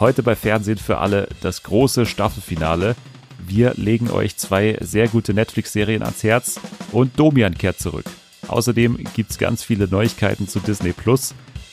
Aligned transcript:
Heute 0.00 0.24
bei 0.24 0.34
Fernsehen 0.34 0.78
für 0.78 0.98
alle 0.98 1.28
das 1.40 1.62
große 1.62 2.04
Staffelfinale. 2.04 2.96
Wir 3.38 3.74
legen 3.74 4.10
euch 4.10 4.36
zwei 4.36 4.76
sehr 4.80 5.06
gute 5.06 5.34
Netflix-Serien 5.34 6.02
ans 6.02 6.24
Herz 6.24 6.58
und 6.90 7.18
Domian 7.18 7.56
kehrt 7.56 7.78
zurück. 7.78 8.06
Außerdem 8.48 9.04
gibt 9.14 9.30
es 9.30 9.38
ganz 9.38 9.62
viele 9.62 9.86
Neuigkeiten 9.86 10.48
zu 10.48 10.58
Disney 10.58 10.92
Plus 10.92 11.32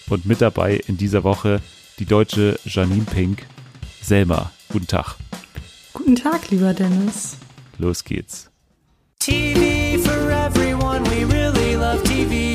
und 0.10 0.26
mit 0.26 0.39
dabei 0.39 0.76
in 0.88 0.97
dieser 0.97 1.23
Woche 1.23 1.62
die 1.97 2.05
deutsche 2.05 2.60
Janine 2.63 3.05
Pink. 3.05 3.46
Selma, 4.04 4.51
guten 4.71 4.88
Tag. 4.88 5.15
Guten 5.93 6.15
Tag, 6.15 6.51
lieber 6.51 6.73
Dennis. 6.73 7.38
Los 7.79 8.03
geht's. 8.03 8.51
TV 9.19 9.97
for 9.99 10.29
everyone, 10.31 11.03
we 11.09 11.25
really 11.25 11.75
love 11.75 12.03
TV. 12.03 12.50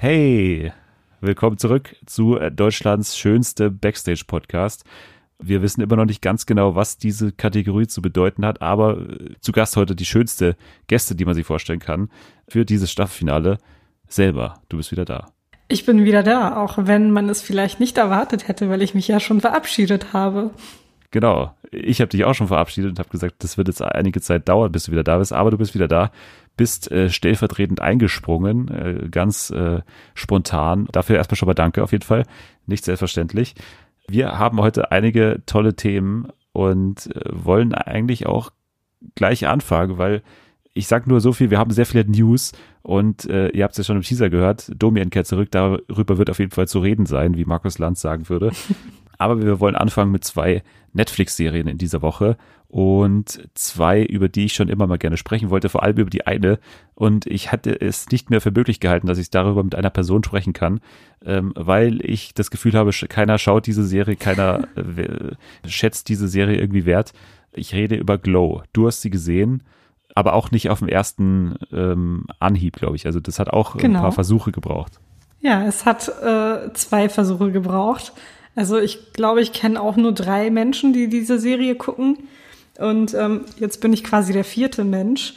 Hey, 0.00 0.72
willkommen 1.20 1.58
zurück 1.58 1.96
zu 2.06 2.38
äh, 2.38 2.52
Deutschlands 2.52 3.18
schönste 3.18 3.68
Backstage-Podcast. 3.68 4.84
Wir 5.40 5.60
wissen 5.60 5.80
immer 5.80 5.96
noch 5.96 6.04
nicht 6.04 6.22
ganz 6.22 6.46
genau, 6.46 6.76
was 6.76 6.98
diese 6.98 7.32
Kategorie 7.32 7.88
zu 7.88 8.00
bedeuten 8.00 8.46
hat, 8.46 8.62
aber 8.62 8.96
äh, 9.00 9.34
zu 9.40 9.50
Gast 9.50 9.76
heute 9.76 9.96
die 9.96 10.04
schönste 10.04 10.54
Gäste, 10.86 11.16
die 11.16 11.24
man 11.24 11.34
sich 11.34 11.44
vorstellen 11.44 11.80
kann, 11.80 12.10
für 12.46 12.64
dieses 12.64 12.92
Staffelfinale. 12.92 13.58
Selber, 14.06 14.62
du 14.68 14.76
bist 14.76 14.92
wieder 14.92 15.04
da. 15.04 15.32
Ich 15.66 15.84
bin 15.84 16.04
wieder 16.04 16.22
da, 16.22 16.62
auch 16.62 16.78
wenn 16.80 17.10
man 17.10 17.28
es 17.28 17.42
vielleicht 17.42 17.80
nicht 17.80 17.98
erwartet 17.98 18.46
hätte, 18.46 18.70
weil 18.70 18.82
ich 18.82 18.94
mich 18.94 19.08
ja 19.08 19.18
schon 19.18 19.40
verabschiedet 19.40 20.12
habe. 20.12 20.52
Genau, 21.10 21.56
ich 21.72 22.00
habe 22.00 22.10
dich 22.10 22.24
auch 22.24 22.34
schon 22.34 22.46
verabschiedet 22.46 22.90
und 22.90 22.98
habe 23.00 23.08
gesagt, 23.08 23.42
das 23.42 23.58
wird 23.58 23.66
jetzt 23.66 23.82
einige 23.82 24.20
Zeit 24.20 24.48
dauern, 24.48 24.70
bis 24.70 24.84
du 24.84 24.92
wieder 24.92 25.02
da 25.02 25.18
bist, 25.18 25.32
aber 25.32 25.50
du 25.50 25.58
bist 25.58 25.74
wieder 25.74 25.88
da, 25.88 26.12
bist 26.58 26.92
äh, 26.92 27.08
stellvertretend 27.08 27.80
eingesprungen, 27.80 28.68
äh, 28.68 29.08
ganz 29.10 29.48
äh, 29.48 29.80
spontan. 30.12 30.86
Dafür 30.92 31.16
erstmal 31.16 31.36
schon 31.36 31.46
mal 31.46 31.54
danke 31.54 31.82
auf 31.82 31.92
jeden 31.92 32.04
Fall, 32.04 32.24
nicht 32.66 32.84
selbstverständlich. 32.84 33.54
Wir 34.06 34.38
haben 34.38 34.60
heute 34.60 34.90
einige 34.92 35.40
tolle 35.46 35.74
Themen 35.74 36.28
und 36.52 37.14
äh, 37.16 37.20
wollen 37.32 37.72
eigentlich 37.72 38.26
auch 38.26 38.50
gleich 39.14 39.46
anfangen, 39.46 39.96
weil 39.96 40.22
ich 40.74 40.86
sag 40.86 41.06
nur 41.06 41.20
so 41.20 41.32
viel, 41.32 41.50
wir 41.50 41.58
haben 41.58 41.70
sehr 41.70 41.86
viele 41.86 42.04
News 42.04 42.52
und 42.82 43.24
äh, 43.28 43.48
ihr 43.48 43.64
habt 43.64 43.72
es 43.72 43.78
ja 43.78 43.84
schon 43.84 43.96
im 43.96 44.02
Teaser 44.02 44.30
gehört, 44.30 44.70
Domian 44.76 45.10
kehrt 45.10 45.26
zurück, 45.26 45.50
darüber 45.50 46.18
wird 46.18 46.30
auf 46.30 46.38
jeden 46.38 46.52
Fall 46.52 46.68
zu 46.68 46.80
reden 46.80 47.06
sein, 47.06 47.36
wie 47.36 47.44
Markus 47.44 47.78
Lanz 47.78 48.00
sagen 48.00 48.28
würde. 48.28 48.52
Aber 49.18 49.42
wir 49.42 49.58
wollen 49.58 49.74
anfangen 49.74 50.12
mit 50.12 50.24
zwei 50.24 50.62
Netflix-Serien 50.92 51.66
in 51.66 51.78
dieser 51.78 52.02
Woche 52.02 52.36
und 52.68 53.48
zwei, 53.54 54.02
über 54.02 54.28
die 54.28 54.44
ich 54.44 54.52
schon 54.52 54.68
immer 54.68 54.86
mal 54.86 54.98
gerne 54.98 55.16
sprechen 55.16 55.50
wollte, 55.50 55.68
vor 55.68 55.82
allem 55.82 55.96
über 55.96 56.10
die 56.10 56.26
eine. 56.26 56.58
Und 56.94 57.26
ich 57.26 57.50
hatte 57.50 57.80
es 57.80 58.08
nicht 58.10 58.28
mehr 58.30 58.40
für 58.40 58.50
möglich 58.50 58.78
gehalten, 58.78 59.06
dass 59.06 59.18
ich 59.18 59.30
darüber 59.30 59.64
mit 59.64 59.74
einer 59.74 59.90
Person 59.90 60.22
sprechen 60.22 60.52
kann, 60.52 60.80
ähm, 61.24 61.52
weil 61.54 62.04
ich 62.04 62.34
das 62.34 62.50
Gefühl 62.50 62.74
habe, 62.74 62.90
keiner 62.90 63.38
schaut 63.38 63.66
diese 63.66 63.84
Serie, 63.84 64.16
keiner 64.16 64.68
äh, 64.76 65.34
schätzt 65.66 66.08
diese 66.08 66.28
Serie 66.28 66.58
irgendwie 66.58 66.84
wert. 66.84 67.14
Ich 67.52 67.74
rede 67.74 67.96
über 67.96 68.18
Glow. 68.18 68.62
Du 68.72 68.86
hast 68.86 69.00
sie 69.00 69.10
gesehen 69.10 69.62
aber 70.14 70.32
auch 70.32 70.50
nicht 70.50 70.68
auf 70.68 70.80
dem 70.80 70.88
ersten 70.88 71.54
ähm, 71.72 72.26
Anhieb, 72.40 72.76
glaube 72.76 72.96
ich. 72.96 73.06
Also 73.06 73.20
das 73.20 73.38
hat 73.38 73.50
auch 73.50 73.76
genau. 73.76 74.00
ein 74.00 74.02
paar 74.02 74.12
Versuche 74.12 74.50
gebraucht. 74.50 74.98
Ja, 75.40 75.64
es 75.64 75.86
hat 75.86 76.08
äh, 76.08 76.72
zwei 76.72 77.08
Versuche 77.08 77.52
gebraucht. 77.52 78.12
Also 78.56 78.78
ich 78.78 79.12
glaube, 79.12 79.40
ich 79.40 79.52
kenne 79.52 79.80
auch 79.80 79.96
nur 79.96 80.12
drei 80.12 80.50
Menschen, 80.50 80.92
die 80.92 81.08
diese 81.08 81.38
Serie 81.38 81.76
gucken. 81.76 82.18
Und 82.78 83.14
ähm, 83.14 83.44
jetzt 83.58 83.80
bin 83.80 83.92
ich 83.92 84.04
quasi 84.04 84.32
der 84.32 84.44
vierte 84.44 84.84
Mensch. 84.84 85.34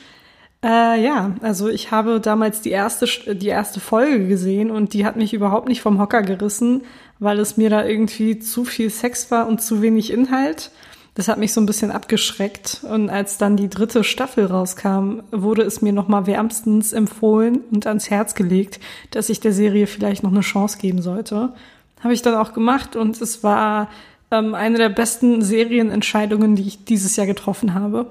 Äh, 0.63 1.03
ja, 1.03 1.35
also 1.41 1.67
ich 1.69 1.91
habe 1.91 2.19
damals 2.19 2.61
die 2.61 2.69
erste, 2.69 3.07
die 3.35 3.47
erste 3.47 3.79
Folge 3.79 4.27
gesehen 4.27 4.69
und 4.69 4.93
die 4.93 5.05
hat 5.05 5.15
mich 5.15 5.33
überhaupt 5.33 5.67
nicht 5.67 5.81
vom 5.81 5.99
Hocker 5.99 6.21
gerissen, 6.21 6.83
weil 7.19 7.39
es 7.39 7.57
mir 7.57 7.69
da 7.69 7.83
irgendwie 7.83 8.39
zu 8.39 8.63
viel 8.63 8.89
Sex 8.89 9.31
war 9.31 9.47
und 9.47 9.61
zu 9.61 9.81
wenig 9.81 10.13
Inhalt. 10.13 10.71
Das 11.15 11.27
hat 11.27 11.39
mich 11.39 11.51
so 11.51 11.59
ein 11.59 11.65
bisschen 11.65 11.91
abgeschreckt. 11.91 12.85
Und 12.89 13.09
als 13.09 13.37
dann 13.37 13.57
die 13.57 13.69
dritte 13.69 14.03
Staffel 14.03 14.45
rauskam, 14.45 15.21
wurde 15.31 15.63
es 15.63 15.81
mir 15.81 15.91
nochmal 15.91 16.25
wärmstens 16.25 16.93
empfohlen 16.93 17.61
und 17.71 17.85
ans 17.85 18.09
Herz 18.09 18.33
gelegt, 18.33 18.79
dass 19.09 19.29
ich 19.29 19.39
der 19.39 19.51
Serie 19.51 19.87
vielleicht 19.87 20.23
noch 20.23 20.31
eine 20.31 20.41
Chance 20.41 20.77
geben 20.77 21.01
sollte. 21.01 21.53
Habe 22.01 22.13
ich 22.13 22.21
dann 22.21 22.35
auch 22.35 22.53
gemacht 22.53 22.95
und 22.95 23.19
es 23.21 23.43
war 23.43 23.89
ähm, 24.31 24.55
eine 24.55 24.77
der 24.77 24.89
besten 24.89 25.41
Serienentscheidungen, 25.41 26.55
die 26.55 26.67
ich 26.67 26.85
dieses 26.85 27.15
Jahr 27.15 27.27
getroffen 27.27 27.73
habe. 27.73 28.07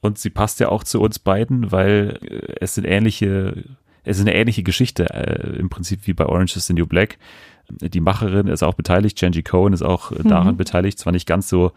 Und 0.00 0.18
sie 0.18 0.30
passt 0.30 0.60
ja 0.60 0.68
auch 0.68 0.84
zu 0.84 1.00
uns 1.00 1.18
beiden, 1.18 1.72
weil 1.72 2.18
äh, 2.22 2.54
es 2.60 2.74
sind 2.74 2.84
ähnliche, 2.84 3.64
es 4.04 4.18
ist 4.18 4.22
eine 4.22 4.34
ähnliche 4.34 4.62
Geschichte 4.62 5.10
äh, 5.12 5.58
im 5.58 5.68
Prinzip 5.68 6.06
wie 6.06 6.12
bei 6.12 6.26
Orange 6.26 6.56
is 6.56 6.66
the 6.66 6.74
New 6.74 6.86
Black. 6.86 7.18
Die 7.68 8.00
Macherin 8.00 8.46
ist 8.46 8.62
auch 8.62 8.74
beteiligt, 8.74 9.18
Genji 9.18 9.42
Cohen 9.42 9.72
ist 9.72 9.82
auch 9.82 10.12
mhm. 10.12 10.28
daran 10.28 10.56
beteiligt, 10.56 11.00
zwar 11.00 11.12
nicht 11.12 11.26
ganz 11.26 11.48
so 11.48 11.72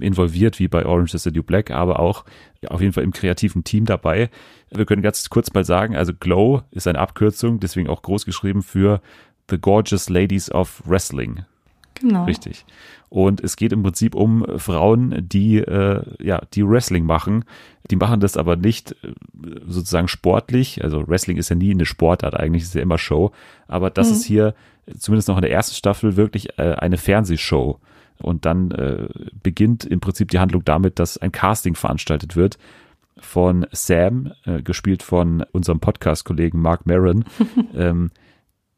involviert 0.00 0.58
wie 0.58 0.68
bei 0.68 0.86
Orange 0.86 1.14
is 1.14 1.24
the 1.24 1.30
New 1.30 1.42
Black, 1.42 1.70
aber 1.70 2.00
auch 2.00 2.24
ja, 2.62 2.70
auf 2.70 2.80
jeden 2.80 2.94
Fall 2.94 3.04
im 3.04 3.12
kreativen 3.12 3.62
Team 3.62 3.84
dabei. 3.84 4.30
Wir 4.70 4.86
können 4.86 5.02
ganz 5.02 5.28
kurz 5.28 5.52
mal 5.52 5.64
sagen, 5.64 5.96
also 5.96 6.12
Glow 6.18 6.62
ist 6.70 6.86
eine 6.86 6.98
Abkürzung, 6.98 7.60
deswegen 7.60 7.88
auch 7.88 8.00
groß 8.00 8.24
geschrieben 8.24 8.62
für 8.62 9.02
The 9.50 9.58
Gorgeous 9.58 10.08
Ladies 10.08 10.50
of 10.50 10.82
Wrestling. 10.86 11.44
Genau. 11.94 12.24
Richtig. 12.24 12.64
Und 13.08 13.40
es 13.40 13.56
geht 13.56 13.72
im 13.72 13.82
Prinzip 13.82 14.14
um 14.14 14.44
Frauen, 14.58 15.28
die 15.28 15.58
äh, 15.58 16.02
ja 16.20 16.42
die 16.52 16.66
Wrestling 16.66 17.06
machen. 17.06 17.44
Die 17.90 17.96
machen 17.96 18.20
das 18.20 18.36
aber 18.36 18.56
nicht 18.56 18.92
äh, 19.02 19.14
sozusagen 19.66 20.08
sportlich. 20.08 20.82
Also 20.82 21.06
Wrestling 21.06 21.36
ist 21.36 21.50
ja 21.50 21.56
nie 21.56 21.70
eine 21.70 21.86
Sportart, 21.86 22.34
eigentlich 22.34 22.64
ist 22.64 22.74
ja 22.74 22.82
immer 22.82 22.98
Show. 22.98 23.30
Aber 23.68 23.90
das 23.90 24.08
mhm. 24.08 24.14
ist 24.14 24.24
hier 24.24 24.54
zumindest 24.98 25.28
noch 25.28 25.36
in 25.36 25.42
der 25.42 25.52
ersten 25.52 25.74
Staffel 25.74 26.16
wirklich 26.16 26.58
äh, 26.58 26.74
eine 26.74 26.96
Fernsehshow. 26.96 27.78
Und 28.18 28.44
dann 28.44 28.70
äh, 28.70 29.08
beginnt 29.42 29.84
im 29.84 30.00
Prinzip 30.00 30.30
die 30.30 30.38
Handlung 30.38 30.64
damit, 30.64 30.98
dass 30.98 31.18
ein 31.18 31.32
Casting 31.32 31.74
veranstaltet 31.74 32.36
wird 32.36 32.58
von 33.18 33.66
Sam, 33.72 34.32
äh, 34.44 34.62
gespielt 34.62 35.02
von 35.02 35.44
unserem 35.52 35.80
Podcast-Kollegen 35.80 36.60
Mark 36.60 36.86
Maron. 36.86 37.24
ähm, 37.74 38.10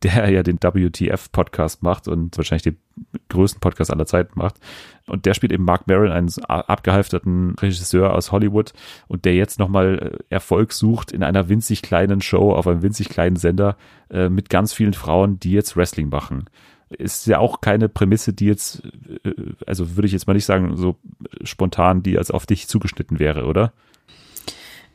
der 0.03 0.29
ja 0.31 0.43
den 0.43 0.59
WTF-Podcast 0.61 1.83
macht 1.83 2.09
und 2.09 2.37
wahrscheinlich 2.37 2.62
den 2.62 2.77
größten 3.29 3.61
Podcast 3.61 3.91
aller 3.91 4.07
Zeiten 4.07 4.39
macht. 4.39 4.57
Und 5.07 5.27
der 5.27 5.34
spielt 5.34 5.53
eben 5.53 5.65
Mark 5.65 5.87
Maron, 5.87 6.11
einen 6.11 6.29
abgehalfterten 6.45 7.55
Regisseur 7.61 8.15
aus 8.15 8.33
Hollywood 8.33 8.73
und 9.09 9.25
der 9.25 9.34
jetzt 9.34 9.59
nochmal 9.59 9.99
äh, 9.99 10.34
Erfolg 10.34 10.73
sucht 10.73 11.12
in 11.12 11.23
einer 11.23 11.49
winzig 11.49 11.83
kleinen 11.83 12.21
Show 12.21 12.53
auf 12.53 12.67
einem 12.67 12.83
winzig 12.83 13.09
kleinen 13.09 13.37
Sender 13.37 13.77
äh, 14.11 14.29
mit 14.29 14.51
ganz 14.51 14.73
vielen 14.73 14.95
Frauen, 14.95 15.41
die 15.41 15.53
jetzt 15.53 15.77
Wrestling 15.77 16.09
machen. 16.09 16.45
Ist 16.89 17.27
ja 17.27 17.39
auch 17.39 17.61
keine 17.61 17.89
Prämisse, 17.89 18.33
die 18.33 18.47
jetzt, 18.47 18.83
äh, 19.25 19.33
also 19.67 19.97
würde 19.97 20.07
ich 20.07 20.13
jetzt 20.13 20.27
mal 20.27 20.34
nicht 20.34 20.45
sagen, 20.45 20.77
so 20.77 20.97
spontan, 21.43 22.03
die 22.03 22.19
als 22.19 22.31
auf 22.31 22.47
dich 22.47 22.69
zugeschnitten 22.69 23.19
wäre, 23.19 23.47
oder? 23.47 23.73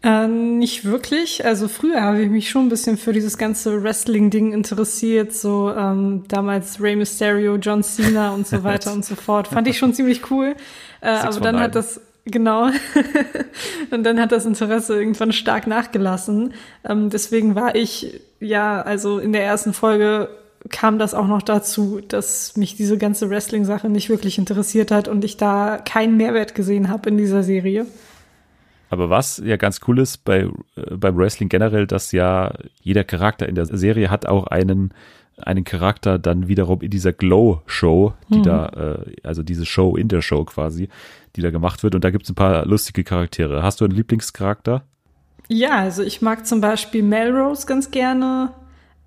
Äh, 0.03 0.27
nicht 0.27 0.83
wirklich. 0.83 1.45
Also 1.45 1.67
früher 1.67 2.01
habe 2.01 2.21
ich 2.21 2.29
mich 2.29 2.49
schon 2.49 2.65
ein 2.65 2.69
bisschen 2.69 2.97
für 2.97 3.13
dieses 3.13 3.37
ganze 3.37 3.83
Wrestling-Ding 3.83 4.51
interessiert. 4.51 5.33
So 5.33 5.71
ähm, 5.71 6.23
damals 6.27 6.81
Rey 6.81 6.95
Mysterio, 6.95 7.55
John 7.57 7.83
Cena 7.83 8.31
und 8.31 8.47
so 8.47 8.63
weiter 8.63 8.93
und 8.93 9.05
so 9.05 9.15
fort. 9.15 9.47
Fand 9.47 9.67
ich 9.67 9.77
schon 9.77 9.93
ziemlich 9.93 10.31
cool. 10.31 10.55
Äh, 11.01 11.09
aber 11.09 11.39
dann 11.39 11.59
hat 11.59 11.75
das 11.75 12.01
Genau. 12.25 12.69
und 13.91 14.03
dann 14.03 14.19
hat 14.19 14.31
das 14.31 14.45
Interesse 14.45 14.95
irgendwann 14.95 15.31
stark 15.31 15.65
nachgelassen. 15.65 16.53
Ähm, 16.87 17.09
deswegen 17.09 17.55
war 17.55 17.75
ich, 17.75 18.21
ja, 18.39 18.81
also 18.81 19.17
in 19.17 19.33
der 19.33 19.43
ersten 19.43 19.73
Folge 19.73 20.29
kam 20.69 20.99
das 20.99 21.15
auch 21.15 21.25
noch 21.25 21.41
dazu, 21.41 21.99
dass 22.07 22.55
mich 22.55 22.75
diese 22.75 22.99
ganze 22.99 23.29
Wrestling-Sache 23.31 23.89
nicht 23.89 24.09
wirklich 24.09 24.37
interessiert 24.37 24.91
hat 24.91 25.07
und 25.07 25.25
ich 25.25 25.37
da 25.37 25.79
keinen 25.83 26.17
Mehrwert 26.17 26.53
gesehen 26.53 26.89
habe 26.89 27.09
in 27.09 27.17
dieser 27.17 27.41
Serie. 27.41 27.87
Aber 28.91 29.09
was 29.09 29.41
ja 29.43 29.55
ganz 29.55 29.79
cool 29.87 29.99
ist 29.99 30.25
bei, 30.25 30.41
äh, 30.75 30.95
beim 30.97 31.15
Wrestling 31.15 31.47
generell, 31.47 31.87
dass 31.87 32.11
ja 32.11 32.53
jeder 32.81 33.05
Charakter 33.05 33.47
in 33.47 33.55
der 33.55 33.65
Serie 33.65 34.11
hat 34.11 34.25
auch 34.25 34.47
einen, 34.47 34.93
einen 35.37 35.63
Charakter 35.63 36.19
dann 36.19 36.49
wiederum 36.49 36.81
in 36.81 36.91
dieser 36.91 37.13
Glow-Show, 37.13 38.13
die 38.29 38.39
mhm. 38.39 38.43
da, 38.43 38.65
äh, 38.67 39.15
also 39.23 39.43
diese 39.43 39.65
Show 39.65 39.95
in 39.95 40.09
der 40.09 40.21
Show 40.21 40.43
quasi, 40.43 40.89
die 41.37 41.41
da 41.41 41.51
gemacht 41.51 41.83
wird. 41.83 41.95
Und 41.95 42.03
da 42.03 42.11
gibt 42.11 42.25
es 42.25 42.31
ein 42.31 42.35
paar 42.35 42.65
lustige 42.65 43.05
Charaktere. 43.05 43.63
Hast 43.63 43.79
du 43.79 43.85
einen 43.85 43.95
Lieblingscharakter? 43.95 44.83
Ja, 45.47 45.79
also 45.79 46.03
ich 46.03 46.21
mag 46.21 46.45
zum 46.45 46.59
Beispiel 46.59 47.01
Melrose 47.01 47.65
ganz 47.65 47.91
gerne. 47.91 48.51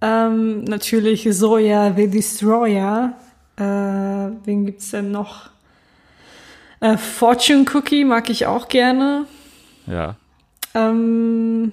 Ähm, 0.00 0.64
natürlich 0.64 1.28
Zoya 1.30 1.92
the 1.94 2.08
Destroyer. 2.08 3.12
Äh, 3.56 3.62
wen 3.62 4.64
gibt's 4.64 4.92
denn 4.92 5.10
noch? 5.10 5.50
Äh, 6.80 6.96
Fortune 6.96 7.66
Cookie 7.74 8.06
mag 8.06 8.30
ich 8.30 8.46
auch 8.46 8.68
gerne. 8.68 9.26
Ja. 9.86 10.16
Ähm, 10.74 11.72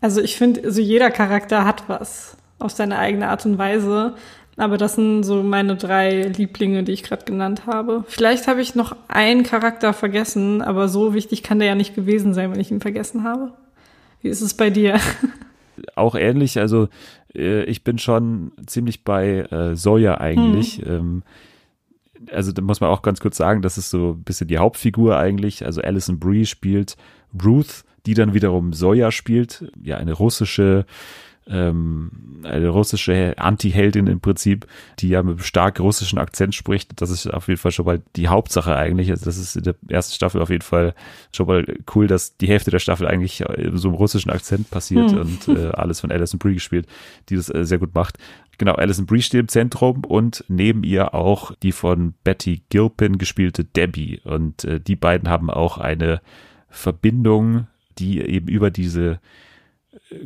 also 0.00 0.20
ich 0.20 0.36
finde, 0.36 0.62
also 0.64 0.80
jeder 0.80 1.10
Charakter 1.10 1.64
hat 1.64 1.88
was 1.88 2.36
auf 2.58 2.72
seine 2.72 2.98
eigene 2.98 3.28
Art 3.28 3.44
und 3.46 3.58
Weise. 3.58 4.14
Aber 4.58 4.78
das 4.78 4.94
sind 4.94 5.22
so 5.22 5.42
meine 5.42 5.76
drei 5.76 6.22
Lieblinge, 6.22 6.82
die 6.82 6.92
ich 6.92 7.02
gerade 7.02 7.26
genannt 7.26 7.66
habe. 7.66 8.04
Vielleicht 8.08 8.48
habe 8.48 8.62
ich 8.62 8.74
noch 8.74 8.96
einen 9.06 9.42
Charakter 9.42 9.92
vergessen, 9.92 10.62
aber 10.62 10.88
so 10.88 11.12
wichtig 11.12 11.42
kann 11.42 11.58
der 11.58 11.68
ja 11.68 11.74
nicht 11.74 11.94
gewesen 11.94 12.32
sein, 12.32 12.50
wenn 12.52 12.60
ich 12.60 12.70
ihn 12.70 12.80
vergessen 12.80 13.24
habe. 13.24 13.52
Wie 14.22 14.28
ist 14.28 14.40
es 14.40 14.54
bei 14.54 14.70
dir? 14.70 14.98
Auch 15.94 16.14
ähnlich, 16.14 16.58
also 16.58 16.88
äh, 17.34 17.64
ich 17.64 17.84
bin 17.84 17.98
schon 17.98 18.52
ziemlich 18.66 19.04
bei 19.04 19.40
äh, 19.40 19.76
Sawyer 19.76 20.22
eigentlich. 20.22 20.78
Hm. 20.78 20.88
Ähm, 20.88 21.22
also 22.30 22.52
da 22.52 22.62
muss 22.62 22.80
man 22.80 22.90
auch 22.90 23.02
ganz 23.02 23.20
kurz 23.20 23.36
sagen, 23.36 23.62
das 23.62 23.78
ist 23.78 23.90
so 23.90 24.12
ein 24.12 24.22
bisschen 24.22 24.48
die 24.48 24.58
Hauptfigur 24.58 25.16
eigentlich. 25.16 25.64
Also 25.64 25.80
Alison 25.80 26.18
Brie 26.18 26.46
spielt 26.46 26.96
Ruth, 27.44 27.84
die 28.06 28.14
dann 28.14 28.34
wiederum 28.34 28.72
Sawyer 28.72 29.12
spielt, 29.12 29.70
ja 29.82 29.96
eine 29.96 30.12
russische 30.12 30.86
ähm, 31.48 32.10
eine 32.42 32.68
russische 32.68 33.34
Anti-Heldin 33.36 34.06
im 34.06 34.20
Prinzip, 34.20 34.66
die 34.98 35.08
ja 35.08 35.22
mit 35.22 35.42
stark 35.44 35.78
russischen 35.80 36.18
Akzent 36.18 36.54
spricht. 36.54 37.00
Das 37.00 37.10
ist 37.10 37.26
auf 37.32 37.48
jeden 37.48 37.58
Fall 37.58 37.72
schon 37.72 37.86
mal 37.86 38.02
die 38.16 38.28
Hauptsache 38.28 38.74
eigentlich. 38.74 39.10
Also 39.10 39.24
das 39.24 39.38
ist 39.38 39.56
in 39.56 39.62
der 39.62 39.74
ersten 39.88 40.14
Staffel 40.14 40.40
auf 40.42 40.50
jeden 40.50 40.62
Fall 40.62 40.94
schon 41.32 41.46
mal 41.46 41.64
cool, 41.94 42.06
dass 42.08 42.36
die 42.36 42.48
Hälfte 42.48 42.70
der 42.70 42.78
Staffel 42.78 43.06
eigentlich 43.06 43.44
so 43.74 43.88
im 43.88 43.94
russischen 43.94 44.30
Akzent 44.30 44.70
passiert 44.70 45.12
Hm. 45.12 45.18
und 45.18 45.48
äh, 45.48 45.68
alles 45.68 46.00
von 46.00 46.10
Alison 46.10 46.38
Brie 46.38 46.54
gespielt, 46.54 46.86
die 47.28 47.36
das 47.36 47.48
äh, 47.48 47.64
sehr 47.64 47.78
gut 47.78 47.94
macht. 47.94 48.18
Genau, 48.58 48.74
Alison 48.74 49.06
Brie 49.06 49.22
steht 49.22 49.40
im 49.40 49.48
Zentrum 49.48 50.04
und 50.04 50.44
neben 50.48 50.82
ihr 50.82 51.14
auch 51.14 51.54
die 51.56 51.72
von 51.72 52.14
Betty 52.24 52.62
Gilpin 52.70 53.18
gespielte 53.18 53.64
Debbie. 53.64 54.20
Und 54.24 54.64
äh, 54.64 54.80
die 54.80 54.96
beiden 54.96 55.28
haben 55.28 55.50
auch 55.50 55.78
eine 55.78 56.20
Verbindung, 56.68 57.66
die 57.98 58.20
eben 58.20 58.48
über 58.48 58.70
diese 58.70 59.20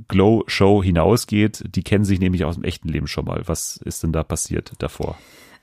Glow-Show 0.09 0.83
hinausgeht. 0.83 1.65
Die 1.75 1.83
kennen 1.83 2.05
sich 2.05 2.21
nämlich 2.21 2.45
aus 2.45 2.57
dem 2.57 2.65
echten 2.65 2.89
Leben 2.89 3.07
schon 3.07 3.25
mal. 3.25 3.43
Was 3.47 3.77
ist 3.79 4.03
denn 4.03 4.13
da 4.13 4.23
passiert 4.23 4.73
davor? 4.79 5.17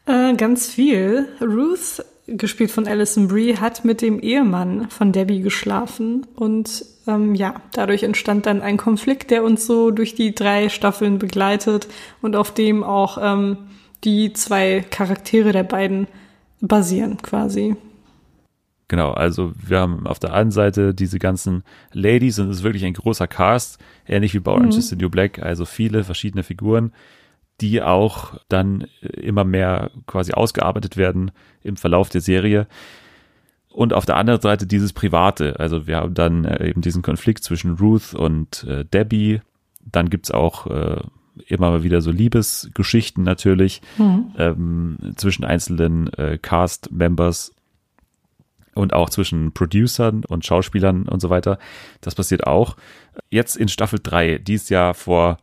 Äh, 0.05 0.35
ganz 0.35 0.67
viel. 0.67 1.27
Ruth, 1.41 2.03
gespielt 2.27 2.71
von 2.71 2.87
Alison 2.87 3.27
Brie, 3.27 3.57
hat 3.57 3.85
mit 3.85 4.01
dem 4.01 4.19
Ehemann 4.19 4.89
von 4.89 5.11
Debbie 5.11 5.41
geschlafen. 5.41 6.25
Und 6.35 6.85
ähm, 7.07 7.35
ja, 7.35 7.55
dadurch 7.73 8.03
entstand 8.03 8.45
dann 8.45 8.61
ein 8.61 8.77
Konflikt, 8.77 9.31
der 9.31 9.43
uns 9.43 9.65
so 9.65 9.91
durch 9.91 10.13
die 10.13 10.35
drei 10.35 10.69
Staffeln 10.69 11.19
begleitet 11.19 11.87
und 12.21 12.35
auf 12.35 12.53
dem 12.53 12.83
auch 12.83 13.17
ähm, 13.21 13.57
die 14.03 14.33
zwei 14.33 14.85
Charaktere 14.89 15.51
der 15.51 15.63
beiden 15.63 16.07
basieren 16.59 17.17
quasi. 17.21 17.75
Genau, 18.89 19.11
also 19.11 19.51
wir 19.57 19.79
haben 19.79 20.07
auf 20.07 20.19
der 20.19 20.33
einen 20.33 20.51
Seite 20.51 20.93
diese 20.93 21.19
ganzen 21.19 21.63
Ladies 21.91 22.39
und 22.39 22.49
es 22.49 22.57
ist 22.57 22.63
wirklich 22.63 22.85
ein 22.85 22.93
großer 22.93 23.27
Cast, 23.27 23.79
ähnlich 24.07 24.33
wie 24.33 24.39
bei 24.39 24.51
Orange 24.51 24.77
is 24.77 24.89
the 24.89 24.95
New 24.95 25.09
Black, 25.09 25.39
also 25.39 25.65
viele 25.65 26.05
verschiedene 26.05 26.43
Figuren, 26.43 26.93
die 27.61 27.81
auch 27.81 28.35
dann 28.49 28.87
immer 29.01 29.43
mehr 29.43 29.91
quasi 30.05 30.33
ausgearbeitet 30.33 30.97
werden 30.97 31.31
im 31.63 31.75
Verlauf 31.75 32.09
der 32.09 32.21
Serie. 32.21 32.67
Und 33.69 33.93
auf 33.93 34.05
der 34.05 34.17
anderen 34.17 34.41
Seite 34.41 34.65
dieses 34.65 34.93
Private, 34.93 35.59
also 35.59 35.85
wir 35.87 35.97
haben 35.97 36.13
dann 36.13 36.45
äh, 36.45 36.69
eben 36.69 36.81
diesen 36.81 37.01
Konflikt 37.01 37.43
zwischen 37.43 37.75
Ruth 37.75 38.13
und 38.13 38.63
äh, 38.63 38.85
Debbie, 38.85 39.41
dann 39.85 40.09
gibt's 40.09 40.31
auch 40.31 40.67
äh, 40.67 41.01
immer 41.45 41.69
mal 41.69 41.83
wieder 41.83 42.01
so 42.01 42.11
Liebesgeschichten 42.11 43.23
natürlich 43.23 43.81
ähm, 44.37 44.97
zwischen 45.15 45.45
einzelnen 45.45 46.11
äh, 46.13 46.39
Cast-Members 46.39 47.53
und 48.73 48.93
auch 48.93 49.09
zwischen 49.09 49.53
Producern 49.53 50.23
und 50.25 50.45
Schauspielern 50.45 51.07
und 51.07 51.19
so 51.19 51.29
weiter. 51.29 51.59
Das 52.01 52.15
passiert 52.15 52.45
auch. 52.45 52.77
Jetzt 53.29 53.57
in 53.57 53.67
Staffel 53.67 53.99
3, 54.01 54.37
die 54.39 54.53
ist 54.53 54.69
ja 54.69 54.93
vor 54.93 55.37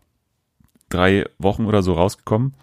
drei 0.95 1.27
Wochen 1.39 1.67
oder 1.67 1.83
so 1.83 1.93
rausgekommen, 1.95 2.55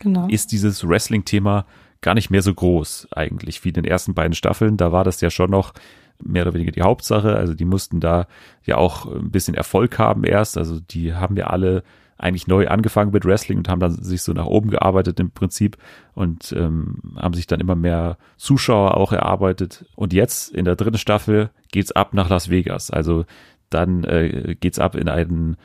Genau. 0.00 0.28
ist 0.28 0.52
dieses 0.52 0.86
Wrestling-Thema 0.86 1.64
gar 2.00 2.14
nicht 2.14 2.30
mehr 2.30 2.42
so 2.42 2.54
groß 2.54 3.08
eigentlich 3.10 3.64
wie 3.64 3.68
in 3.68 3.74
den 3.74 3.84
ersten 3.84 4.14
beiden 4.14 4.34
Staffeln. 4.34 4.76
Da 4.76 4.92
war 4.92 5.02
das 5.04 5.20
ja 5.20 5.30
schon 5.30 5.50
noch 5.50 5.74
mehr 6.22 6.42
oder 6.42 6.54
weniger 6.54 6.70
die 6.70 6.82
Hauptsache. 6.82 7.34
Also 7.36 7.54
die 7.54 7.64
mussten 7.64 7.98
da 8.00 8.26
ja 8.64 8.76
auch 8.76 9.06
ein 9.06 9.30
bisschen 9.30 9.54
Erfolg 9.54 9.98
haben 9.98 10.22
erst. 10.24 10.56
Also 10.56 10.78
die 10.78 11.14
haben 11.14 11.36
ja 11.36 11.48
alle 11.48 11.82
eigentlich 12.16 12.46
neu 12.48 12.66
angefangen 12.68 13.12
mit 13.12 13.24
Wrestling 13.24 13.58
und 13.58 13.68
haben 13.68 13.80
dann 13.80 13.92
sich 13.92 14.22
so 14.22 14.32
nach 14.32 14.46
oben 14.46 14.70
gearbeitet 14.70 15.20
im 15.20 15.30
Prinzip 15.30 15.76
und 16.14 16.52
ähm, 16.52 16.98
haben 17.16 17.34
sich 17.34 17.46
dann 17.46 17.60
immer 17.60 17.76
mehr 17.76 18.18
Zuschauer 18.36 18.96
auch 18.96 19.12
erarbeitet. 19.12 19.84
Und 19.94 20.12
jetzt 20.12 20.52
in 20.52 20.64
der 20.64 20.74
dritten 20.76 20.98
Staffel 20.98 21.50
geht's 21.70 21.92
ab 21.92 22.14
nach 22.14 22.28
Las 22.28 22.50
Vegas. 22.50 22.90
Also 22.90 23.24
dann 23.70 24.02
äh, 24.04 24.56
geht's 24.58 24.78
ab 24.80 24.96
in 24.96 25.08
ein, 25.08 25.56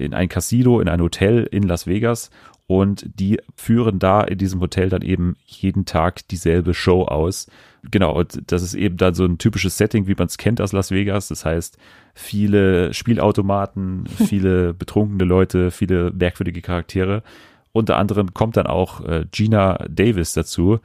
in 0.00 0.14
ein 0.14 0.28
Casino, 0.28 0.80
in 0.80 0.88
ein 0.88 1.00
Hotel 1.00 1.46
in 1.50 1.62
Las 1.62 1.86
Vegas 1.86 2.30
und 2.70 3.04
die 3.18 3.40
führen 3.56 3.98
da 3.98 4.22
in 4.22 4.38
diesem 4.38 4.60
Hotel 4.60 4.88
dann 4.90 5.02
eben 5.02 5.34
jeden 5.44 5.86
Tag 5.86 6.28
dieselbe 6.28 6.72
Show 6.72 7.02
aus. 7.02 7.48
Genau, 7.90 8.16
und 8.16 8.40
das 8.46 8.62
ist 8.62 8.74
eben 8.74 8.96
dann 8.96 9.14
so 9.14 9.24
ein 9.24 9.38
typisches 9.38 9.76
Setting, 9.76 10.06
wie 10.06 10.14
man 10.14 10.28
es 10.28 10.38
kennt 10.38 10.60
aus 10.60 10.72
Las 10.72 10.92
Vegas. 10.92 11.26
Das 11.26 11.44
heißt, 11.44 11.78
viele 12.14 12.94
Spielautomaten, 12.94 14.06
viele 14.28 14.72
betrunkene 14.72 15.24
Leute, 15.24 15.72
viele 15.72 16.12
merkwürdige 16.12 16.62
Charaktere. 16.62 17.24
Unter 17.72 17.96
anderem 17.96 18.34
kommt 18.34 18.56
dann 18.56 18.68
auch 18.68 19.00
äh, 19.04 19.24
Gina 19.32 19.84
Davis 19.88 20.34
dazu, 20.34 20.78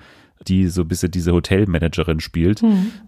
die 0.47 0.67
so 0.67 0.81
ein 0.81 0.87
bisschen 0.87 1.11
diese 1.11 1.31
Hotelmanagerin 1.31 2.19
spielt 2.19 2.61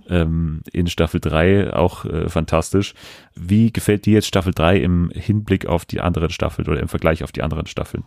ähm, 0.10 0.62
in 0.72 0.88
Staffel 0.88 1.20
3, 1.20 1.74
auch 1.74 2.06
äh, 2.06 2.30
fantastisch. 2.30 2.94
Wie 3.36 3.72
gefällt 3.72 4.06
dir 4.06 4.14
jetzt 4.14 4.28
Staffel 4.28 4.54
3 4.54 4.80
im 4.80 5.12
Hinblick 5.14 5.66
auf 5.66 5.86
die 5.86 6.00
anderen 6.00 6.30
Staffeln 6.30 6.68
oder 6.68 6.80
im 6.80 6.88
Vergleich 6.88 7.24
auf 7.24 7.32
die 7.32 7.44
anderen 7.44 7.68
Staffeln? 7.68 8.04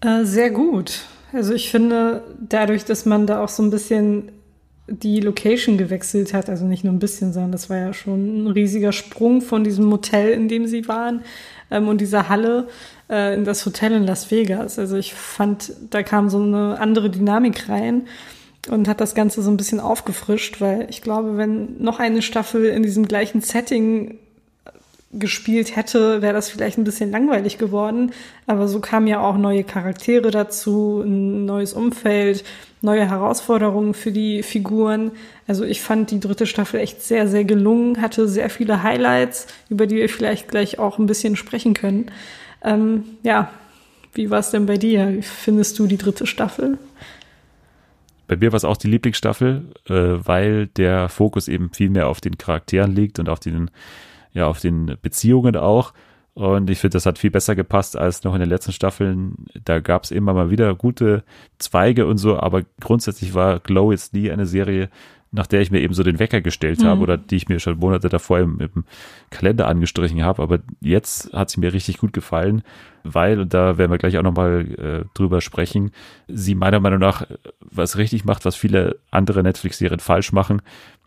Äh, 0.00 0.24
sehr 0.24 0.50
gut. 0.50 1.04
Also 1.32 1.54
ich 1.54 1.70
finde, 1.70 2.22
dadurch, 2.38 2.84
dass 2.84 3.06
man 3.06 3.26
da 3.26 3.42
auch 3.42 3.48
so 3.48 3.62
ein 3.62 3.70
bisschen 3.70 4.30
die 4.88 5.20
Location 5.20 5.78
gewechselt 5.78 6.34
hat, 6.34 6.50
also 6.50 6.66
nicht 6.66 6.84
nur 6.84 6.92
ein 6.92 6.98
bisschen, 6.98 7.32
sondern 7.32 7.52
das 7.52 7.70
war 7.70 7.78
ja 7.78 7.92
schon 7.92 8.44
ein 8.44 8.46
riesiger 8.48 8.92
Sprung 8.92 9.40
von 9.40 9.64
diesem 9.64 9.86
Motel, 9.86 10.30
in 10.30 10.48
dem 10.48 10.66
sie 10.66 10.88
waren, 10.88 11.22
ähm, 11.70 11.88
und 11.88 12.00
dieser 12.00 12.28
Halle 12.28 12.68
äh, 13.12 13.34
in 13.34 13.44
das 13.44 13.64
Hotel 13.66 13.92
in 13.92 14.04
Las 14.04 14.30
Vegas. 14.30 14.78
Also 14.78 14.96
ich 14.96 15.14
fand, 15.14 15.72
da 15.90 16.02
kam 16.02 16.30
so 16.30 16.42
eine 16.42 16.80
andere 16.80 17.10
Dynamik 17.10 17.68
rein 17.68 18.06
und 18.68 18.88
hat 18.88 19.00
das 19.00 19.14
Ganze 19.14 19.42
so 19.42 19.50
ein 19.50 19.56
bisschen 19.56 19.80
aufgefrischt, 19.80 20.60
weil 20.60 20.86
ich 20.88 21.02
glaube, 21.02 21.36
wenn 21.36 21.82
noch 21.82 22.00
eine 22.00 22.22
Staffel 22.22 22.64
in 22.64 22.82
diesem 22.82 23.06
gleichen 23.06 23.42
Setting 23.42 24.18
gespielt 25.14 25.76
hätte, 25.76 26.22
wäre 26.22 26.32
das 26.32 26.48
vielleicht 26.48 26.78
ein 26.78 26.84
bisschen 26.84 27.10
langweilig 27.10 27.58
geworden. 27.58 28.12
Aber 28.46 28.66
so 28.66 28.80
kamen 28.80 29.06
ja 29.06 29.20
auch 29.20 29.36
neue 29.36 29.62
Charaktere 29.62 30.30
dazu, 30.30 31.02
ein 31.04 31.44
neues 31.44 31.74
Umfeld, 31.74 32.44
neue 32.80 33.08
Herausforderungen 33.08 33.92
für 33.92 34.10
die 34.10 34.42
Figuren. 34.42 35.10
Also 35.46 35.64
ich 35.64 35.82
fand 35.82 36.10
die 36.10 36.20
dritte 36.20 36.46
Staffel 36.46 36.80
echt 36.80 37.02
sehr, 37.02 37.28
sehr 37.28 37.44
gelungen, 37.44 38.00
hatte 38.00 38.26
sehr 38.26 38.48
viele 38.48 38.82
Highlights, 38.82 39.48
über 39.68 39.86
die 39.86 39.96
wir 39.96 40.08
vielleicht 40.08 40.48
gleich 40.48 40.78
auch 40.78 40.98
ein 40.98 41.06
bisschen 41.06 41.36
sprechen 41.36 41.74
können. 41.74 42.10
Ähm, 42.64 43.04
ja, 43.22 43.50
wie 44.14 44.30
war 44.30 44.38
es 44.38 44.50
denn 44.50 44.66
bei 44.66 44.76
dir? 44.76 45.08
Wie 45.08 45.22
findest 45.22 45.78
du 45.78 45.86
die 45.86 45.96
dritte 45.96 46.26
Staffel? 46.26 46.78
Bei 48.28 48.36
mir 48.36 48.52
war 48.52 48.56
es 48.56 48.64
auch 48.64 48.76
die 48.76 48.88
Lieblingsstaffel, 48.88 49.64
äh, 49.88 49.92
weil 49.92 50.66
der 50.68 51.08
Fokus 51.08 51.48
eben 51.48 51.70
viel 51.72 51.90
mehr 51.90 52.08
auf 52.08 52.20
den 52.20 52.38
Charakteren 52.38 52.94
liegt 52.94 53.18
und 53.18 53.28
auf 53.28 53.40
den, 53.40 53.70
ja, 54.32 54.46
auf 54.46 54.60
den 54.60 54.96
Beziehungen 55.02 55.56
auch. 55.56 55.92
Und 56.34 56.70
ich 56.70 56.78
finde, 56.78 56.94
das 56.94 57.04
hat 57.04 57.18
viel 57.18 57.30
besser 57.30 57.54
gepasst 57.54 57.96
als 57.96 58.24
noch 58.24 58.32
in 58.32 58.40
den 58.40 58.48
letzten 58.48 58.72
Staffeln. 58.72 59.46
Da 59.64 59.80
gab 59.80 60.04
es 60.04 60.10
immer 60.10 60.32
mal 60.32 60.50
wieder 60.50 60.74
gute 60.74 61.24
Zweige 61.58 62.06
und 62.06 62.16
so, 62.16 62.38
aber 62.38 62.62
grundsätzlich 62.80 63.34
war 63.34 63.60
Glow 63.60 63.92
jetzt 63.92 64.14
nie 64.14 64.30
eine 64.30 64.46
Serie, 64.46 64.88
nach 65.32 65.46
der 65.46 65.62
ich 65.62 65.70
mir 65.70 65.80
eben 65.80 65.94
so 65.94 66.02
den 66.02 66.18
Wecker 66.18 66.42
gestellt 66.42 66.84
habe 66.84 67.00
oder 67.00 67.16
die 67.16 67.36
ich 67.36 67.48
mir 67.48 67.58
schon 67.58 67.78
Monate 67.78 68.10
davor 68.10 68.38
im, 68.38 68.60
im 68.60 68.84
Kalender 69.30 69.66
angestrichen 69.66 70.22
habe. 70.22 70.42
Aber 70.42 70.58
jetzt 70.80 71.32
hat 71.32 71.48
sie 71.48 71.60
mir 71.60 71.72
richtig 71.72 71.98
gut 71.98 72.12
gefallen, 72.12 72.62
weil, 73.02 73.40
und 73.40 73.54
da 73.54 73.78
werden 73.78 73.90
wir 73.90 73.96
gleich 73.96 74.18
auch 74.18 74.22
nochmal 74.22 74.66
äh, 74.78 75.04
drüber 75.14 75.40
sprechen, 75.40 75.90
sie 76.28 76.54
meiner 76.54 76.80
Meinung 76.80 77.00
nach 77.00 77.26
was 77.60 77.96
richtig 77.96 78.26
macht, 78.26 78.44
was 78.44 78.56
viele 78.56 78.98
andere 79.10 79.42
Netflix-Serien 79.42 80.00
falsch 80.00 80.32
machen. 80.32 80.60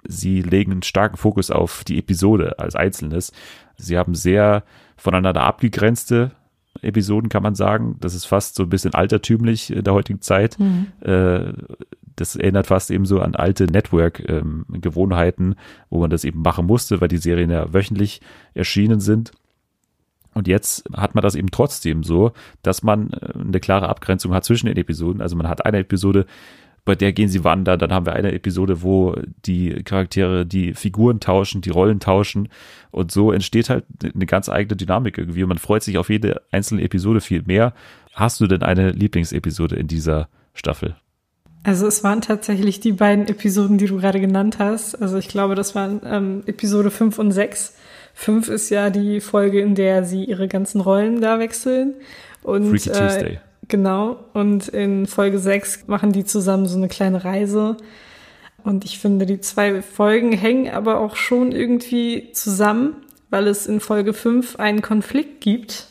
Sie 0.03 0.41
legen 0.41 0.71
einen 0.71 0.83
starken 0.83 1.17
Fokus 1.17 1.51
auf 1.51 1.83
die 1.83 1.99
Episode 1.99 2.57
als 2.57 2.75
Einzelnes. 2.75 3.31
Sie 3.77 3.95
haben 3.95 4.15
sehr 4.15 4.63
voneinander 4.97 5.43
abgegrenzte 5.43 6.31
Episoden, 6.81 7.29
kann 7.29 7.43
man 7.43 7.55
sagen. 7.55 7.97
Das 7.99 8.13
ist 8.13 8.25
fast 8.25 8.55
so 8.55 8.63
ein 8.63 8.69
bisschen 8.69 8.93
altertümlich 8.93 9.71
in 9.71 9.83
der 9.83 9.93
heutigen 9.93 10.21
Zeit. 10.21 10.57
Äh, 11.01 11.53
das 12.15 12.35
erinnert 12.35 12.67
fast 12.67 12.91
eben 12.91 13.05
so 13.05 13.19
an 13.19 13.35
alte 13.35 13.65
Network-Gewohnheiten, 13.65 15.55
wo 15.89 15.99
man 15.99 16.09
das 16.09 16.23
eben 16.23 16.41
machen 16.41 16.65
musste, 16.65 17.01
weil 17.01 17.07
die 17.07 17.17
Serien 17.17 17.49
ja 17.49 17.73
wöchentlich 17.73 18.21
erschienen 18.53 18.99
sind. 18.99 19.31
Und 20.33 20.49
jetzt 20.49 20.83
hat 20.93 21.15
man 21.15 21.21
das 21.21 21.35
eben 21.35 21.49
trotzdem 21.49 22.03
so, 22.03 22.33
dass 22.61 22.83
man 22.83 23.11
äh, 23.13 23.39
eine 23.39 23.59
klare 23.59 23.89
Abgrenzung 23.89 24.33
hat 24.33 24.43
zwischen 24.43 24.67
den 24.67 24.77
Episoden. 24.77 25.21
Also 25.21 25.35
man 25.35 25.47
hat 25.47 25.65
eine 25.65 25.79
Episode 25.79 26.25
bei 26.85 26.95
der 26.95 27.11
gehen 27.11 27.29
sie 27.29 27.43
wandern. 27.43 27.79
Dann 27.79 27.91
haben 27.91 28.05
wir 28.05 28.13
eine 28.13 28.31
Episode, 28.31 28.83
wo 28.83 29.15
die 29.45 29.83
Charaktere 29.83 30.45
die 30.45 30.73
Figuren 30.73 31.19
tauschen, 31.19 31.61
die 31.61 31.71
Rollen 31.71 31.99
tauschen. 31.99 32.47
Und 32.91 33.11
so 33.11 33.31
entsteht 33.31 33.69
halt 33.69 33.85
eine 34.03 34.27
ganz 34.27 34.47
eigene 34.47 34.75
Dynamik 34.75 35.17
irgendwie. 35.17 35.43
Und 35.43 35.49
man 35.49 35.57
freut 35.57 35.83
sich 35.83 35.97
auf 35.97 36.09
jede 36.09 36.41
einzelne 36.51 36.83
Episode 36.83 37.21
viel 37.21 37.41
mehr. 37.41 37.73
Hast 38.13 38.39
du 38.39 38.47
denn 38.47 38.61
eine 38.61 38.91
Lieblingsepisode 38.91 39.75
in 39.75 39.87
dieser 39.87 40.29
Staffel? 40.53 40.95
Also 41.63 41.87
es 41.87 42.03
waren 42.03 42.21
tatsächlich 42.21 42.79
die 42.79 42.91
beiden 42.91 43.27
Episoden, 43.27 43.79
die 43.79 43.87
du 43.87 43.97
gerade 43.97 44.21
genannt 44.21 44.59
hast. 44.59 45.01
Also 45.01 45.17
ich 45.17 45.27
glaube, 45.27 45.55
das 45.55 45.73
waren 45.73 45.99
ähm, 46.05 46.43
Episode 46.45 46.91
5 46.91 47.17
und 47.17 47.31
6. 47.31 47.75
5 48.13 48.49
ist 48.49 48.69
ja 48.69 48.91
die 48.91 49.19
Folge, 49.19 49.59
in 49.59 49.73
der 49.73 50.05
sie 50.05 50.23
ihre 50.23 50.47
ganzen 50.47 50.79
Rollen 50.79 51.21
da 51.21 51.39
wechseln. 51.39 51.95
Und, 52.43 52.69
Freaky 52.69 52.91
Tuesday. 52.91 53.39
Genau. 53.67 54.17
Und 54.33 54.67
in 54.67 55.07
Folge 55.07 55.39
6 55.39 55.87
machen 55.87 56.11
die 56.11 56.25
zusammen 56.25 56.67
so 56.67 56.77
eine 56.77 56.87
kleine 56.87 57.23
Reise. 57.23 57.77
Und 58.63 58.83
ich 58.85 58.99
finde, 58.99 59.25
die 59.25 59.39
zwei 59.41 59.81
Folgen 59.81 60.31
hängen 60.31 60.73
aber 60.73 60.99
auch 60.99 61.15
schon 61.15 61.51
irgendwie 61.51 62.31
zusammen, 62.33 62.95
weil 63.29 63.47
es 63.47 63.67
in 63.67 63.79
Folge 63.79 64.13
5 64.13 64.57
einen 64.57 64.81
Konflikt 64.81 65.41
gibt, 65.41 65.87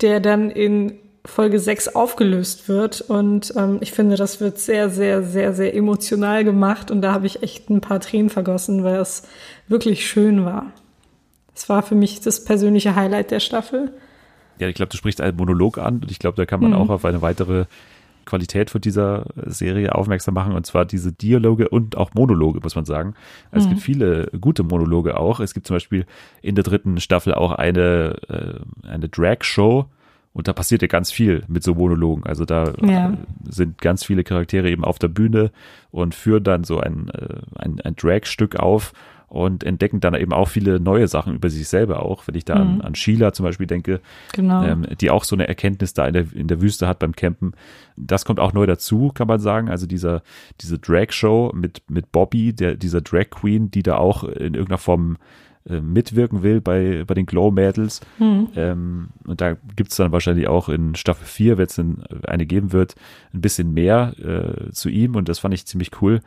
der 0.00 0.20
dann 0.20 0.50
in 0.50 0.98
Folge 1.24 1.58
6 1.58 1.94
aufgelöst 1.94 2.68
wird. 2.68 3.00
Und 3.00 3.52
ähm, 3.56 3.78
ich 3.80 3.92
finde, 3.92 4.16
das 4.16 4.40
wird 4.40 4.58
sehr, 4.58 4.90
sehr, 4.90 5.22
sehr, 5.22 5.52
sehr 5.52 5.74
emotional 5.74 6.44
gemacht. 6.44 6.90
Und 6.90 7.02
da 7.02 7.12
habe 7.12 7.26
ich 7.26 7.42
echt 7.42 7.70
ein 7.70 7.80
paar 7.80 8.00
Tränen 8.00 8.30
vergossen, 8.30 8.82
weil 8.84 8.96
es 8.96 9.22
wirklich 9.68 10.08
schön 10.08 10.44
war. 10.44 10.72
Es 11.54 11.68
war 11.68 11.82
für 11.82 11.94
mich 11.94 12.20
das 12.20 12.44
persönliche 12.44 12.96
Highlight 12.96 13.30
der 13.30 13.40
Staffel. 13.40 13.92
Ja, 14.60 14.68
ich 14.68 14.74
glaube, 14.74 14.90
du 14.90 14.96
sprichst 14.96 15.20
einen 15.20 15.36
Monolog 15.36 15.78
an 15.78 16.00
und 16.00 16.10
ich 16.10 16.18
glaube, 16.18 16.36
da 16.36 16.46
kann 16.46 16.60
man 16.60 16.70
Mhm. 16.70 16.76
auch 16.76 16.90
auf 16.90 17.04
eine 17.04 17.22
weitere 17.22 17.64
Qualität 18.26 18.70
von 18.70 18.80
dieser 18.80 19.24
Serie 19.46 19.94
aufmerksam 19.94 20.34
machen 20.34 20.52
und 20.52 20.64
zwar 20.66 20.84
diese 20.84 21.12
Dialoge 21.12 21.68
und 21.68 21.96
auch 21.96 22.14
Monologe, 22.14 22.60
muss 22.62 22.76
man 22.76 22.84
sagen. 22.84 23.14
Also 23.50 23.64
Es 23.66 23.70
gibt 23.70 23.80
viele 23.82 24.28
gute 24.40 24.62
Monologe 24.62 25.18
auch. 25.18 25.40
Es 25.40 25.54
gibt 25.54 25.66
zum 25.66 25.76
Beispiel 25.76 26.06
in 26.42 26.54
der 26.54 26.62
dritten 26.62 27.00
Staffel 27.00 27.34
auch 27.34 27.52
eine, 27.52 28.16
äh, 28.28 28.86
eine 28.88 29.08
Drag-Show 29.08 29.86
und 30.32 30.46
da 30.46 30.52
passiert 30.52 30.82
ja 30.82 30.86
ganz 30.88 31.10
viel 31.10 31.42
mit 31.48 31.64
so 31.64 31.74
Monologen. 31.74 32.22
Also 32.24 32.44
da 32.44 32.72
Ja. 32.82 33.10
äh, 33.10 33.16
sind 33.48 33.80
ganz 33.80 34.04
viele 34.04 34.22
Charaktere 34.22 34.70
eben 34.70 34.84
auf 34.84 34.98
der 35.00 35.08
Bühne 35.08 35.50
und 35.90 36.14
führen 36.14 36.44
dann 36.44 36.62
so 36.62 36.78
ein, 36.78 37.08
äh, 37.08 37.36
ein, 37.58 37.80
ein 37.80 37.96
Drag-Stück 37.96 38.56
auf 38.56 38.92
und 39.30 39.62
entdecken 39.64 40.00
dann 40.00 40.14
eben 40.14 40.32
auch 40.32 40.48
viele 40.48 40.80
neue 40.80 41.06
Sachen 41.06 41.34
über 41.36 41.48
sich 41.48 41.68
selber 41.68 42.02
auch. 42.04 42.26
Wenn 42.26 42.34
ich 42.34 42.44
da 42.44 42.54
an, 42.54 42.80
an 42.80 42.94
Sheila 42.96 43.32
zum 43.32 43.44
Beispiel 43.44 43.68
denke, 43.68 44.00
Genau. 44.34 44.62
ähm, 44.64 44.84
die 45.00 45.08
auch 45.08 45.22
so 45.24 45.36
eine 45.36 45.46
Erkenntnis 45.46 45.94
da 45.94 46.06
in 46.06 46.14
der, 46.14 46.26
in 46.34 46.48
der 46.48 46.60
Wüste 46.60 46.88
hat 46.88 46.98
beim 46.98 47.14
Campen. 47.14 47.52
Das 47.96 48.24
kommt 48.24 48.40
auch 48.40 48.52
neu 48.52 48.66
dazu, 48.66 49.12
kann 49.14 49.28
man 49.28 49.38
sagen. 49.38 49.70
Also 49.70 49.86
dieser, 49.86 50.22
diese 50.60 50.78
Drag-Show 50.80 51.52
mit, 51.54 51.82
mit 51.88 52.10
Bobby, 52.10 52.52
der, 52.52 52.74
dieser 52.74 53.00
Drag 53.00 53.30
Queen, 53.30 53.70
die 53.70 53.84
da 53.84 53.96
auch 53.98 54.24
in 54.24 54.54
irgendeiner 54.54 54.78
Form 54.78 55.16
äh, 55.68 55.80
mitwirken 55.80 56.42
will 56.42 56.60
bei, 56.60 57.04
bei 57.06 57.14
den 57.14 57.26
Glow 57.26 57.50
Mädels. 57.52 58.00
Ähm, 58.56 59.10
und 59.26 59.40
da 59.40 59.56
gibt's 59.76 59.94
dann 59.96 60.10
wahrscheinlich 60.10 60.48
auch 60.48 60.68
in 60.68 60.94
Staffel 60.96 61.26
4, 61.26 61.56
wenn 61.58 61.66
es 61.66 61.80
eine 62.26 62.46
geben 62.46 62.72
wird, 62.72 62.94
ein 63.32 63.42
bisschen 63.42 63.74
mehr 63.74 64.14
äh, 64.18 64.72
zu 64.72 64.88
ihm 64.88 65.14
und 65.14 65.28
das 65.28 65.38
fand 65.38 65.54
ich 65.54 65.66
ziemlich 65.66 65.90
cool. 66.02 66.20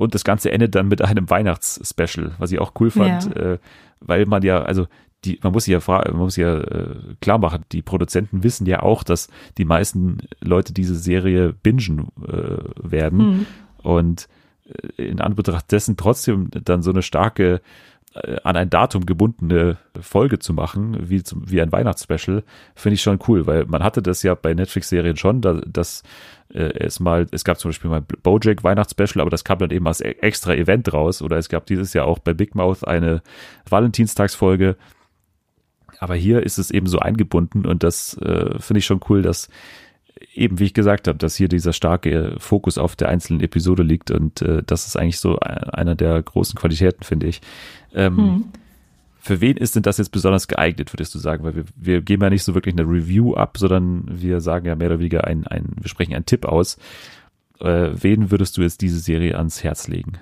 Und 0.00 0.14
das 0.14 0.24
Ganze 0.24 0.50
endet 0.50 0.74
dann 0.74 0.88
mit 0.88 1.02
einem 1.02 1.28
Weihnachtsspecial, 1.28 2.32
was 2.38 2.50
ich 2.52 2.58
auch 2.58 2.72
cool 2.80 2.90
fand, 2.90 3.24
Ja. 3.36 3.52
äh, 3.52 3.58
weil 4.00 4.24
man 4.24 4.42
ja, 4.42 4.62
also 4.62 4.86
die, 5.26 5.38
man 5.42 5.52
muss 5.52 5.64
sich 5.64 5.72
ja 5.72 5.80
fragen, 5.80 6.12
man 6.12 6.22
muss 6.22 6.36
sich 6.36 6.42
ja 6.42 6.56
äh, 6.58 6.96
klar 7.20 7.36
machen, 7.36 7.64
die 7.72 7.82
Produzenten 7.82 8.42
wissen 8.42 8.64
ja 8.66 8.80
auch, 8.82 9.02
dass 9.02 9.28
die 9.58 9.66
meisten 9.66 10.22
Leute 10.40 10.72
diese 10.72 10.94
Serie 10.94 11.52
bingen 11.52 12.08
äh, 12.26 12.56
werden 12.82 13.46
und 13.82 14.26
äh, 14.96 15.02
in 15.10 15.20
Anbetracht 15.20 15.70
dessen 15.70 15.98
trotzdem 15.98 16.48
dann 16.50 16.82
so 16.82 16.90
eine 16.90 17.02
starke 17.02 17.60
an 18.12 18.56
ein 18.56 18.70
Datum 18.70 19.06
gebundene 19.06 19.78
Folge 20.00 20.40
zu 20.40 20.52
machen, 20.52 21.08
wie, 21.08 21.22
zum, 21.22 21.48
wie 21.48 21.62
ein 21.62 21.70
Weihnachtsspecial, 21.70 22.42
finde 22.74 22.94
ich 22.94 23.02
schon 23.02 23.20
cool, 23.28 23.46
weil 23.46 23.66
man 23.66 23.84
hatte 23.84 24.02
das 24.02 24.24
ja 24.24 24.34
bei 24.34 24.52
Netflix-Serien 24.52 25.16
schon, 25.16 25.40
da, 25.40 25.60
dass 25.66 26.02
äh, 26.52 26.72
es 26.78 26.98
mal, 26.98 27.28
es 27.30 27.44
gab 27.44 27.60
zum 27.60 27.68
Beispiel 27.68 27.88
mal 27.88 28.00
Bojack 28.00 28.64
Weihnachtsspecial, 28.64 29.20
aber 29.20 29.30
das 29.30 29.44
kam 29.44 29.58
dann 29.60 29.70
eben 29.70 29.86
als 29.86 30.00
e- 30.00 30.16
extra 30.20 30.54
Event 30.54 30.92
raus. 30.92 31.22
Oder 31.22 31.36
es 31.36 31.48
gab 31.48 31.66
dieses 31.66 31.92
Jahr 31.92 32.06
auch 32.06 32.18
bei 32.18 32.34
Big 32.34 32.56
Mouth 32.56 32.84
eine 32.84 33.22
Valentinstagsfolge, 33.68 34.76
aber 36.00 36.16
hier 36.16 36.42
ist 36.42 36.58
es 36.58 36.72
eben 36.72 36.86
so 36.86 36.98
eingebunden 36.98 37.64
und 37.66 37.84
das 37.84 38.16
äh, 38.18 38.58
finde 38.58 38.78
ich 38.78 38.86
schon 38.86 39.00
cool, 39.08 39.22
dass 39.22 39.48
eben, 40.34 40.58
wie 40.58 40.64
ich 40.64 40.74
gesagt 40.74 41.08
habe, 41.08 41.18
dass 41.18 41.36
hier 41.36 41.48
dieser 41.48 41.72
starke 41.72 42.36
Fokus 42.38 42.78
auf 42.78 42.96
der 42.96 43.08
einzelnen 43.08 43.40
Episode 43.40 43.82
liegt 43.82 44.10
und 44.10 44.42
äh, 44.42 44.62
das 44.64 44.86
ist 44.86 44.96
eigentlich 44.96 45.18
so 45.18 45.36
e- 45.36 45.38
einer 45.38 45.94
der 45.94 46.22
großen 46.22 46.58
Qualitäten, 46.58 47.04
finde 47.04 47.26
ich. 47.26 47.40
Ähm, 47.94 48.46
Für 49.18 49.40
wen 49.40 49.56
ist 49.56 49.76
denn 49.76 49.82
das 49.82 49.98
jetzt 49.98 50.12
besonders 50.12 50.48
geeignet, 50.48 50.92
würdest 50.92 51.14
du 51.14 51.18
sagen? 51.18 51.44
Weil 51.44 51.56
wir, 51.56 51.64
wir 51.76 52.00
geben 52.00 52.22
ja 52.22 52.30
nicht 52.30 52.44
so 52.44 52.54
wirklich 52.54 52.74
eine 52.74 52.88
Review 52.88 53.34
ab, 53.34 53.58
sondern 53.58 54.04
wir 54.08 54.40
sagen 54.40 54.66
ja 54.66 54.74
mehr 54.74 54.88
oder 54.88 54.98
weniger 55.00 55.26
ein, 55.26 55.46
ein 55.46 55.66
wir 55.78 55.88
sprechen 55.88 56.14
einen 56.14 56.26
Tipp 56.26 56.46
aus. 56.46 56.78
Äh, 57.60 57.90
wen 57.92 58.30
würdest 58.30 58.56
du 58.56 58.62
jetzt 58.62 58.80
diese 58.80 58.98
Serie 58.98 59.36
ans 59.36 59.62
Herz 59.62 59.88
legen? 59.88 60.14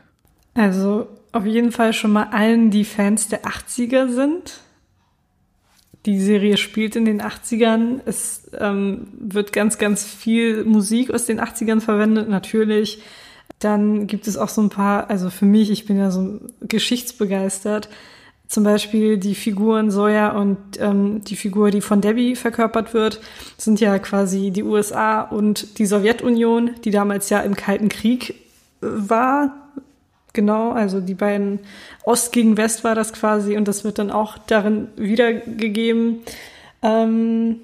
Also 0.54 1.06
auf 1.30 1.46
jeden 1.46 1.70
Fall 1.70 1.92
schon 1.92 2.10
mal 2.12 2.28
allen, 2.32 2.70
die 2.70 2.84
Fans 2.84 3.28
der 3.28 3.42
80er 3.44 4.08
sind. 4.08 4.60
Die 6.08 6.18
Serie 6.18 6.56
spielt 6.56 6.96
in 6.96 7.04
den 7.04 7.20
80ern. 7.20 8.00
Es 8.06 8.48
ähm, 8.58 9.08
wird 9.12 9.52
ganz, 9.52 9.76
ganz 9.76 10.04
viel 10.04 10.64
Musik 10.64 11.10
aus 11.10 11.26
den 11.26 11.38
80ern 11.38 11.82
verwendet, 11.82 12.30
natürlich. 12.30 13.02
Dann 13.58 14.06
gibt 14.06 14.26
es 14.26 14.38
auch 14.38 14.48
so 14.48 14.62
ein 14.62 14.70
paar, 14.70 15.10
also 15.10 15.28
für 15.28 15.44
mich, 15.44 15.70
ich 15.70 15.84
bin 15.84 15.98
ja 15.98 16.10
so 16.10 16.40
geschichtsbegeistert, 16.62 17.90
zum 18.46 18.64
Beispiel 18.64 19.18
die 19.18 19.34
Figuren 19.34 19.90
Sawyer 19.90 20.34
und 20.34 20.56
ähm, 20.78 21.22
die 21.24 21.36
Figur, 21.36 21.70
die 21.70 21.82
von 21.82 22.00
Debbie 22.00 22.36
verkörpert 22.36 22.94
wird, 22.94 23.20
sind 23.58 23.78
ja 23.78 23.98
quasi 23.98 24.50
die 24.50 24.62
USA 24.62 25.20
und 25.20 25.78
die 25.78 25.84
Sowjetunion, 25.84 26.70
die 26.86 26.90
damals 26.90 27.28
ja 27.28 27.40
im 27.40 27.54
Kalten 27.54 27.90
Krieg 27.90 28.30
äh, 28.30 28.36
war. 28.80 29.67
Genau, 30.32 30.72
also 30.72 31.00
die 31.00 31.14
beiden 31.14 31.60
Ost 32.04 32.32
gegen 32.32 32.56
West 32.56 32.84
war 32.84 32.94
das 32.94 33.12
quasi 33.12 33.56
und 33.56 33.66
das 33.66 33.84
wird 33.84 33.98
dann 33.98 34.10
auch 34.10 34.38
darin 34.38 34.88
wiedergegeben. 34.96 36.20
Ähm, 36.82 37.56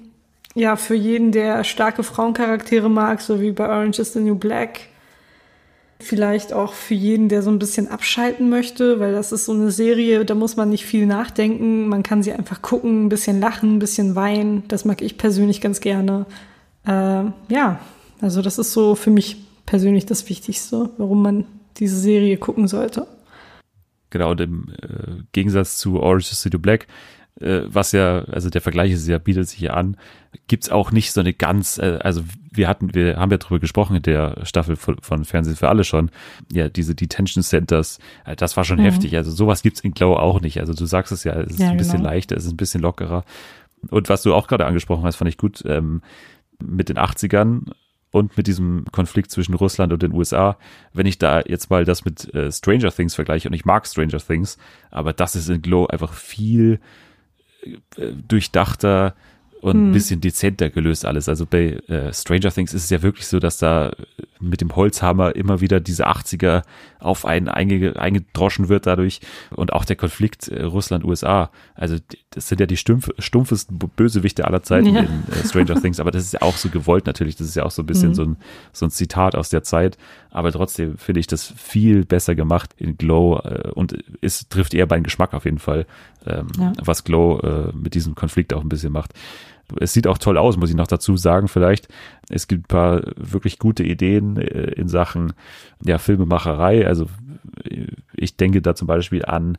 ja, 0.55 0.75
für 0.75 0.95
jeden, 0.95 1.31
der 1.31 1.63
starke 1.63 2.03
Frauencharaktere 2.03 2.89
mag, 2.89 3.21
so 3.21 3.41
wie 3.41 3.51
bei 3.51 3.67
Orange 3.67 3.99
is 3.99 4.13
the 4.13 4.19
New 4.19 4.35
Black. 4.35 4.81
Vielleicht 5.99 6.53
auch 6.53 6.73
für 6.73 6.93
jeden, 6.93 7.29
der 7.29 7.41
so 7.41 7.49
ein 7.49 7.59
bisschen 7.59 7.87
abschalten 7.87 8.49
möchte, 8.49 8.99
weil 8.99 9.13
das 9.13 9.31
ist 9.31 9.45
so 9.45 9.53
eine 9.53 9.71
Serie, 9.71 10.25
da 10.25 10.35
muss 10.35 10.55
man 10.57 10.69
nicht 10.69 10.85
viel 10.85 11.05
nachdenken. 11.05 11.87
Man 11.87 12.03
kann 12.03 12.23
sie 12.23 12.33
einfach 12.33 12.61
gucken, 12.61 13.05
ein 13.05 13.09
bisschen 13.09 13.39
lachen, 13.39 13.75
ein 13.75 13.79
bisschen 13.79 14.15
weinen. 14.15 14.63
Das 14.67 14.85
mag 14.85 15.01
ich 15.01 15.17
persönlich 15.17 15.61
ganz 15.61 15.79
gerne. 15.79 16.25
Äh, 16.85 17.23
ja, 17.49 17.79
also 18.21 18.41
das 18.41 18.57
ist 18.57 18.73
so 18.73 18.95
für 18.95 19.09
mich 19.09 19.37
persönlich 19.65 20.05
das 20.05 20.27
Wichtigste, 20.29 20.89
warum 20.97 21.21
man 21.21 21.45
diese 21.79 21.97
Serie 21.99 22.37
gucken 22.37 22.67
sollte. 22.67 23.07
Genau, 24.09 24.31
und 24.31 24.41
im 24.41 24.73
äh, 24.81 25.23
Gegensatz 25.31 25.77
zu 25.77 25.99
Orange 25.99 26.31
is 26.31 26.41
the 26.41 26.49
New 26.49 26.59
Black, 26.59 26.87
äh, 27.41 27.61
was 27.65 27.91
ja, 27.91 28.19
also 28.25 28.49
der 28.49 28.61
Vergleich 28.61 28.91
ist 28.91 29.07
ja, 29.07 29.17
bietet 29.17 29.49
sich 29.49 29.59
ja 29.59 29.73
an, 29.73 29.97
gibt's 30.47 30.69
auch 30.69 30.91
nicht 30.91 31.11
so 31.11 31.19
eine 31.19 31.33
ganz, 31.33 31.77
äh, 31.77 31.99
also 32.01 32.23
wir 32.51 32.67
hatten, 32.67 32.93
wir 32.93 33.17
haben 33.17 33.31
ja 33.31 33.37
drüber 33.37 33.59
gesprochen 33.59 33.97
in 33.97 34.03
der 34.03 34.45
Staffel 34.45 34.77
von, 34.77 34.97
von 35.01 35.25
Fernsehen 35.25 35.57
für 35.57 35.67
alle 35.67 35.83
schon, 35.83 36.11
ja, 36.51 36.69
diese 36.69 36.95
Detention 36.95 37.43
Centers, 37.43 37.99
äh, 38.25 38.35
das 38.35 38.55
war 38.55 38.63
schon 38.63 38.79
heftig, 38.79 39.17
also 39.17 39.31
sowas 39.31 39.63
gibt's 39.63 39.81
in 39.81 39.93
Glow 39.93 40.15
auch 40.15 40.39
nicht, 40.39 40.59
also 40.59 40.73
du 40.73 40.85
sagst 40.85 41.11
es 41.11 41.25
ja, 41.25 41.33
es 41.33 41.51
ist 41.51 41.59
Ja, 41.59 41.71
ein 41.71 41.77
bisschen 41.77 41.97
genau. 41.97 42.09
leichter, 42.09 42.37
es 42.37 42.45
ist 42.45 42.53
ein 42.53 42.57
bisschen 42.57 42.81
lockerer. 42.81 43.25
Und 43.89 44.09
was 44.09 44.23
du 44.23 44.33
auch 44.33 44.47
gerade 44.47 44.65
angesprochen 44.65 45.03
hast, 45.03 45.17
fand 45.17 45.29
ich 45.29 45.37
gut, 45.37 45.61
ähm, 45.65 46.01
mit 46.63 46.89
den 46.89 46.97
80ern 46.97 47.71
und 48.15 48.37
mit 48.37 48.47
diesem 48.47 48.85
Konflikt 48.93 49.29
zwischen 49.29 49.55
Russland 49.55 49.91
und 49.91 50.01
den 50.01 50.13
USA, 50.13 50.57
wenn 50.93 51.05
ich 51.05 51.17
da 51.17 51.41
jetzt 51.41 51.69
mal 51.69 51.83
das 51.83 52.05
mit 52.05 52.33
äh, 52.33 52.49
Stranger 52.49 52.89
Things 52.89 53.13
vergleiche, 53.13 53.49
und 53.49 53.53
ich 53.53 53.65
mag 53.65 53.85
Stranger 53.85 54.19
Things, 54.19 54.57
aber 54.89 55.11
das 55.11 55.35
ist 55.35 55.49
in 55.49 55.61
Glow 55.61 55.87
einfach 55.87 56.13
viel 56.13 56.79
äh, 57.97 58.13
durchdachter 58.25 59.15
und 59.59 59.89
ein 59.89 59.91
bisschen 59.91 60.21
dezenter 60.21 60.69
gelöst 60.69 61.03
alles. 61.03 61.27
Also 61.27 61.45
bei 61.45 61.71
äh, 61.89 62.13
Stranger 62.13 62.51
Things 62.51 62.73
ist 62.73 62.85
es 62.85 62.89
ja 62.89 63.01
wirklich 63.01 63.27
so, 63.27 63.39
dass 63.39 63.57
da 63.57 63.91
mit 64.49 64.61
dem 64.61 64.75
Holzhammer 64.75 65.35
immer 65.35 65.61
wieder 65.61 65.79
diese 65.79 66.07
80er 66.07 66.63
auf 66.99 67.25
einen 67.25 67.49
einge 67.49 67.99
eingedroschen 67.99 68.69
wird 68.69 68.85
dadurch 68.87 69.19
und 69.55 69.73
auch 69.73 69.85
der 69.85 69.95
Konflikt 69.95 70.47
äh, 70.47 70.63
Russland-USA. 70.63 71.51
Also 71.75 71.97
das 72.31 72.47
sind 72.47 72.59
ja 72.59 72.65
die 72.65 72.77
stumpf 72.77 73.09
stumpfesten 73.19 73.77
Bösewichte 73.77 74.45
aller 74.45 74.63
Zeiten 74.63 74.95
Ja. 74.95 75.01
in 75.01 75.23
äh, 75.31 75.47
Stranger 75.47 75.79
Things, 75.81 75.99
aber 75.99 76.11
das 76.11 76.23
ist 76.23 76.33
ja 76.33 76.41
auch 76.41 76.55
so 76.57 76.69
gewollt 76.69 77.05
natürlich. 77.05 77.35
Das 77.35 77.47
ist 77.47 77.55
ja 77.55 77.63
auch 77.63 77.71
so 77.71 77.81
ein 77.83 77.85
bisschen 77.85 78.13
so, 78.13 78.23
ein, 78.23 78.37
so 78.71 78.85
ein 78.85 78.91
Zitat 78.91 79.35
aus 79.35 79.49
der 79.49 79.63
Zeit. 79.63 79.97
Aber 80.31 80.51
trotzdem 80.51 80.97
finde 80.97 81.19
ich 81.21 81.27
das 81.27 81.53
viel 81.57 82.05
besser 82.05 82.35
gemacht 82.35 82.71
in 82.77 82.97
Glow 82.97 83.39
äh, 83.43 83.69
und 83.71 83.97
es 84.21 84.47
trifft 84.49 84.73
eher 84.73 84.85
beim 84.87 85.03
Geschmack 85.03 85.33
auf 85.33 85.45
jeden 85.45 85.59
Fall, 85.59 85.85
ähm, 86.25 86.47
Ja. 86.59 86.73
was 86.83 87.03
Glow 87.03 87.71
mit 87.73 87.93
diesem 87.93 88.15
Konflikt 88.15 88.53
auch 88.53 88.61
ein 88.61 88.69
bisschen 88.69 88.91
macht. 88.91 89.13
Es 89.79 89.93
sieht 89.93 90.07
auch 90.07 90.17
toll 90.17 90.37
aus, 90.37 90.57
muss 90.57 90.69
ich 90.69 90.75
noch 90.75 90.87
dazu 90.87 91.17
sagen, 91.17 91.47
vielleicht. 91.47 91.87
Es 92.29 92.47
gibt 92.47 92.65
ein 92.65 92.67
paar 92.67 93.01
wirklich 93.15 93.59
gute 93.59 93.83
Ideen 93.83 94.37
äh, 94.37 94.71
in 94.71 94.87
Sachen 94.87 95.33
ja, 95.83 95.97
Filmemacherei. 95.97 96.87
Also 96.87 97.07
ich 98.15 98.37
denke 98.37 98.61
da 98.61 98.75
zum 98.75 98.87
Beispiel 98.87 99.25
an 99.25 99.57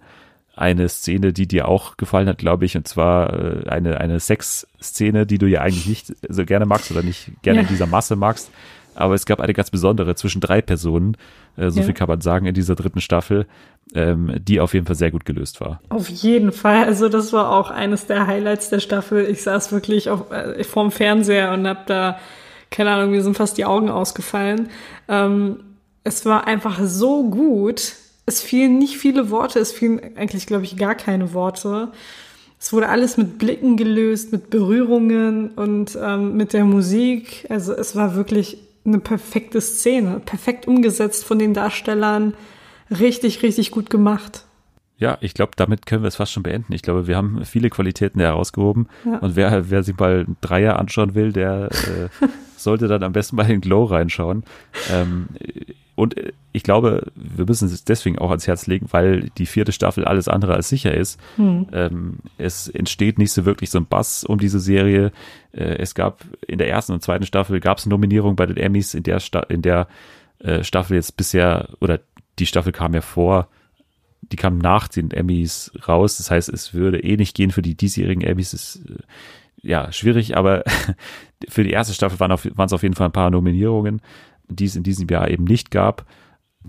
eine 0.55 0.89
Szene, 0.89 1.33
die 1.35 1.47
dir 1.47 1.69
auch 1.69 1.97
gefallen 1.99 2.29
hat, 2.29 2.39
glaube 2.39 2.65
ich, 2.65 2.77
und 2.77 2.89
zwar 2.89 3.33
äh, 3.65 3.69
eine, 3.69 4.01
eine 4.01 4.21
Sexszene, 4.21 5.27
die 5.27 5.37
du 5.39 5.47
ja 5.47 5.61
eigentlich 5.61 5.87
nicht 5.87 6.13
so 6.29 6.45
gerne 6.47 6.65
magst 6.65 6.91
oder 6.91 7.03
nicht 7.03 7.31
gerne 7.43 7.59
Ja. 7.61 7.63
in 7.63 7.69
dieser 7.69 7.87
Masse 7.87 8.17
magst. 8.17 8.51
Aber 8.97 9.15
es 9.15 9.26
gab 9.26 9.41
eine 9.41 9.53
ganz 9.53 9.71
besondere 9.71 10.15
zwischen 10.15 10.41
drei 10.41 10.61
Personen, 10.62 11.17
äh, 11.57 11.71
so 11.71 11.81
Ja. 11.81 11.85
viel 11.87 11.95
kann 11.95 12.09
man 12.09 12.21
sagen, 12.21 12.47
in 12.47 12.55
dieser 12.55 12.75
dritten 12.75 13.00
Staffel, 13.00 13.47
ähm, 13.95 14.35
die 14.41 14.59
auf 14.61 14.75
jeden 14.75 14.87
Fall 14.87 14.97
sehr 14.97 15.11
gut 15.11 15.25
gelöst 15.25 15.61
war. 15.61 15.81
Auf 15.91 16.09
jeden 16.09 16.50
Fall. 16.53 16.85
Also 16.85 17.09
das 17.09 17.33
war 17.33 17.53
auch 17.53 17.71
eines 17.71 18.07
der 18.07 18.26
Highlights 18.26 18.71
der 18.71 18.81
Staffel. 18.81 19.29
Ich 19.31 19.43
saß 19.43 19.71
wirklich 19.73 20.11
auf, 20.11 20.31
äh, 20.31 20.65
vorm 20.65 20.91
Fernseher 20.91 21.53
und 21.53 21.67
hab 21.69 21.87
da, 21.87 22.19
keine 22.71 22.91
Ahnung, 22.91 23.11
mir 23.12 23.23
sind 23.23 23.37
fast 23.37 23.59
die 23.59 23.65
Augen 23.65 23.91
ausgefallen. 23.91 24.71
Ähm, 25.09 25.61
es 26.05 26.25
war 26.25 26.47
einfach 26.47 26.81
so 26.85 27.29
gut. 27.31 27.93
Es 28.26 28.41
fielen 28.43 28.79
nicht 28.79 28.97
viele 28.97 29.31
Worte. 29.31 29.59
Es 29.61 29.73
fielen 29.73 30.00
eigentlich, 30.17 30.47
glaube 30.47 30.65
ich, 30.65 30.76
gar 30.76 30.95
keine 30.95 31.33
Worte. 31.33 31.88
Es 32.59 32.73
wurde 32.73 32.88
alles 32.88 33.17
mit 33.17 33.38
Blicken 33.38 33.76
gelöst, 33.76 34.33
mit 34.33 34.50
Berührungen 34.50 35.50
und 35.50 35.97
ähm, 36.03 36.37
mit 36.37 36.55
der 36.55 36.65
Musik. 36.65 37.47
Also 37.50 37.73
es 37.75 37.95
war 37.95 38.17
wirklich 38.17 38.59
eine 38.87 38.99
perfekte 38.99 39.61
Szene. 39.61 40.21
Perfekt 40.25 40.66
umgesetzt 40.66 41.25
von 41.25 41.38
den 41.38 41.55
Darstellern. 41.55 42.35
Richtig, 42.90 43.43
richtig 43.43 43.71
gut 43.71 43.90
gemacht. 43.90 44.45
Ja, 44.99 45.19
ich 45.21 45.35
glaube, 45.35 45.52
damit 45.57 45.85
können 45.85 46.02
wir 46.02 46.09
es 46.09 46.16
fast 46.16 46.33
schon 46.33 46.43
beenden. 46.43 46.73
Ich 46.73 46.83
glaube, 46.83 47.07
wir 47.07 47.16
haben 47.16 47.45
viele 47.45 47.69
Qualitäten 47.69 48.19
herausgehoben. 48.21 48.88
Ja. 49.05 49.19
Und 49.19 49.37
wer, 49.37 49.71
wer 49.71 49.83
sich 49.83 49.97
mal 49.99 50.21
einen 50.21 50.37
Dreier 50.40 50.78
anschauen 50.78 51.14
will, 51.14 51.33
der 51.33 51.69
äh, 51.71 52.26
sollte 52.57 52.88
dann 52.88 53.02
am 53.02 53.12
besten 53.12 53.37
mal 53.37 53.50
in 53.50 53.61
Glow 53.61 53.85
reinschauen. 53.85 54.45
Ähm, 54.90 55.26
und 55.97 56.17
äh, 56.17 56.33
ich 56.53 56.62
glaube, 56.62 57.11
wir 57.17 57.47
müssen 57.47 57.67
es 57.67 57.85
deswegen 57.85 58.19
auch 58.19 58.31
ans 58.31 58.47
Herz 58.47 58.67
legen, 58.69 58.87
weil 58.93 59.31
die 59.37 59.47
vierte 59.47 59.73
Staffel 59.73 60.05
alles 60.05 60.29
andere 60.29 60.55
als 60.55 60.69
sicher 60.69 60.95
ist. 60.95 61.19
Ähm, 61.73 62.19
es 62.38 62.69
entsteht 62.69 63.19
nicht 63.19 63.33
so 63.33 63.45
wirklich 63.45 63.71
so 63.71 63.79
ein 63.79 63.87
Bass 63.87 64.23
um 64.23 64.38
diese 64.38 64.61
Serie. 64.61 65.11
Äh, 65.53 65.79
es 65.79 65.95
gab 65.95 66.25
in 66.47 66.59
der 66.59 66.69
ersten 66.69 66.93
und 66.93 67.03
zweiten 67.03 67.26
Staffel 67.26 67.59
gab 67.59 67.79
es 67.79 67.87
Nominierungen 67.87 68.37
bei 68.37 68.47
den 68.47 68.59
Emmys. 68.59 68.95
In 68.95 69.03
der, 69.03 69.19
Sta 69.19 69.41
in 69.41 69.62
der 69.62 69.88
äh, 70.38 70.62
Staffel 70.62 70.95
jetzt 70.95 71.17
bisher, 71.17 71.71
oder 71.81 72.00
die 72.38 72.47
Staffel 72.47 72.73
kam 72.73 72.95
ja 72.95 73.00
vor, 73.00 73.49
die 74.21 74.37
kam 74.37 74.59
nach 74.59 74.88
den 74.88 75.11
Emmys 75.11 75.73
raus. 75.88 76.19
Das 76.19 76.31
heißt, 76.31 76.50
es 76.50 76.75
würde 76.75 77.03
eh 77.03 77.17
nicht 77.17 77.35
gehen 77.35 77.50
für 77.50 77.62
die 77.62 77.75
diesjährigen 77.75 78.23
Emmys. 78.23 78.53
Ist 78.53 78.83
äh, 78.87 78.99
ja 79.62 79.91
schwierig, 79.93 80.37
aber 80.37 80.62
für 81.49 81.65
die 81.65 81.71
erste 81.71 81.95
Staffel 81.95 82.21
waren 82.21 82.33
es 82.33 82.73
auf 82.73 82.83
jeden 82.83 82.95
Fall 82.95 83.09
ein 83.09 83.12
paar 83.12 83.31
Nominierungen, 83.31 84.03
die 84.49 84.65
es 84.67 84.76
in 84.76 84.83
diesem 84.83 85.09
Jahr 85.09 85.29
eben 85.31 85.45
nicht 85.45 85.71
gab. 85.71 86.05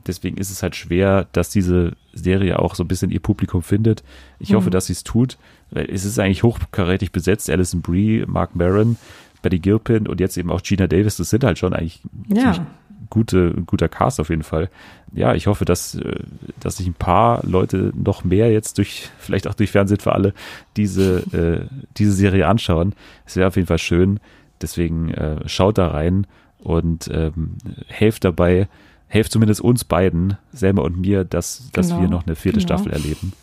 Deswegen 0.06 0.38
ist 0.38 0.52
es 0.52 0.62
halt 0.62 0.76
schwer, 0.76 1.28
dass 1.32 1.50
diese 1.50 1.94
Serie 2.14 2.60
auch 2.60 2.76
so 2.76 2.84
ein 2.84 2.88
bisschen 2.88 3.10
ihr 3.10 3.20
Publikum 3.20 3.64
findet. 3.64 4.04
Ich 4.40 4.54
hoffe, 4.54 4.70
dass 4.70 4.86
sie 4.88 4.94
es 4.94 5.04
tut, 5.04 5.38
weil 5.72 5.90
es 5.90 6.06
ist 6.06 6.20
eigentlich 6.20 6.44
hochkarätig 6.44 7.12
besetzt. 7.12 7.50
Alison 7.50 7.82
Brie, 7.82 8.24
Mark 8.28 8.56
Maron, 8.56 8.98
Betty 9.42 9.58
Gilpin 9.60 10.08
und 10.08 10.20
jetzt 10.20 10.38
eben 10.38 10.52
auch 10.52 10.62
Gina 10.62 10.86
Davis. 10.88 11.18
Das 11.18 11.32
sind 11.32 11.44
halt 11.44 11.58
schon 11.58 11.74
eigentlich 11.74 12.02
Ja. 12.28 12.68
gute, 13.10 13.54
guter 13.66 13.90
Cast 13.90 14.20
auf 14.20 14.30
jeden 14.30 14.44
Fall. 14.44 14.70
Ja, 15.14 15.34
ich 15.34 15.48
hoffe, 15.48 15.66
dass, 15.66 15.96
äh, 15.96 16.20
dass 16.60 16.78
sich 16.78 16.86
ein 16.88 16.94
paar 16.94 17.44
Leute 17.44 17.92
noch 17.96 18.24
mehr 18.24 18.52
jetzt 18.52 18.78
durch, 18.78 19.10
vielleicht 19.18 19.48
auch 19.48 19.54
durch 19.56 19.72
Fernsehen 19.72 20.00
für 20.00 20.12
alle, 20.14 20.34
diese, 20.76 21.20
äh, 21.34 21.66
diese 21.98 22.12
Serie 22.12 22.48
anschauen. 22.48 22.94
Es 23.26 23.36
wäre 23.36 23.48
auf 23.48 23.56
jeden 23.56 23.68
Fall 23.68 23.80
schön. 23.80 24.20
Deswegen 24.62 25.10
äh, 25.14 25.48
schaut 25.48 25.78
da 25.80 25.88
rein 25.88 26.28
und 26.60 27.10
ähm, 27.14 27.58
helft 27.88 28.24
dabei, 28.24 28.68
helft 29.08 29.32
zumindest 29.32 29.62
uns 29.62 29.84
beiden, 29.84 30.38
Selma 30.52 30.82
und 30.82 31.00
mir, 31.00 31.24
dass, 31.24 31.70
dass 31.72 31.90
Genau, 31.90 32.02
wir 32.02 32.08
noch 32.10 32.26
eine 32.26 32.36
vierte 32.36 32.60
genau. 32.60 32.68
Staffel 32.78 32.92
erleben. 32.94 33.34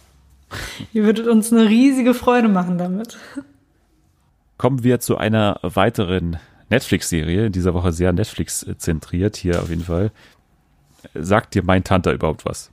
Ihr 0.92 1.04
würdet 1.04 1.26
uns 1.26 1.52
eine 1.52 1.68
riesige 1.68 2.14
Freude 2.14 2.48
machen 2.48 2.78
damit. 2.78 3.16
Kommen 4.58 4.84
wir 4.84 5.00
zu 5.00 5.16
einer 5.16 5.58
weiteren 5.62 6.36
Netflix-Serie, 6.70 7.46
in 7.46 7.52
dieser 7.52 7.74
Woche 7.74 7.92
sehr 7.92 8.12
Netflix-zentriert 8.12 9.36
hier 9.36 9.60
auf 9.60 9.68
jeden 9.68 9.84
Fall. 9.84 10.12
Sagt 11.14 11.54
dir 11.54 11.64
mein 11.64 11.84
Tante 11.84 12.12
überhaupt 12.12 12.44
was? 12.44 12.70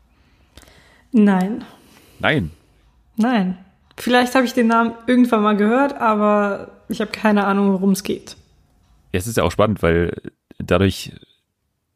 Nein, 1.11 1.63
Nein. 2.19 2.51
nein. 3.17 3.57
Vielleicht 3.97 4.35
habe 4.35 4.45
ich 4.45 4.53
den 4.53 4.67
Namen 4.67 4.93
irgendwann 5.07 5.43
mal 5.43 5.57
gehört, 5.57 5.99
aber 5.99 6.71
ich 6.87 7.01
habe 7.01 7.11
keine 7.11 7.45
Ahnung, 7.45 7.73
worum 7.73 7.91
es 7.91 8.03
geht. 8.03 8.37
Es 9.11 9.27
ist 9.27 9.37
ja 9.37 9.43
auch 9.43 9.51
spannend, 9.51 9.81
weil 9.83 10.21
dadurch 10.57 11.13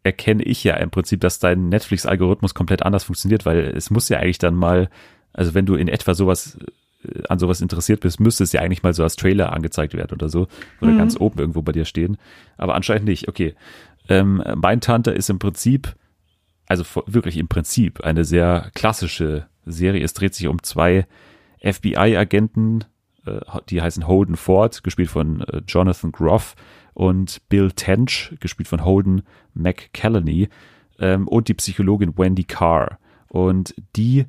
erkenne 0.04 0.44
ich 0.44 0.64
ja 0.64 0.76
im 0.76 0.92
Prinzip, 0.92 1.22
dass 1.22 1.40
dein 1.40 1.70
Netflix-Algorithmus 1.70 2.54
komplett 2.54 2.84
anders 2.84 3.04
funktioniert, 3.04 3.46
weil 3.46 3.60
es 3.76 3.90
muss 3.90 4.10
ja 4.10 4.20
eigentlich 4.20 4.38
dann 4.38 4.56
mal, 4.56 4.90
also 5.34 5.54
wenn 5.54 5.66
du 5.66 5.76
in 5.76 5.88
etwa 5.88 6.14
sowas 6.14 6.60
äh, 7.04 7.24
an 7.28 7.40
sowas 7.40 7.62
interessiert 7.62 8.02
bist, 8.02 8.20
müsste 8.20 8.44
es 8.44 8.52
ja 8.52 8.62
eigentlich 8.62 8.84
mal 8.84 8.94
so 8.94 9.04
als 9.04 9.16
Trailer 9.16 9.52
angezeigt 9.52 9.94
werden 9.94 10.14
oder 10.14 10.30
so. 10.30 10.48
Oder 10.82 10.96
ganz 10.96 11.20
oben 11.20 11.40
irgendwo 11.40 11.62
bei 11.62 11.72
dir 11.72 11.86
stehen. 11.86 12.18
Aber 12.58 12.76
anscheinend 12.76 13.06
nicht. 13.06 13.28
Okay. 13.28 13.56
Ähm, 14.08 14.44
mein 14.56 14.82
Tante 14.82 15.12
ist 15.12 15.30
im 15.30 15.40
Prinzip, 15.40 15.96
also 16.68 16.84
wirklich 17.08 17.38
im 17.38 17.48
Prinzip, 17.48 18.02
eine 18.02 18.24
sehr 18.24 18.70
klassische 18.76 19.48
Serie. 19.66 20.04
Es 20.04 20.14
dreht 20.14 20.36
sich 20.36 20.48
um 20.48 20.62
zwei 20.62 21.08
FBI-Agenten, 21.62 22.86
äh, 23.26 23.40
die 23.70 23.82
heißen 23.82 24.08
Holden 24.08 24.36
Ford, 24.36 24.84
gespielt 24.84 25.10
von 25.10 25.42
äh, 25.42 25.62
Jonathan 25.68 26.12
Groff, 26.12 26.56
und 26.96 27.48
Bill 27.50 27.72
Tench, 27.72 28.34
gespielt 28.40 28.68
von 28.68 28.84
Holden 28.84 29.22
McCallany, 29.54 30.50
ähm, 30.98 31.28
und 31.28 31.48
die 31.48 31.54
Psychologin 31.54 32.18
Wendy 32.18 32.46
Carr. 32.46 32.98
Und 33.28 33.76
die 33.96 34.26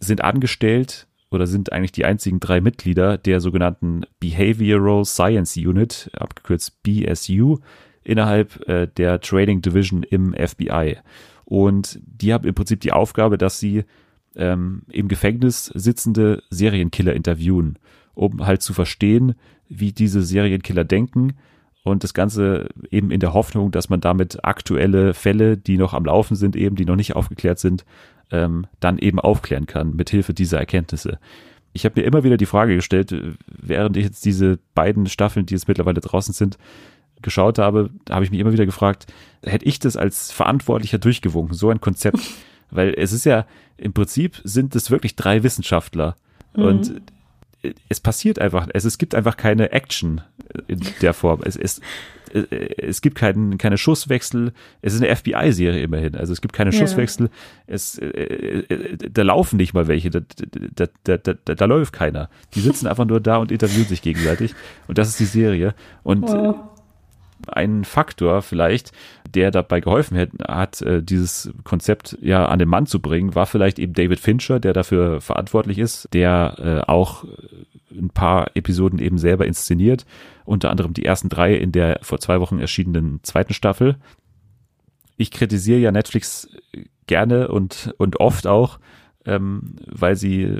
sind 0.00 0.22
angestellt 0.22 1.06
oder 1.30 1.46
sind 1.46 1.72
eigentlich 1.72 1.92
die 1.92 2.04
einzigen 2.04 2.40
drei 2.40 2.60
Mitglieder 2.60 3.16
der 3.16 3.40
sogenannten 3.40 4.02
Behavioral 4.20 5.04
Science 5.04 5.56
Unit, 5.56 6.10
abgekürzt 6.14 6.82
BSU, 6.82 7.58
innerhalb 8.02 8.68
äh, 8.68 8.88
der 8.88 9.20
Training 9.20 9.62
Division 9.62 10.02
im 10.02 10.34
FBI. 10.34 10.98
Und 11.44 12.00
die 12.02 12.34
haben 12.34 12.46
im 12.46 12.54
Prinzip 12.54 12.80
die 12.80 12.92
Aufgabe, 12.92 13.38
dass 13.38 13.60
sie 13.60 13.84
ähm, 14.34 14.82
im 14.90 15.06
Gefängnis 15.08 15.66
sitzende 15.66 16.42
Serienkiller 16.50 17.14
interviewen, 17.14 17.78
um 18.14 18.44
halt 18.46 18.62
zu 18.62 18.74
verstehen, 18.74 19.36
wie 19.68 19.92
diese 19.92 20.22
Serienkiller 20.22 20.84
denken 20.84 21.34
und 21.82 22.02
das 22.02 22.14
Ganze 22.14 22.68
eben 22.90 23.10
in 23.10 23.20
der 23.20 23.32
Hoffnung, 23.32 23.70
dass 23.70 23.88
man 23.88 24.00
damit 24.00 24.44
aktuelle 24.44 25.14
Fälle, 25.14 25.56
die 25.56 25.76
noch 25.76 25.94
am 25.94 26.04
Laufen 26.04 26.34
sind, 26.34 26.56
eben, 26.56 26.76
die 26.76 26.84
noch 26.84 26.96
nicht 26.96 27.14
aufgeklärt 27.14 27.58
sind, 27.58 27.84
ähm, 28.30 28.66
dann 28.80 28.98
eben 28.98 29.20
aufklären 29.20 29.66
kann, 29.66 29.94
mit 29.94 30.10
Hilfe 30.10 30.34
dieser 30.34 30.58
Erkenntnisse. 30.58 31.18
Ich 31.72 31.84
habe 31.84 32.00
mir 32.00 32.06
immer 32.06 32.24
wieder 32.24 32.36
die 32.36 32.46
Frage 32.46 32.74
gestellt, 32.74 33.12
äh, 33.12 33.34
während 33.46 33.96
ich 33.96 34.04
jetzt 34.04 34.24
diese 34.24 34.58
beiden 34.74 35.06
Staffeln, 35.06 35.46
die 35.46 35.54
jetzt 35.54 35.68
mittlerweile 35.68 36.00
draußen 36.00 36.34
sind, 36.34 36.58
geschaut 37.22 37.58
habe, 37.58 37.90
habe 38.10 38.24
ich 38.24 38.30
mich 38.30 38.40
immer 38.40 38.52
wieder 38.52 38.66
gefragt, 38.66 39.06
hätte 39.44 39.64
ich 39.64 39.78
das 39.78 39.96
als 39.96 40.32
Verantwortlicher 40.32 40.98
durchgewunken, 40.98 41.54
so 41.54 41.70
ein 41.70 41.80
Konzept? 41.80 42.18
Weil 42.70 42.94
es 42.96 43.12
ist 43.12 43.24
ja, 43.24 43.46
im 43.76 43.92
Prinzip 43.92 44.40
sind 44.42 44.74
es 44.74 44.90
wirklich 44.90 45.14
drei 45.14 45.44
Wissenschaftler 45.44 46.16
und 46.54 46.96
äh, 46.96 47.00
es 47.88 48.00
passiert 48.00 48.38
einfach, 48.38 48.68
es, 48.72 48.84
es 48.84 48.98
gibt 48.98 49.14
einfach 49.14 49.36
keine 49.36 49.72
Action 49.72 50.20
in 50.68 50.80
der 51.02 51.14
Form. 51.14 51.40
Es, 51.44 51.56
es, 51.56 51.80
es 52.78 53.00
gibt 53.00 53.16
keinen, 53.16 53.56
keine 53.56 53.78
Schusswechsel. 53.78 54.52
Es 54.82 54.94
ist 54.94 55.02
eine 55.02 55.14
FBI-Serie 55.14 55.80
immerhin. 55.82 56.16
Also 56.16 56.32
es 56.32 56.40
gibt 56.40 56.52
keine 56.54 56.70
Ja. 56.70 56.78
Schusswechsel. 56.80 57.30
Es, 57.66 57.98
äh, 57.98 58.06
äh, 58.06 58.96
da 59.10 59.22
laufen 59.22 59.56
nicht 59.56 59.74
mal 59.74 59.86
welche. 59.88 60.10
Da, 60.10 60.20
da, 60.20 60.86
da, 61.04 61.16
da, 61.18 61.34
da, 61.44 61.54
da 61.54 61.64
läuft 61.64 61.92
keiner. 61.92 62.28
Die 62.54 62.60
sitzen 62.60 62.86
einfach 62.88 63.06
nur 63.06 63.20
da 63.20 63.36
und 63.38 63.52
interviewen 63.52 63.86
sich 63.86 64.02
gegenseitig. 64.02 64.54
Und 64.88 64.98
das 64.98 65.08
ist 65.08 65.20
die 65.20 65.24
Serie. 65.24 65.74
Und 66.02 66.22
Wow. 66.22 66.56
ein 67.48 67.84
Faktor 67.84 68.42
vielleicht, 68.42 68.92
der 69.36 69.50
dabei 69.50 69.80
geholfen 69.80 70.18
hat, 70.18 70.30
hat 70.48 70.82
äh, 70.82 71.02
dieses 71.02 71.52
Konzept 71.62 72.18
ja 72.22 72.46
an 72.46 72.58
den 72.58 72.68
Mann 72.68 72.86
zu 72.86 73.00
bringen, 73.00 73.34
war 73.34 73.46
vielleicht 73.46 73.78
eben 73.78 73.92
David 73.92 74.18
Fincher, 74.18 74.58
der 74.58 74.72
dafür 74.72 75.20
verantwortlich 75.20 75.78
ist, 75.78 76.08
der 76.12 76.56
äh, 76.58 76.90
auch 76.90 77.24
ein 77.90 78.10
paar 78.10 78.50
Episoden 78.56 78.98
eben 78.98 79.18
selber 79.18 79.46
inszeniert, 79.46 80.06
unter 80.44 80.70
anderem 80.70 80.94
die 80.94 81.04
ersten 81.04 81.28
drei 81.28 81.54
in 81.54 81.70
der 81.70 82.00
vor 82.02 82.18
zwei 82.18 82.40
Wochen 82.40 82.58
erschienenen 82.58 83.20
zweiten 83.22 83.52
Staffel. 83.52 83.96
Ich 85.16 85.30
kritisiere 85.30 85.78
ja 85.78 85.92
Netflix 85.92 86.48
gerne 87.06 87.48
und, 87.48 87.94
und 87.98 88.20
oft 88.20 88.46
auch, 88.46 88.78
ähm, 89.24 89.76
weil 89.86 90.16
sie 90.16 90.42
äh, 90.44 90.58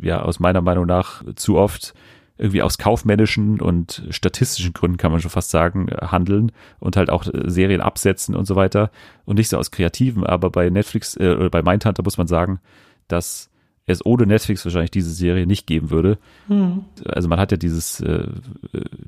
ja 0.00 0.22
aus 0.22 0.40
meiner 0.40 0.62
Meinung 0.62 0.86
nach 0.86 1.22
zu 1.34 1.56
oft 1.56 1.94
irgendwie 2.38 2.62
aus 2.62 2.78
kaufmännischen 2.78 3.60
und 3.60 4.04
statistischen 4.10 4.72
Gründen 4.72 4.96
kann 4.96 5.10
man 5.10 5.20
schon 5.20 5.30
fast 5.30 5.50
sagen, 5.50 5.88
handeln 6.00 6.52
und 6.78 6.96
halt 6.96 7.10
auch 7.10 7.26
äh, 7.26 7.50
Serien 7.50 7.80
absetzen 7.80 8.34
und 8.34 8.46
so 8.46 8.56
weiter. 8.56 8.90
Und 9.24 9.36
nicht 9.36 9.48
so 9.48 9.58
aus 9.58 9.70
kreativen, 9.70 10.24
aber 10.24 10.50
bei 10.50 10.70
Netflix 10.70 11.16
äh, 11.16 11.34
oder 11.34 11.50
bei 11.50 11.62
Mindhunter 11.62 12.02
muss 12.02 12.16
man 12.16 12.28
sagen, 12.28 12.60
dass 13.08 13.50
es 13.88 14.04
ohne 14.04 14.26
Netflix 14.26 14.64
wahrscheinlich 14.64 14.90
diese 14.90 15.10
Serie 15.10 15.46
nicht 15.46 15.66
geben 15.66 15.90
würde. 15.90 16.18
Hm. 16.46 16.84
Also 17.06 17.28
man 17.28 17.40
hat 17.40 17.50
ja 17.50 17.56
dieses, 17.56 18.00
äh, 18.00 18.28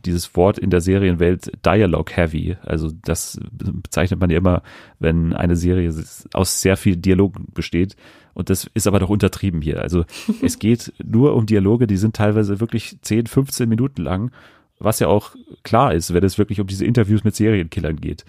dieses 0.05 0.35
Wort 0.35 0.59
in 0.59 0.71
der 0.71 0.81
Serienwelt 0.81 1.53
Dialogue 1.65 2.13
Heavy. 2.15 2.57
Also 2.63 2.91
das 3.05 3.39
bezeichnet 3.53 4.21
man 4.21 4.31
ja 4.31 4.39
immer, 4.39 4.63
wenn 4.99 5.35
eine 5.35 5.55
Serie 5.55 5.93
aus 6.33 6.61
sehr 6.61 6.77
viel 6.77 6.97
Dialogen 6.97 7.49
besteht. 7.53 7.95
Und 8.33 8.49
das 8.49 8.71
ist 8.73 8.87
aber 8.87 9.01
doch 9.01 9.11
untertrieben 9.11 9.61
hier. 9.61 9.83
Also 9.83 10.05
es 10.43 10.59
geht 10.59 10.93
nur 11.05 11.35
um 11.37 11.45
Dialoge, 11.45 11.87
die 11.87 11.99
sind 11.99 12.17
teilweise 12.17 12.59
wirklich 12.59 12.97
10, 13.03 13.27
15 13.27 13.69
Minuten 13.69 14.03
lang, 14.03 14.31
was 14.79 14.99
ja 14.99 15.09
auch 15.09 15.37
klar 15.63 15.93
ist, 15.93 16.15
wenn 16.15 16.25
es 16.25 16.39
wirklich 16.39 16.59
um 16.59 16.67
diese 16.67 16.87
Interviews 16.87 17.23
mit 17.23 17.37
Serienkillern 17.37 17.97
geht. 17.97 18.25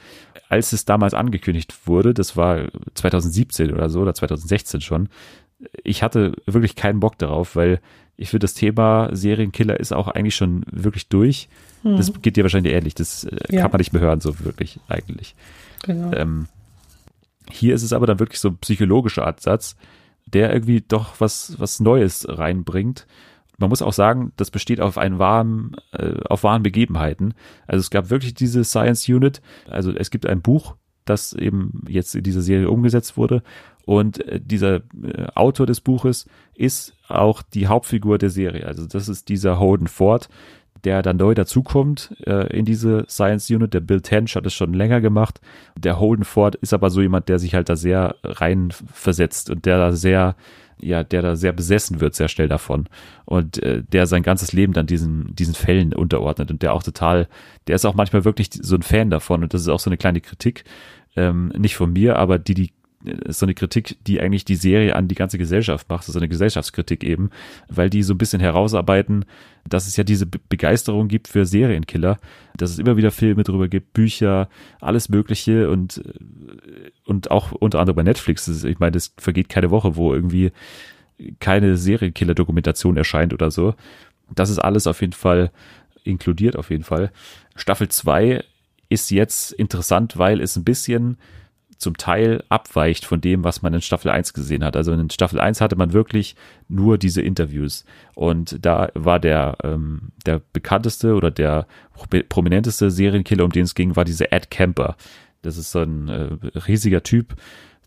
Als 0.50 0.74
es 0.74 0.84
damals 0.84 1.14
angekündigt 1.14 1.88
wurde, 1.88 2.14
das 2.14 2.36
war 2.36 2.68
2017 2.94 3.74
oder 3.74 3.90
so, 3.90 4.02
oder 4.02 4.14
2016 4.14 4.82
schon, 4.82 5.08
ich 5.84 6.04
hatte 6.04 6.34
wirklich 6.46 6.76
keinen 6.76 7.00
Bock 7.00 7.18
darauf, 7.18 7.56
weil 7.56 7.80
ich 8.18 8.30
finde, 8.30 8.44
das 8.44 8.54
Thema 8.54 9.10
Serienkiller 9.16 9.80
ist 9.80 9.94
auch 9.94 10.08
eigentlich 10.08 10.36
schon 10.36 10.64
wirklich 10.72 11.08
durch. 11.08 11.50
Hm. 11.84 11.98
Das 11.98 12.12
geht 12.22 12.36
dir 12.38 12.44
wahrscheinlich 12.44 12.74
ähnlich. 12.74 12.94
Das 12.96 13.24
äh, 13.24 13.38
Ja. 13.50 13.62
kann 13.62 13.72
man 13.72 13.80
nicht 13.80 13.94
mehr 13.94 14.02
hören, 14.02 14.22
so 14.22 14.40
wirklich 14.42 14.80
eigentlich. 14.88 15.36
Genau. 15.84 16.12
Ähm, 16.14 16.48
hier 17.50 17.74
ist 17.74 17.84
es 17.84 17.94
aber 17.94 18.06
dann 18.06 18.20
wirklich 18.20 18.40
so 18.40 18.50
ein 18.50 18.58
psychologischer 18.58 19.26
Ansatz, 19.26 19.76
der 20.28 20.54
irgendwie 20.54 20.82
doch 20.82 21.20
was, 21.20 21.60
was 21.60 21.80
Neues 21.80 22.26
reinbringt. 22.30 23.08
Man 23.58 23.70
muss 23.70 23.82
auch 23.82 23.94
sagen, 23.94 24.32
das 24.38 24.52
besteht 24.52 24.80
auf 24.82 24.98
einen 24.98 25.20
wahren, 25.20 25.76
äh, 25.92 26.14
auf 26.30 26.44
wahren 26.44 26.64
Begebenheiten. 26.64 27.34
Also 27.68 27.82
es 27.82 27.90
gab 27.90 28.10
wirklich 28.10 28.34
diese 28.34 28.64
Science 28.64 29.08
Unit. 29.10 29.42
Also 29.70 29.92
es 29.92 30.10
gibt 30.12 30.26
ein 30.26 30.42
Buch, 30.42 30.76
das 31.12 31.34
eben 31.34 31.84
jetzt 31.88 32.16
in 32.16 32.24
dieser 32.24 32.42
Serie 32.42 32.70
umgesetzt 32.70 33.18
wurde. 33.18 33.44
Und 33.86 34.26
äh, 34.28 34.40
dieser 34.40 34.76
äh, 34.76 35.28
Autor 35.36 35.66
des 35.66 35.82
Buches 35.82 36.26
ist 36.56 36.94
auch 37.08 37.42
die 37.42 37.68
Hauptfigur 37.68 38.18
der 38.18 38.30
Serie. 38.30 38.66
Also 38.66 38.86
das 38.86 39.10
ist 39.10 39.30
dieser 39.30 39.60
Holden 39.60 39.88
Ford, 39.88 40.30
der 40.84 41.02
dann 41.02 41.18
neu 41.18 41.34
dazukommt 41.34 42.16
äh, 42.26 42.58
in 42.58 42.66
diese 42.66 43.06
Science 43.08 43.50
Unit. 43.50 43.74
Der 43.74 43.82
Bill 43.82 44.02
Tench 44.02 44.36
hat 44.36 44.46
es 44.46 44.54
schon 44.54 44.74
länger 44.74 45.02
gemacht. 45.02 45.42
Der 45.78 46.00
Holden 46.00 46.26
Ford 46.26 46.56
ist 46.56 46.74
aber 46.74 46.90
so 46.90 47.02
jemand, 47.02 47.30
der 47.30 47.40
sich 47.40 47.54
halt 47.54 47.70
da 47.70 47.76
sehr 47.76 48.16
rein 48.24 48.72
versetzt 48.94 49.50
und 49.50 49.66
der 49.66 49.78
da 49.78 49.92
sehr, 49.92 50.36
ja, 50.80 51.04
der 51.04 51.22
da 51.22 51.36
sehr 51.36 51.54
besessen 51.54 52.02
wird, 52.02 52.16
sehr 52.16 52.30
schnell 52.30 52.48
davon. 52.48 52.88
Und 53.26 53.62
äh, 53.62 53.84
der 53.84 54.08
sein 54.08 54.24
ganzes 54.24 54.54
Leben 54.54 54.74
dann 54.74 54.88
diesen, 54.88 55.36
diesen 55.36 55.54
Fällen 55.54 55.94
unterordnet 55.94 56.50
und 56.50 56.64
der 56.64 56.74
auch 56.74 56.84
total, 56.84 57.28
der 57.68 57.76
ist 57.76 57.86
auch 57.86 57.96
manchmal 57.96 58.26
wirklich 58.26 58.50
so 58.52 58.76
ein 58.76 58.84
Fan 58.84 59.10
davon 59.10 59.44
und 59.44 59.54
das 59.54 59.62
ist 59.62 59.70
auch 59.70 59.80
so 59.80 59.90
eine 59.90 59.98
kleine 59.98 60.22
Kritik, 60.22 60.64
ähm, 61.16 61.50
nicht 61.58 61.76
von 61.76 61.94
mir, 61.94 62.18
aber 62.18 62.40
die, 62.40 62.54
die 62.54 62.72
ist 63.04 63.40
so 63.40 63.46
eine 63.46 63.54
Kritik, 63.54 63.98
die 64.06 64.22
eigentlich 64.22 64.46
die 64.46 64.56
Serie 64.56 64.96
an 64.96 65.08
die 65.08 65.16
ganze 65.16 65.38
Gesellschaft 65.38 65.90
macht, 65.90 66.04
so 66.04 66.18
eine 66.18 66.30
Gesellschaftskritik 66.30 67.04
eben, 67.04 67.30
weil 67.68 67.90
die 67.90 68.04
so 68.04 68.14
ein 68.14 68.18
bisschen 68.18 68.42
herausarbeiten, 68.42 69.26
dass 69.68 69.88
es 69.88 69.98
ja 69.98 70.04
diese 70.04 70.26
Be 70.26 70.40
Begeisterung 70.50 71.08
gibt 71.08 71.28
für 71.28 71.46
Serienkiller, 71.46 72.20
dass 72.58 72.72
es 72.72 72.80
immer 72.80 72.98
wieder 72.98 73.12
Filme 73.12 73.44
drüber 73.44 73.68
gibt, 73.68 73.94
Bücher, 73.94 74.50
alles 74.80 75.10
Mögliche 75.10 75.70
und, 75.70 75.98
äh, 75.98 76.92
und 77.06 77.32
auch 77.32 77.52
unter 77.52 77.80
anderem 77.80 77.96
bei 77.96 78.04
Netflix. 78.04 78.48
Ich 78.64 78.80
meine, 78.80 78.98
es 78.98 79.14
vergeht 79.18 79.50
keine 79.50 79.72
Woche, 79.72 79.96
wo 79.96 80.14
irgendwie 80.14 80.52
keine 81.40 81.78
Serienkiller-Dokumentation 81.78 82.98
erscheint 82.98 83.34
oder 83.34 83.52
so. 83.52 83.76
Das 84.34 84.50
ist 84.50 84.60
alles 84.60 84.88
auf 84.88 85.02
jeden 85.02 85.14
Fall 85.14 85.52
inkludiert, 86.04 86.56
auf 86.56 86.70
jeden 86.70 86.84
Fall. 86.84 87.12
Staffel 87.56 87.90
2 87.90 88.44
ist 88.92 89.10
jetzt 89.10 89.54
interessant, 89.54 90.18
weil 90.18 90.42
es 90.42 90.56
ein 90.56 90.64
bisschen 90.64 91.18
zum 91.78 91.98
Teil 91.98 92.44
abweicht 92.50 93.06
von 93.06 93.22
dem, 93.22 93.44
was 93.44 93.64
man 93.64 93.74
in 93.74 93.82
Staffel 93.82 94.12
1 94.12 94.34
gesehen 94.34 94.64
hat. 94.64 94.76
Also 94.76 94.94
in 94.94 95.10
Staffel 95.10 95.40
1 95.40 95.62
hatte 95.62 95.76
man 95.76 95.94
wirklich 95.94 96.36
nur 96.68 97.00
diese 97.00 97.22
Interviews. 97.22 97.86
Und 98.14 98.64
da 98.64 98.90
war 98.94 99.20
der, 99.20 99.58
ähm, 99.64 100.12
der 100.26 100.42
bekannteste 100.54 101.16
oder 101.16 101.32
der 101.32 101.66
prominenteste 102.30 102.92
Serienkiller, 102.92 103.46
um 103.46 103.52
den 103.52 103.64
es 103.64 103.74
ging, 103.74 103.96
war 103.96 104.06
dieser 104.06 104.32
Ed 104.32 104.52
Camper. 104.52 104.96
Das 105.42 105.58
ist 105.58 105.72
so 105.72 105.80
ein 105.80 106.08
äh, 106.08 106.60
riesiger 106.68 107.02
Typ, 107.02 107.36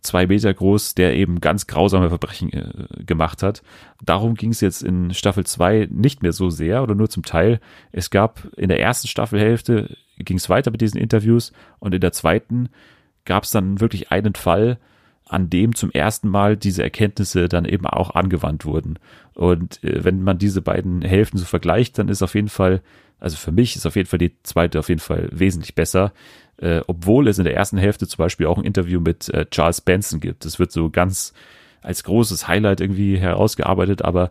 zwei 0.04 0.26
Meter 0.26 0.52
groß, 0.52 0.94
der 0.94 1.16
eben 1.16 1.40
ganz 1.40 1.66
grausame 1.66 2.08
Verbrechen 2.08 2.52
äh, 2.52 3.04
gemacht 3.04 3.42
hat. 3.42 3.62
Darum 4.02 4.34
ging 4.34 4.50
es 4.50 4.60
jetzt 4.60 4.82
in 4.82 5.12
Staffel 5.14 5.44
2 5.44 5.88
nicht 5.90 6.22
mehr 6.22 6.32
so 6.32 6.50
sehr 6.50 6.82
oder 6.82 6.94
nur 6.94 7.08
zum 7.08 7.22
Teil. 7.22 7.60
Es 7.90 8.10
gab 8.10 8.46
in 8.56 8.68
der 8.68 8.80
ersten 8.80 9.08
Staffelhälfte 9.08 9.96
ging 10.18 10.36
es 10.36 10.48
weiter 10.48 10.70
mit 10.70 10.80
diesen 10.80 11.00
Interviews 11.00 11.52
und 11.80 11.94
in 11.94 12.00
der 12.00 12.12
zweiten 12.12 12.68
gab 13.24 13.44
es 13.44 13.50
dann 13.50 13.80
wirklich 13.80 14.12
einen 14.12 14.34
Fall, 14.34 14.78
an 15.26 15.48
dem 15.48 15.74
zum 15.74 15.90
ersten 15.90 16.28
Mal 16.28 16.56
diese 16.56 16.82
Erkenntnisse 16.82 17.48
dann 17.48 17.64
eben 17.64 17.86
auch 17.86 18.10
angewandt 18.10 18.66
wurden. 18.66 18.98
Und 19.32 19.82
äh, 19.82 20.04
wenn 20.04 20.22
man 20.22 20.38
diese 20.38 20.62
beiden 20.62 21.02
Hälften 21.02 21.38
so 21.38 21.44
vergleicht, 21.44 21.98
dann 21.98 22.08
ist 22.08 22.22
auf 22.22 22.34
jeden 22.34 22.48
Fall, 22.48 22.82
also 23.18 23.36
für 23.36 23.52
mich 23.52 23.74
ist 23.74 23.86
auf 23.86 23.96
jeden 23.96 24.08
Fall 24.08 24.18
die 24.18 24.32
zweite 24.42 24.78
auf 24.78 24.88
jeden 24.88 25.00
Fall 25.00 25.28
wesentlich 25.32 25.74
besser, 25.74 26.12
äh, 26.58 26.80
obwohl 26.86 27.28
es 27.28 27.38
in 27.38 27.44
der 27.44 27.56
ersten 27.56 27.78
Hälfte 27.78 28.06
zum 28.06 28.18
Beispiel 28.18 28.46
auch 28.46 28.58
ein 28.58 28.64
Interview 28.64 29.00
mit 29.00 29.28
äh, 29.28 29.46
Charles 29.46 29.80
Benson 29.80 30.20
gibt. 30.20 30.44
Das 30.44 30.58
wird 30.58 30.72
so 30.72 30.90
ganz 30.90 31.32
als 31.82 32.04
großes 32.04 32.48
Highlight 32.48 32.80
irgendwie 32.80 33.18
herausgearbeitet, 33.18 34.02
aber 34.02 34.30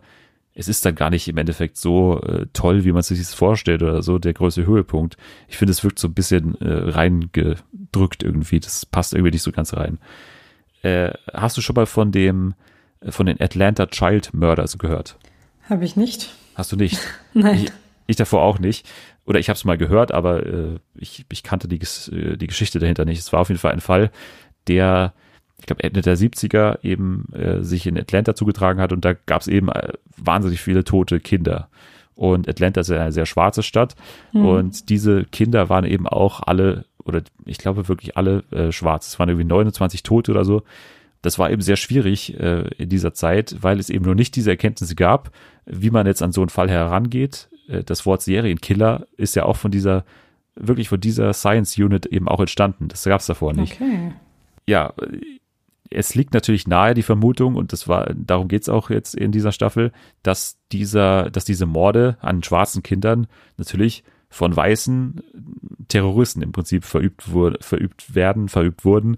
es 0.54 0.68
ist 0.68 0.84
dann 0.84 0.94
gar 0.94 1.10
nicht 1.10 1.26
im 1.28 1.36
Endeffekt 1.36 1.76
so 1.76 2.20
äh, 2.22 2.46
toll, 2.52 2.84
wie 2.84 2.92
man 2.92 3.02
sich 3.02 3.18
das 3.18 3.34
vorstellt 3.34 3.82
oder 3.82 4.02
so, 4.02 4.18
der 4.18 4.32
größte 4.32 4.66
Höhepunkt. 4.66 5.16
Ich 5.48 5.56
finde, 5.56 5.72
es 5.72 5.82
wirkt 5.82 5.98
so 5.98 6.08
ein 6.08 6.14
bisschen 6.14 6.60
äh, 6.60 6.90
reingedrückt 6.90 8.22
irgendwie. 8.22 8.60
Das 8.60 8.86
passt 8.86 9.14
irgendwie 9.14 9.32
nicht 9.32 9.42
so 9.42 9.50
ganz 9.50 9.74
rein. 9.74 9.98
Äh, 10.82 11.12
hast 11.32 11.56
du 11.56 11.60
schon 11.60 11.74
mal 11.74 11.86
von 11.86 12.12
dem, 12.12 12.54
äh, 13.00 13.10
von 13.10 13.26
den 13.26 13.40
Atlanta 13.40 13.86
Child 13.86 14.32
Murders 14.32 14.78
gehört? 14.78 15.16
Habe 15.68 15.84
ich 15.84 15.96
nicht. 15.96 16.32
Hast 16.54 16.70
du 16.70 16.76
nicht? 16.76 16.98
Nein. 17.34 17.64
Ich, 17.64 17.72
ich 18.06 18.16
davor 18.16 18.42
auch 18.42 18.60
nicht. 18.60 18.86
Oder 19.26 19.38
ich 19.38 19.48
habe 19.48 19.56
es 19.56 19.64
mal 19.64 19.78
gehört, 19.78 20.12
aber 20.12 20.44
äh, 20.46 20.78
ich, 20.94 21.24
ich 21.30 21.42
kannte 21.42 21.68
die, 21.68 21.80
äh, 22.12 22.36
die 22.36 22.46
Geschichte 22.46 22.78
dahinter 22.78 23.04
nicht. 23.04 23.18
Es 23.18 23.32
war 23.32 23.40
auf 23.40 23.48
jeden 23.48 23.60
Fall 23.60 23.72
ein 23.72 23.80
Fall, 23.80 24.10
der, 24.66 25.14
ich 25.58 25.66
glaube, 25.66 25.82
Ende 25.82 26.02
der 26.02 26.16
70er 26.16 26.84
eben 26.84 27.32
äh, 27.32 27.62
sich 27.62 27.86
in 27.86 27.98
Atlanta 27.98 28.34
zugetragen 28.34 28.80
hat 28.80 28.92
und 28.92 29.04
da 29.04 29.14
gab 29.14 29.40
es 29.40 29.48
eben 29.48 29.68
äh, 29.68 29.92
wahnsinnig 30.16 30.60
viele 30.60 30.84
tote 30.84 31.20
Kinder. 31.20 31.68
Und 32.14 32.48
Atlanta 32.48 32.82
ist 32.82 32.90
ja 32.90 33.00
eine 33.00 33.12
sehr 33.12 33.26
schwarze 33.26 33.64
Stadt 33.64 33.96
und 34.32 34.88
diese 34.88 35.24
Kinder 35.24 35.68
waren 35.68 35.84
eben 35.84 36.06
auch 36.06 36.40
alle, 36.46 36.84
oder 37.02 37.22
ich 37.44 37.58
glaube 37.58 37.88
wirklich 37.88 38.16
alle 38.16 38.44
äh, 38.52 38.70
schwarz. 38.70 39.08
Es 39.08 39.18
waren 39.18 39.28
irgendwie 39.28 39.48
29 39.48 40.04
Tote 40.04 40.30
oder 40.30 40.44
so. 40.44 40.62
Das 41.22 41.38
war 41.38 41.50
eben 41.50 41.62
sehr 41.62 41.76
schwierig 41.76 42.38
äh, 42.38 42.68
in 42.76 42.88
dieser 42.88 43.14
Zeit, 43.14 43.56
weil 43.62 43.80
es 43.80 43.90
eben 43.90 44.04
noch 44.04 44.14
nicht 44.14 44.36
diese 44.36 44.50
Erkenntnisse 44.50 44.94
gab, 44.94 45.30
wie 45.64 45.90
man 45.90 46.06
jetzt 46.06 46.22
an 46.22 46.32
so 46.32 46.42
einen 46.42 46.50
Fall 46.50 46.70
herangeht. 46.70 47.48
Äh, 47.68 47.84
das 47.84 48.06
Wort 48.06 48.22
Serienkiller 48.22 49.06
ist 49.16 49.36
ja 49.36 49.44
auch 49.44 49.56
von 49.56 49.70
dieser, 49.70 50.04
wirklich 50.54 50.88
von 50.88 51.00
dieser 51.00 51.32
Science 51.32 51.76
Unit 51.78 52.06
eben 52.06 52.28
auch 52.28 52.40
entstanden. 52.40 52.88
Das 52.88 53.04
gab 53.04 53.20
es 53.20 53.26
davor 53.26 53.52
nicht 53.52 53.74
Okay. 53.74 54.12
ja, 54.66 54.92
es 55.90 56.14
liegt 56.14 56.34
natürlich 56.34 56.66
nahe 56.66 56.94
die 56.94 57.02
Vermutung, 57.02 57.54
und 57.54 57.72
das 57.72 57.88
war, 57.88 58.12
darum 58.14 58.48
geht's 58.48 58.68
auch 58.68 58.90
jetzt 58.90 59.14
in 59.14 59.32
dieser 59.32 59.52
Staffel, 59.52 59.92
dass 60.22 60.58
dieser, 60.72 61.30
dass 61.30 61.44
diese 61.44 61.66
Morde 61.66 62.16
an 62.20 62.42
schwarzen 62.42 62.82
Kindern 62.82 63.26
natürlich 63.56 64.02
von 64.28 64.54
weißen 64.54 65.22
Terroristen 65.88 66.42
im 66.42 66.52
Prinzip 66.52 66.84
verübt 66.84 67.30
wurde, 67.30 67.58
verübt 67.60 68.14
werden, 68.14 68.48
verübt 68.48 68.84
wurden. 68.84 69.16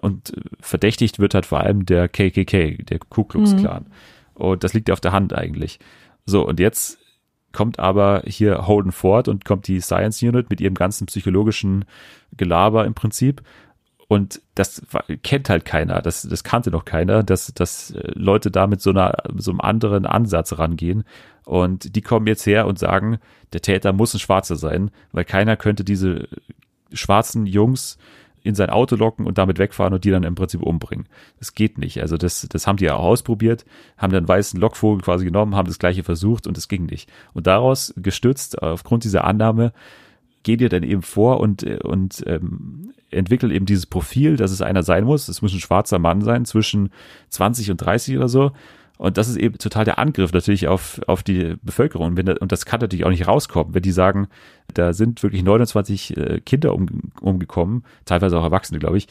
Und 0.00 0.34
verdächtigt 0.60 1.18
wird 1.18 1.34
halt 1.34 1.46
vor 1.46 1.60
allem 1.60 1.86
der 1.86 2.08
KKK, 2.08 2.76
der 2.84 2.98
Ku 2.98 3.24
Klux 3.24 3.56
Klan. 3.56 3.86
Und 4.34 4.62
das 4.62 4.74
liegt 4.74 4.88
ja 4.88 4.92
auf 4.92 5.00
der 5.00 5.12
Hand 5.12 5.32
eigentlich. 5.32 5.80
So, 6.26 6.46
und 6.46 6.60
jetzt 6.60 6.98
kommt 7.56 7.78
aber 7.78 8.22
hier 8.26 8.66
Holden 8.66 8.92
Ford 8.92 9.28
und 9.28 9.46
kommt 9.46 9.66
die 9.66 9.80
Science 9.80 10.22
Unit 10.22 10.50
mit 10.50 10.60
ihrem 10.60 10.74
ganzen 10.74 11.06
psychologischen 11.06 11.86
Gelaber 12.36 12.84
im 12.84 12.92
Prinzip. 12.92 13.40
Und 14.08 14.42
das 14.54 14.82
kennt 15.22 15.48
halt 15.48 15.64
keiner, 15.64 16.02
das, 16.02 16.20
das 16.20 16.44
kannte 16.44 16.70
noch 16.70 16.84
keiner, 16.84 17.22
dass, 17.22 17.54
dass 17.54 17.92
äh, 17.92 18.12
Leute 18.14 18.50
da 18.50 18.66
mit 18.66 18.82
so, 18.82 18.90
einer, 18.90 19.14
so 19.38 19.50
einem 19.50 19.62
anderen 19.62 20.04
Ansatz 20.04 20.58
rangehen. 20.58 21.04
Und 21.46 21.96
die 21.96 22.02
kommen 22.02 22.26
jetzt 22.26 22.44
her 22.44 22.66
und 22.66 22.78
sagen, 22.78 23.20
der 23.54 23.62
Täter 23.62 23.94
muss 23.94 24.12
ein 24.12 24.20
Schwarzer 24.20 24.56
sein, 24.56 24.90
weil 25.12 25.24
keiner 25.24 25.56
könnte 25.56 25.82
diese 25.82 26.28
schwarzen 26.92 27.46
Jungs 27.46 27.96
in 28.46 28.54
sein 28.54 28.70
Auto 28.70 28.96
locken 28.96 29.26
und 29.26 29.38
damit 29.38 29.58
wegfahren 29.58 29.92
und 29.92 30.04
die 30.04 30.10
dann 30.10 30.22
im 30.22 30.34
Prinzip 30.34 30.62
umbringen. 30.62 31.06
Das 31.38 31.54
geht 31.54 31.78
nicht. 31.78 32.00
Also 32.00 32.16
das, 32.16 32.46
das 32.48 32.66
haben 32.66 32.76
die 32.76 32.84
ja 32.84 32.94
auch 32.96 33.04
ausprobiert, 33.04 33.64
haben 33.96 34.12
dann 34.12 34.26
weißen 34.26 34.60
Lockvogel 34.60 35.02
quasi 35.02 35.24
genommen, 35.24 35.54
haben 35.54 35.68
das 35.68 35.78
gleiche 35.78 36.02
versucht 36.02 36.46
und 36.46 36.56
es 36.56 36.68
ging 36.68 36.86
nicht. 36.86 37.10
Und 37.34 37.46
daraus 37.46 37.92
gestützt, 37.96 38.62
aufgrund 38.62 39.04
dieser 39.04 39.24
Annahme, 39.24 39.72
geht 40.42 40.60
ihr 40.60 40.68
dann 40.68 40.84
eben 40.84 41.02
vor 41.02 41.40
und, 41.40 41.64
äh, 41.64 41.80
und 41.82 42.22
ähm, 42.26 42.92
entwickelt 43.10 43.52
eben 43.52 43.66
dieses 43.66 43.86
Profil, 43.86 44.36
dass 44.36 44.52
es 44.52 44.62
einer 44.62 44.84
sein 44.84 45.04
muss. 45.04 45.28
Es 45.28 45.42
muss 45.42 45.52
ein 45.52 45.60
schwarzer 45.60 45.98
Mann 45.98 46.22
sein, 46.22 46.44
zwischen 46.44 46.90
20 47.30 47.72
und 47.72 47.78
30 47.78 48.16
oder 48.16 48.28
so. 48.28 48.52
Und 48.98 49.18
das 49.18 49.28
ist 49.28 49.36
eben 49.36 49.58
total 49.58 49.84
der 49.84 49.98
Angriff 49.98 50.32
natürlich 50.32 50.68
auf, 50.68 51.00
auf 51.06 51.22
die 51.22 51.56
Bevölkerung. 51.62 52.08
Und, 52.08 52.16
wenn 52.16 52.26
da, 52.26 52.34
und 52.40 52.52
das 52.52 52.64
kann 52.64 52.80
natürlich 52.80 53.04
auch 53.04 53.10
nicht 53.10 53.28
rauskommen, 53.28 53.74
wenn 53.74 53.82
die 53.82 53.92
sagen, 53.92 54.28
da 54.72 54.92
sind 54.92 55.22
wirklich 55.22 55.42
29 55.42 56.16
äh, 56.16 56.40
Kinder 56.40 56.74
um, 56.74 57.12
umgekommen, 57.20 57.84
teilweise 58.04 58.38
auch 58.38 58.44
Erwachsene, 58.44 58.78
glaube 58.78 58.98
ich. 58.98 59.08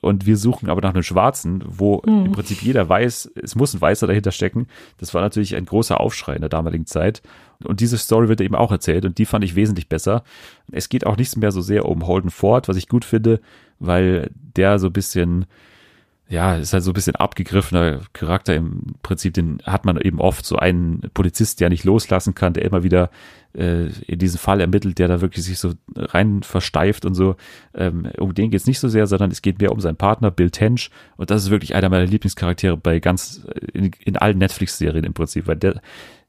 und 0.00 0.24
wir 0.24 0.36
suchen 0.36 0.70
aber 0.70 0.80
nach 0.80 0.94
einem 0.94 1.02
Schwarzen, 1.02 1.62
wo 1.66 1.98
im 2.06 2.32
Prinzip 2.32 2.62
jeder 2.62 2.88
weiß, 2.88 3.32
es 3.42 3.56
muss 3.56 3.74
ein 3.74 3.80
Weißer 3.80 4.06
dahinter 4.06 4.30
stecken. 4.30 4.68
Das 4.98 5.14
war 5.14 5.20
natürlich 5.20 5.56
ein 5.56 5.66
großer 5.66 6.00
Aufschrei 6.00 6.34
in 6.34 6.42
der 6.42 6.48
damaligen 6.48 6.86
Zeit. 6.86 7.22
Und 7.64 7.80
diese 7.80 7.98
Story 7.98 8.28
wird 8.28 8.40
eben 8.40 8.54
auch 8.54 8.70
erzählt 8.70 9.04
und 9.04 9.18
die 9.18 9.24
fand 9.24 9.44
ich 9.44 9.56
wesentlich 9.56 9.88
besser. 9.88 10.22
Es 10.70 10.88
geht 10.88 11.06
auch 11.06 11.16
nicht 11.16 11.36
mehr 11.36 11.50
so 11.52 11.60
sehr 11.60 11.86
um 11.86 12.06
Holden 12.06 12.30
Ford, 12.30 12.68
was 12.68 12.76
ich 12.76 12.88
gut 12.88 13.04
finde, 13.04 13.40
weil 13.78 14.30
der 14.56 14.78
so 14.78 14.88
ein 14.88 14.92
bisschen, 14.92 15.46
ja, 16.28 16.56
ist 16.56 16.72
halt 16.72 16.82
so 16.82 16.90
ein 16.90 16.94
bisschen 16.94 17.14
abgegriffener 17.14 18.00
Charakter 18.12 18.54
im 18.54 18.94
Prinzip, 19.02 19.34
den 19.34 19.62
hat 19.64 19.84
man 19.84 20.00
eben 20.00 20.20
oft 20.20 20.44
so 20.44 20.56
einen 20.56 21.02
Polizist, 21.14 21.60
der 21.60 21.68
nicht 21.68 21.84
loslassen 21.84 22.34
kann, 22.34 22.52
der 22.52 22.64
immer 22.64 22.82
wieder 22.82 23.10
äh, 23.54 23.86
in 24.06 24.18
diesen 24.18 24.38
Fall 24.38 24.60
ermittelt, 24.60 24.98
der 24.98 25.06
da 25.06 25.20
wirklich 25.20 25.44
sich 25.44 25.58
so 25.60 25.74
rein 25.94 26.42
versteift 26.42 27.04
und 27.04 27.14
so. 27.14 27.36
Ähm, 27.74 28.10
um 28.18 28.34
den 28.34 28.50
geht's 28.50 28.66
nicht 28.66 28.80
so 28.80 28.88
sehr, 28.88 29.06
sondern 29.06 29.30
es 29.30 29.40
geht 29.40 29.60
mehr 29.60 29.70
um 29.70 29.80
seinen 29.80 29.96
Partner, 29.96 30.32
Bill 30.32 30.50
Tench. 30.50 30.90
Und 31.16 31.30
das 31.30 31.44
ist 31.44 31.50
wirklich 31.50 31.76
einer 31.76 31.90
meiner 31.90 32.06
Lieblingscharaktere 32.06 32.76
bei 32.76 32.98
ganz, 32.98 33.46
in, 33.72 33.92
in 34.04 34.16
allen 34.16 34.38
Netflix-Serien 34.38 35.04
im 35.04 35.14
Prinzip, 35.14 35.46
weil 35.46 35.56
der, 35.56 35.80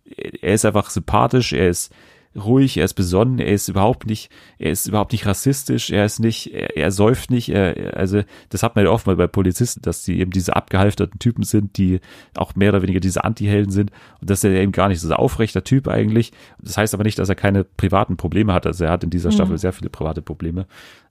er 0.06 0.54
ist 0.54 0.66
einfach 0.66 0.92
sympathisch, 0.92 1.54
er 1.54 1.70
ist 1.70 1.92
ruhig, 2.36 2.78
er 2.78 2.86
ist 2.86 2.94
besonnen, 2.94 3.40
er 3.40 3.48
ist 3.54 3.68
überhaupt 3.68 4.06
nicht, 4.06 4.30
er 4.60 4.72
ist 4.72 4.88
überhaupt 4.88 5.12
nicht 5.12 5.26
rassistisch, 5.26 5.90
er 5.90 6.06
ist 6.06 6.20
nicht, 6.20 6.54
er, 6.54 6.76
er 6.78 6.92
säuft 6.92 7.32
nicht, 7.32 7.50
er, 7.50 7.96
also 7.98 8.22
das 8.50 8.64
hat 8.64 8.76
man 8.76 8.86
ja 8.86 8.92
oft 8.92 9.08
mal 9.08 9.16
bei 9.16 9.28
Polizisten, 9.28 9.82
dass 9.82 10.04
sie 10.06 10.20
eben 10.20 10.32
diese 10.32 10.56
abgehalfterten 10.56 11.20
Typen 11.20 11.44
sind, 11.44 11.78
die 11.78 12.00
auch 12.36 12.56
mehr 12.56 12.70
oder 12.70 12.82
weniger 12.82 13.00
diese 13.00 13.24
Anti-Helden 13.24 13.72
sind 13.72 13.92
und 14.22 14.30
dass 14.30 14.44
er 14.44 14.52
eben 14.52 14.72
gar 14.72 14.88
nicht 14.90 15.00
so 15.02 15.08
ein 15.08 15.14
aufrechter 15.14 15.64
Typ 15.64 15.88
eigentlich. 15.88 16.32
Das 16.62 16.78
heißt 16.78 16.94
aber 16.94 17.04
nicht, 17.04 17.18
dass 17.20 17.30
er 17.30 17.36
keine 17.36 17.64
privaten 17.64 18.18
Probleme 18.18 18.54
hat, 18.54 18.66
also 18.66 18.86
er 18.86 18.92
hat 18.92 19.04
in 19.04 19.10
dieser 19.10 19.32
Staffel 19.32 19.58
sehr 19.58 19.74
viele 19.74 19.90
private 19.90 20.22
Probleme. 20.22 20.68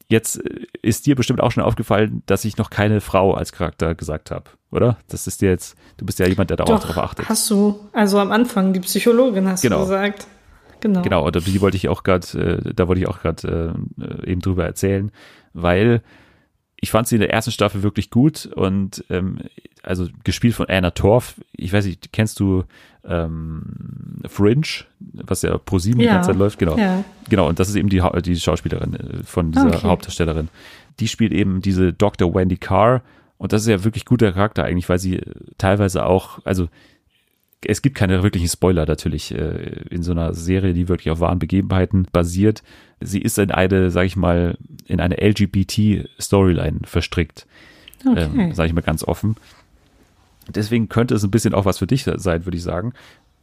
Jetzt 0.09 0.37
äh, 0.44 0.66
ist 0.83 1.07
dir 1.07 1.16
bestimmt 1.16 1.40
auch 1.40 1.50
schon 1.50 1.64
aufgefallen, 1.64 2.22
dass 2.26 2.44
ich 2.44 2.57
noch 2.59 2.70
keine 2.70 3.00
Frau 3.00 3.35
als 3.35 3.50
Charakter 3.50 3.96
gesagt 3.96 4.31
habe, 4.31 4.44
oder? 4.70 4.98
Das 5.09 5.26
ist 5.26 5.42
dir 5.42 5.50
jetzt, 5.50 5.74
du 5.96 6.07
bist 6.07 6.20
ja 6.20 6.29
jemand, 6.29 6.50
der 6.50 6.57
da 6.59 6.62
auch 6.64 6.79
drauf 6.79 6.98
achtet. 6.98 7.29
hast 7.29 7.50
du. 7.50 7.81
Also 7.92 8.20
am 8.20 8.31
Anfang, 8.31 8.72
die 8.72 8.79
Psychologin 8.79 9.48
hast 9.48 9.62
Genau. 9.62 9.79
du 9.79 9.83
gesagt. 9.83 10.29
Genau. 10.87 11.03
Genau, 11.03 11.27
oder 11.27 11.40
die 11.40 11.61
wollte 11.61 11.77
ich 11.77 11.88
auch 11.88 12.03
gerade, 12.03 12.61
äh, 12.64 12.75
da 12.75 12.88
wollte 12.88 13.01
ich 13.01 13.09
auch 13.09 13.20
gerade 13.20 13.75
äh, 14.01 14.31
eben 14.31 14.40
drüber 14.40 14.64
erzählen, 14.64 15.11
weil 15.53 16.03
ich 16.79 16.90
fand 16.90 17.09
sie 17.09 17.16
in 17.16 17.20
der 17.22 17.33
ersten 17.33 17.51
Staffel 17.53 17.83
wirklich 17.83 18.11
gut 18.11 18.46
und 18.55 19.05
ähm, 19.09 19.38
also 19.83 20.09
gespielt 20.25 20.55
von 20.55 20.66
Anna 20.68 20.90
Torf. 20.90 21.37
Ich 21.53 21.72
weiß 21.72 21.87
nicht, 21.87 22.12
kennst 22.12 22.38
du 22.38 22.64
ähm, 23.05 23.62
Fringe, 24.27 24.66
was 24.99 25.42
ja 25.42 25.57
pro 25.59 25.79
sieben 25.79 26.01
die 26.01 26.05
Ja. 26.05 26.14
ganze 26.14 26.31
Zeit 26.31 26.38
läuft? 26.38 26.59
Genau. 26.59 26.77
Ja. 26.77 27.05
Genau, 27.29 27.49
und 27.49 27.59
das 27.59 27.68
ist 27.68 27.77
eben 27.77 27.88
die, 27.88 28.03
die 28.22 28.37
Schauspielerin 28.37 28.94
äh, 28.94 29.22
von 29.25 29.53
dieser 29.53 29.68
Okay. 29.68 29.87
Hauptdarstellerin. 29.88 30.49
Die 31.01 31.09
spielt 31.09 31.33
eben 31.33 31.61
diese 31.62 31.92
Dr. 31.92 32.35
Wendy 32.35 32.57
Carr 32.57 33.03
und 33.38 33.53
das 33.53 33.62
ist 33.62 33.68
ja 33.68 33.85
wirklich 33.85 34.05
guter 34.05 34.33
Charakter 34.33 34.64
eigentlich, 34.64 34.88
weil 34.88 34.99
sie 34.99 35.16
äh, 35.16 35.22
teilweise 35.59 36.05
auch, 36.05 36.40
also 36.44 36.68
es 37.64 37.83
gibt 37.83 37.97
keine 37.97 38.23
wirklichen 38.23 38.49
Spoiler 38.49 38.87
natürlich 38.87 39.33
äh, 39.35 39.81
in 39.90 40.03
so 40.03 40.12
einer 40.12 40.35
Serie, 40.35 40.75
die 40.75 40.88
wirklich 40.88 41.11
auf 41.11 41.21
wahren 41.21 41.38
Begebenheiten 41.38 42.07
basiert. 42.12 42.62
Sie 43.01 43.21
ist 43.21 43.38
in 43.38 43.51
eine, 43.51 43.90
sag 43.90 44.05
ich 44.05 44.16
mal, 44.16 44.57
in 44.87 45.01
eine 45.01 45.16
LGBT-Storyline 45.16 46.81
verstrickt, 46.85 47.47
Okay. 48.07 48.25
ähm, 48.35 48.53
sage 48.55 48.69
ich 48.69 48.75
mal 48.75 48.83
ganz 48.83 49.03
offen. 49.05 49.37
Deswegen 50.49 50.88
könnte 50.88 51.14
es 51.14 51.25
ein 51.25 51.31
bisschen 51.31 51.55
auch 51.55 51.64
was 51.64 51.79
für 51.79 51.87
dich 51.87 52.05
sein, 52.05 52.45
würde 52.47 52.57
ich 52.57 52.62
sagen. 52.62 52.92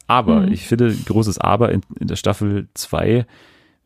Aber 0.07 0.41
Mhm. 0.41 0.51
ich 0.53 0.67
finde, 0.67 0.87
ein 0.87 1.05
großes 1.05 1.37
Aber 1.39 1.71
in, 1.71 1.81
in 1.99 2.07
der 2.07 2.15
Staffel 2.15 2.67
2 2.73 3.25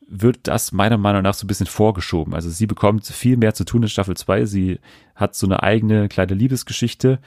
wird 0.10 0.40
das 0.44 0.72
meiner 0.72 0.98
Meinung 0.98 1.22
nach 1.24 1.34
so 1.34 1.46
ein 1.46 1.48
bisschen 1.48 1.66
vorgeschoben. 1.68 2.34
Also 2.34 2.50
sie 2.50 2.66
bekommt 2.68 3.06
viel 3.06 3.38
mehr 3.38 3.54
zu 3.54 3.66
tun 3.66 3.84
in 3.84 3.90
Staffel 3.90 4.16
2. 4.16 4.46
Sie 4.46 4.80
hat 5.16 5.36
so 5.36 5.48
eine 5.48 5.64
eigene 5.64 6.08
kleine 6.08 6.34
Liebesgeschichte, 6.34 7.20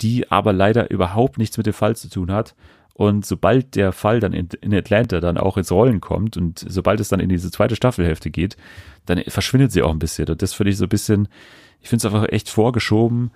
die 0.00 0.30
aber 0.30 0.52
leider 0.52 0.90
überhaupt 0.90 1.38
nichts 1.38 1.56
mit 1.56 1.66
dem 1.66 1.72
Fall 1.72 1.96
zu 1.96 2.08
tun 2.08 2.30
hat. 2.30 2.54
Und 2.94 3.26
sobald 3.26 3.74
der 3.74 3.92
Fall 3.92 4.20
dann 4.20 4.32
in, 4.32 4.48
in 4.62 4.74
Atlanta 4.74 5.20
dann 5.20 5.36
auch 5.36 5.58
ins 5.58 5.70
Rollen 5.70 6.00
kommt 6.00 6.38
und 6.38 6.64
sobald 6.66 6.98
es 6.98 7.10
dann 7.10 7.20
in 7.20 7.28
diese 7.28 7.50
zweite 7.50 7.76
Staffelhälfte 7.76 8.30
geht, 8.30 8.56
dann 9.04 9.22
verschwindet 9.28 9.70
sie 9.70 9.82
auch 9.82 9.90
ein 9.90 9.98
bisschen. 9.98 10.28
Und 10.28 10.40
das 10.40 10.54
finde 10.54 10.70
ich 10.70 10.78
so 10.78 10.86
ein 10.86 10.88
bisschen, 10.88 11.28
ich 11.82 11.90
finde 11.90 12.06
es 12.06 12.12
einfach 12.14 12.28
echt 12.30 12.48
vorgeschoben. 12.48 13.32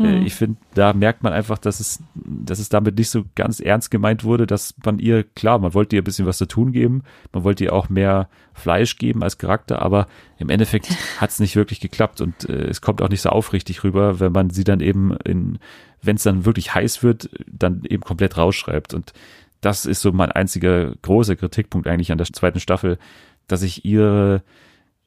Äh, 0.00 0.20
Ich 0.24 0.34
finde, 0.34 0.58
da 0.74 0.92
merkt 0.92 1.22
man 1.22 1.32
einfach, 1.32 1.58
dass 1.58 1.80
es, 1.80 2.02
dass 2.14 2.58
es 2.58 2.68
damit 2.68 2.98
nicht 2.98 3.10
so 3.10 3.24
ganz 3.34 3.60
ernst 3.60 3.90
gemeint 3.90 4.24
wurde, 4.24 4.46
dass 4.46 4.74
man 4.84 4.98
ihr, 4.98 5.22
klar, 5.22 5.58
man 5.58 5.74
wollte 5.74 5.96
ihr 5.96 6.02
ein 6.02 6.04
bisschen 6.04 6.26
was 6.26 6.38
zu 6.38 6.46
tun 6.46 6.72
geben, 6.72 7.02
man 7.32 7.44
wollte 7.44 7.64
ihr 7.64 7.72
auch 7.72 7.88
mehr 7.88 8.28
Fleisch 8.54 8.96
geben 8.96 9.22
als 9.22 9.38
Charakter, 9.38 9.82
aber 9.82 10.06
im 10.38 10.48
Endeffekt 10.48 10.88
hat 11.20 11.30
es 11.30 11.40
nicht 11.40 11.56
wirklich 11.56 11.80
geklappt 11.80 12.20
und 12.20 12.48
äh, 12.48 12.68
es 12.68 12.80
kommt 12.80 13.02
auch 13.02 13.08
nicht 13.08 13.22
so 13.22 13.30
aufrichtig 13.30 13.84
rüber, 13.84 14.20
wenn 14.20 14.32
man 14.32 14.50
sie 14.50 14.64
dann 14.64 14.80
eben 14.80 15.16
in, 15.24 15.58
wenn 16.02 16.16
es 16.16 16.22
dann 16.22 16.44
wirklich 16.44 16.74
heiß 16.74 17.02
wird, 17.02 17.30
dann 17.46 17.82
eben 17.88 18.02
komplett 18.02 18.36
rausschreibt. 18.36 18.94
Und 18.94 19.12
das 19.60 19.84
ist 19.84 20.00
so 20.00 20.12
mein 20.12 20.32
einziger 20.32 20.94
großer 21.02 21.36
Kritikpunkt 21.36 21.86
eigentlich 21.86 22.12
an 22.12 22.18
der 22.18 22.26
zweiten 22.26 22.60
Staffel, 22.60 22.98
dass 23.46 23.62
ich 23.62 23.84
ihre 23.84 24.42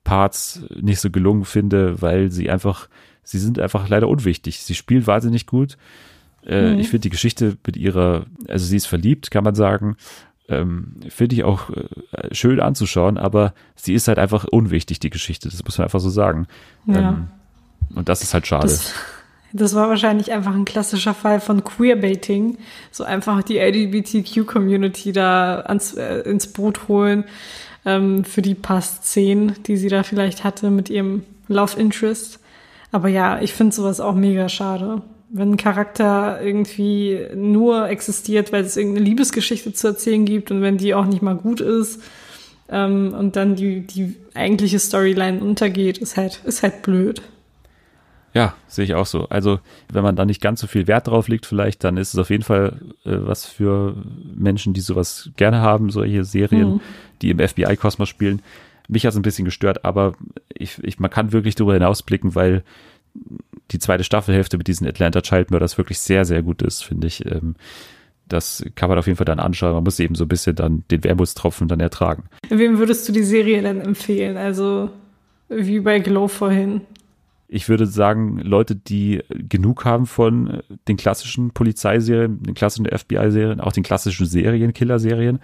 Parts 0.03 0.65
nicht 0.79 0.99
so 0.99 1.10
gelungen 1.10 1.45
finde, 1.45 2.01
weil 2.01 2.29
sie 2.29 2.49
einfach, 2.49 2.89
sie 3.23 3.39
sind 3.39 3.59
einfach 3.59 3.88
leider 3.89 4.07
unwichtig. 4.07 4.59
Sie 4.59 4.75
spielt 4.75 5.07
wahnsinnig 5.07 5.45
gut. 5.47 5.77
Äh, 6.45 6.75
Ich 6.75 6.89
finde 6.89 7.01
die 7.01 7.09
Geschichte 7.09 7.57
mit 7.65 7.77
ihrer, 7.77 8.25
also 8.47 8.65
sie 8.65 8.77
ist 8.77 8.88
verliebt, 8.88 9.31
kann 9.31 9.43
man 9.43 9.55
sagen. 9.55 9.95
Ähm, 10.49 10.95
finde 11.07 11.36
ich 11.36 11.43
auch 11.45 11.69
äh, 11.69 12.33
schön 12.33 12.59
anzuschauen, 12.59 13.17
aber 13.17 13.53
sie 13.75 13.93
ist 13.93 14.09
halt 14.09 14.19
einfach 14.19 14.43
unwichtig, 14.43 14.99
die 14.99 15.09
Geschichte. 15.09 15.49
Das 15.49 15.63
muss 15.63 15.77
man 15.77 15.86
einfach 15.86 16.01
so 16.01 16.09
sagen. 16.09 16.47
Ja. 16.86 17.09
Ähm, 17.09 17.27
und 17.95 18.09
das 18.09 18.23
ist 18.23 18.33
halt 18.33 18.45
schade. 18.45 18.67
Das, 18.67 18.93
das 19.53 19.73
war 19.73 19.88
wahrscheinlich 19.88 20.31
einfach 20.31 20.53
ein 20.53 20.65
klassischer 20.65 21.13
Fall 21.13 21.39
von 21.39 21.63
Queerbaiting. 21.63 22.57
So 22.91 23.03
einfach 23.05 23.41
die 23.43 23.57
LGBTQ-Community 23.59 25.13
da 25.13 25.62
ans, 25.62 25.93
äh, 25.93 26.19
ins 26.21 26.47
Boot 26.47 26.88
holen 26.88 27.23
ähm, 27.86 28.25
für 28.25 28.41
die 28.41 28.55
paar 28.55 28.81
Szenen, 28.81 29.55
die 29.65 29.77
sie 29.77 29.89
da 29.89 30.03
vielleicht 30.03 30.43
hatte 30.43 30.71
mit 30.71 30.89
ihrem 30.89 31.23
Love 31.47 31.79
Interest. 31.79 32.39
Aber 32.93 33.10
ja, 33.10 33.41
ich 33.41 33.53
finde 33.53 33.75
sowas 33.75 33.99
auch 33.99 34.13
mega 34.15 34.47
schade. 34.47 35.01
Wenn 35.29 35.53
ein 35.53 35.58
Charakter 35.58 36.39
irgendwie 36.41 37.19
nur 37.36 37.89
existiert, 37.89 38.53
weil 38.53 38.63
es 38.63 38.77
irgendeine 38.77 39.03
Liebesgeschichte 39.06 39.73
zu 39.73 39.88
erzählen 39.88 40.23
gibt 40.25 40.51
und 40.51 40.62
wenn 40.62 40.77
die 40.77 40.93
auch 40.93 41.06
nicht 41.06 41.23
mal 41.23 41.36
gut 41.36 41.60
ist 41.60 42.01
ähm, 42.69 43.15
und 43.17 43.36
dann 43.36 43.56
die, 43.56 43.82
die 43.82 44.15
eigentliche 44.36 44.77
Storyline 44.77 45.39
untergeht, 45.43 45.97
ist 45.97 46.17
halt, 46.17 46.41
ist 46.45 46.62
halt 46.62 46.84
blöd. 46.84 47.21
Ja, 48.36 48.56
sehe 48.67 48.86
ich 48.86 48.93
auch 48.95 49.06
so. 49.06 49.27
Also, 49.29 49.60
wenn 49.91 50.03
man 50.03 50.15
da 50.15 50.25
nicht 50.25 50.41
ganz 50.41 50.60
so 50.62 50.67
viel 50.67 50.88
Wert 50.88 51.08
drauf 51.08 51.27
legt, 51.27 51.45
vielleicht, 51.45 51.84
dann 51.84 51.97
ist 51.97 52.13
es 52.13 52.19
auf 52.19 52.29
jeden 52.32 52.43
Fall 52.43 52.79
äh, 53.06 53.12
was 53.21 53.45
für 53.45 53.95
Menschen, 54.36 54.73
die 54.73 54.82
sowas 54.82 55.29
gerne 55.36 55.62
haben, 55.62 55.89
solche 55.91 56.23
Serien, 56.23 56.73
Mhm. 56.75 56.82
die 57.21 57.29
im 57.32 57.39
FBI-Kosmos 57.39 58.10
spielen. 58.10 58.41
Mich 58.88 59.06
hat 59.06 59.12
es 59.12 59.17
ein 59.17 59.24
bisschen 59.24 59.46
gestört, 59.46 59.86
aber 59.86 60.13
ich, 60.54 60.84
ich, 60.84 61.00
man 61.00 61.10
kann 61.10 61.32
wirklich 61.32 61.56
darüber 61.56 61.74
hinausblicken, 61.74 62.36
weil 62.36 62.63
die 63.72 63.80
zweite 63.80 64.04
Staffelhälfte 64.04 64.58
mit 64.58 64.67
diesen 64.67 64.88
Atlanta 64.88 65.22
Child 65.22 65.52
Murders 65.52 65.78
wirklich 65.78 66.00
sehr, 66.00 66.26
sehr 66.26 66.41
gut 66.41 66.62
ist, 66.62 66.84
finde 66.84 67.08
ich. 67.08 67.26
Ähm, 67.26 67.56
das 68.28 68.63
kann 68.76 68.89
man 68.89 68.98
auf 68.98 69.08
jeden 69.08 69.17
Fall 69.17 69.26
dann 69.26 69.39
anschauen. 69.39 69.74
Man 69.74 69.84
muss 69.84 70.00
eben 70.00 70.15
so 70.15 70.26
ein 70.26 70.30
bisschen 70.30 70.56
dann 70.56 70.84
den 70.89 71.04
Wermutstropfen 71.04 71.67
dann 71.67 71.80
ertragen. 71.80 72.24
Wem 72.50 72.78
würdest 72.78 73.08
du 73.08 73.13
die 73.13 73.24
Serie 73.24 73.62
denn 73.62 73.82
empfehlen? 73.82 74.38
Also 74.38 74.89
wie 75.50 75.80
bei 75.80 76.00
Glow 76.00 76.28
vorhin. 76.28 76.82
ich 77.48 77.69
würde 77.69 77.86
sagen, 77.86 78.39
Leute, 78.39 78.76
die 78.76 79.22
genug 79.30 79.86
haben 79.86 80.08
von 80.08 80.63
den 80.88 80.98
klassischen 80.98 81.52
Polizeiserien, 81.52 82.41
den 82.41 82.56
klassischen 82.56 82.88
FBI-Serien, 82.88 83.60
auch 83.60 83.74
den 83.74 83.84
klassischen 83.84 84.26
Serienkiller-Serien, 84.26 85.39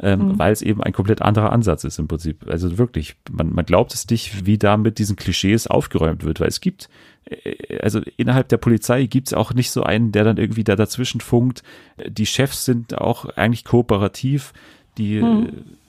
ähm, 0.00 0.38
weil 0.38 0.52
es 0.52 0.62
eben 0.62 0.82
ein 0.82 0.92
komplett 0.92 1.22
anderer 1.22 1.52
Ansatz 1.52 1.84
ist 1.84 1.98
im 1.98 2.08
Prinzip. 2.08 2.48
Also 2.48 2.78
wirklich, 2.78 3.16
man, 3.30 3.54
man 3.54 3.64
glaubt 3.64 3.94
es 3.94 4.08
nicht, 4.08 4.46
wie 4.46 4.58
da 4.58 4.76
mit 4.76 4.98
diesen 4.98 5.16
Klischees 5.16 5.66
aufgeräumt 5.66 6.24
wird, 6.24 6.40
weil 6.40 6.48
es 6.48 6.60
gibt, 6.60 6.88
äh, 7.24 7.78
also 7.78 8.00
innerhalb 8.16 8.48
der 8.48 8.56
Polizei 8.56 9.06
gibt 9.06 9.28
es 9.28 9.34
auch 9.34 9.54
nicht 9.54 9.70
so 9.70 9.82
einen, 9.82 10.12
der 10.12 10.24
dann 10.24 10.38
irgendwie 10.38 10.64
da 10.64 10.76
dazwischen 10.76 11.20
funkt. 11.20 11.62
Die 12.06 12.26
Chefs 12.26 12.64
sind 12.64 12.98
auch 12.98 13.26
eigentlich 13.36 13.64
kooperativ, 13.64 14.52
die 14.98 15.16
äh, 15.16 15.46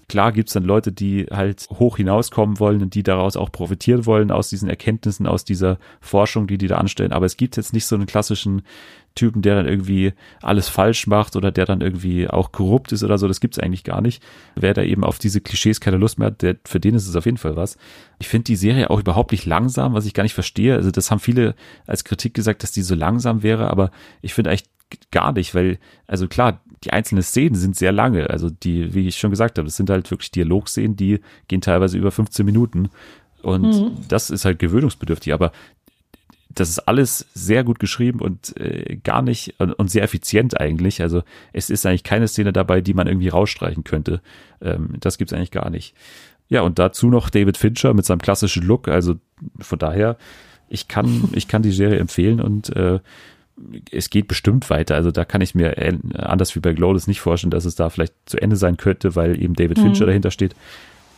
Klar 0.10 0.32
gibt's 0.32 0.54
dann 0.54 0.64
Leute, 0.64 0.92
die 0.92 1.26
halt 1.32 1.68
hoch 1.72 1.98
hinauskommen 1.98 2.60
wollen 2.60 2.82
und 2.82 2.96
die 2.96 3.04
daraus 3.04 3.38
auch 3.38 3.52
profitieren 3.52 4.06
wollen 4.06 4.32
aus 4.32 4.50
diesen 4.50 4.70
Erkenntnissen, 4.70 5.28
aus 5.28 5.46
dieser 5.46 5.78
Forschung, 6.02 6.48
die 6.48 6.58
die 6.58 6.68
da 6.68 6.78
anstellen. 6.78 7.14
Aber 7.14 7.26
es 7.26 7.38
gibt 7.38 7.58
jetzt 7.58 7.74
nicht 7.74 7.86
so 7.86 7.96
einen 7.96 8.06
klassischen 8.06 8.64
Typen, 9.16 9.42
der 9.42 9.56
dann 9.56 9.68
irgendwie 9.68 10.14
alles 10.42 10.70
falsch 10.70 11.08
macht 11.08 11.36
oder 11.36 11.52
der 11.52 11.66
dann 11.66 11.82
irgendwie 11.82 12.28
auch 12.28 12.52
korrupt 12.52 12.92
ist 12.92 13.04
oder 13.04 13.18
so. 13.18 13.28
Das 13.28 13.40
gibt's 13.40 13.60
eigentlich 13.60 13.84
gar 13.84 14.02
nicht. 14.02 14.24
Wer 14.56 14.74
da 14.74 14.82
eben 14.82 15.04
auf 15.04 15.20
diese 15.20 15.40
Klischees 15.40 15.80
keine 15.80 15.98
Lust 15.98 16.18
mehr 16.18 16.28
hat, 16.28 16.42
der, 16.42 16.58
für 16.66 16.80
den 16.80 16.96
ist 16.96 17.08
es 17.08 17.16
auf 17.16 17.26
jeden 17.26 17.38
Fall 17.38 17.56
was. 17.56 17.78
Ich 18.20 18.28
finde 18.28 18.46
die 18.46 18.56
Serie 18.56 18.90
auch 18.90 19.00
überhaupt 19.00 19.32
nicht 19.32 19.46
langsam, 19.46 19.94
was 19.94 20.06
ich 20.06 20.14
gar 20.14 20.24
nicht 20.24 20.34
verstehe. 20.34 20.76
Also 20.76 20.90
das 20.90 21.12
haben 21.12 21.20
viele 21.20 21.56
als 21.86 22.04
Kritik 22.04 22.34
gesagt, 22.34 22.64
dass 22.64 22.72
die 22.72 22.82
so 22.82 22.96
langsam 22.96 23.44
wäre, 23.44 23.70
aber 23.70 23.92
ich 24.22 24.34
finde 24.34 24.50
eigentlich 24.50 24.70
gar 25.12 25.32
nicht, 25.32 25.56
weil, 25.56 25.80
also 26.08 26.28
klar, 26.28 26.62
die 26.84 26.92
einzelnen 26.92 27.24
Szenen 27.24 27.56
sind 27.56 27.76
sehr 27.76 27.92
lange. 27.92 28.30
Also 28.30 28.50
die, 28.50 28.94
wie 28.94 29.08
ich 29.08 29.18
schon 29.18 29.30
gesagt 29.30 29.58
habe, 29.58 29.66
das 29.66 29.78
sind 29.78 29.90
halt 29.90 30.10
wirklich 30.12 30.32
Dialogszenen, 30.32 30.96
die 30.96 31.20
gehen 31.48 31.62
teilweise 31.62 31.98
über 31.98 32.12
15 32.12 32.46
Minuten. 32.46 32.90
Und 33.42 33.92
das 34.08 34.30
ist 34.30 34.46
halt 34.46 34.60
gewöhnungsbedürftig. 34.60 35.34
Aber 35.34 35.52
das 36.56 36.70
ist 36.70 36.80
alles 36.80 37.26
sehr 37.34 37.64
gut 37.64 37.80
geschrieben 37.80 38.20
und 38.20 38.56
äh, 38.58 38.98
gar 39.04 39.22
nicht 39.22 39.56
und, 39.60 39.74
und 39.74 39.90
sehr 39.90 40.04
effizient 40.04 40.60
eigentlich. 40.60 41.02
Also 41.02 41.24
es 41.52 41.70
ist 41.70 41.86
eigentlich 41.86 42.04
keine 42.04 42.28
Szene 42.28 42.54
dabei, 42.54 42.82
die 42.82 42.94
man 42.94 43.08
irgendwie 43.08 43.30
rausstreichen 43.30 43.84
könnte. 43.84 44.22
Ähm, 44.62 44.96
das 45.00 45.18
gibt's 45.18 45.34
eigentlich 45.34 45.52
gar 45.52 45.70
nicht. 45.70 45.96
Ja, 46.50 46.62
und 46.62 46.78
dazu 46.80 47.08
noch 47.10 47.30
David 47.30 47.58
Fincher 47.58 47.94
mit 47.94 48.06
seinem 48.06 48.20
klassischen 48.20 48.64
Look. 48.64 48.88
Also 48.88 49.16
von 49.60 49.80
daher, 49.80 50.18
ich 50.70 50.88
kann, 50.88 51.30
ich 51.34 51.48
kann 51.48 51.64
die 51.64 51.72
Serie 51.72 52.00
empfehlen 52.00 52.40
und 52.40 52.76
äh, 52.76 53.00
es 53.92 54.10
geht 54.10 54.28
bestimmt 54.28 54.70
weiter. 54.70 54.96
Also 54.96 55.12
da 55.12 55.26
kann 55.26 55.42
ich 55.42 55.56
mir 55.56 55.78
äh, 55.78 55.98
anders 56.14 56.56
wie 56.56 56.60
bei 56.60 56.74
Glowless 56.74 57.08
nicht 57.08 57.22
vorstellen, 57.22 57.52
dass 57.52 57.66
es 57.66 57.76
da 57.76 57.90
vielleicht 57.90 58.14
zu 58.26 58.42
Ende 58.42 58.56
sein 58.56 58.78
könnte, 58.78 59.16
weil 59.16 59.42
eben 59.42 59.54
David 59.54 59.80
Fincher 59.80 60.06
dahinter 60.06 60.32
steht. 60.32 60.56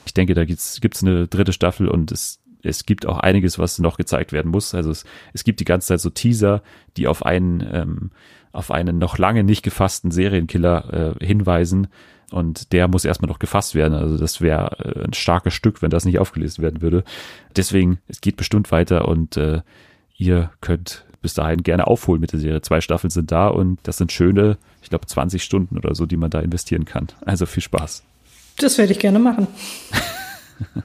Ich 0.05 0.13
denke, 0.13 0.33
da 0.33 0.45
gibt's 0.45 0.81
gibt's 0.81 1.03
eine 1.03 1.27
dritte 1.27 1.53
Staffel 1.53 1.87
und 1.87 2.11
es, 2.11 2.39
es 2.61 2.85
gibt 2.85 3.05
auch 3.05 3.19
einiges, 3.19 3.57
was 3.57 3.79
noch 3.79 3.97
gezeigt 3.97 4.33
werden 4.33 4.51
muss. 4.51 4.75
Also 4.75 4.91
es, 4.91 5.05
es 5.33 5.43
gibt 5.43 5.59
die 5.59 5.65
ganze 5.65 5.87
Zeit 5.87 6.01
so 6.01 6.09
Teaser, 6.09 6.61
die 6.97 7.07
auf 7.07 7.25
einen, 7.25 7.67
ähm, 7.71 8.11
auf 8.51 8.71
einen 8.71 8.97
noch 8.97 9.17
lange 9.17 9.43
nicht 9.43 9.63
gefassten 9.63 10.11
Serienkiller 10.11 11.15
äh, 11.21 11.25
hinweisen. 11.25 11.87
Und 12.31 12.73
der 12.73 12.87
muss 12.87 13.05
erstmal 13.05 13.29
noch 13.29 13.39
gefasst 13.39 13.75
werden. 13.75 13.93
Also 13.93 14.17
das 14.17 14.41
wäre 14.41 14.77
äh, 14.79 15.05
ein 15.05 15.13
starkes 15.13 15.53
Stück, 15.53 15.81
wenn 15.81 15.89
das 15.89 16.05
nicht 16.05 16.19
aufgelesen 16.19 16.63
werden 16.63 16.81
würde. 16.81 17.03
Deswegen, 17.55 17.99
es 18.07 18.19
geht 18.19 18.35
bestimmt 18.35 18.71
weiter 18.71 19.07
und 19.07 19.37
äh, 19.37 19.61
ihr 20.17 20.51
könnt 20.61 21.05
bis 21.25 21.33
dahin 21.33 21.63
gerne 21.63 21.87
aufholen 21.87 22.21
mit 22.21 22.33
der 22.33 22.39
Serie. 22.39 22.61
Zwei 22.61 22.81
Staffeln 22.81 23.09
sind 23.09 23.31
da 23.31 23.47
und 23.47 23.79
das 23.81 23.97
sind 23.97 24.11
schöne, 24.11 24.59
ich 24.83 24.91
glaube, 24.91 25.07
20 25.07 25.41
Stunden 25.41 25.75
oder 25.75 25.95
so, 25.95 26.05
die 26.05 26.17
man 26.17 26.29
da 26.29 26.39
investieren 26.39 26.85
kann. 26.85 27.07
Also 27.25 27.47
viel 27.47 27.63
Spaß. 27.63 28.03
Das 28.57 28.77
werde 28.77 28.91
ich 28.91 28.99
gerne 28.99 29.17
machen. 29.17 29.47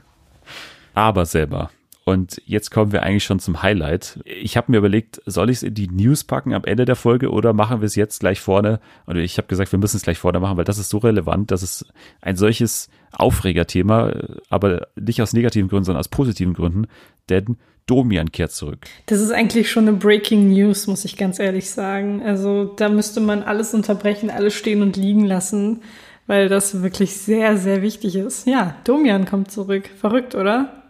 Aber 0.95 1.27
selber. 1.27 1.69
Und 2.05 2.41
jetzt 2.47 2.71
kommen 2.71 2.91
wir 2.91 3.03
eigentlich 3.03 3.23
schon 3.23 3.37
zum 3.37 3.61
Highlight. 3.61 4.19
Ich 4.25 4.57
habe 4.57 4.71
mir 4.71 4.79
überlegt, 4.79 5.21
soll 5.27 5.51
ich 5.51 5.57
es 5.57 5.63
in 5.63 5.75
die 5.75 5.87
News 5.87 6.23
packen 6.23 6.55
am 6.55 6.63
Ende 6.63 6.85
der 6.85 6.95
Folge 6.95 7.29
oder 7.29 7.53
machen 7.53 7.81
wir 7.81 7.85
es 7.85 7.93
jetzt 7.93 8.21
gleich 8.21 8.41
vorne? 8.41 8.79
Und 9.05 9.17
ich 9.17 9.37
habe 9.37 9.47
gesagt, 9.47 9.71
wir 9.71 9.77
müssen 9.77 9.97
es 9.97 10.03
gleich 10.03 10.17
vorne 10.17 10.39
machen, 10.39 10.57
weil 10.57 10.65
das 10.65 10.79
ist 10.79 10.89
so 10.89 10.97
relevant, 10.97 11.51
dass 11.51 11.61
es 11.61 11.85
ein 12.19 12.35
solches 12.35 12.89
Aufregerthema, 13.11 14.11
aber 14.49 14.87
nicht 14.95 15.21
aus 15.21 15.33
negativen 15.33 15.69
Gründen, 15.69 15.85
sondern 15.85 15.99
aus 15.99 16.07
positiven 16.07 16.53
Gründen, 16.53 16.87
denn 17.29 17.57
Domian 17.87 18.31
kehrt 18.31 18.51
zurück. 18.51 18.85
Das 19.07 19.19
ist 19.19 19.31
eigentlich 19.31 19.69
schon 19.69 19.87
eine 19.87 19.97
Breaking 19.97 20.49
News, 20.49 20.87
muss 20.87 21.03
ich 21.03 21.17
ganz 21.17 21.39
ehrlich 21.39 21.69
sagen. 21.69 22.21
Also 22.23 22.65
da 22.65 22.89
müsste 22.89 23.19
man 23.19 23.43
alles 23.43 23.73
unterbrechen, 23.73 24.29
alles 24.29 24.53
stehen 24.53 24.81
und 24.81 24.95
liegen 24.95 25.25
lassen, 25.25 25.81
weil 26.27 26.47
das 26.47 26.83
wirklich 26.83 27.17
sehr, 27.17 27.57
sehr 27.57 27.81
wichtig 27.81 28.15
ist. 28.15 28.47
Ja, 28.47 28.75
Domian 28.85 29.25
kommt 29.25 29.51
zurück. 29.51 29.89
Verrückt, 29.99 30.35
oder? 30.35 30.80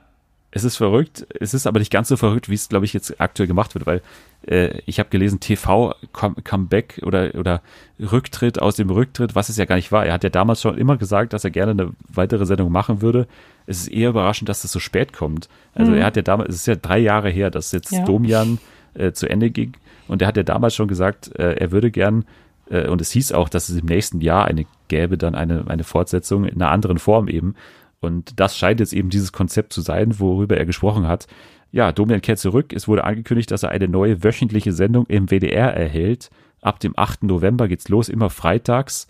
Es 0.53 0.65
ist 0.65 0.75
verrückt, 0.75 1.25
es 1.39 1.53
ist 1.53 1.65
aber 1.65 1.79
nicht 1.79 1.91
ganz 1.91 2.09
so 2.09 2.17
verrückt, 2.17 2.49
wie 2.49 2.55
es, 2.55 2.67
glaube 2.67 2.83
ich, 2.85 2.91
jetzt 2.91 3.21
aktuell 3.21 3.47
gemacht 3.47 3.73
wird, 3.73 3.85
weil 3.85 4.01
äh, 4.47 4.79
ich 4.85 4.99
habe 4.99 5.09
gelesen, 5.09 5.39
TV 5.39 5.95
Comeback 6.43 6.99
oder, 7.05 7.31
oder 7.35 7.61
Rücktritt 7.99 8.61
aus 8.61 8.75
dem 8.75 8.89
Rücktritt, 8.89 9.33
was 9.33 9.49
es 9.49 9.57
ja 9.57 9.65
gar 9.65 9.75
nicht 9.75 9.91
war. 9.91 10.05
Er 10.05 10.13
hat 10.13 10.23
ja 10.25 10.29
damals 10.29 10.61
schon 10.61 10.77
immer 10.77 10.97
gesagt, 10.97 11.33
dass 11.33 11.43
er 11.45 11.51
gerne 11.51 11.71
eine 11.71 11.91
weitere 12.09 12.45
Sendung 12.45 12.71
machen 12.71 13.01
würde. 13.01 13.27
Es 13.65 13.79
ist 13.81 13.87
eher 13.87 14.09
überraschend, 14.09 14.49
dass 14.49 14.63
das 14.63 14.71
so 14.71 14.79
spät 14.79 15.13
kommt. 15.13 15.47
Also 15.73 15.91
Mhm. 15.91 15.97
er 15.99 16.05
hat 16.05 16.15
ja 16.17 16.21
damals, 16.21 16.49
es 16.49 16.55
ist 16.57 16.67
ja 16.67 16.75
drei 16.75 16.99
Jahre 16.99 17.29
her, 17.29 17.49
dass 17.49 17.71
jetzt 17.71 17.91
Ja. 17.91 18.03
Domian 18.03 18.59
äh, 18.93 19.13
zu 19.13 19.29
Ende 19.29 19.51
ging 19.51 19.73
und 20.09 20.21
er 20.21 20.27
hat 20.27 20.35
ja 20.35 20.43
damals 20.43 20.75
schon 20.75 20.89
gesagt, 20.89 21.33
äh, 21.39 21.53
er 21.53 21.71
würde 21.71 21.91
gern 21.91 22.25
äh, 22.69 22.87
und 22.89 22.99
es 22.99 23.11
hieß 23.11 23.31
auch, 23.31 23.47
dass 23.47 23.69
es 23.69 23.77
im 23.79 23.85
nächsten 23.85 24.19
Jahr 24.19 24.45
eine 24.45 24.65
gäbe, 24.89 25.17
dann 25.17 25.35
eine, 25.35 25.63
eine 25.67 25.85
Fortsetzung 25.85 26.43
in 26.43 26.61
einer 26.61 26.71
anderen 26.71 26.97
Form 26.97 27.29
eben. 27.29 27.55
Und 28.01 28.39
das 28.39 28.57
scheint 28.57 28.79
jetzt 28.79 28.93
eben 28.93 29.09
dieses 29.09 29.31
Konzept 29.31 29.71
zu 29.73 29.81
sein, 29.81 30.19
worüber 30.19 30.57
er 30.57 30.65
gesprochen 30.65 31.07
hat. 31.07 31.27
Ja, 31.71 31.91
Domian 31.93 32.21
kehrt 32.21 32.39
zurück. 32.39 32.73
Es 32.73 32.87
wurde 32.87 33.03
angekündigt, 33.05 33.49
dass 33.51 33.63
er 33.63 33.69
eine 33.69 33.87
neue 33.87 34.23
wöchentliche 34.23 34.73
Sendung 34.73 35.05
im 35.05 35.27
WDR 35.29 35.73
erhält. 35.73 36.29
Ab 36.61 36.79
dem 36.79 36.93
8. 36.97 37.23
November 37.23 37.67
geht's 37.67 37.87
los, 37.87 38.09
immer 38.09 38.29
freitags. 38.29 39.07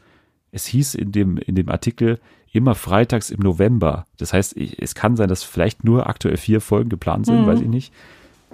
Es 0.51 0.65
hieß 0.67 0.93
in 0.95 1.12
dem, 1.12 1.38
in 1.38 1.56
dem 1.56 1.69
Artikel 1.69 2.19
immer 2.54 2.75
freitags 2.75 3.30
im 3.30 3.39
November. 3.39 4.06
Das 4.17 4.34
heißt, 4.34 4.56
es 4.58 4.93
kann 4.93 5.15
sein, 5.15 5.30
dass 5.30 5.43
vielleicht 5.43 5.84
nur 5.86 6.08
aktuell 6.08 6.38
vier 6.38 6.60
Folgen 6.62 6.89
geplant 6.89 7.25
sind, 7.25 7.41
Mhm. 7.41 7.47
weiß 7.47 7.62
ich 7.62 7.67
nicht. 7.67 7.93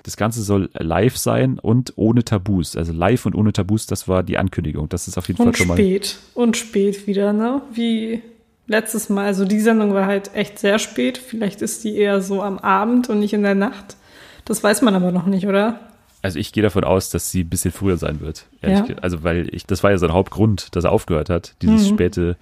Das 0.04 0.16
Ganze 0.16 0.44
soll 0.44 0.70
live 0.74 1.18
sein 1.18 1.58
und 1.60 1.94
ohne 1.98 2.24
Tabus. 2.24 2.78
Also 2.78 2.94
live 2.94 3.26
und 3.26 3.34
ohne 3.36 3.52
Tabus, 3.52 3.88
das 3.88 4.08
war 4.08 4.22
die 4.24 4.38
Ankündigung. 4.38 4.88
Das 4.88 5.08
ist 5.08 5.18
auf 5.18 5.28
jeden 5.28 5.38
Fall 5.38 5.48
Und 5.48 5.58
schon 5.58 5.68
mal. 5.68 5.74
spät. 5.74 6.20
Und 6.36 6.56
spät 6.56 7.08
wieder, 7.08 7.34
ne? 7.34 7.62
Wie 7.74 8.22
letztes 8.68 9.10
Mal. 9.10 9.26
Also 9.26 9.46
die 9.46 9.60
Sendung 9.60 9.94
war 9.94 10.06
halt 10.06 10.36
echt 10.36 10.60
sehr 10.60 10.80
spät. 10.80 11.18
Vielleicht 11.18 11.62
ist 11.62 11.84
die 11.84 11.96
eher 11.96 12.22
so 12.22 12.42
am 12.42 12.60
Abend 12.60 13.10
und 13.10 13.20
nicht 13.20 13.34
in 13.34 13.44
der 13.44 13.56
Nacht. 13.56 13.98
Das 14.46 14.64
weiß 14.64 14.82
man 14.82 14.96
aber 14.96 15.12
noch 15.12 15.26
nicht, 15.26 15.48
oder? 15.48 15.80
Also 16.22 16.40
ich 16.40 16.52
gehe 16.52 16.64
davon 16.64 16.84
aus, 16.84 17.10
dass 17.10 17.32
sie 17.32 17.44
ein 17.44 17.50
bisschen 17.50 17.72
früher 17.72 17.98
sein 17.98 18.20
wird. 18.20 18.46
Ja. 18.62 18.86
Also 19.02 19.24
weil 19.24 19.54
ich, 19.54 19.66
das 19.66 19.84
war 19.84 19.92
ja 19.92 19.98
sein 19.98 20.14
Hauptgrund, 20.14 20.76
dass 20.76 20.84
er 20.84 20.92
aufgehört 20.92 21.30
hat, 21.30 21.56
diese 21.62 21.86
späte 21.86 22.38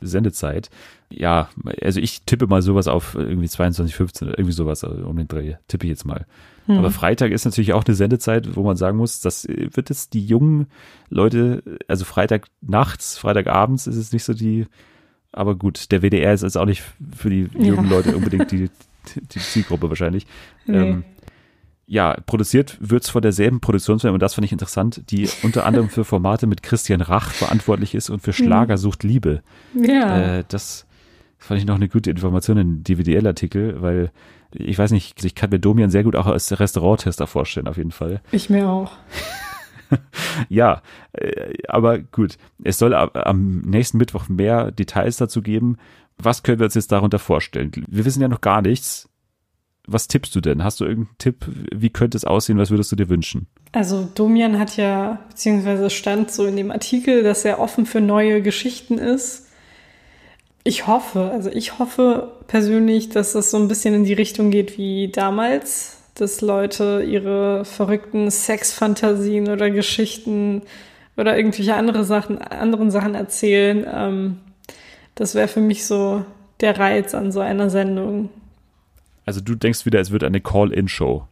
Sendezeit. 0.00 0.70
Ja, 1.10 1.48
also 1.82 2.00
ich 2.00 2.22
tippe 2.22 2.46
mal 2.46 2.62
sowas 2.62 2.88
auf 2.88 3.14
irgendwie 3.14 3.48
22, 3.48 3.94
15 3.94 4.28
oder 4.28 4.38
irgendwie 4.38 4.54
sowas 4.54 4.82
um 4.82 5.16
den 5.16 5.28
Dreh. 5.28 5.54
Tippe 5.68 5.86
ich 5.86 5.90
jetzt 5.90 6.04
mal. 6.04 6.26
Aber 6.68 6.90
Freitag 6.90 7.32
ist 7.32 7.44
natürlich 7.44 7.72
auch 7.72 7.84
eine 7.84 7.94
Sendezeit, 7.94 8.56
wo 8.56 8.62
man 8.62 8.76
sagen 8.76 8.96
muss, 8.96 9.20
das 9.20 9.46
wird 9.48 9.90
jetzt 9.90 10.14
die 10.14 10.24
jungen 10.24 10.68
Leute, 11.10 11.62
also 11.88 12.04
Freitag 12.04 12.46
nachts, 12.60 13.18
Freitagabends 13.18 13.86
ist 13.86 13.96
es 13.96 14.12
nicht 14.12 14.24
so 14.24 14.32
die, 14.32 14.66
aber 15.32 15.54
gut, 15.54 15.90
der 15.90 16.02
WDR 16.02 16.32
ist 16.32 16.42
jetzt 16.42 16.56
auch 16.56 16.66
nicht 16.66 16.82
für 17.14 17.30
die 17.30 17.48
jungen 17.54 17.90
Ja. 17.90 17.96
Leute 17.96 18.16
unbedingt 18.16 18.50
die, 18.52 18.70
die 19.16 19.38
Zielgruppe 19.38 19.88
wahrscheinlich. 19.88 20.26
Nee. 20.66 20.76
Ähm, 20.76 21.04
ja, 21.86 22.16
produziert 22.24 22.78
wird's 22.80 23.10
von 23.10 23.20
derselben 23.22 23.60
Produktionsfirma, 23.60 24.14
und 24.14 24.22
das 24.22 24.34
fand 24.34 24.44
ich 24.46 24.52
interessant, 24.52 25.02
die 25.10 25.28
unter 25.42 25.66
anderem 25.66 25.88
für 25.90 26.04
Formate 26.04 26.46
mit 26.46 26.62
Christian 26.62 27.00
Rach 27.00 27.30
verantwortlich 27.32 27.94
ist 27.94 28.08
und 28.08 28.20
für 28.20 28.32
Schlager 28.32 28.78
sucht 28.78 29.02
Liebe. 29.02 29.42
Ja. 29.74 30.38
Äh, 30.38 30.44
das 30.48 30.86
fand 31.38 31.60
ich 31.60 31.66
noch 31.66 31.74
eine 31.74 31.88
gute 31.88 32.10
Information 32.10 32.56
in 32.56 32.84
DVDL-Artikel, 32.84 33.82
weil 33.82 34.10
ich 34.52 34.78
weiß 34.78 34.92
nicht, 34.92 35.24
ich 35.24 35.34
kann 35.34 35.50
mir 35.50 35.58
Domian 35.58 35.90
sehr 35.90 36.04
gut 36.04 36.14
auch 36.14 36.26
als 36.26 36.58
Restauranttester 36.58 37.26
vorstellen, 37.26 37.68
auf 37.68 37.76
jeden 37.76 37.90
Fall. 37.90 38.20
ich 38.30 38.48
mir 38.48 38.68
auch. 38.68 38.92
Ja, 40.48 40.82
äh, 41.12 41.54
aber 41.68 41.98
gut. 41.98 42.38
Es 42.64 42.78
soll 42.78 42.94
am 42.94 43.60
nächsten 43.60 43.98
Mittwoch 43.98 44.28
mehr 44.28 44.70
Details 44.70 45.16
dazu 45.16 45.42
geben. 45.42 45.76
Was 46.18 46.42
können 46.42 46.58
wir 46.58 46.64
uns 46.64 46.74
jetzt 46.74 46.92
darunter 46.92 47.18
vorstellen? 47.18 47.70
Wir 47.88 48.04
wissen 48.04 48.22
ja 48.22 48.28
noch 48.28 48.40
gar 48.40 48.62
nichts. 48.62 49.08
Was 49.86 50.06
tippst 50.06 50.34
du 50.34 50.40
denn? 50.40 50.62
Hast 50.62 50.80
du 50.80 50.84
irgendeinen 50.84 51.18
Tipp? 51.18 51.44
Wie 51.74 51.90
könnte 51.90 52.16
es 52.16 52.24
aussehen? 52.24 52.58
Was 52.58 52.70
würdest 52.70 52.92
du 52.92 52.96
dir 52.96 53.08
wünschen? 53.08 53.48
Also 53.72 54.08
Domian 54.14 54.58
hat 54.58 54.76
ja, 54.76 55.18
beziehungsweise 55.28 55.90
stand 55.90 56.30
so 56.30 56.46
in 56.46 56.56
dem 56.56 56.70
Artikel, 56.70 57.22
dass 57.22 57.44
er 57.44 57.58
offen 57.58 57.86
für 57.86 58.00
neue 58.00 58.42
Geschichten 58.42 58.98
ist. 58.98 59.48
Ich 60.64 60.86
hoffe, 60.86 61.30
also 61.32 61.50
ich 61.50 61.80
hoffe 61.80 62.32
persönlich, 62.46 63.08
dass 63.08 63.32
das 63.32 63.50
so 63.50 63.56
ein 63.56 63.66
bisschen 63.66 63.94
in 63.94 64.04
die 64.04 64.12
Richtung 64.12 64.52
geht 64.52 64.78
wie 64.78 65.08
damals, 65.08 66.01
dass 66.14 66.40
Leute 66.40 67.02
ihre 67.02 67.64
verrückten 67.64 68.30
Sexfantasien 68.30 69.48
oder 69.48 69.70
Geschichten 69.70 70.62
oder 71.16 71.36
irgendwelche 71.36 71.74
andere 71.74 72.04
Sachen, 72.04 72.38
anderen 72.38 72.90
Sachen 72.90 73.14
erzählen. 73.14 73.86
Ähm, 73.92 74.38
das 75.14 75.34
wäre 75.34 75.48
für 75.48 75.60
mich 75.60 75.86
so 75.86 76.24
der 76.60 76.78
Reiz 76.78 77.14
an 77.14 77.32
so 77.32 77.40
einer 77.40 77.70
Sendung. 77.70 78.30
Also 79.26 79.40
du 79.40 79.54
denkst 79.54 79.86
wieder, 79.86 80.00
es 80.00 80.10
wird 80.10 80.24
eine 80.24 80.40
Call-In-Show. 80.40 81.24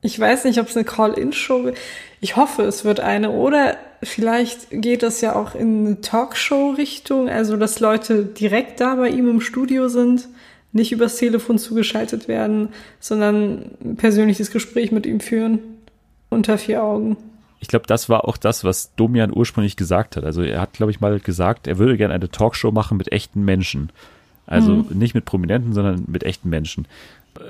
Ich 0.00 0.18
weiß 0.18 0.44
nicht, 0.44 0.60
ob 0.60 0.68
es 0.68 0.76
eine 0.76 0.84
Call-In-Show 0.84 1.64
wird. 1.64 1.78
Ich 2.20 2.36
hoffe, 2.36 2.62
es 2.62 2.84
wird 2.84 3.00
eine. 3.00 3.30
Oder 3.30 3.76
vielleicht 4.02 4.70
geht 4.70 5.02
das 5.02 5.20
ja 5.20 5.34
auch 5.34 5.54
in 5.54 5.86
eine 5.86 6.00
Talkshow-Richtung, 6.00 7.28
also 7.28 7.56
dass 7.56 7.80
Leute 7.80 8.24
direkt 8.24 8.80
da 8.80 8.94
bei 8.94 9.08
ihm 9.08 9.28
im 9.28 9.40
Studio 9.40 9.88
sind, 9.88 10.28
nicht 10.72 10.92
übers 10.92 11.16
Telefon 11.16 11.58
zugeschaltet 11.58 12.28
werden, 12.28 12.68
sondern 13.00 13.70
ein 13.82 13.96
persönliches 13.96 14.50
Gespräch 14.50 14.92
mit 14.92 15.06
ihm 15.06 15.20
führen. 15.20 15.60
Unter 16.30 16.58
vier 16.58 16.82
Augen. 16.82 17.16
Ich 17.60 17.68
glaube, 17.68 17.86
das 17.86 18.08
war 18.08 18.26
auch 18.26 18.36
das, 18.36 18.62
was 18.62 18.94
Domian 18.94 19.34
ursprünglich 19.34 19.76
gesagt 19.76 20.16
hat. 20.16 20.24
Also 20.24 20.42
er 20.42 20.60
hat, 20.60 20.74
glaube 20.74 20.92
ich, 20.92 21.00
mal 21.00 21.18
gesagt, 21.20 21.66
er 21.66 21.78
würde 21.78 21.96
gerne 21.96 22.14
eine 22.14 22.30
Talkshow 22.30 22.70
machen 22.70 22.98
mit 22.98 23.10
echten 23.12 23.44
Menschen. 23.44 23.90
Also 24.46 24.86
nicht 24.90 25.14
mit 25.14 25.24
Prominenten, 25.24 25.72
sondern 25.72 26.04
mit 26.06 26.22
echten 26.22 26.48
Menschen. 26.48 26.86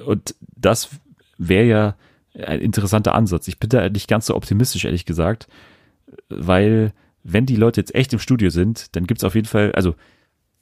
Und 0.07 0.35
das 0.57 0.91
wäre 1.39 1.65
ja 1.65 1.95
ein 2.41 2.61
interessanter 2.61 3.15
Ansatz. 3.15 3.49
Ich 3.49 3.59
bin 3.59 3.71
da 3.71 3.89
nicht 3.89 4.09
ganz 4.09 4.27
so 4.27 4.35
optimistisch, 4.35 4.85
ehrlich 4.85 5.07
gesagt, 5.07 5.49
weil 6.29 6.93
wenn 7.23 7.47
die 7.47 7.57
Leute 7.57 7.81
jetzt 7.81 7.95
echt 7.95 8.13
im 8.13 8.19
Studio 8.19 8.51
sind, 8.51 8.97
dann 8.97 9.07
gibt's 9.07 9.25
auf 9.25 9.35
jeden 9.35 9.47
Fall, 9.47 9.73
also 9.73 9.95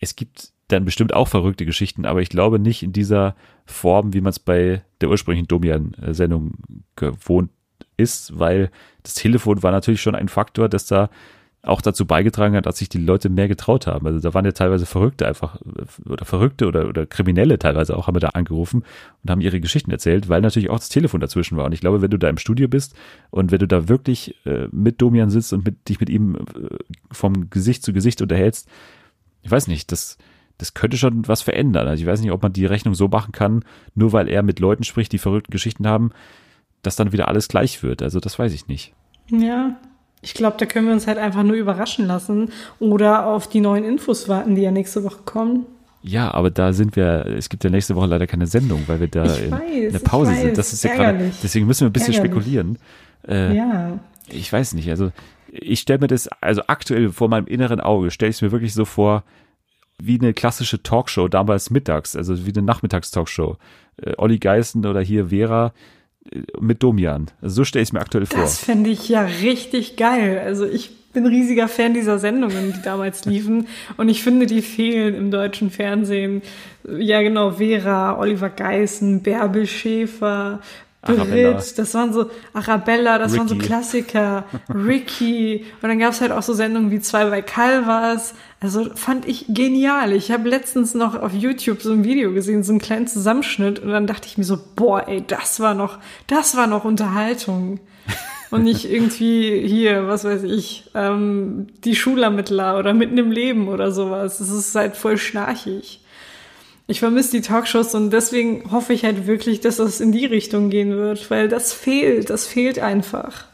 es 0.00 0.16
gibt 0.16 0.52
dann 0.68 0.84
bestimmt 0.84 1.14
auch 1.14 1.28
verrückte 1.28 1.64
Geschichten, 1.64 2.04
aber 2.06 2.22
ich 2.22 2.28
glaube 2.28 2.58
nicht 2.58 2.82
in 2.82 2.92
dieser 2.92 3.36
Form, 3.64 4.12
wie 4.12 4.20
man 4.20 4.30
es 4.30 4.38
bei 4.38 4.82
der 5.00 5.08
ursprünglichen 5.08 5.46
Domian-Sendung 5.46 6.52
gewohnt 6.96 7.50
ist, 7.96 8.38
weil 8.38 8.70
das 9.02 9.14
Telefon 9.14 9.62
war 9.62 9.70
natürlich 9.70 10.02
schon 10.02 10.14
ein 10.14 10.28
Faktor, 10.28 10.68
dass 10.68 10.86
da 10.86 11.10
auch 11.66 11.80
dazu 11.80 12.06
beigetragen 12.06 12.54
hat, 12.54 12.66
dass 12.66 12.78
sich 12.78 12.88
die 12.88 12.98
Leute 12.98 13.28
mehr 13.28 13.48
getraut 13.48 13.86
haben. 13.86 14.06
Also 14.06 14.20
da 14.20 14.34
waren 14.34 14.44
ja 14.44 14.52
teilweise 14.52 14.86
Verrückte 14.86 15.26
einfach 15.26 15.60
oder 16.08 16.24
Verrückte 16.24 16.66
oder, 16.66 16.88
oder 16.88 17.06
Kriminelle 17.06 17.58
teilweise 17.58 17.96
auch 17.96 18.06
haben 18.06 18.14
wir 18.14 18.20
da 18.20 18.28
angerufen 18.28 18.84
und 19.22 19.30
haben 19.30 19.40
ihre 19.40 19.60
Geschichten 19.60 19.90
erzählt, 19.90 20.28
weil 20.28 20.40
natürlich 20.40 20.70
auch 20.70 20.78
das 20.78 20.88
Telefon 20.88 21.20
dazwischen 21.20 21.56
war. 21.56 21.64
Und 21.64 21.72
ich 21.72 21.80
glaube, 21.80 22.02
wenn 22.02 22.10
du 22.10 22.18
da 22.18 22.28
im 22.28 22.38
Studio 22.38 22.68
bist 22.68 22.94
und 23.30 23.50
wenn 23.50 23.58
du 23.58 23.66
da 23.66 23.88
wirklich 23.88 24.36
äh, 24.46 24.68
mit 24.70 25.02
Domian 25.02 25.30
sitzt 25.30 25.52
und 25.52 25.64
mit, 25.64 25.88
dich 25.88 25.98
mit 25.98 26.08
ihm 26.08 26.36
äh, 26.36 26.76
vom 27.10 27.50
Gesicht 27.50 27.82
zu 27.82 27.92
Gesicht 27.92 28.22
unterhältst, 28.22 28.68
ich 29.42 29.50
weiß 29.50 29.66
nicht, 29.66 29.90
das, 29.90 30.18
das 30.58 30.74
könnte 30.74 30.96
schon 30.96 31.26
was 31.28 31.42
verändern. 31.42 31.86
Also 31.88 32.02
ich 32.02 32.08
weiß 32.08 32.20
nicht, 32.20 32.32
ob 32.32 32.42
man 32.42 32.52
die 32.52 32.66
Rechnung 32.66 32.94
so 32.94 33.08
machen 33.08 33.32
kann, 33.32 33.64
nur 33.94 34.12
weil 34.12 34.28
er 34.28 34.42
mit 34.42 34.58
Leuten 34.58 34.84
spricht, 34.84 35.12
die 35.12 35.18
verrückte 35.18 35.50
Geschichten 35.50 35.86
haben, 35.86 36.10
dass 36.82 36.96
dann 36.96 37.12
wieder 37.12 37.28
alles 37.28 37.48
gleich 37.48 37.82
wird. 37.82 38.02
Also 38.02 38.20
das 38.20 38.38
weiß 38.38 38.52
ich 38.52 38.68
nicht. 38.68 38.92
Ja, 39.30 39.76
ich 40.22 40.34
glaube, 40.34 40.56
da 40.58 40.66
können 40.66 40.86
wir 40.86 40.94
uns 40.94 41.06
halt 41.06 41.18
einfach 41.18 41.42
nur 41.42 41.56
überraschen 41.56 42.06
lassen 42.06 42.50
oder 42.78 43.26
auf 43.26 43.48
die 43.48 43.60
neuen 43.60 43.84
Infos 43.84 44.28
warten, 44.28 44.54
die 44.54 44.62
ja 44.62 44.70
nächste 44.70 45.04
Woche 45.04 45.20
kommen. 45.24 45.66
Ja, 46.02 46.32
aber 46.32 46.50
da 46.50 46.72
sind 46.72 46.94
wir, 46.94 47.26
es 47.26 47.48
gibt 47.48 47.64
ja 47.64 47.70
nächste 47.70 47.96
Woche 47.96 48.06
leider 48.06 48.26
keine 48.28 48.46
Sendung, 48.46 48.84
weil 48.86 49.00
wir 49.00 49.08
da 49.08 49.24
weiß, 49.24 49.38
in 49.40 49.50
der 49.50 49.94
ich 49.94 50.04
Pause 50.04 50.30
weiß, 50.30 50.40
sind. 50.40 50.58
Das 50.58 50.72
ist 50.72 50.84
ja 50.84 50.94
gerade, 50.94 51.32
deswegen 51.42 51.66
müssen 51.66 51.80
wir 51.80 51.90
ein 51.90 51.92
bisschen 51.92 52.14
Ärgerlich. 52.14 52.32
spekulieren. 52.42 52.78
Äh, 53.26 53.56
Ja. 53.56 53.98
Ich 54.28 54.52
weiß 54.52 54.74
nicht, 54.74 54.88
also 54.90 55.10
ich 55.50 55.80
stelle 55.80 56.00
mir 56.00 56.06
das, 56.08 56.28
also 56.40 56.62
aktuell 56.66 57.10
vor 57.10 57.28
meinem 57.28 57.46
inneren 57.46 57.80
Auge, 57.80 58.10
stelle 58.10 58.30
ich 58.30 58.36
es 58.36 58.42
mir 58.42 58.52
wirklich 58.52 58.74
so 58.74 58.84
vor, 58.84 59.22
wie 60.00 60.18
eine 60.18 60.34
klassische 60.34 60.82
Talkshow 60.82 61.28
damals 61.28 61.70
mittags, 61.70 62.16
also 62.16 62.46
wie 62.46 62.52
eine 62.52 62.62
Nachmittagstalkshow. 62.62 63.56
Äh, 64.02 64.12
Olli 64.18 64.38
Geißen 64.38 64.84
oder 64.84 65.00
hier 65.00 65.28
Vera 65.28 65.72
äh, 66.30 66.42
mit 66.60 66.82
Domian. 66.82 67.26
Also 67.40 67.56
so 67.56 67.64
stelle 67.64 67.82
ich 67.82 67.88
es 67.88 67.92
mir 67.92 68.00
aktuell 68.00 68.26
vor. 68.26 68.40
Das 68.40 68.58
fände 68.58 68.90
ich 68.90 69.08
ja 69.08 69.22
richtig 69.22 69.96
geil. 69.96 70.40
Also 70.44 70.66
ich 70.66 70.90
bin 71.12 71.26
riesiger 71.26 71.66
Fan 71.66 71.94
dieser 71.94 72.18
Sendungen, 72.18 72.74
die 72.74 72.82
damals 72.82 73.24
liefen. 73.24 73.68
Und 73.96 74.10
ich 74.10 74.22
finde, 74.22 74.44
die 74.44 74.60
fehlen 74.60 75.14
im 75.14 75.30
deutschen 75.30 75.70
Fernsehen. 75.70 76.42
Ja, 76.98 77.22
genau, 77.22 77.52
Vera, 77.52 78.18
Oliver 78.18 78.50
Geißen, 78.50 79.22
Bärbel 79.22 79.66
Schäfer, 79.66 80.60
Arabella. 81.00 81.52
Brit, 81.52 81.78
das 81.78 81.94
waren 81.94 82.12
so, 82.12 82.30
Arabella, 82.52 83.18
das 83.18 83.36
waren 83.36 83.48
so 83.48 83.54
Ricky. 83.54 83.66
Klassiker, 83.66 84.44
Ricky. 84.68 85.64
Und 85.80 85.88
dann 85.88 85.98
gab 85.98 86.12
es 86.12 86.20
halt 86.20 86.32
auch 86.32 86.42
so 86.42 86.52
Sendungen 86.52 86.90
wie 86.90 87.00
Zwei 87.00 87.24
bei 87.26 87.42
Calvas. 87.42 88.34
Also 88.58 88.94
fand 88.94 89.28
ich 89.28 89.46
genial. 89.48 90.12
Ich 90.12 90.30
habe 90.30 90.48
letztens 90.48 90.94
noch 90.94 91.14
auf 91.14 91.34
YouTube 91.34 91.82
so 91.82 91.92
ein 91.92 92.04
Video 92.04 92.32
gesehen, 92.32 92.62
so 92.62 92.72
einen 92.72 92.80
kleinen 92.80 93.06
Zusammenschnitt. 93.06 93.78
Und 93.80 93.90
dann 93.90 94.06
dachte 94.06 94.26
ich 94.28 94.38
mir 94.38 94.44
so, 94.44 94.58
boah, 94.76 95.06
ey, 95.08 95.22
das 95.26 95.60
war 95.60 95.74
noch, 95.74 95.98
das 96.26 96.56
war 96.56 96.66
noch 96.66 96.84
Unterhaltung. 96.84 97.80
Und 98.50 98.62
nicht 98.62 98.90
irgendwie 98.90 99.66
hier, 99.66 100.06
was 100.06 100.24
weiß 100.24 100.44
ich, 100.44 100.90
ähm, 100.94 101.66
die 101.84 101.96
Schulermittler 101.96 102.78
oder 102.78 102.94
mitten 102.94 103.18
im 103.18 103.32
Leben 103.32 103.68
oder 103.68 103.90
sowas. 103.90 104.38
Das 104.38 104.50
ist 104.50 104.74
halt 104.74 104.96
voll 104.96 105.18
schnarchig. 105.18 106.00
Ich 106.86 107.00
vermisse 107.00 107.32
die 107.32 107.40
Talkshows 107.40 107.94
und 107.96 108.10
deswegen 108.10 108.70
hoffe 108.70 108.92
ich 108.92 109.04
halt 109.04 109.26
wirklich, 109.26 109.60
dass 109.60 109.78
das 109.78 110.00
in 110.00 110.12
die 110.12 110.26
Richtung 110.26 110.70
gehen 110.70 110.96
wird, 110.96 111.28
weil 111.32 111.48
das 111.48 111.72
fehlt, 111.72 112.30
das 112.30 112.46
fehlt 112.46 112.78
einfach. 112.78 113.46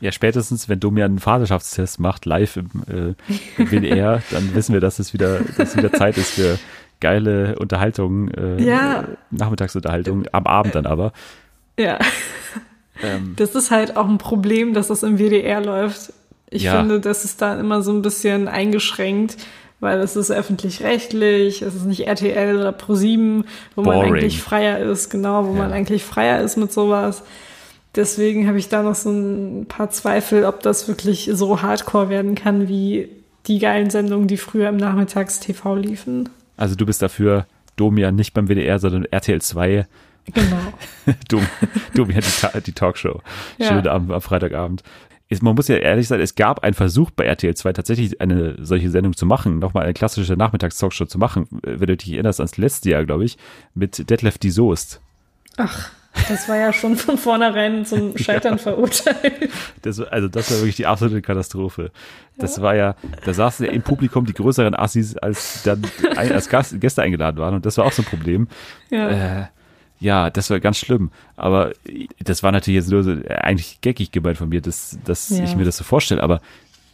Ja, 0.00 0.12
spätestens, 0.12 0.68
wenn 0.68 0.78
Domian 0.80 1.12
einen 1.12 1.18
Vaterschaftstest 1.18 2.00
macht, 2.00 2.26
live 2.26 2.56
im, 2.56 2.70
äh, 2.88 3.14
im 3.62 3.70
WDR, 3.70 4.22
dann 4.30 4.54
wissen 4.54 4.72
wir, 4.74 4.80
dass 4.80 4.98
es 4.98 5.12
wieder, 5.14 5.40
dass 5.56 5.70
es 5.70 5.76
wieder 5.76 5.92
Zeit 5.92 6.18
ist 6.18 6.32
für 6.34 6.58
geile 7.00 7.58
Unterhaltung, 7.58 8.28
äh, 8.32 8.62
Ja. 8.62 9.04
Nachmittagsunterhaltung, 9.30 10.26
am 10.32 10.46
Abend 10.46 10.74
dann 10.74 10.86
aber. 10.86 11.12
Ja, 11.78 11.98
Ähm, 13.02 13.34
das 13.36 13.54
ist 13.54 13.70
halt 13.70 13.96
auch 13.98 14.08
ein 14.08 14.16
Problem, 14.16 14.72
dass 14.72 14.88
das 14.88 15.02
im 15.02 15.18
WDR 15.18 15.60
läuft. 15.60 16.14
Ich 16.48 16.62
Ja. 16.62 16.78
finde, 16.78 16.98
das 17.00 17.24
ist 17.26 17.42
da 17.42 17.58
immer 17.60 17.82
so 17.82 17.92
ein 17.92 18.00
bisschen 18.00 18.48
eingeschränkt, 18.48 19.36
weil 19.80 20.00
es 20.00 20.16
ist 20.16 20.30
öffentlich-rechtlich, 20.30 21.60
es 21.60 21.74
ist 21.74 21.84
nicht 21.84 22.06
RTL 22.06 22.56
oder 22.56 22.72
ProSieben, 22.72 23.44
wo 23.74 23.82
man 23.82 23.96
Boring. 23.96 24.14
eigentlich 24.14 24.40
freier 24.40 24.78
ist, 24.78 25.10
genau, 25.10 25.46
wo 25.46 25.52
man 25.52 25.68
Ja. 25.70 25.76
eigentlich 25.76 26.04
freier 26.04 26.40
ist 26.40 26.56
mit 26.56 26.72
sowas. 26.72 27.22
Deswegen 27.96 28.46
habe 28.46 28.58
ich 28.58 28.68
da 28.68 28.82
noch 28.82 28.94
so 28.94 29.10
ein 29.10 29.66
paar 29.66 29.90
Zweifel, 29.90 30.44
ob 30.44 30.62
das 30.62 30.86
wirklich 30.86 31.30
so 31.32 31.62
hardcore 31.62 32.08
werden 32.08 32.34
kann 32.34 32.68
wie 32.68 33.08
die 33.46 33.58
geilen 33.58 33.90
Sendungen, 33.90 34.28
die 34.28 34.36
früher 34.36 34.68
im 34.68 34.76
Nachmittags-TV 34.76 35.76
liefen. 35.76 36.28
also 36.56 36.74
du 36.74 36.84
bist 36.84 37.00
dafür, 37.00 37.46
Domian 37.76 38.16
nicht 38.16 38.34
beim 38.34 38.48
WDR, 38.48 38.78
sondern 38.78 39.04
RTL 39.06 39.40
2, 39.40 39.86
Genau. 40.32 40.56
Dom, 41.28 41.46
Domian 41.94 42.22
die, 42.22 42.60
die 42.62 42.72
Talkshow. 42.72 43.20
Ja. 43.58 43.68
Schön 43.68 43.86
am, 43.86 44.10
am 44.10 44.20
Freitagabend. 44.20 44.82
Ist, 45.28 45.42
man 45.42 45.56
muss 45.56 45.66
ja 45.68 45.76
ehrlich 45.76 46.06
sein, 46.06 46.20
es 46.20 46.36
gab 46.36 46.62
einen 46.62 46.74
Versuch 46.74 47.10
bei 47.10 47.24
RTL 47.24 47.54
2 47.54 47.72
tatsächlich 47.72 48.20
eine 48.20 48.56
solche 48.64 48.90
Sendung 48.90 49.16
zu 49.16 49.26
machen, 49.26 49.58
nochmal 49.58 49.84
eine 49.84 49.94
klassische 49.94 50.34
Nachmittags-Talkshow 50.34 51.06
zu 51.06 51.18
machen, 51.18 51.48
wenn 51.62 51.86
du 51.86 51.96
dich 51.96 52.12
erinnerst 52.12 52.40
ans 52.40 52.56
letzte 52.56 52.90
Jahr, 52.90 53.04
glaube 53.04 53.24
ich, 53.24 53.36
mit 53.74 54.08
Detlef 54.08 54.38
die 54.38 54.50
Soest. 54.50 55.00
Ach, 55.56 55.90
das 56.28 56.48
war 56.48 56.56
ja 56.56 56.72
schon 56.72 56.96
von 56.96 57.18
vornherein 57.18 57.84
zum 57.86 58.16
Scheitern 58.18 58.58
verurteilt. 58.58 59.50
Das, 59.82 60.00
also 60.00 60.28
das 60.28 60.50
war 60.50 60.58
wirklich 60.58 60.76
die 60.76 60.86
absolute 60.86 61.22
Katastrophe. 61.22 61.90
Das 62.38 62.60
war 62.60 62.74
ja, 62.74 62.96
da 63.24 63.32
saßen 63.32 63.66
ja 63.66 63.72
im 63.72 63.82
Publikum 63.82 64.26
die 64.26 64.34
größeren 64.34 64.74
Assis, 64.74 65.16
als 65.16 65.62
dann 65.62 65.82
als 66.16 66.48
Gast, 66.48 66.80
Gäste 66.80 67.02
eingeladen 67.02 67.38
waren. 67.38 67.54
Und 67.54 67.66
das 67.66 67.78
war 67.78 67.84
auch 67.86 67.92
so 67.92 68.02
ein 68.02 68.06
Problem. 68.06 68.48
Ja. 68.90 69.40
Äh, 69.42 69.46
ja, 69.98 70.28
das 70.28 70.50
war 70.50 70.60
ganz 70.60 70.76
schlimm. 70.76 71.10
Aber 71.36 71.72
das 72.22 72.42
war 72.42 72.52
natürlich 72.52 72.76
jetzt 72.82 72.90
nur 72.90 73.02
so, 73.02 73.16
eigentlich 73.28 73.80
geckig 73.80 74.12
gemeint 74.12 74.36
von 74.36 74.48
mir, 74.50 74.60
dass, 74.60 74.98
dass 75.04 75.30
Ja. 75.30 75.44
ich 75.44 75.56
mir 75.56 75.64
das 75.64 75.78
so 75.78 75.84
vorstelle. 75.84 76.22
Aber 76.22 76.40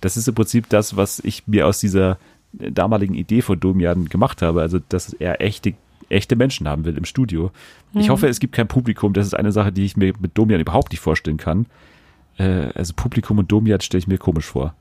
das 0.00 0.16
ist 0.16 0.28
im 0.28 0.34
Prinzip 0.34 0.68
das, 0.68 0.96
was 0.96 1.18
ich 1.24 1.46
mir 1.48 1.66
aus 1.66 1.80
dieser 1.80 2.18
damaligen 2.52 3.14
Idee 3.14 3.42
von 3.42 3.58
Domian 3.58 4.08
gemacht 4.08 4.42
habe. 4.42 4.60
Also, 4.60 4.78
dass 4.88 5.12
er 5.14 5.40
echte, 5.40 5.74
echte 6.12 6.36
Menschen 6.36 6.68
haben 6.68 6.84
will 6.84 6.96
im 6.96 7.04
Studio. 7.04 7.50
Ich 7.94 8.10
hoffe, 8.10 8.28
es 8.28 8.40
gibt 8.40 8.54
kein 8.54 8.68
Publikum. 8.68 9.12
Das 9.12 9.26
ist 9.26 9.34
eine 9.34 9.52
Sache, 9.52 9.72
die 9.72 9.84
ich 9.84 9.96
mir 9.96 10.12
mit 10.20 10.36
Domian 10.38 10.60
überhaupt 10.60 10.92
nicht 10.92 11.00
vorstellen 11.00 11.36
kann. 11.36 11.66
Äh, 12.38 12.68
also 12.74 12.92
Publikum 12.94 13.38
und 13.38 13.50
Domian 13.50 13.80
stelle 13.80 13.98
ich 14.00 14.06
mir 14.06 14.18
komisch 14.18 14.46
vor. 14.46 14.74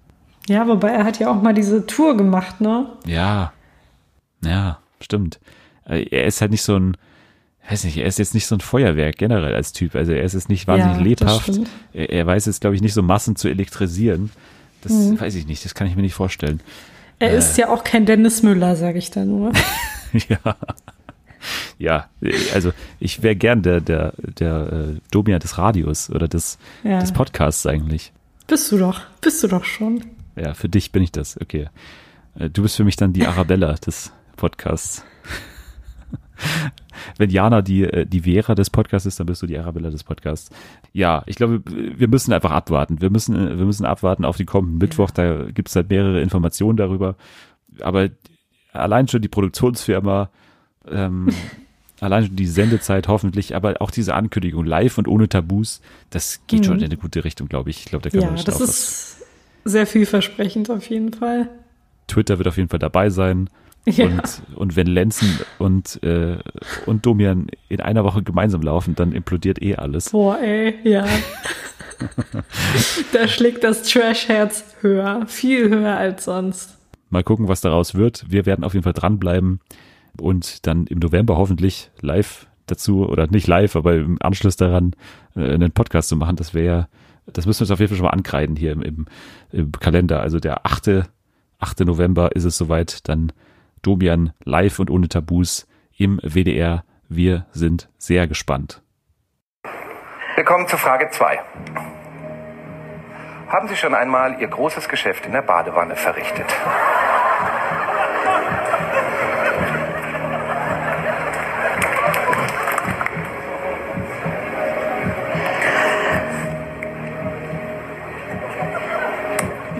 Ja, 0.47 0.67
wobei 0.67 0.89
er 0.89 1.03
hat 1.03 1.19
ja 1.19 1.29
auch 1.31 1.41
mal 1.41 1.53
diese 1.53 1.85
Tour 1.85 2.17
gemacht, 2.17 2.61
ne? 2.61 2.87
Ja, 3.05 3.51
ja, 4.43 4.79
stimmt. 4.99 5.39
Äh, 5.85 6.03
Er 6.09 6.25
ist 6.25 6.41
halt 6.41 6.51
nicht 6.51 6.63
so 6.63 6.75
ein, 6.77 6.97
weiß 7.69 7.83
nicht, 7.83 7.97
er 7.97 8.05
ist 8.07 8.17
jetzt 8.19 8.33
nicht 8.33 8.47
so 8.47 8.55
ein 8.55 8.61
Feuerwerk 8.61 9.17
generell 9.17 9.53
als 9.53 9.71
Typ. 9.73 9.95
Also 9.95 10.13
er 10.13 10.23
ist 10.23 10.33
jetzt 10.33 10.49
nicht 10.49 10.67
wahnsinnig 10.67 10.97
Ja, 10.97 11.03
lebhaft. 11.03 11.59
Er, 11.93 12.09
er 12.09 12.25
weiß 12.25 12.45
jetzt, 12.47 12.61
glaube 12.61 12.75
ich, 12.75 12.81
nicht 12.81 12.93
so 12.93 13.03
Massen 13.03 13.35
zu 13.35 13.49
elektrisieren. 13.49 14.31
Das 14.81 14.93
Mhm. 14.93 15.19
weiß 15.21 15.35
ich 15.35 15.45
nicht, 15.45 15.63
das 15.63 15.75
kann 15.75 15.85
ich 15.87 15.95
mir 15.95 16.01
nicht 16.01 16.15
vorstellen. 16.15 16.59
Er 17.19 17.33
Äh. 17.33 17.37
ist 17.37 17.55
ja 17.59 17.69
auch 17.69 17.83
kein 17.83 18.07
Dennis 18.07 18.41
Müller, 18.41 18.75
sage 18.75 18.97
ich 18.97 19.11
da 19.11 19.23
nur. 19.25 19.51
ja. 20.27 20.55
Ja, 21.79 22.09
also 22.53 22.71
ich 22.99 23.23
wäre 23.23 23.35
gern 23.35 23.61
der, 23.63 23.81
der, 23.81 24.13
der 24.39 24.71
äh, 24.71 24.99
Domian 25.11 25.39
des 25.39 25.57
Radios 25.57 26.09
oder 26.09 26.27
des, 26.27 26.57
Ja. 26.83 26.99
des 26.99 27.11
Podcasts 27.11 27.65
eigentlich. 27.65 28.13
Bist 28.47 28.71
du 28.71 28.77
doch, 28.77 29.01
bist 29.21 29.43
du 29.43 29.47
doch 29.47 29.65
schon. 29.65 30.03
Ja, 30.35 30.53
für 30.53 30.69
dich 30.69 30.91
bin 30.91 31.03
ich 31.03 31.11
das, 31.11 31.39
okay. 31.41 31.67
Äh, 32.37 32.49
Du 32.49 32.61
bist 32.63 32.75
für 32.77 32.83
mich 32.83 32.95
dann 32.95 33.13
die 33.13 33.25
Arabella 33.25 33.73
des 33.85 34.11
Podcasts. 34.37 35.03
Wenn 37.17 37.29
Jana 37.29 37.61
die, 37.61 37.83
äh, 37.83 38.05
die 38.05 38.21
Vera 38.21 38.55
des 38.55 38.69
Podcasts 38.69 39.05
ist, 39.05 39.19
dann 39.19 39.27
bist 39.27 39.41
du 39.41 39.47
die 39.47 39.57
Arabella 39.57 39.89
des 39.89 40.03
Podcasts. 40.03 40.49
Ja, 40.91 41.23
ich 41.25 41.35
glaube, 41.35 41.61
wir 41.65 42.07
müssen 42.07 42.33
einfach 42.33 42.51
abwarten. 42.51 43.01
Wir 43.01 43.09
müssen, 43.09 43.35
äh, 43.35 43.57
wir 43.57 43.65
müssen 43.65 43.85
abwarten 43.85 44.25
auf 44.25 44.37
die 44.37 44.45
kommenden 44.45 44.77
Mittwoch. 44.77 45.11
Da 45.11 45.45
gibt 45.51 45.69
es 45.69 45.75
halt 45.75 45.89
mehrere 45.89 46.21
Informationen 46.21 46.77
darüber. 46.77 47.15
Aber 47.81 48.09
allein 48.73 49.07
schon 49.07 49.21
die 49.21 49.27
Produktionsfirma, 49.27 50.29
ähm, 50.89 51.29
allein 52.01 52.25
schon 52.25 52.35
die 52.35 52.47
Sendezeit 52.47 53.07
hoffentlich, 53.07 53.55
aber 53.55 53.81
auch 53.81 53.91
diese 53.91 54.15
Ankündigung 54.15 54.65
live 54.65 54.97
und 54.97 55.07
ohne 55.07 55.29
Tabus, 55.29 55.81
das 56.09 56.41
geht 56.47 56.65
schon 56.65 56.79
in 56.79 56.85
eine 56.85 56.97
gute 56.97 57.23
Richtung, 57.23 57.47
glaube 57.47 57.69
ich. 57.69 57.79
Ich 57.79 57.85
glaube, 57.85 58.09
da 58.09 58.17
Mhm. 58.17 58.23
Ja, 58.23 58.35
wir 58.35 58.43
das 58.43 58.55
auch 58.55 58.61
was 58.61 58.69
ist 58.69 59.17
sehr 59.63 59.85
vielversprechend 59.85 60.69
auf 60.69 60.89
jeden 60.89 61.13
Fall. 61.13 61.47
Twitter 62.07 62.39
wird 62.39 62.47
auf 62.47 62.57
jeden 62.57 62.69
Fall 62.69 62.79
dabei 62.79 63.09
sein. 63.09 63.49
Ja. 63.85 64.05
Und, 64.05 64.41
und 64.55 64.75
wenn 64.75 64.85
Lenzen 64.85 65.39
und, 65.57 66.03
äh, 66.03 66.37
und 66.85 67.03
Domian 67.03 67.47
in 67.67 67.81
einer 67.81 68.03
Woche 68.03 68.21
gemeinsam 68.21 68.61
laufen, 68.61 68.93
dann 68.93 69.11
implodiert 69.11 69.59
eh 69.59 69.75
alles. 69.75 70.11
Boah, 70.11 70.37
ey, 70.39 70.75
ja. 70.83 71.03
da 73.11 73.27
schlägt 73.27 73.63
das 73.63 73.81
Trash-Herz 73.81 74.75
höher, 74.81 75.25
viel 75.25 75.69
höher 75.69 75.97
als 75.97 76.25
sonst. 76.25 76.77
Mal 77.09 77.23
gucken, 77.23 77.47
was 77.47 77.61
daraus 77.61 77.95
wird. 77.95 78.23
Wir 78.29 78.45
werden 78.45 78.63
auf 78.63 78.75
jeden 78.75 78.83
Fall 78.83 78.93
dranbleiben 78.93 79.59
und 80.19 80.65
dann 80.67 80.87
im 80.87 80.99
November 80.99 81.37
hoffentlich 81.37 81.91
live 82.01 82.47
dazu, 82.67 83.07
oder 83.07 83.27
nicht 83.27 83.47
live, 83.47 83.75
aber 83.75 83.95
im 83.95 84.17
Anschluss 84.21 84.55
daran 84.55 84.95
äh, 85.35 85.53
einen 85.53 85.71
Podcast 85.71 86.09
zu 86.09 86.15
machen. 86.15 86.35
Das 86.35 86.53
wäre, 86.53 86.87
das 87.25 87.45
müssen 87.45 87.59
wir 87.59 87.63
uns 87.63 87.71
auf 87.71 87.79
jeden 87.79 87.89
Fall 87.89 87.97
schon 87.97 88.05
mal 88.05 88.11
ankreiden 88.11 88.55
hier 88.55 88.71
im, 88.71 88.81
im, 88.81 89.05
im 89.51 89.71
Kalender. 89.71 90.21
Also 90.21 90.39
der 90.39 90.65
8. 90.65 91.09
8. 91.59 91.79
November 91.81 92.35
ist 92.35 92.45
es 92.45 92.57
soweit, 92.57 93.07
dann 93.07 93.31
Domian 93.81 94.33
live 94.43 94.79
und 94.79 94.89
ohne 94.89 95.07
Tabus 95.09 95.67
im 95.97 96.19
WDR. 96.23 96.83
Wir 97.07 97.45
sind 97.51 97.89
sehr 97.97 98.27
gespannt. 98.27 98.81
Wir 100.35 100.43
kommen 100.45 100.67
zu 100.67 100.77
Frage 100.77 101.09
2. 101.11 101.39
Haben 103.49 103.67
Sie 103.67 103.75
schon 103.75 103.93
einmal 103.93 104.39
Ihr 104.39 104.47
großes 104.47 104.87
Geschäft 104.87 105.25
in 105.25 105.33
der 105.33 105.41
Badewanne 105.41 105.97
verrichtet? 105.97 106.47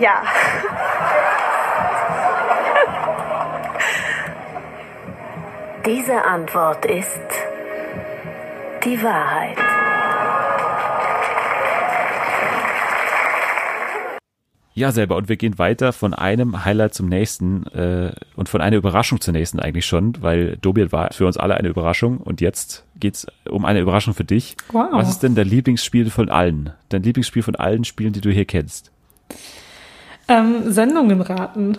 Ja. 0.01 0.23
Diese 5.85 6.25
Antwort 6.25 6.85
ist 6.87 7.21
die 8.83 9.03
Wahrheit. 9.03 9.57
Ja, 14.73 14.91
selber. 14.91 15.17
Und 15.17 15.29
wir 15.29 15.35
gehen 15.35 15.59
weiter 15.59 15.93
von 15.93 16.15
einem 16.15 16.65
Highlight 16.65 16.95
zum 16.95 17.07
nächsten 17.07 17.67
äh, 17.67 18.11
und 18.35 18.49
von 18.49 18.59
einer 18.59 18.77
Überraschung 18.77 19.21
zur 19.21 19.33
nächsten 19.33 19.59
eigentlich 19.59 19.85
schon, 19.85 20.17
weil 20.21 20.57
Dobian 20.57 20.91
war 20.91 21.13
für 21.13 21.27
uns 21.27 21.37
alle 21.37 21.57
eine 21.57 21.67
Überraschung 21.67 22.17
und 22.17 22.41
jetzt 22.41 22.85
geht's 22.99 23.27
um 23.47 23.65
eine 23.65 23.81
Überraschung 23.81 24.15
für 24.15 24.23
dich. 24.23 24.57
Wow. 24.71 24.87
Was 24.93 25.09
ist 25.09 25.19
denn 25.19 25.35
dein 25.35 25.47
Lieblingsspiel 25.47 26.09
von 26.09 26.29
allen? 26.29 26.73
Dein 26.89 27.03
Lieblingsspiel 27.03 27.43
von 27.43 27.55
allen 27.55 27.83
Spielen, 27.83 28.13
die 28.13 28.21
du 28.21 28.31
hier 28.31 28.45
kennst? 28.45 28.91
Ähm, 30.31 30.71
Sendungen 30.71 31.21
raten. 31.21 31.77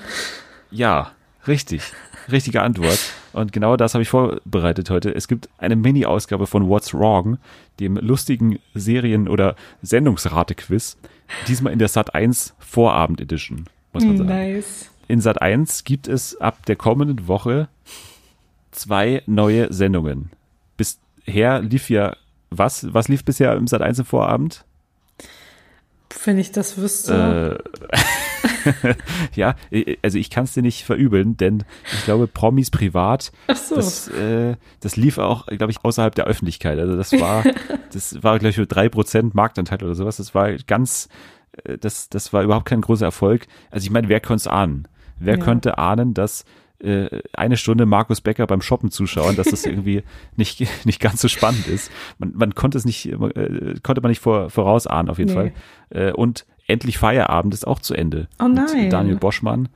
Ja, 0.70 1.12
richtig. 1.46 1.82
Richtige 2.30 2.60
Antwort. 2.62 2.98
Und 3.32 3.52
genau 3.52 3.76
das 3.76 3.94
habe 3.94 4.02
ich 4.02 4.10
vorbereitet 4.10 4.90
heute. 4.90 5.14
Es 5.14 5.26
gibt 5.26 5.48
eine 5.56 5.74
Mini-Ausgabe 5.74 6.46
von 6.46 6.68
What's 6.68 6.92
Wrong, 6.92 7.38
dem 7.80 7.96
lustigen 7.96 8.58
Serien- 8.74 9.28
oder 9.28 9.56
Sendungsrate-Quiz. 9.80 10.98
Diesmal 11.48 11.72
in 11.72 11.78
der 11.78 11.88
Sat 11.88 12.14
1 12.14 12.54
Vorabend 12.58 13.22
Edition, 13.22 13.64
muss 13.94 14.04
man 14.04 14.18
sagen. 14.18 14.28
Nice. 14.28 14.90
In 15.08 15.20
Sat 15.22 15.40
1 15.40 15.84
gibt 15.84 16.06
es 16.06 16.38
ab 16.38 16.66
der 16.66 16.76
kommenden 16.76 17.26
Woche 17.26 17.68
zwei 18.70 19.22
neue 19.26 19.72
Sendungen. 19.72 20.30
Bisher 20.76 21.60
lief 21.60 21.88
ja 21.88 22.16
was? 22.50 22.92
Was 22.92 23.08
lief 23.08 23.24
bisher 23.24 23.54
im 23.54 23.66
Sat 23.66 23.80
1 23.80 24.00
im 24.00 24.04
Vorabend? 24.04 24.64
Wenn 26.24 26.38
ich 26.38 26.52
das 26.52 26.76
wüsste. 26.76 27.62
Äh, 27.90 27.98
ja, 29.34 29.54
also 30.02 30.18
ich 30.18 30.30
kann 30.30 30.44
es 30.44 30.54
dir 30.54 30.62
nicht 30.62 30.84
verübeln, 30.84 31.36
denn 31.36 31.64
ich 31.92 32.04
glaube, 32.04 32.26
Promis 32.26 32.70
privat, 32.70 33.32
so. 33.54 33.76
das, 33.76 34.08
äh, 34.08 34.56
das 34.80 34.96
lief 34.96 35.18
auch, 35.18 35.46
glaube 35.46 35.70
ich, 35.70 35.84
außerhalb 35.84 36.14
der 36.14 36.26
Öffentlichkeit. 36.26 36.78
Also 36.78 36.96
das 36.96 37.12
war, 37.12 37.44
das 37.92 38.22
war, 38.22 38.38
glaube 38.38 38.50
ich, 38.50 38.56
für 38.56 38.66
drei 38.66 38.88
Prozent 38.88 39.34
Marktanteil 39.34 39.82
oder 39.82 39.94
sowas. 39.94 40.16
Das 40.18 40.34
war 40.34 40.52
ganz, 40.66 41.08
äh, 41.64 41.78
das, 41.78 42.08
das 42.08 42.32
war 42.32 42.42
überhaupt 42.42 42.66
kein 42.66 42.80
großer 42.80 43.06
Erfolg. 43.06 43.46
Also 43.70 43.84
ich 43.84 43.90
meine, 43.90 44.08
wer 44.08 44.20
könnte 44.20 44.36
es 44.42 44.46
ahnen? 44.46 44.88
Wer 45.18 45.38
Ja. 45.38 45.44
könnte 45.44 45.78
ahnen, 45.78 46.14
dass 46.14 46.44
äh, 46.80 47.20
eine 47.32 47.56
Stunde 47.56 47.86
Markus 47.86 48.20
Becker 48.20 48.44
beim 48.48 48.60
Shoppen 48.60 48.90
zuschauen, 48.90 49.36
dass 49.36 49.48
das 49.48 49.64
irgendwie 49.64 50.02
nicht, 50.36 50.66
nicht 50.84 50.98
ganz 51.00 51.20
so 51.20 51.28
spannend 51.28 51.68
ist. 51.68 51.92
Man, 52.18 52.32
man 52.34 52.54
konnte 52.56 52.76
es 52.76 52.84
nicht, 52.84 53.06
äh, 53.06 53.74
konnte 53.84 54.00
man 54.00 54.08
nicht 54.08 54.20
vor, 54.20 54.50
vorausahnen 54.50 55.08
auf 55.08 55.18
jeden 55.18 55.32
Nee. 55.32 55.52
Fall. 55.90 56.12
Und 56.14 56.44
endlich 56.66 56.98
Feierabend 56.98 57.54
ist 57.54 57.66
auch 57.66 57.80
zu 57.80 57.94
Ende. 57.94 58.28
Oh 58.40 58.44
Mit 58.44 58.54
nein. 58.54 58.90
Daniel 58.90 59.16
Boschmann 59.16 59.68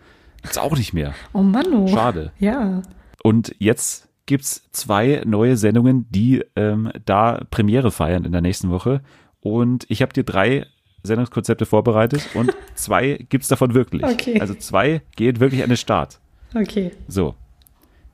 gibt's 0.42 0.58
auch 0.58 0.76
nicht 0.76 0.92
mehr. 0.92 1.14
oh 1.32 1.42
Mann, 1.42 1.72
oh. 1.72 1.88
Schade. 1.88 2.32
Ja. 2.38 2.82
Und 3.22 3.54
jetzt 3.58 4.08
gibt's 4.26 4.68
zwei 4.72 5.22
neue 5.24 5.56
Sendungen, 5.56 6.06
die 6.10 6.44
ähm, 6.56 6.90
da 7.04 7.42
Premiere 7.50 7.90
feiern 7.90 8.24
in 8.24 8.32
der 8.32 8.40
nächsten 8.40 8.70
Woche. 8.70 9.00
Und 9.40 9.86
ich 9.88 10.02
habe 10.02 10.12
dir 10.12 10.24
drei 10.24 10.66
Sendungskonzepte 11.02 11.66
vorbereitet 11.66 12.28
und 12.34 12.54
zwei 12.74 13.24
gibt's 13.28 13.48
davon 13.48 13.74
wirklich. 13.74 14.04
Okay. 14.04 14.40
Also 14.40 14.54
zwei 14.54 15.02
gehen 15.16 15.40
wirklich 15.40 15.62
an 15.62 15.68
den 15.68 15.76
Start. 15.76 16.20
Okay. 16.54 16.92
So, 17.08 17.34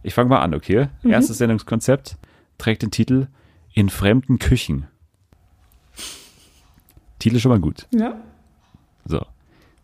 ich 0.02 0.14
fange 0.14 0.28
mal 0.28 0.40
an, 0.40 0.54
okay? 0.54 0.88
Erstes 1.04 1.38
Sendungskonzept 1.38 2.16
trägt 2.58 2.82
den 2.82 2.90
Titel 2.90 3.28
In 3.72 3.88
fremden 3.88 4.38
Küchen. 4.38 4.86
Titel 7.18 7.38
schon 7.38 7.50
mal 7.50 7.60
gut. 7.60 7.86
Ja. 7.94 8.16
So. 9.04 9.24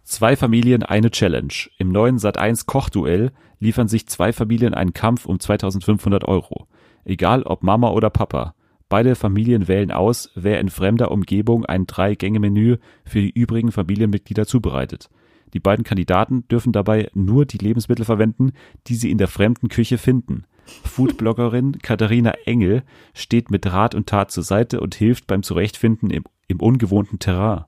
Zwei 0.04 0.36
Familien, 0.36 0.82
eine 0.82 1.10
Challenge. 1.10 1.52
Im 1.78 1.90
neuen 1.90 2.18
Sat1 2.18 2.64
Kochduell 2.66 3.30
liefern 3.60 3.88
sich 3.88 4.06
zwei 4.06 4.32
Familien 4.32 4.72
einen 4.74 4.94
Kampf 4.94 5.26
um 5.26 5.38
2500 5.38 6.24
Euro. 6.24 6.66
Egal 7.04 7.42
ob 7.42 7.62
Mama 7.62 7.90
oder 7.90 8.10
Papa. 8.10 8.54
Beide 8.88 9.16
Familien 9.16 9.68
wählen 9.68 9.90
aus, 9.90 10.30
wer 10.34 10.60
in 10.60 10.70
fremder 10.70 11.10
Umgebung 11.10 11.66
ein 11.66 11.86
Drei-Gänge-Menü 11.86 12.78
für 13.04 13.20
die 13.20 13.30
übrigen 13.30 13.70
Familienmitglieder 13.70 14.46
zubereitet. 14.46 15.10
Die 15.52 15.60
beiden 15.60 15.84
Kandidaten 15.84 16.46
dürfen 16.48 16.72
dabei 16.72 17.10
nur 17.14 17.44
die 17.44 17.58
Lebensmittel 17.58 18.04
verwenden, 18.04 18.52
die 18.86 18.94
sie 18.94 19.10
in 19.10 19.18
der 19.18 19.28
fremden 19.28 19.68
Küche 19.68 19.98
finden. 19.98 20.44
Foodbloggerin 20.84 21.78
Katharina 21.82 22.32
Engel 22.44 22.82
steht 23.14 23.50
mit 23.50 23.66
Rat 23.66 23.94
und 23.94 24.08
Tat 24.08 24.30
zur 24.30 24.42
Seite 24.42 24.80
und 24.80 24.94
hilft 24.94 25.26
beim 25.26 25.42
Zurechtfinden 25.42 26.10
im, 26.10 26.24
im 26.46 26.60
ungewohnten 26.60 27.18
Terrain. 27.18 27.64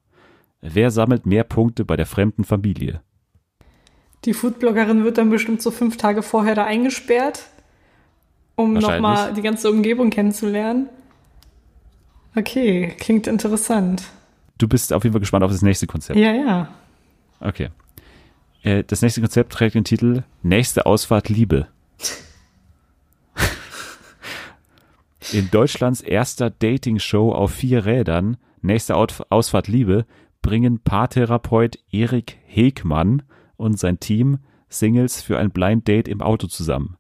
Wer 0.61 0.91
sammelt 0.91 1.27
mehr 1.27 1.45
Punkte 1.45 1.85
bei 1.85 1.97
der 1.97 2.07
fremden 2.07 2.45
Familie? 2.45 3.01
Die 4.25 4.35
Foodbloggerin 4.35 5.05
wird 5.05 5.19
dann 5.19 5.31
bestimmt 5.31 5.63
so 5.63 5.71
fünf 5.71 5.97
Tage 5.97 6.23
vorher 6.23 6.55
da 6.55 6.65
eingesperrt, 6.65 7.45
um 8.55 8.75
nochmal 8.75 9.33
die 9.33 9.43
ganze 9.43 9.71
Umgebung 9.71 10.11
kennenzulernen. 10.11 10.89
Okay, 12.37 12.95
klingt 12.99 13.27
interessant. 13.27 14.05
Du 14.59 14.69
bist 14.69 14.93
auf 14.93 15.05
jeden 15.05 15.15
Fall 15.15 15.21
gespannt 15.21 15.43
auf 15.43 15.51
das 15.51 15.63
nächste 15.63 15.87
Konzept. 15.87 16.19
Ja, 16.19 16.33
ja. 16.33 16.69
Okay. 17.41 17.71
Äh, 18.63 18.85
Das 18.85 19.01
nächste 19.01 19.23
Konzept 19.23 19.53
trägt 19.53 19.75
den 19.75 19.85
Titel 19.85 20.23
Nächste 20.43 20.85
Ausfahrt 20.85 21.31
Liebe. 21.31 21.67
In 25.33 25.51
Deutschlands 25.51 26.03
erster 26.03 26.51
Dating-Show 26.51 27.33
auf 27.33 27.53
vier 27.53 27.87
Rädern, 27.87 28.37
Nächste 28.63 28.97
Ausfahrt 28.97 29.69
Liebe, 29.69 30.05
bringen 30.43 30.81
Paartherapeut 30.81 31.79
Erik 31.91 32.39
Hegmann 32.47 33.23
und 33.57 33.79
sein 33.79 34.01
Team 34.01 34.39
Singles 34.69 35.21
für 35.23 35.39
ein 35.39 35.51
Blind 35.51 35.87
Date 35.89 36.09
im 36.09 36.21
Auto 36.23 36.47
zusammen. 36.47 36.97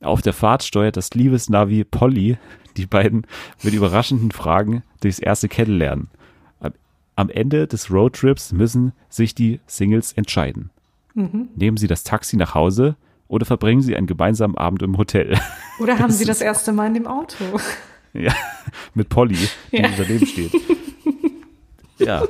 Auf 0.00 0.20
der 0.22 0.32
Fahrt 0.32 0.64
steuert 0.64 0.96
das 0.96 1.10
Liebesnavi 1.14 1.84
Polly 1.84 2.36
die 2.76 2.86
beiden 2.86 3.26
mit 3.62 3.74
überraschenden 3.74 4.30
Fragen 4.32 4.82
durchs 5.00 5.18
erste 5.18 5.48
Kennenlernen. 5.48 6.08
Am- 6.60 6.72
Am 7.16 7.28
Ende 7.30 7.66
des 7.66 7.90
Roadtrips 7.90 8.52
müssen 8.52 8.92
sich 9.08 9.34
die 9.34 9.60
Singles 9.66 10.12
entscheiden. 10.12 10.70
Nehmen 11.14 11.76
sie 11.76 11.86
das 11.86 12.04
Taxi 12.04 12.36
nach 12.38 12.54
Hause 12.54 12.96
oder 13.28 13.44
verbringen 13.44 13.82
sie 13.82 13.94
einen 13.94 14.06
gemeinsamen 14.06 14.56
Abend 14.56 14.82
im 14.82 14.96
Hotel? 14.96 15.38
Oder 15.78 15.98
haben 15.98 16.08
Das 16.08 16.18
sie 16.18 16.24
das 16.24 16.40
erste 16.40 16.72
Mal 16.72 16.86
in 16.88 16.94
dem 16.94 17.06
Auto? 17.06 17.36
ja, 18.14 18.34
mit 18.94 19.08
Polly, 19.10 19.36
die 19.70 19.76
Ja. 19.76 19.84
in 19.84 19.90
unser 19.90 20.04
Leben 20.04 20.26
steht. 20.26 20.52
Ja. 21.98 22.24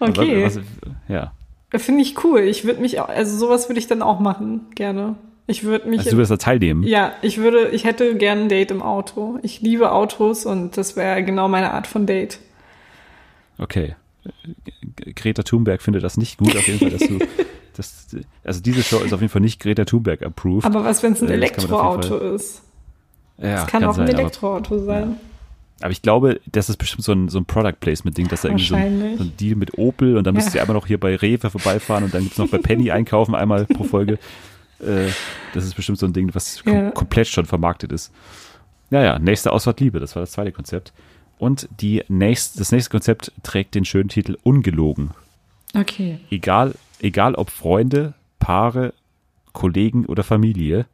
Okay, 0.00 0.44
Was, 0.44 0.56
was, 0.56 0.64
ja. 1.08 1.32
finde 1.76 2.02
ich 2.02 2.22
cool. 2.24 2.40
Ich 2.40 2.64
würde 2.64 2.80
mich, 2.80 3.00
auch, 3.00 3.08
also 3.08 3.36
sowas 3.36 3.68
würde 3.68 3.78
ich 3.78 3.86
dann 3.86 4.02
auch 4.02 4.20
machen, 4.20 4.62
gerne. 4.74 5.14
Ich 5.46 5.62
würde 5.64 5.88
mich, 5.88 6.00
Also 6.00 6.10
du 6.12 6.16
wirst 6.18 6.30
da 6.30 6.36
teilnehmen. 6.36 6.82
ja, 6.84 7.12
ich 7.22 7.38
würde, 7.38 7.68
ich 7.68 7.84
hätte 7.84 8.16
gern 8.16 8.40
ein 8.42 8.48
Date 8.48 8.70
im 8.70 8.82
Auto. 8.82 9.38
Ich 9.42 9.60
liebe 9.60 9.92
Autos 9.92 10.46
und 10.46 10.76
das 10.76 10.96
wäre 10.96 11.22
genau 11.22 11.48
meine 11.48 11.72
Art 11.72 11.86
von 11.86 12.06
Date. 12.06 12.38
Okay. 13.58 13.94
Greta 15.14 15.42
Thunberg 15.42 15.82
findet 15.82 16.02
das 16.02 16.16
nicht 16.16 16.38
gut, 16.38 16.56
auf 16.56 16.66
jeden 16.66 16.78
Fall, 16.78 16.90
dass 16.90 17.06
du. 17.08 17.18
Das, 17.76 18.06
also 18.44 18.60
diese 18.60 18.84
Show 18.84 18.98
ist 19.00 19.12
auf 19.12 19.20
jeden 19.20 19.32
Fall 19.32 19.40
nicht 19.42 19.58
Greta 19.60 19.84
Thunberg 19.84 20.22
approved. 20.22 20.64
Aber 20.64 20.84
was, 20.84 21.02
wenn 21.02 21.14
es 21.14 21.22
ein 21.22 21.28
Äh, 21.28 21.40
das 21.40 21.50
kann 21.50 21.58
Elektroauto 21.64 22.16
ist? 22.18 22.62
ja, 23.36 23.64
Es 23.64 23.66
kann, 23.66 23.82
auch 23.82 23.88
ein 23.88 23.94
sein, 24.06 24.10
aber- 24.10 24.18
Elektroauto 24.20 24.78
sein. 24.78 25.16
Aber 25.80 25.90
ich 25.90 26.02
glaube, 26.02 26.40
das 26.50 26.68
ist 26.70 26.76
bestimmt 26.76 27.02
so 27.04 27.12
ein, 27.12 27.28
so 27.28 27.38
ein 27.38 27.44
Product 27.44 27.74
Placement 27.80 28.16
Ding, 28.16 28.28
dass 28.28 28.42
da 28.42 28.48
irgendwie 28.48 28.64
so 28.66 28.74
ein, 28.76 29.18
so 29.18 29.24
ein 29.24 29.36
Deal 29.36 29.56
mit 29.56 29.76
Opel 29.76 30.16
und 30.16 30.24
dann 30.26 30.34
Ja. 30.34 30.40
müsst 30.42 30.54
ihr 30.54 30.60
einmal 30.62 30.74
noch 30.76 30.86
hier 30.86 30.98
bei 30.98 31.16
Rewe 31.16 31.50
vorbeifahren 31.50 32.04
und 32.04 32.14
dann 32.14 32.22
gibt's 32.22 32.38
noch 32.38 32.48
bei 32.48 32.58
Penny 32.58 32.90
einkaufen, 32.92 33.34
einmal 33.34 33.66
pro 33.66 33.84
Folge. 33.84 34.14
Äh, 34.80 35.08
das 35.52 35.64
ist 35.64 35.74
bestimmt 35.74 35.98
so 35.98 36.06
ein 36.06 36.12
Ding, 36.12 36.34
was 36.34 36.62
kom 36.64 36.72
Ja. 36.74 36.90
komplett 36.92 37.28
schon 37.28 37.44
vermarktet 37.44 37.92
ist. 37.92 38.12
Naja, 38.90 39.18
nächste 39.18 39.52
Ausfahrt 39.52 39.80
Liebe, 39.80 39.98
das 40.00 40.14
war 40.14 40.20
das 40.22 40.32
zweite 40.32 40.52
Konzept. 40.52 40.92
Und 41.38 41.68
die 41.80 42.02
nächst, 42.08 42.60
das 42.60 42.70
nächste 42.70 42.90
Konzept 42.90 43.32
trägt 43.42 43.74
den 43.74 43.84
schönen 43.84 44.08
Titel 44.08 44.36
Ungelogen. 44.44 45.10
Okay. 45.74 46.18
Egal, 46.30 46.74
egal 47.00 47.34
ob 47.34 47.50
Freunde, 47.50 48.14
Paare, 48.38 48.94
Kollegen 49.52 50.06
oder 50.06 50.22
Familie, 50.22 50.86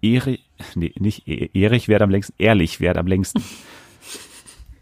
Erich, 0.00 0.42
nee, 0.74 0.92
nicht 0.98 1.28
E- 1.28 1.50
Erich 1.52 1.88
währt 1.88 2.00
am 2.02 2.10
längsten, 2.10 2.32
ehrlich 2.38 2.80
währt 2.80 2.96
am 2.96 3.06
längsten. 3.06 3.42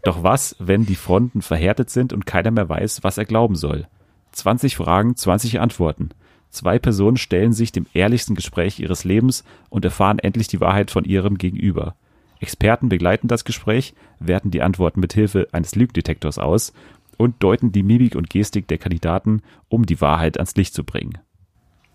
Doch 0.03 0.23
was, 0.23 0.55
wenn 0.59 0.85
die 0.85 0.95
Fronten 0.95 1.41
verhärtet 1.41 1.89
sind 1.89 2.13
und 2.13 2.25
keiner 2.25 2.51
mehr 2.51 2.69
weiß, 2.69 3.03
was 3.03 3.17
er 3.17 3.25
glauben 3.25 3.55
soll? 3.55 3.87
20 4.31 4.75
Fragen, 4.75 5.15
20 5.15 5.59
Antworten. 5.59 6.09
Zwei 6.49 6.79
Personen 6.79 7.17
stellen 7.17 7.53
sich 7.53 7.71
dem 7.71 7.85
ehrlichsten 7.93 8.35
Gespräch 8.35 8.79
ihres 8.79 9.03
Lebens 9.03 9.43
und 9.69 9.85
erfahren 9.85 10.19
endlich 10.19 10.47
die 10.47 10.59
Wahrheit 10.59 10.91
von 10.91 11.05
ihrem 11.05 11.37
Gegenüber. 11.37 11.95
Experten 12.39 12.89
begleiten 12.89 13.27
das 13.27 13.45
Gespräch, 13.45 13.93
werten 14.19 14.51
die 14.51 14.61
Antworten 14.61 14.99
mit 14.99 15.13
Hilfe 15.13 15.47
eines 15.51 15.75
Lügendetektors 15.75 16.39
aus 16.39 16.73
und 17.17 17.43
deuten 17.43 17.71
die 17.71 17.83
Mimik 17.83 18.15
und 18.15 18.29
Gestik 18.29 18.67
der 18.67 18.79
Kandidaten, 18.79 19.43
um 19.69 19.85
die 19.85 20.01
Wahrheit 20.01 20.37
ans 20.37 20.55
Licht 20.55 20.73
zu 20.73 20.83
bringen. 20.83 21.19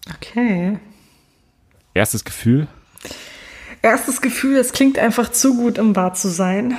Okay. 0.09 0.79
Erstes 1.95 2.25
Gefühl, 2.25 2.69
Erstes 3.83 4.21
Gefühl, 4.21 4.57
es 4.57 4.73
klingt 4.73 4.99
einfach 4.99 5.31
zu 5.31 5.57
gut, 5.57 5.79
um 5.79 5.95
wahr 5.95 6.15
zu 6.15 6.29
sein. 6.29 6.77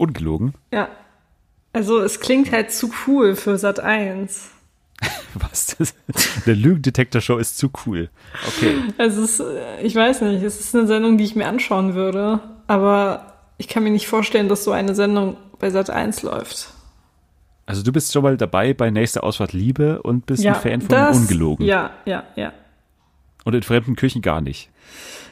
Ungelogen. 0.00 0.54
Ja. 0.72 0.88
Also 1.72 2.00
es 2.00 2.20
klingt 2.20 2.50
halt 2.52 2.72
zu 2.72 2.90
cool 3.06 3.36
für 3.36 3.56
Sat 3.58 3.78
1. 3.80 4.50
Was? 5.34 5.76
Das, 5.78 5.94
der 6.46 6.56
Lügendetektor-Show 6.56 7.38
ist 7.38 7.56
zu 7.58 7.70
cool. 7.86 8.10
Okay. 8.48 8.74
Also 8.98 9.22
es 9.22 9.38
ist, 9.38 9.40
äh, 9.40 9.80
ich 9.82 9.94
weiß 9.94 10.22
nicht, 10.22 10.42
es 10.42 10.60
ist 10.60 10.74
eine 10.74 10.86
Sendung, 10.86 11.16
die 11.16 11.24
ich 11.24 11.36
mir 11.36 11.46
anschauen 11.46 11.94
würde, 11.94 12.40
aber 12.66 13.34
ich 13.58 13.68
kann 13.68 13.82
mir 13.84 13.90
nicht 13.90 14.08
vorstellen, 14.08 14.48
dass 14.48 14.64
so 14.64 14.72
eine 14.72 14.94
Sendung 14.94 15.36
bei 15.58 15.70
Sat 15.70 15.90
1 15.90 16.22
läuft. 16.22 16.68
Also 17.66 17.82
du 17.84 17.92
bist 17.92 18.12
schon 18.12 18.24
mal 18.24 18.36
dabei 18.36 18.74
bei 18.74 18.90
Nächste 18.90 19.22
Ausfahrt 19.22 19.52
Liebe 19.52 20.02
und 20.02 20.26
bist 20.26 20.44
ein 20.44 20.54
Fan 20.56 20.80
von 20.80 20.88
das- 20.88 21.16
Ungelogen. 21.16 21.64
Ja, 21.64 21.90
ja, 22.04 22.24
ja. 22.34 22.52
Und 23.44 23.54
in 23.54 23.62
fremden 23.62 23.94
Küchen 23.96 24.22
gar 24.22 24.40
nicht. 24.40 24.68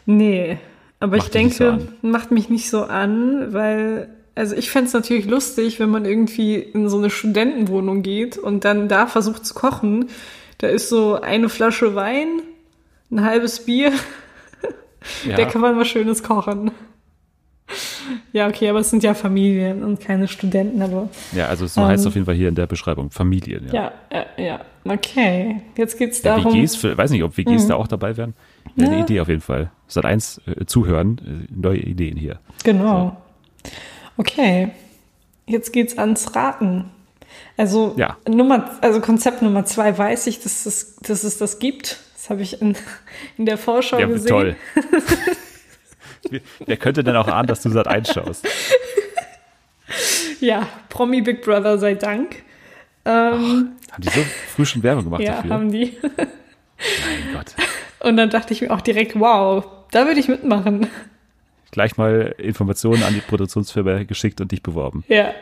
Nee, 0.07 0.59
aber 1.01 1.17
Macht 1.19 1.35
ich 1.35 1.43
nicht 1.45 1.57
so 1.57 1.71
denke, 1.73 1.89
macht 2.03 2.31
mich 2.31 2.49
nicht 2.49 2.71
so 2.71 2.85
an, 2.85 3.53
weil, 3.53 4.09
also 4.39 4.55
ich 4.57 4.71
fänd's 4.71 4.93
natürlich 4.93 5.27
lustig, 5.27 5.81
wenn 5.81 5.91
man 5.91 6.05
irgendwie 6.05 6.55
in 6.55 6.89
so 6.89 6.99
eine 6.99 7.11
Studentenwohnung 7.11 8.03
geht 8.03 8.39
und 8.39 8.65
dann 8.65 8.89
da 8.89 9.07
versucht 9.07 9.45
zu 9.45 9.55
kochen. 9.55 10.09
Da 10.59 10.69
ist 10.69 10.89
so 10.89 11.21
eine 11.21 11.49
Flasche 11.49 11.95
Wein, 11.95 12.41
ein 13.11 13.25
halbes 13.25 13.65
Bier, 13.65 13.93
Ja. 15.27 15.37
da 15.37 15.45
kann 15.45 15.61
man 15.61 15.79
was 15.79 15.89
Schönes 15.89 16.23
kochen. 16.23 16.71
Ja, 18.33 18.49
okay, 18.49 18.69
aber 18.71 18.79
es 18.81 18.89
sind 18.91 19.03
ja 19.03 19.13
Familien 19.13 19.85
und 19.85 20.01
keine 20.01 20.27
Studenten, 20.27 20.81
aber 20.81 21.11
Ja, 21.33 21.47
also 21.47 21.67
so 21.67 21.85
heißt 21.85 22.01
es 22.01 22.07
auf 22.07 22.15
jeden 22.15 22.25
Fall 22.25 22.35
hier 22.35 22.49
in 22.49 22.55
der 22.55 22.67
Beschreibung. 22.67 23.11
Familien, 23.11 23.67
ja. 23.67 23.93
ja, 24.11 24.27
ja, 24.39 24.45
ja. 24.45 24.61
Okay, 24.85 25.61
jetzt 25.77 25.99
geht's 25.99 26.23
Ja, 26.23 26.37
darum. 26.37 26.55
WGs, 26.55 26.77
für, 26.77 26.97
weiß 26.97 27.11
nicht, 27.11 27.23
ob 27.23 27.37
WGs 27.37 27.67
da 27.67 27.75
auch 27.75 27.87
dabei 27.89 28.17
wären. 28.17 28.35
Ja, 28.77 28.87
Eine 28.87 29.01
Idee 29.01 29.21
auf 29.21 29.29
jeden 29.29 29.43
Fall. 29.43 29.71
Sat 29.87 30.07
1 30.07 30.41
äh, 30.47 30.65
zuhören, 30.65 31.21
äh, 31.51 31.53
neue 31.55 31.79
Ideen 31.81 32.17
hier. 32.17 32.39
Genau. 32.65 33.17
Okay. 34.19 34.71
Jetzt 35.47 35.73
geht's 35.73 35.97
ans 35.97 36.35
Raten. 36.37 36.91
Also 37.57 37.95
Ja. 37.97 38.17
Nummer, 38.29 38.71
also 38.83 39.01
Konzept 39.01 39.41
Nummer 39.43 39.65
zwei 39.65 39.97
weiß 39.97 40.27
ich, 40.27 40.41
dass 40.41 40.67
es, 40.67 40.97
dass 40.97 41.25
es 41.25 41.39
das 41.39 41.59
gibt. 41.59 42.01
Das 42.15 42.29
habe 42.31 42.43
ich 42.43 42.61
in, 42.61 42.77
in 43.39 43.47
der 43.47 43.57
Vorschau 43.57 43.99
Ja, 43.99 44.07
gesehen. 44.07 44.29
toll. 44.29 44.57
Wer- 46.67 46.77
könnte 46.77 47.03
denn 47.05 47.17
auch 47.17 47.29
ahnen, 47.29 47.47
dass 47.47 47.63
du 47.63 47.71
Sat 47.71 47.87
1 47.89 48.13
schaust? 48.13 48.47
Ja, 50.41 50.69
Promi 50.89 51.23
Big 51.23 51.43
Brother 51.43 51.79
sei 51.79 51.95
Dank. 51.95 52.43
Ähm, 53.05 53.73
Haben 53.91 54.03
die 54.03 54.09
so 54.11 54.21
früh 54.55 54.65
schon 54.67 54.83
Werbung 54.83 55.05
gemacht 55.05 55.23
ja, 55.23 55.37
dafür? 55.37 55.51
haben 55.51 55.71
die. 55.73 55.97
mein 56.03 57.35
Gott. 57.35 57.55
Und 58.01 58.17
dann 58.17 58.31
dachte 58.31 58.53
ich 58.53 58.61
mir 58.61 58.71
auch 58.73 58.81
direkt, 58.83 59.19
wow, 59.19 59.65
da 59.91 60.07
würde 60.07 60.21
ich 60.21 60.29
mitmachen. 60.29 60.89
Gleich 61.71 61.97
mal 61.97 62.35
Informationen 62.39 63.03
an 63.03 63.15
die 63.15 63.21
Produktionsfirma 63.21 64.05
geschickt 64.05 64.41
und 64.41 64.53
dich 64.53 64.63
beworben. 64.63 65.05
Ja. 65.09 65.33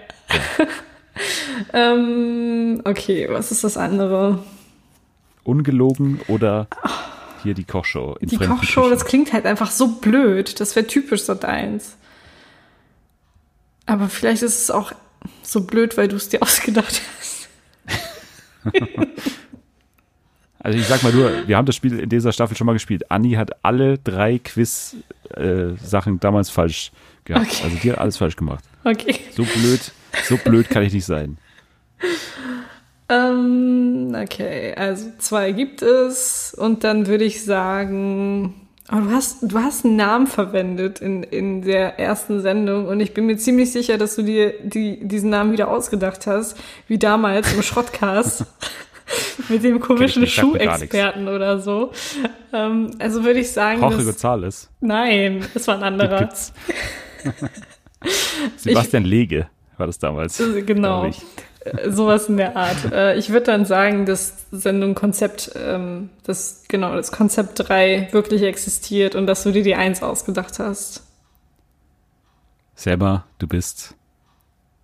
ähm, 1.73 2.81
okay, 2.85 3.29
was 3.31 3.53
ist 3.53 3.65
das 3.65 3.77
andere? 3.77 4.43
Ungelogen 5.45 6.21
oder 6.27 6.67
hier 7.43 7.55
die 7.55 7.65
Kochshow 7.65 8.17
Die 8.21 8.37
Kochshow, 8.37 8.83
Küchen. 8.83 8.91
das 8.91 9.05
klingt 9.05 9.33
halt 9.33 9.47
einfach 9.47 9.71
so 9.71 9.89
blöd. 9.89 10.59
Das 10.61 10.75
wäre 10.75 10.87
typisch 10.87 11.23
Sat 11.23 11.45
1. 11.45 11.97
Aber 13.87 14.09
vielleicht 14.09 14.43
ist 14.43 14.63
es 14.63 14.71
auch 14.71 14.93
so 15.43 15.63
blöd, 15.63 15.97
weil 15.97 16.09
du 16.09 16.17
es 16.17 16.29
dir 16.29 16.43
ausgedacht 16.43 17.01
hast. 17.19 17.49
Also 20.67 20.81
ich 20.81 20.87
sag 20.89 21.05
mal 21.05 21.13
nur, 21.13 21.47
wir 21.47 21.57
haben 21.57 21.65
das 21.65 21.77
Spiel 21.77 21.97
in 21.97 22.09
dieser 22.09 22.33
Staffel 22.33 22.57
schon 22.57 22.67
mal 22.67 22.73
gespielt. 22.73 23.09
Anni 23.09 23.35
hat 23.35 23.65
alle 23.65 23.99
drei 23.99 24.41
Quiz-Sachen 24.41 26.19
damals 26.19 26.51
falsch 26.51 26.91
gehabt. 27.25 27.47
Okay. 27.47 27.63
Also 27.63 27.77
die 27.81 27.93
hat 27.93 27.99
alles 28.01 28.17
falsch 28.17 28.35
gemacht. 28.35 28.65
Okay. 28.83 29.15
So 29.31 29.45
blöd, 29.45 29.93
so 30.25 30.37
blöd 30.39 30.69
kann 30.69 30.83
ich 30.83 30.93
nicht 30.93 31.05
sein. 31.05 31.39
Ähm, 33.09 34.17
okay, 34.21 34.75
also 34.75 35.13
zwei 35.19 35.53
gibt 35.53 35.83
es. 35.83 36.53
Und 36.59 36.83
dann 36.83 37.07
würde 37.07 37.23
ich 37.23 37.45
sagen. 37.45 38.63
Oh, 38.91 39.01
du 39.01 39.11
hast, 39.11 39.39
du 39.43 39.59
hast 39.59 39.85
einen 39.85 39.97
Namen 39.97 40.27
verwendet 40.29 41.01
in, 41.01 41.25
in 41.25 41.63
der 41.63 41.99
ersten 41.99 42.41
Sendung 42.41 42.87
und 42.87 43.01
ich 43.01 43.15
bin 43.15 43.27
mir 43.27 43.37
ziemlich 43.37 43.73
sicher, 43.73 43.99
dass 43.99 44.15
du 44.15 44.23
dir 44.23 44.55
die, 44.63 45.07
diesen 45.09 45.31
Namen 45.31 45.51
wieder 45.51 45.67
ausgedacht 45.69 46.29
hast, 46.29 46.57
wie 46.87 46.97
damals 46.97 47.53
im 47.53 47.63
Schrottcast 47.63 48.45
mit 49.49 49.63
dem 49.63 49.81
komischen. 49.81 50.27
Schuhexperten 50.27 51.29
oder 51.29 51.61
so. 51.61 51.93
Ähm, 52.53 52.91
also 52.99 53.25
würde 53.25 53.41
ich 53.41 53.51
sagen, 53.53 53.81
Jorge 53.81 54.05
dass, 54.05 54.23
González. 54.25 54.69
nein, 54.81 55.45
das 55.55 55.67
war 55.69 55.77
ein 55.77 55.83
anderer. 55.83 56.29
Sebastian 58.57 59.05
Lege 59.05 59.49
war 59.79 59.87
das 59.87 59.99
damals. 59.99 60.39
Äh, 60.41 60.63
Genau. 60.63 61.07
ich. 61.07 61.23
Äh, 61.65 61.91
Sowas 61.91 62.29
in 62.29 62.37
der 62.37 62.57
Art. 62.57 62.93
Äh, 62.93 63.17
Ich 63.19 63.31
würde 63.31 63.47
dann 63.47 63.65
sagen, 63.65 64.07
dass 64.07 64.47
Sendung 64.53 64.95
Konzept, 64.95 65.51
ähm, 65.57 66.11
das, 66.25 66.65
genau, 66.69 66.95
das 66.95 67.13
Konzept 67.13 67.69
3 67.69 68.09
wirklich 68.13 68.43
existiert 68.43 69.15
und 69.15 69.27
dass 69.27 69.43
du 69.43 69.53
dir 69.53 69.63
die 69.63 69.75
1 69.75 70.03
ausgedacht 70.03 70.59
hast. 70.59 71.03
Selma, 72.75 73.25
du 73.39 73.47
bist 73.47 73.95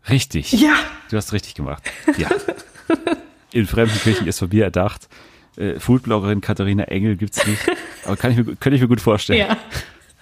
richtig. 0.09 0.53
Ja! 0.53 0.75
Du 1.11 1.17
hast 1.17 1.33
richtig 1.33 1.55
gemacht. 1.55 1.83
Ja. 2.17 2.29
In 3.53 3.67
fremden 3.67 3.99
Küchen 3.99 4.27
ist 4.27 4.39
von 4.39 4.49
mir 4.49 4.65
erdacht. 4.65 5.09
Äh, 5.57 5.79
Foodbloggerin 5.79 6.41
Katharina 6.41 6.85
Engel 6.85 7.17
gibt's 7.17 7.47
nicht. 7.47 7.63
Aber 8.05 8.17
kann 8.17 8.31
ich 8.31 8.39
mir, 8.39 8.45
könnte 8.45 8.77
ich 8.77 8.81
mir 8.81 8.89
gut 8.89 9.01
vorstellen. 9.01 9.41
Ja. 9.41 9.57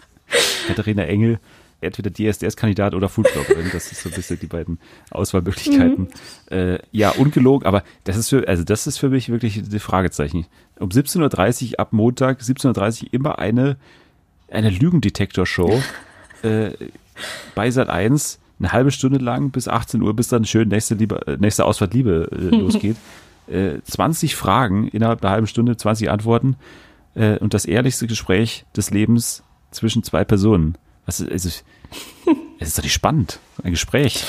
Katharina 0.66 1.04
Engel, 1.04 1.38
entweder 1.80 2.10
DSDS-Kandidat 2.10 2.94
oder 2.94 3.08
Foodbloggerin. 3.08 3.70
Das 3.72 3.92
ist 3.92 4.02
so 4.02 4.08
ein 4.08 4.14
bisschen 4.14 4.38
die 4.40 4.46
beiden 4.46 4.78
Auswahlmöglichkeiten. 5.10 6.08
Äh, 6.50 6.78
ja, 6.90 7.10
ungelogen, 7.10 7.66
aber 7.66 7.84
das 8.04 8.16
ist 8.16 8.30
für, 8.30 8.46
also 8.48 8.64
das 8.64 8.86
ist 8.86 8.98
für 8.98 9.08
mich 9.08 9.28
wirklich 9.28 9.56
ein 9.58 9.80
Fragezeichen. 9.80 10.46
Um 10.78 10.88
17.30 10.88 11.72
Uhr 11.72 11.80
ab 11.80 11.92
Montag, 11.92 12.40
17.30 12.40 13.04
Uhr 13.04 13.08
immer 13.12 13.38
eine, 13.38 13.76
eine 14.50 14.70
Lügendetektor-Show 14.70 15.80
äh, 16.42 16.70
bei 17.54 17.70
Sat 17.70 17.88
1 17.88 18.39
eine 18.60 18.72
halbe 18.72 18.90
Stunde 18.90 19.18
lang 19.18 19.50
bis 19.50 19.66
18 19.66 20.02
Uhr, 20.02 20.14
bis 20.14 20.28
dann 20.28 20.44
schön 20.44 20.68
nächste, 20.68 20.94
Liebe, 20.94 21.26
äh, 21.26 21.36
nächste 21.38 21.64
Ausfahrt 21.64 21.94
Liebe 21.94 22.28
äh, 22.30 22.56
losgeht. 22.56 22.96
Äh, 23.48 23.80
20 23.82 24.36
Fragen 24.36 24.86
innerhalb 24.88 25.24
einer 25.24 25.32
halben 25.32 25.46
Stunde, 25.46 25.76
20 25.76 26.10
Antworten 26.10 26.56
äh, 27.14 27.38
und 27.38 27.54
das 27.54 27.64
ehrlichste 27.64 28.06
Gespräch 28.06 28.64
des 28.76 28.90
Lebens 28.90 29.42
zwischen 29.70 30.02
zwei 30.02 30.24
Personen. 30.24 30.76
Was 31.06 31.20
ist, 31.20 31.46
es, 31.46 31.64
es 32.60 32.68
ist 32.68 32.78
doch 32.78 32.84
nicht 32.84 32.92
spannend. 32.92 33.40
Ein 33.62 33.72
Gespräch. 33.72 34.24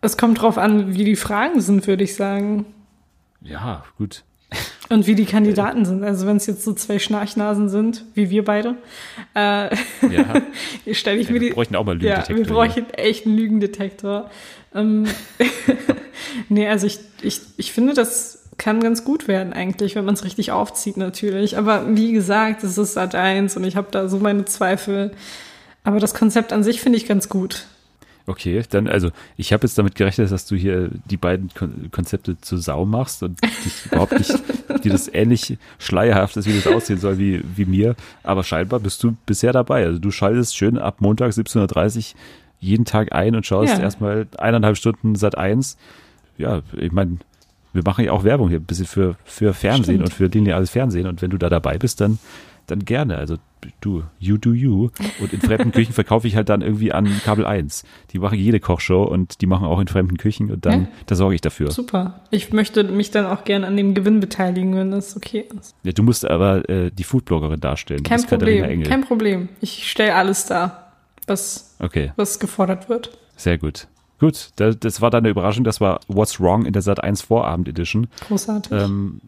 Es 0.00 0.16
kommt 0.16 0.40
drauf 0.40 0.58
an, 0.58 0.94
wie 0.94 1.04
die 1.04 1.16
Fragen 1.16 1.60
sind, 1.60 1.86
würde 1.86 2.04
ich 2.04 2.14
sagen. 2.14 2.66
Ja, 3.40 3.84
gut. 3.96 4.24
Und 4.90 5.06
wie 5.06 5.14
die 5.14 5.26
Kandidaten 5.26 5.84
sind. 5.84 6.02
Also 6.02 6.26
wenn 6.26 6.38
es 6.38 6.46
jetzt 6.46 6.64
so 6.64 6.72
zwei 6.72 6.98
Schnarchnasen 6.98 7.68
sind, 7.68 8.04
wie 8.14 8.30
wir 8.30 8.42
beide, 8.44 8.76
äh, 9.34 9.74
Ja, 9.74 10.42
stelle 10.92 11.18
ich 11.20 11.26
Ja, 11.26 11.32
mir 11.34 11.40
wir 11.40 11.48
die. 11.48 11.54
bräuchten 11.54 11.76
auch 11.76 11.84
mal 11.84 11.92
einen 11.92 12.00
Ja, 12.00 12.14
Lügendetektor 12.20 12.36
wir 12.46 12.54
bräuchten 12.54 12.90
echt 12.94 13.26
einen 13.26 13.36
Lügendetektor. 13.36 14.30
Ähm, 14.74 15.06
nee, 16.48 16.66
also 16.68 16.86
ich, 16.86 16.98
ich, 17.20 17.40
ich 17.58 17.72
finde, 17.72 17.92
das 17.92 18.48
kann 18.56 18.80
ganz 18.80 19.04
gut 19.04 19.28
werden 19.28 19.52
eigentlich, 19.52 19.94
wenn 19.94 20.04
man 20.06 20.14
es 20.14 20.24
richtig 20.24 20.50
aufzieht 20.52 20.96
natürlich. 20.96 21.58
Aber 21.58 21.84
wie 21.96 22.12
gesagt, 22.12 22.64
es 22.64 22.78
ist 22.78 22.94
Sat 22.94 23.14
1 23.14 23.56
und 23.58 23.64
ich 23.64 23.76
habe 23.76 23.88
da 23.90 24.08
so 24.08 24.18
meine 24.18 24.46
Zweifel. 24.46 25.12
Aber 25.84 26.00
das 26.00 26.14
Konzept 26.14 26.52
an 26.52 26.64
sich 26.64 26.80
finde 26.80 26.96
ich 26.96 27.06
ganz 27.06 27.28
gut. 27.28 27.66
Okay. 28.28 28.62
Dann, 28.70 28.86
also, 28.86 29.10
ich 29.36 29.52
habe 29.52 29.64
jetzt 29.66 29.76
damit 29.78 29.94
gerechnet, 29.96 30.30
dass 30.30 30.46
du 30.46 30.54
hier 30.54 30.90
die 31.10 31.16
beiden 31.16 31.50
Kon 31.54 31.90
Konzepte 31.90 32.40
zur 32.40 32.58
Sau 32.58 32.84
machst 32.84 33.22
und 33.22 33.40
dich 33.42 33.86
überhaupt 33.90 34.12
nicht, 34.18 34.32
dir 34.84 34.92
das 34.92 35.12
ähnlich 35.12 35.58
schleierhaft 35.78 36.36
ist, 36.36 36.46
wie 36.46 36.54
das 36.54 36.66
aussehen 36.66 36.98
soll, 36.98 37.18
wie, 37.18 37.42
wie 37.56 37.64
mir. 37.64 37.96
Aber 38.22 38.44
scheinbar 38.44 38.78
bist 38.80 39.02
du 39.02 39.16
bisher 39.26 39.52
dabei. 39.52 39.84
Also, 39.84 39.98
du 39.98 40.10
schaltest 40.10 40.56
schön 40.56 40.78
ab 40.78 41.00
Montag 41.00 41.32
17.30 41.32 41.96
Uhr 42.14 42.20
jeden 42.60 42.84
Tag 42.84 43.12
ein 43.12 43.34
und 43.36 43.46
schaust 43.46 43.72
Ja. 43.74 43.80
erstmal 43.80 44.26
eineinhalb 44.36 44.76
Stunden 44.76 45.14
Sat 45.14 45.36
1. 45.38 45.76
Ja, 46.38 46.62
ich 46.76 46.92
meine, 46.92 47.18
wir 47.72 47.82
machen 47.84 48.04
ja 48.04 48.12
auch 48.12 48.24
Werbung 48.24 48.48
hier 48.48 48.58
ein 48.58 48.64
bisschen 48.64 48.86
für, 48.86 49.16
für 49.24 49.54
Fernsehen 49.54 49.96
Stimmt. 49.96 50.04
und 50.04 50.14
für 50.14 50.26
lineares 50.26 50.70
Fernsehen. 50.70 51.06
Und 51.06 51.22
wenn 51.22 51.30
du 51.30 51.38
da 51.38 51.48
dabei 51.48 51.78
bist, 51.78 52.00
dann, 52.00 52.18
dann 52.70 52.84
gerne. 52.84 53.16
Also 53.18 53.36
du, 53.80 54.04
you 54.20 54.36
do 54.38 54.52
you. 54.52 54.90
Und 55.20 55.32
in 55.32 55.40
fremden 55.40 55.72
Küchen 55.72 55.92
verkaufe 55.92 56.28
ich 56.28 56.36
halt 56.36 56.48
dann 56.48 56.62
irgendwie 56.62 56.92
an 56.92 57.08
Kabel 57.24 57.44
1. 57.44 57.84
Die 58.12 58.18
machen 58.20 58.38
jede 58.38 58.60
Kochshow 58.60 59.02
und 59.02 59.40
die 59.40 59.46
machen 59.46 59.66
auch 59.66 59.80
in 59.80 59.88
fremden 59.88 60.16
Küchen 60.16 60.50
und 60.52 60.64
dann, 60.64 60.82
Ja. 60.82 60.88
da 61.06 61.14
sorge 61.16 61.34
ich 61.34 61.40
dafür. 61.40 61.70
Super. 61.72 62.20
Ich 62.30 62.52
möchte 62.52 62.84
mich 62.84 63.10
dann 63.10 63.26
auch 63.26 63.44
gerne 63.44 63.66
an 63.66 63.76
dem 63.76 63.94
Gewinn 63.94 64.20
beteiligen, 64.20 64.74
wenn 64.76 64.90
das 64.92 65.16
okay 65.16 65.44
ist. 65.58 65.74
Ja, 65.82 65.92
du 65.92 66.02
musst 66.02 66.24
aber 66.28 66.68
äh, 66.68 66.90
die 66.92 67.04
Foodbloggerin 67.04 67.60
darstellen. 67.60 68.02
Kein 68.04 68.22
Problem. 68.24 68.64
Engel. 68.64 68.86
Kein 68.88 69.00
Problem. 69.02 69.48
Ich 69.60 69.90
stelle 69.90 70.14
alles 70.14 70.46
dar, 70.46 70.92
was, 71.26 71.74
okay, 71.80 72.12
was 72.16 72.38
gefordert 72.38 72.88
wird. 72.88 73.18
sehr 73.36 73.58
gut. 73.58 73.88
Gut, 74.20 74.50
da- 74.56 74.72
das 74.72 75.00
war 75.00 75.10
dann 75.10 75.20
eine 75.20 75.28
Überraschung. 75.30 75.62
Das 75.62 75.80
war 75.80 76.00
What's 76.08 76.40
Wrong 76.40 76.66
in 76.66 76.72
der 76.72 76.82
Sat 76.82 77.02
1 77.02 77.22
Vorabend 77.22 77.68
Edition. 77.68 78.08
Großartig. 78.26 78.72
Ähm, 78.72 79.20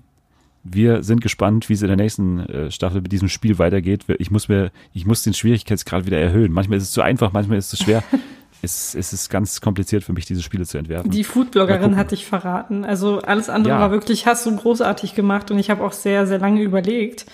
wir 0.63 1.03
sind 1.03 1.21
gespannt, 1.21 1.69
wie 1.69 1.73
es 1.73 1.83
in 1.83 1.89
der 1.89 1.97
nächsten 1.97 2.41
äh, 2.41 2.71
Staffel 2.71 3.01
mit 3.01 3.13
diesem 3.13 3.29
Spiel 3.29 3.59
weitergeht. 3.59 4.05
Ich 4.19 4.31
muss 4.31 4.49
mir, 4.49 4.71
ich 4.93 5.07
muss 5.07 5.23
den 5.23 5.33
Schwierigkeitsgrad 5.35 6.07
wieder 6.07 6.19
erhöhen. 6.19 6.53
Manchmal 6.53 6.79
ist 6.79 6.85
es 6.85 6.91
zu 6.93 7.03
einfach, 7.03 7.33
manchmal 7.33 7.59
ist 7.59 7.73
es 7.73 7.79
zu 7.79 7.85
schwer. 7.85 8.03
es, 8.63 8.95
es 8.95 9.13
ist 9.13 9.31
ganz 9.31 9.61
kompliziert 9.61 10.05
für 10.05 10.13
mich, 10.13 10.27
diese 10.27 10.43
Spiele 10.43 10.67
zu 10.67 10.79
entwerfen. 10.79 11.11
Die 11.11 11.25
Foodbloggerin 11.25 11.97
hat 11.97 12.11
dich 12.11 12.27
verraten. 12.27 12.85
Also 12.85 13.21
alles 13.21 13.49
andere 13.49 13.75
Ja. 13.75 13.81
war 13.81 13.91
wirklich, 13.91 14.27
hast 14.27 14.45
du 14.45 14.55
großartig 14.55 15.15
gemacht 15.15 15.51
und 15.51 15.59
ich 15.59 15.71
habe 15.71 15.83
auch 15.83 15.93
sehr, 15.93 16.27
sehr 16.27 16.39
lange 16.39 16.63
überlegt. 16.63 17.27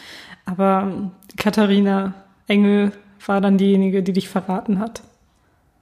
Aber 0.45 0.89
ähm, 0.89 1.11
Katharina 1.37 2.14
Engel 2.47 2.93
war 3.27 3.41
dann 3.41 3.59
diejenige, 3.59 4.05
die 4.05 4.12
dich 4.12 4.29
verraten 4.29 4.79
hat. 4.79 5.03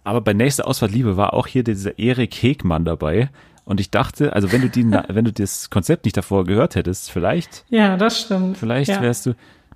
Aber 0.04 0.20
bei 0.20 0.32
nächster 0.32 0.66
Ausfahrt 0.66 0.92
Liebe 0.92 1.16
war 1.16 1.34
auch 1.34 1.46
hier 1.46 1.64
dieser 1.64 1.98
Erik 1.98 2.34
Hegmann 2.34 2.84
dabei. 2.84 3.30
Und 3.64 3.80
ich 3.80 3.90
dachte, 3.90 4.34
also 4.34 4.52
wenn 4.52 4.60
du 4.60 4.68
die, 4.68 4.84
wenn 5.08 5.24
du 5.24 5.32
das 5.32 5.70
Konzept 5.70 6.04
nicht 6.04 6.16
davor 6.16 6.44
gehört 6.44 6.74
hättest, 6.74 7.10
vielleicht, 7.10 7.64
Ja, 7.70 7.96
das 7.96 8.20
stimmt. 8.20 8.58
vielleicht 8.58 8.90
ja. 8.90 9.00
wärst 9.00 9.26
du, 9.26 9.34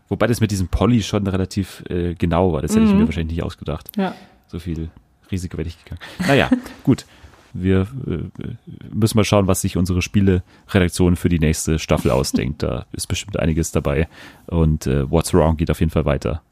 wobei 0.09 0.27
das 0.27 0.41
mit 0.41 0.51
diesem 0.51 0.69
Polly 0.69 1.03
schon 1.03 1.27
relativ 1.27 1.83
äh, 1.89 2.15
genau 2.15 2.53
war. 2.53 2.61
Das 2.63 2.73
hätte 2.75 2.85
ich 2.85 2.91
Mhm. 2.93 2.99
mir 2.99 3.07
wahrscheinlich 3.07 3.37
nicht 3.37 3.45
ausgedacht. 3.45 3.91
Ja. 3.97 4.15
So 4.49 4.59
viel 4.59 4.91
Risiko 5.31 5.57
werde 5.57 5.69
ich 5.69 5.83
gegangen. 5.83 6.01
Naja, 6.27 6.51
gut. 6.85 7.07
Wir 7.55 7.87
äh, 8.07 8.53
müssen 8.93 9.17
mal 9.17 9.25
schauen, 9.25 9.47
was 9.47 9.63
sich 9.63 9.79
unsere 9.79 10.03
Spiele-Redaktion 10.03 11.17
für 11.17 11.31
die 11.31 11.39
nächste 11.39 11.79
Staffel 11.79 12.11
ausdenkt. 12.11 12.63
Da 12.63 12.85
ist 12.93 13.07
bestimmt 13.07 13.39
einiges 13.39 13.73
dabei. 13.73 14.07
Und 14.47 14.87
äh, 14.87 15.11
What's 15.11 15.33
Wrong 15.33 15.57
geht 15.57 15.71
auf 15.71 15.81
jeden 15.81 15.91
Fall 15.91 16.05
weiter. 16.05 16.43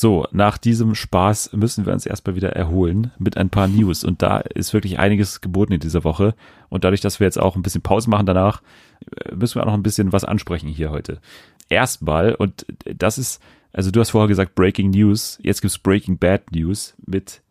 So, 0.00 0.28
nach 0.30 0.58
diesem 0.58 0.94
Spaß 0.94 1.54
müssen 1.54 1.84
wir 1.84 1.92
uns 1.92 2.06
erstmal 2.06 2.36
wieder 2.36 2.50
erholen 2.50 3.10
mit 3.18 3.36
ein 3.36 3.50
paar 3.50 3.66
News. 3.66 4.04
Und 4.04 4.22
da 4.22 4.38
ist 4.38 4.72
wirklich 4.72 5.00
einiges 5.00 5.40
geboten 5.40 5.72
in 5.72 5.80
dieser 5.80 6.04
Woche. 6.04 6.36
Und 6.68 6.84
dadurch, 6.84 7.00
dass 7.00 7.18
wir 7.18 7.26
jetzt 7.26 7.40
auch 7.40 7.56
ein 7.56 7.62
bisschen 7.62 7.82
Pause 7.82 8.08
machen 8.08 8.24
danach, 8.24 8.62
äh, 9.10 9.34
müssen 9.34 9.56
wir 9.56 9.62
auch 9.62 9.66
noch 9.66 9.74
ein 9.74 9.82
bisschen 9.82 10.12
was 10.12 10.22
ansprechen 10.22 10.68
hier 10.68 10.92
heute. 10.92 11.20
Erstmal, 11.68 12.36
und 12.36 12.64
das 12.84 13.18
ist, 13.18 13.42
also 13.72 13.90
du 13.90 13.98
hast 13.98 14.10
vorher 14.10 14.28
gesagt 14.28 14.54
Breaking 14.54 14.90
News, 14.90 15.36
jetzt 15.42 15.62
gibt's 15.62 15.80
Breaking 15.80 16.16
Bad 16.16 16.52
News 16.52 16.94
mit, 17.04 17.42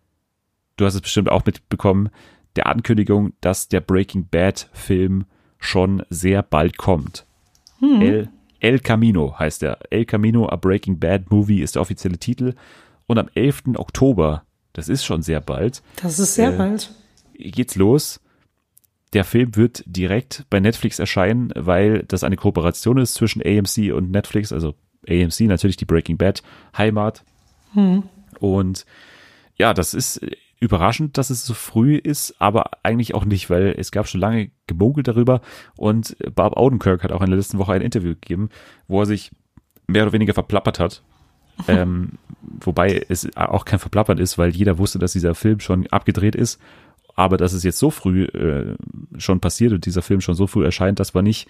du 0.78 0.86
hast 0.86 0.96
es 0.96 1.02
bestimmt 1.02 1.28
auch 1.28 1.46
mitbekommen, 1.46 2.08
der 2.56 2.68
Ankündigung, 2.68 3.34
dass 3.42 3.68
der 3.68 3.82
Breaking 3.82 4.26
Bad 4.26 4.70
Film 4.72 5.26
schon 5.60 6.02
sehr 6.10 6.44
bald 6.44 6.78
kommt. 6.78 7.26
El, 7.82 8.30
El 8.60 8.80
Camino 8.80 9.38
heißt 9.38 9.64
er. 9.64 9.80
El 9.92 10.06
Camino, 10.06 10.48
a 10.50 10.56
Breaking 10.56 11.00
Bad 11.00 11.30
Movie 11.32 11.62
ist 11.62 11.76
der 11.76 11.82
offizielle 11.82 12.18
Titel. 12.18 12.54
Und 13.06 13.18
am 13.20 13.30
11. 13.36 13.64
Oktober, 13.78 14.44
das 14.74 14.90
ist 14.90 15.06
schon 15.06 15.22
sehr 15.22 15.40
bald, 15.42 15.82
Das 16.02 16.20
ist 16.20 16.36
sehr 16.36 16.54
Äh, 16.54 16.58
bald. 16.58 16.92
geht's 17.36 17.76
los. 17.76 18.20
Der 19.14 19.24
Film 19.24 19.56
wird 19.56 19.84
direkt 19.86 20.46
bei 20.50 20.60
Netflix 20.60 21.00
erscheinen, 21.00 21.52
weil 21.56 22.04
das 22.08 22.24
eine 22.24 22.36
Kooperation 22.36 22.98
ist 22.98 23.14
zwischen 23.14 23.42
AMC 23.42 23.94
und 23.94 24.12
Netflix, 24.12 24.52
also 24.52 24.76
AMC 25.08 25.42
natürlich 25.42 25.78
die 25.78 25.86
Breaking 25.86 26.18
Bad 26.18 26.44
Heimat. 26.78 27.24
Und 28.40 28.86
ja, 29.56 29.74
das 29.74 29.94
ist 29.94 30.20
überraschend, 30.60 31.18
dass 31.18 31.30
es 31.30 31.46
so 31.46 31.54
früh 31.54 31.96
ist, 31.96 32.36
aber 32.40 32.72
eigentlich 32.84 33.14
auch 33.14 33.26
nicht, 33.26 33.50
weil 33.50 33.76
es 33.78 33.92
gab 33.92 34.08
schon 34.08 34.22
lange 34.22 34.50
gemunkelt 34.66 35.08
darüber 35.08 35.42
und 35.76 36.18
Bob 36.36 36.58
Odenkirk 36.58 37.04
hat 37.04 37.12
auch 37.12 37.22
in 37.22 37.30
der 37.30 37.38
letzten 37.38 37.58
Woche 37.60 37.74
ein 37.74 37.82
Interview 37.82 38.14
gegeben, 38.14 38.50
wo 38.88 39.02
er 39.02 39.06
sich 39.06 39.32
mehr 39.88 40.04
oder 40.04 40.14
weniger 40.14 40.34
verplappert 40.34 40.80
hat. 40.80 41.04
ähm, 41.68 42.14
wobei 42.42 43.04
es 43.10 43.36
auch 43.36 43.66
kein 43.66 43.80
Verplappern 43.80 44.20
ist, 44.20 44.38
weil 44.38 44.56
jeder 44.56 44.78
wusste, 44.78 45.00
dass 45.00 45.14
dieser 45.14 45.34
Film 45.34 45.60
schon 45.60 45.88
abgedreht 45.88 46.36
ist. 46.36 46.62
Aber 47.16 47.38
dass 47.38 47.54
es 47.54 47.64
jetzt 47.64 47.80
so 47.80 47.90
früh 47.90 48.26
äh, 48.26 48.76
schon 49.18 49.40
passiert 49.40 49.74
und 49.74 49.88
dieser 49.88 50.04
Film 50.04 50.22
schon 50.22 50.36
so 50.36 50.46
früh 50.46 50.64
erscheint, 50.64 51.00
das 51.00 51.16
war 51.16 51.24
nicht 51.24 51.48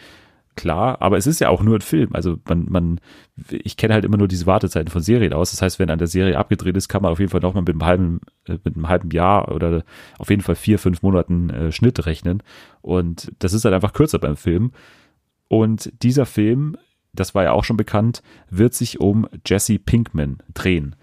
klar. 0.58 1.02
Aber 1.02 1.18
es 1.18 1.28
ist 1.28 1.40
ja 1.40 1.48
auch 1.48 1.64
nur 1.64 1.76
ein 1.76 1.82
Film. 1.82 2.10
Also 2.14 2.38
man, 2.50 2.66
man, 2.70 3.00
ich 3.50 3.78
kenne 3.78 3.94
halt 3.94 4.04
immer 4.04 4.18
nur 4.18 4.28
diese 4.28 4.46
Wartezeiten 4.46 4.92
von 4.92 5.02
Serien 5.02 5.32
aus. 5.32 5.52
Das 5.52 5.62
heißt, 5.62 5.80
wenn 5.80 5.90
an 5.90 6.00
der 6.00 6.08
Serie 6.08 6.38
abgedreht 6.38 6.76
ist, 6.76 6.90
kann 6.90 7.02
man 7.02 7.12
auf 7.14 7.20
jeden 7.20 7.32
Fall 7.32 7.40
noch 7.40 7.54
mal 7.54 7.62
mit 7.62 7.70
einem 7.70 7.86
halben, 7.86 8.20
äh, 8.46 8.58
mit 8.64 8.76
einem 8.76 8.90
halben 8.90 9.12
Jahr 9.12 9.54
oder 9.54 9.84
auf 10.18 10.30
jeden 10.30 10.42
Fall 10.42 10.56
vier, 10.56 10.80
fünf 10.80 11.02
Monaten 11.02 11.50
äh, 11.50 11.72
Schnitt 11.72 12.06
rechnen. 12.06 12.44
Und 12.82 13.32
das 13.40 13.54
ist 13.54 13.64
halt 13.64 13.74
einfach 13.74 13.94
kürzer 13.94 14.20
beim 14.20 14.36
Film. 14.36 14.72
Und 15.48 15.94
dieser 16.04 16.26
Film, 16.26 16.76
das 17.14 17.34
war 17.34 17.44
ja 17.44 17.54
auch 17.54 17.64
schon 17.64 17.78
bekannt, 17.78 18.22
wird 18.50 18.74
sich 18.74 19.00
um 19.00 19.28
Jesse 19.46 19.80
Pinkman 19.80 20.40
drehen. 20.54 20.96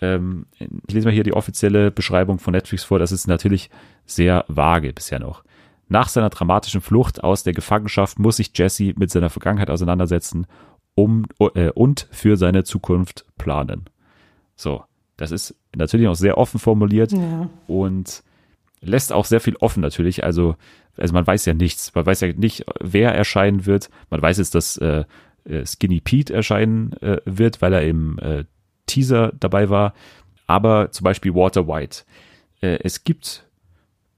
Ähm, 0.00 0.46
ich 0.58 0.94
lese 0.94 1.06
mal 1.06 1.14
hier 1.14 1.24
die 1.24 1.34
offizielle 1.34 1.90
Beschreibung 1.90 2.38
von 2.38 2.52
Netflix 2.52 2.84
vor. 2.84 2.98
Das 2.98 3.12
ist 3.12 3.26
natürlich 3.26 3.70
sehr 4.04 4.44
vage 4.48 4.92
bisher 4.92 5.18
noch. 5.18 5.44
Nach 5.92 6.08
seiner 6.08 6.30
dramatischen 6.30 6.80
Flucht 6.80 7.22
aus 7.22 7.42
der 7.42 7.52
Gefangenschaft 7.52 8.18
muss 8.18 8.38
sich 8.38 8.50
Jesse 8.54 8.94
mit 8.96 9.10
seiner 9.10 9.28
Vergangenheit 9.28 9.68
auseinandersetzen 9.68 10.46
um, 10.94 11.26
äh, 11.54 11.68
und 11.68 12.08
für 12.10 12.38
seine 12.38 12.64
Zukunft 12.64 13.26
planen. 13.36 13.84
So, 14.56 14.84
das 15.18 15.32
ist 15.32 15.54
natürlich 15.76 16.08
auch 16.08 16.14
sehr 16.14 16.38
offen 16.38 16.58
formuliert 16.58 17.12
Ja. 17.12 17.50
und 17.66 18.22
lässt 18.80 19.12
auch 19.12 19.26
sehr 19.26 19.40
viel 19.40 19.54
offen 19.56 19.82
natürlich. 19.82 20.24
Also, 20.24 20.56
also 20.96 21.12
man 21.12 21.26
weiß 21.26 21.44
ja 21.44 21.52
nichts. 21.52 21.94
Man 21.94 22.06
weiß 22.06 22.22
ja 22.22 22.32
nicht, 22.32 22.64
wer 22.80 23.14
erscheinen 23.14 23.66
wird. 23.66 23.90
Man 24.08 24.22
weiß 24.22 24.38
jetzt, 24.38 24.54
dass 24.54 24.78
äh, 24.78 25.04
äh, 25.44 25.66
Skinny 25.66 26.00
Pete 26.00 26.32
erscheinen 26.32 26.94
äh, 27.02 27.20
wird, 27.26 27.60
weil 27.60 27.74
er 27.74 27.82
im 27.86 28.18
äh, 28.18 28.44
Teaser 28.86 29.32
dabei 29.38 29.68
war. 29.68 29.92
Aber 30.46 30.90
zum 30.90 31.04
Beispiel 31.04 31.34
Walter 31.34 31.68
White. 31.68 32.04
Äh, 32.62 32.78
es 32.82 33.04
gibt 33.04 33.44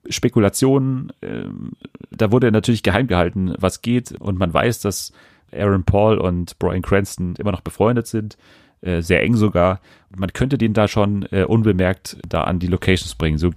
Spekulationen, 0.09 1.12
ähm, 1.22 1.72
da 2.11 2.30
wurde 2.32 2.50
natürlich 2.52 2.82
geheim 2.82 3.07
gehalten, 3.07 3.55
was 3.59 3.82
geht. 3.82 4.12
Und 4.12 4.38
man 4.38 4.52
weiß, 4.52 4.80
dass 4.80 5.12
Aaron 5.52 5.84
Paul 5.84 6.18
und 6.18 6.59
Brian 6.59 6.82
Cranston 6.82 7.34
immer 7.36 7.52
noch 7.52 7.61
befreundet 7.61 8.07
sind, 8.07 8.36
äh, 8.80 9.00
sehr 9.00 9.22
eng 9.22 9.36
sogar. 9.36 9.80
Man 10.14 10.32
könnte 10.32 10.59
den 10.59 10.74
da 10.74 10.88
schon 10.88 11.26
äh, 11.30 11.44
unbemerkt 11.44 12.18
da 12.28 12.42
an 12.42 12.59
die 12.59 12.66
Locations 12.66 13.14
bringen. 13.14 13.38
So, 13.38 13.48
äh, 13.48 13.52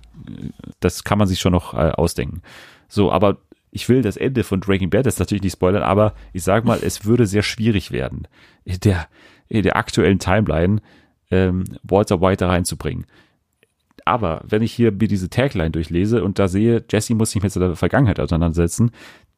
das 0.80 1.04
kann 1.04 1.18
man 1.18 1.28
sich 1.28 1.40
schon 1.40 1.52
noch 1.52 1.74
äh, 1.74 1.92
ausdenken. 1.92 2.42
So, 2.88 3.12
aber 3.12 3.38
ich 3.72 3.90
will 3.90 4.02
das 4.02 4.18
Ende 4.18 4.44
von 4.44 4.60
Breaking 4.60 4.90
Bad 4.90 5.06
jetzt 5.06 5.20
natürlich 5.20 5.44
nicht 5.44 5.54
spoilern, 5.54 5.84
aber 5.84 6.14
ich 6.34 6.44
sag 6.44 6.66
mal, 6.66 6.80
es 6.82 7.06
würde 7.06 7.28
sehr 7.28 7.44
schwierig 7.44 7.92
werden, 7.92 8.28
in 8.64 8.80
der, 8.80 9.08
in 9.50 9.64
der 9.64 9.76
aktuellen 9.76 10.20
Timeline 10.20 10.82
ähm, 11.30 11.66
Walter 11.84 12.22
White 12.22 12.46
da 12.46 12.48
reinzubringen. 12.48 13.06
Aber 14.08 14.42
wenn 14.48 14.62
ich 14.62 14.72
hier 14.72 14.94
mir 14.94 15.10
diese 15.10 15.30
Tagline 15.30 15.72
durchlese 15.72 16.24
und 16.24 16.40
da 16.40 16.48
sehe, 16.48 16.82
Jesse 16.90 17.14
muss 17.14 17.32
sich 17.32 17.44
mit 17.44 17.52
seiner 17.52 17.76
Vergangenheit 17.76 18.22
auseinandersetzen, 18.22 18.92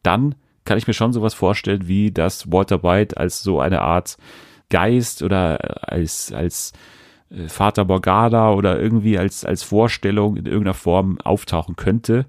dann 0.04 0.36
kann 0.64 0.78
ich 0.78 0.86
mir 0.86 0.94
schon 0.94 1.12
sowas 1.12 1.34
vorstellen, 1.34 1.88
wie 1.88 2.12
dass 2.12 2.52
Walter 2.52 2.84
White 2.84 3.18
als 3.18 3.42
so 3.42 3.60
eine 3.60 3.82
Art 3.82 4.18
Geist 4.70 5.24
oder 5.24 5.90
als, 5.92 6.32
als 6.32 6.74
äh, 7.32 7.48
Vater 7.48 7.86
Morgana 7.86 8.54
oder 8.54 8.80
irgendwie 8.80 9.18
als, 9.18 9.44
als 9.44 9.64
Vorstellung 9.64 10.38
in 10.38 10.46
irgendeiner 10.46 10.76
Form 10.76 11.18
auftauchen 11.24 11.76
könnte. 11.76 12.28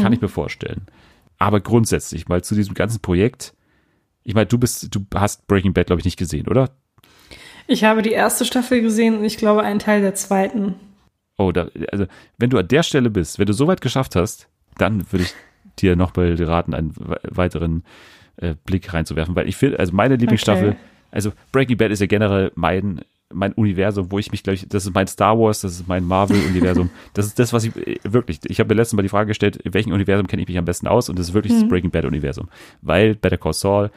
Kann 0.00 0.12
ich 0.12 0.20
mir 0.20 0.28
vorstellen. 0.28 0.86
Aber 1.38 1.60
grundsätzlich 1.60 2.28
mal 2.28 2.42
zu 2.42 2.54
diesem 2.54 2.74
ganzen 2.74 3.02
Projekt. 3.02 3.52
Ich 4.22 4.34
meine, 4.34 4.46
du 4.46 4.56
bist, 4.56 4.94
du 4.94 5.04
hast 5.12 5.48
Breaking 5.48 5.74
Bad, 5.74 5.88
glaube 5.88 5.98
ich, 5.98 6.04
nicht 6.04 6.16
gesehen, 6.16 6.46
oder? 6.46 6.70
Ich 7.66 7.82
habe 7.82 8.00
die 8.00 8.12
erste 8.12 8.44
Staffel 8.44 8.80
gesehen 8.80 9.18
und 9.18 9.24
ich 9.24 9.36
glaube 9.36 9.64
einen 9.64 9.80
Teil 9.80 10.00
der 10.00 10.14
zweiten. 10.14 10.76
Oh, 11.38 11.52
da, 11.52 11.68
also 11.90 12.06
wenn 12.38 12.50
du 12.50 12.58
an 12.58 12.68
der 12.68 12.82
Stelle 12.82 13.10
bist, 13.10 13.38
wenn 13.38 13.46
du 13.46 13.52
so 13.52 13.66
weit 13.66 13.80
geschafft 13.80 14.16
hast, 14.16 14.48
dann 14.78 15.10
würde 15.12 15.24
ich 15.24 15.34
dir 15.78 15.96
noch 15.96 16.14
mal 16.14 16.34
raten, 16.38 16.74
einen 16.74 16.94
we- 16.96 17.20
weiteren 17.30 17.84
äh, 18.36 18.54
Blick 18.64 18.92
reinzuwerfen, 18.92 19.34
weil 19.34 19.48
ich 19.48 19.56
finde, 19.56 19.78
also 19.78 19.92
meine 19.94 20.16
Lieblingsstaffel, 20.16 20.70
Okay. 20.70 20.78
also 21.10 21.32
Breaking 21.52 21.76
Bad 21.78 21.90
ist 21.90 22.00
ja 22.00 22.06
generell 22.06 22.52
mein 22.54 23.00
mein 23.34 23.54
Universum, 23.54 24.10
wo 24.12 24.18
ich 24.18 24.30
mich, 24.30 24.42
glaube 24.42 24.56
ich, 24.56 24.68
das 24.68 24.84
ist 24.84 24.94
mein 24.94 25.06
Star 25.06 25.38
Wars, 25.38 25.62
das 25.62 25.72
ist 25.72 25.88
mein 25.88 26.04
Marvel-Universum. 26.04 26.90
Das 27.14 27.24
ist 27.24 27.38
das, 27.38 27.54
was 27.54 27.64
ich 27.64 27.74
äh, 27.76 27.98
wirklich, 28.04 28.40
ich 28.44 28.60
habe 28.60 28.68
mir 28.68 28.74
letztens 28.78 28.98
mal 28.98 29.02
die 29.02 29.08
Frage 29.08 29.28
gestellt, 29.28 29.56
in 29.56 29.72
welchem 29.72 29.92
Universum 29.94 30.26
kenne 30.26 30.42
ich 30.42 30.48
mich 30.48 30.58
am 30.58 30.66
besten 30.66 30.86
aus? 30.86 31.08
Und 31.08 31.18
das 31.18 31.28
ist 31.28 31.32
wirklich 31.34 31.54
das 31.54 31.66
Breaking 31.66 31.90
Bad-Universum. 31.90 32.50
Weil 32.82 33.14
Better 33.14 33.38
Call 33.38 33.54
Saul 33.54 33.90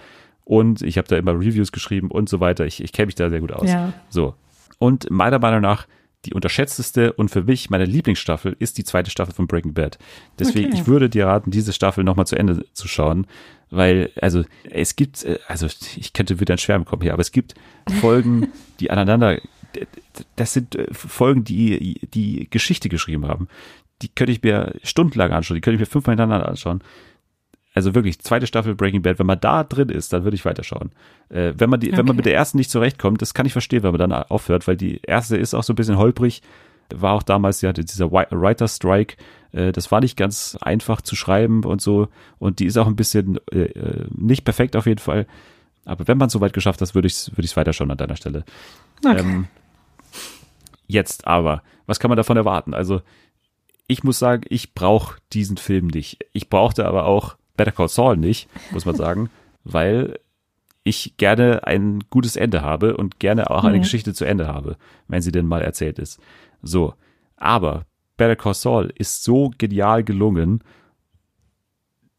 und 0.45 0.81
ich 0.83 0.97
habe 0.97 1.09
da 1.09 1.17
immer 1.17 1.33
Reviews 1.33 1.73
geschrieben 1.73 2.11
und 2.11 2.29
so 2.29 2.39
weiter. 2.39 2.65
Ich, 2.65 2.81
ich 2.81 2.93
kenne 2.93 3.07
mich 3.07 3.15
da 3.15 3.29
sehr 3.29 3.41
gut 3.41 3.51
aus. 3.51 3.69
Ja. 3.69 3.91
So. 4.09 4.35
Und 4.79 5.11
meiner 5.11 5.39
Meinung 5.39 5.59
nach 5.59 5.85
die 6.25 6.33
unterschätzteste 6.33 7.13
und 7.13 7.29
für 7.29 7.43
mich 7.43 7.69
meine 7.69 7.85
Lieblingsstaffel 7.85 8.55
ist 8.59 8.77
die 8.77 8.83
zweite 8.83 9.11
Staffel 9.11 9.33
von 9.33 9.47
Breaking 9.47 9.73
Bad. 9.73 9.97
Deswegen, 10.39 10.69
Okay. 10.69 10.81
ich 10.81 10.87
würde 10.87 11.09
dir 11.09 11.27
raten, 11.27 11.51
diese 11.51 11.73
Staffel 11.73 12.03
nochmal 12.03 12.27
zu 12.27 12.35
Ende 12.35 12.65
zu 12.73 12.87
schauen, 12.87 13.27
weil, 13.69 14.11
also, 14.21 14.43
es 14.69 14.95
gibt, 14.95 15.23
äh, 15.23 15.39
also, 15.47 15.67
ich 15.97 16.13
könnte 16.13 16.39
wieder 16.39 16.55
ein 16.55 16.57
Schwärmen 16.59 16.85
kommen 16.85 17.01
hier, 17.01 17.13
aber 17.13 17.21
es 17.21 17.31
gibt 17.31 17.55
Folgen, 18.01 18.47
die 18.79 18.91
aneinander, 18.91 19.39
das 20.35 20.53
sind 20.53 20.75
äh, 20.75 20.87
Folgen, 20.91 21.43
die, 21.43 21.99
die 22.13 22.47
Geschichte 22.49 22.89
geschrieben 22.89 23.27
haben. 23.27 23.47
Die 24.01 24.09
könnte 24.09 24.31
ich 24.33 24.43
mir 24.43 24.75
stundenlang 24.83 25.31
anschauen, 25.31 25.55
die 25.55 25.61
könnte 25.61 25.75
ich 25.75 25.79
mir 25.79 25.91
fünfmal 25.91 26.13
hintereinander 26.13 26.49
anschauen. 26.49 26.81
Also 27.75 27.93
wirklich, 27.93 28.19
zweite 28.19 28.47
Staffel 28.47 28.73
Breaking 28.73 29.01
Bad, 29.01 29.19
wenn 29.19 29.25
man 29.27 29.39
da 29.39 29.65
drin 29.65 29.89
ist, 29.89 30.13
dann 30.13 30.23
würde 30.23 30.35
ich 30.35 30.45
weiterschauen. 30.45 30.91
Äh, 31.29 31.53
wenn 31.57 31.69
man 31.69 31.81
die, 31.81 31.91
wenn 31.91 31.97
man 31.97 32.11
Okay. 32.11 32.15
mit 32.15 32.25
der 32.25 32.33
ersten 32.33 32.57
nicht 32.57 32.71
zurechtkommt, 32.71 33.21
das 33.21 33.33
kann 33.33 33.45
ich 33.45 33.51
verstehen, 33.51 33.83
wenn 33.83 33.91
man 33.91 33.99
dann 33.99 34.13
aufhört, 34.13 34.65
weil 34.67 34.77
die 34.77 35.01
erste 35.03 35.35
ist 35.35 35.53
auch 35.53 35.63
so 35.63 35.73
ein 35.73 35.75
bisschen 35.75 35.97
holprig. 35.97 36.41
War 36.93 37.13
auch 37.13 37.23
damals 37.23 37.61
ja 37.61 37.73
dieser 37.73 38.11
Writer 38.11 38.67
Strike, 38.67 39.17
Äh, 39.51 39.71
das 39.71 39.91
war 39.91 39.99
nicht 40.01 40.17
ganz 40.17 40.57
einfach 40.61 41.01
zu 41.01 41.15
schreiben 41.15 41.63
und 41.63 41.81
so. 41.81 42.07
Und 42.39 42.59
die 42.59 42.65
ist 42.65 42.77
auch 42.77 42.87
ein 42.87 42.95
bisschen 42.95 43.39
äh, 43.51 43.63
äh 43.63 44.05
nicht 44.09 44.45
perfekt 44.45 44.75
auf 44.75 44.85
jeden 44.85 44.99
Fall. 44.99 45.27
Aber 45.85 46.07
wenn 46.07 46.17
man 46.17 46.27
es 46.27 46.33
so 46.33 46.41
weit 46.41 46.53
geschafft 46.53 46.81
hat, 46.81 46.95
würde 46.95 47.07
ich 47.07 47.13
es 47.13 47.31
ich's 47.37 47.57
weiterschauen 47.57 47.91
an 47.91 47.97
deiner 47.97 48.15
Stelle. 48.15 48.43
Okay. 49.05 49.19
Ähm, 49.19 49.47
jetzt 50.87 51.27
aber, 51.27 51.61
was 51.85 51.99
kann 51.99 52.09
man 52.09 52.17
davon 52.17 52.37
erwarten? 52.37 52.73
Also, 52.73 53.01
ich 53.87 54.03
muss 54.03 54.17
sagen, 54.17 54.43
ich 54.49 54.73
brauche 54.73 55.17
diesen 55.31 55.57
Film 55.57 55.87
nicht. 55.87 56.25
Ich 56.33 56.49
brauchte 56.49 56.85
aber 56.85 57.05
auch 57.05 57.35
Better 57.57 57.71
Call 57.71 57.87
Saul 57.89 58.17
nicht, 58.17 58.49
muss 58.71 58.85
man 58.85 58.95
sagen, 59.05 59.29
weil 59.63 60.19
ich 60.83 61.17
gerne 61.17 61.65
ein 61.65 62.03
gutes 62.11 62.35
Ende 62.35 62.61
habe 62.61 62.95
und 62.95 63.19
gerne 63.19 63.49
auch 63.49 63.63
eine 63.63 63.77
Mhm. 63.77 63.81
Geschichte 63.81 64.13
zu 64.13 64.25
Ende 64.25 64.47
habe, 64.47 64.77
wenn 65.07 65.21
sie 65.21 65.31
denn 65.31 65.47
mal 65.47 65.61
erzählt 65.61 65.97
ist. 65.97 66.19
So, 66.61 66.93
aber 67.37 67.85
Better 68.17 68.35
Call 68.35 68.53
Saul 68.53 68.93
ist 68.95 69.23
so 69.23 69.51
genial 69.57 70.03
gelungen, 70.03 70.63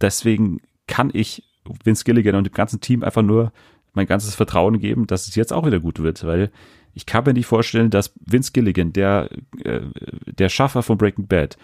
deswegen 0.01 0.61
kann 0.87 1.11
ich 1.13 1.43
Vince 1.85 2.05
Gilligan 2.05 2.35
und 2.37 2.45
dem 2.45 2.53
ganzen 2.53 2.81
Team 2.81 3.03
einfach 3.03 3.23
nur 3.23 3.53
mein 3.93 4.07
ganzes 4.07 4.35
Vertrauen 4.35 4.79
geben, 4.79 5.07
dass 5.07 5.27
es 5.27 5.35
jetzt 5.35 5.53
auch 5.53 5.67
wieder 5.67 5.81
gut 5.81 6.01
wird, 6.03 6.25
weil 6.25 6.51
ich 6.93 7.07
kann 7.07 7.25
mir 7.25 7.33
nicht 7.33 7.47
vorstellen, 7.47 7.91
dass 7.91 8.13
Vince 8.25 8.53
Gilligan, 8.53 8.93
der, 8.93 9.29
äh, 9.65 9.81
der 10.27 10.49
Schaffer 10.49 10.83
von 10.83 10.99
Breaking 10.99 11.27
Bad, 11.27 11.57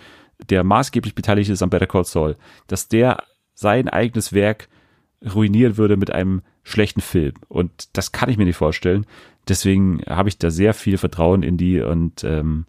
der 0.50 0.64
maßgeblich 0.64 1.14
beteiligt 1.14 1.50
ist 1.50 1.62
an 1.62 1.70
Better 1.70 1.86
Call 1.86 2.04
Saul, 2.04 2.36
dass 2.66 2.88
der 2.88 3.22
sein 3.62 3.88
eigenes 3.88 4.34
Werk 4.34 4.68
ruinieren 5.34 5.78
würde 5.78 5.96
mit 5.96 6.10
einem 6.10 6.42
schlechten 6.62 7.00
Film. 7.00 7.34
Und 7.48 7.96
das 7.96 8.12
kann 8.12 8.28
ich 8.28 8.36
mir 8.36 8.44
nicht 8.44 8.56
vorstellen. 8.56 9.06
Deswegen 9.48 10.02
habe 10.06 10.28
ich 10.28 10.38
da 10.38 10.50
sehr 10.50 10.74
viel 10.74 10.98
Vertrauen 10.98 11.42
in 11.42 11.56
die 11.56 11.80
und 11.80 12.22
ähm, 12.22 12.66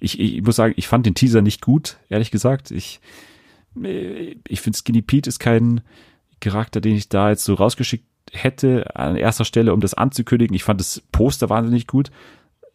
ich, 0.00 0.18
ich 0.20 0.42
muss 0.42 0.56
sagen, 0.56 0.74
ich 0.76 0.88
fand 0.88 1.06
den 1.06 1.14
Teaser 1.14 1.42
nicht 1.42 1.60
gut, 1.60 1.98
ehrlich 2.08 2.30
gesagt. 2.30 2.70
Ich, 2.70 3.00
äh, 3.82 4.36
ich 4.46 4.60
finde 4.60 4.78
Skinny 4.78 5.02
Pete 5.02 5.28
ist 5.28 5.40
kein 5.40 5.82
Charakter, 6.40 6.80
den 6.80 6.94
ich 6.94 7.08
da 7.08 7.30
jetzt 7.30 7.44
so 7.44 7.54
rausgeschickt 7.54 8.06
hätte 8.32 8.94
an 8.94 9.16
erster 9.16 9.44
Stelle, 9.44 9.72
um 9.72 9.80
das 9.80 9.94
anzukündigen. 9.94 10.54
Ich 10.54 10.64
fand 10.64 10.80
das 10.80 11.02
Poster 11.12 11.50
wahnsinnig 11.50 11.86
gut. 11.86 12.10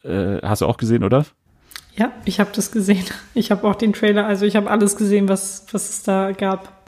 Äh, 0.04 0.40
hast 0.42 0.62
du 0.62 0.68
auch 0.68 0.78
gesehen, 0.78 1.04
oder? 1.04 1.26
Ja, 1.96 2.12
ich 2.26 2.40
habe 2.40 2.52
das 2.56 2.72
gesehen. 2.72 3.06
Ich 3.34 3.52
habe 3.52 3.68
auch 3.68 3.76
den 3.76 3.94
Trailer, 3.94 4.26
also 4.26 4.46
ich 4.46 4.56
habe 4.56 4.70
alles 4.70 4.96
gesehen, 4.96 5.30
was, 5.30 5.66
was 5.72 5.90
es 5.90 6.04
da 6.04 6.32
gab. 6.32 6.83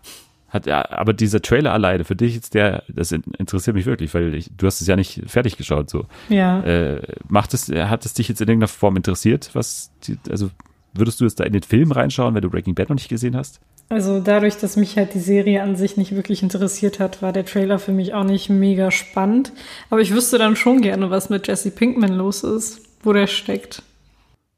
Hat, 0.55 0.65
ja, 0.65 0.89
aber 0.89 1.13
dieser 1.13 1.41
Trailer 1.41 1.73
alleine, 1.73 2.03
für 2.05 2.15
dich 2.15 2.33
jetzt 2.33 2.53
der, 2.53 2.83
das 2.87 3.11
in- 3.11 3.23
interessiert 3.37 3.75
mich 3.75 3.85
wirklich, 3.85 4.13
weil 4.13 4.33
ich, 4.33 4.49
du 4.57 4.65
hast 4.65 4.81
es 4.81 4.87
ja 4.87 4.95
nicht 4.95 5.21
fertig 5.27 5.57
geschaut, 5.57 5.89
so. 5.89 6.05
Ja. 6.29 6.61
Äh, 6.61 7.01
macht 7.27 7.53
es, 7.53 7.69
hat 7.69 8.05
es 8.05 8.13
dich 8.13 8.29
jetzt 8.29 8.41
in 8.41 8.47
irgendeiner 8.47 8.67
Form 8.69 8.95
interessiert? 8.95 9.49
Was, 9.53 9.91
die, 10.07 10.17
also 10.29 10.49
würdest 10.93 11.19
du 11.19 11.25
jetzt 11.25 11.39
da 11.39 11.43
in 11.43 11.53
den 11.53 11.61
Film 11.63 11.91
reinschauen, 11.91 12.33
wenn 12.33 12.41
du 12.41 12.49
Breaking 12.49 12.73
Bad 12.73 12.89
noch 12.89 12.95
nicht 12.95 13.09
gesehen 13.09 13.35
hast? 13.35 13.59
Also 13.89 14.19
dadurch, 14.19 14.57
dass 14.57 14.77
mich 14.77 14.97
halt 14.97 15.13
die 15.13 15.19
Serie 15.19 15.61
an 15.61 15.75
sich 15.75 15.97
nicht 15.97 16.15
wirklich 16.15 16.41
interessiert 16.41 16.99
hat, 16.99 17.21
war 17.21 17.33
der 17.33 17.45
Trailer 17.45 17.77
für 17.77 17.91
mich 17.91 18.13
auch 18.15 18.23
nicht 18.23 18.49
mega 18.49 18.89
spannend. 18.89 19.51
Aber 19.89 20.01
ich 20.01 20.11
wüsste 20.13 20.37
dann 20.39 20.55
schon 20.55 20.81
gerne, 20.81 21.11
was 21.11 21.29
mit 21.29 21.47
Jesse 21.47 21.69
Pinkman 21.69 22.13
los 22.13 22.43
ist, 22.43 22.81
wo 23.03 23.13
der 23.13 23.27
steckt. 23.27 23.83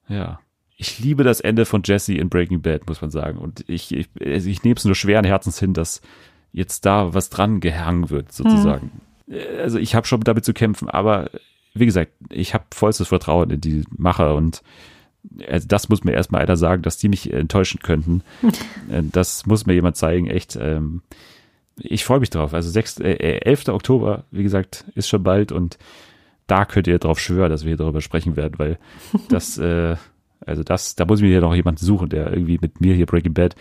Ja. 0.08 0.39
Ich 0.80 0.99
liebe 0.99 1.23
das 1.23 1.39
Ende 1.41 1.65
von 1.65 1.82
Jesse 1.84 2.13
in 2.13 2.30
Breaking 2.30 2.61
Bad, 2.61 2.88
muss 2.88 3.01
man 3.01 3.09
sagen. 3.09 3.39
Und 3.39 3.65
ich, 3.67 3.93
ich, 3.93 4.07
also 4.23 4.47
ich 4.47 4.63
nehme 4.63 4.75
es 4.75 4.86
nur 4.86 4.93
schweren 4.95 5.25
Herzens 5.25 5.59
hin, 5.59 5.73
dass 5.73 6.01
jetzt 6.53 6.86
da 6.86 7.13
was 7.15 7.30
dran 7.30 7.59
gehangen 7.59 8.09
wird, 8.11 8.32
sozusagen. 8.32 8.91
Äh, 9.28 9.57
Also 9.61 9.80
ich 9.80 9.95
habe 9.95 10.05
schon 10.07 10.21
damit 10.21 10.45
zu 10.45 10.53
kämpfen, 10.53 10.88
aber 10.89 11.32
wie 11.73 11.86
gesagt, 11.86 12.11
ich 12.30 12.53
habe 12.53 12.65
vollstes 12.73 13.07
Vertrauen 13.07 13.49
in 13.49 13.61
die 13.61 13.84
Macher 13.95 14.36
und 14.36 14.61
also 15.47 15.67
das 15.67 15.89
muss 15.89 16.03
mir 16.03 16.13
erstmal 16.13 16.41
einer 16.41 16.55
sagen, 16.55 16.84
dass 16.84 16.97
die 16.97 17.09
mich 17.09 17.34
enttäuschen 17.34 17.80
könnten. 17.82 18.21
Äh, 18.89 19.03
das 19.11 19.45
muss 19.45 19.65
mir 19.65 19.73
jemand 19.73 19.97
zeigen, 19.97 20.28
echt. 20.28 20.55
Ähm, 20.55 21.01
ich 21.80 22.05
freue 22.05 22.21
mich 22.21 22.30
drauf. 22.30 22.53
Also 22.53 22.69
6, 22.69 22.99
äh, 23.01 23.11
äh, 23.11 23.39
11. 23.41 23.67
Oktober, 23.67 24.23
wie 24.32 24.43
gesagt, 24.43 24.86
ist 24.95 25.09
schon 25.09 25.23
bald 25.23 25.51
und 25.51 25.78
da 26.47 26.63
könnt 26.63 26.88
ihr 26.88 26.97
drauf 26.99 27.19
schwören, 27.19 27.49
dass 27.49 27.63
wir 27.63 27.71
hier 27.71 27.78
darüber 27.78 27.99
sprechen 27.99 28.38
werden, 28.38 28.53
weil 28.57 28.78
das, 29.30 29.57
äh, 29.57 29.97
also 30.46 30.64
das, 30.64 30.96
da 30.96 31.06
muss 31.06 31.20
ich 31.20 31.24
mir 31.24 31.30
hier 31.30 31.42
noch 31.42 31.56
jemanden 31.56 31.84
suchen, 31.84 32.10
der 32.10 32.32
irgendwie 32.32 32.58
mit 32.62 32.82
mir 32.82 32.94
hier 32.96 33.06
Breaking 33.06 33.34
Bad 33.34 33.56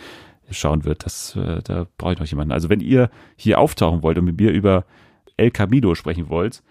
schauen 0.51 0.85
wird. 0.85 1.05
Das, 1.05 1.35
äh, 1.35 1.61
da 1.63 1.87
brauche 1.97 2.13
ich 2.13 2.19
noch 2.19 2.25
jemanden. 2.25 2.51
Also 2.51 2.69
wenn 2.69 2.79
ihr 2.79 3.09
hier 3.35 3.59
auftauchen 3.59 4.03
wollt 4.03 4.17
und 4.17 4.25
mit 4.25 4.39
mir 4.39 4.51
über 4.51 4.85
El 5.35 5.51
Camino 5.51 5.95
sprechen 5.95 6.29
wollt, 6.29 6.63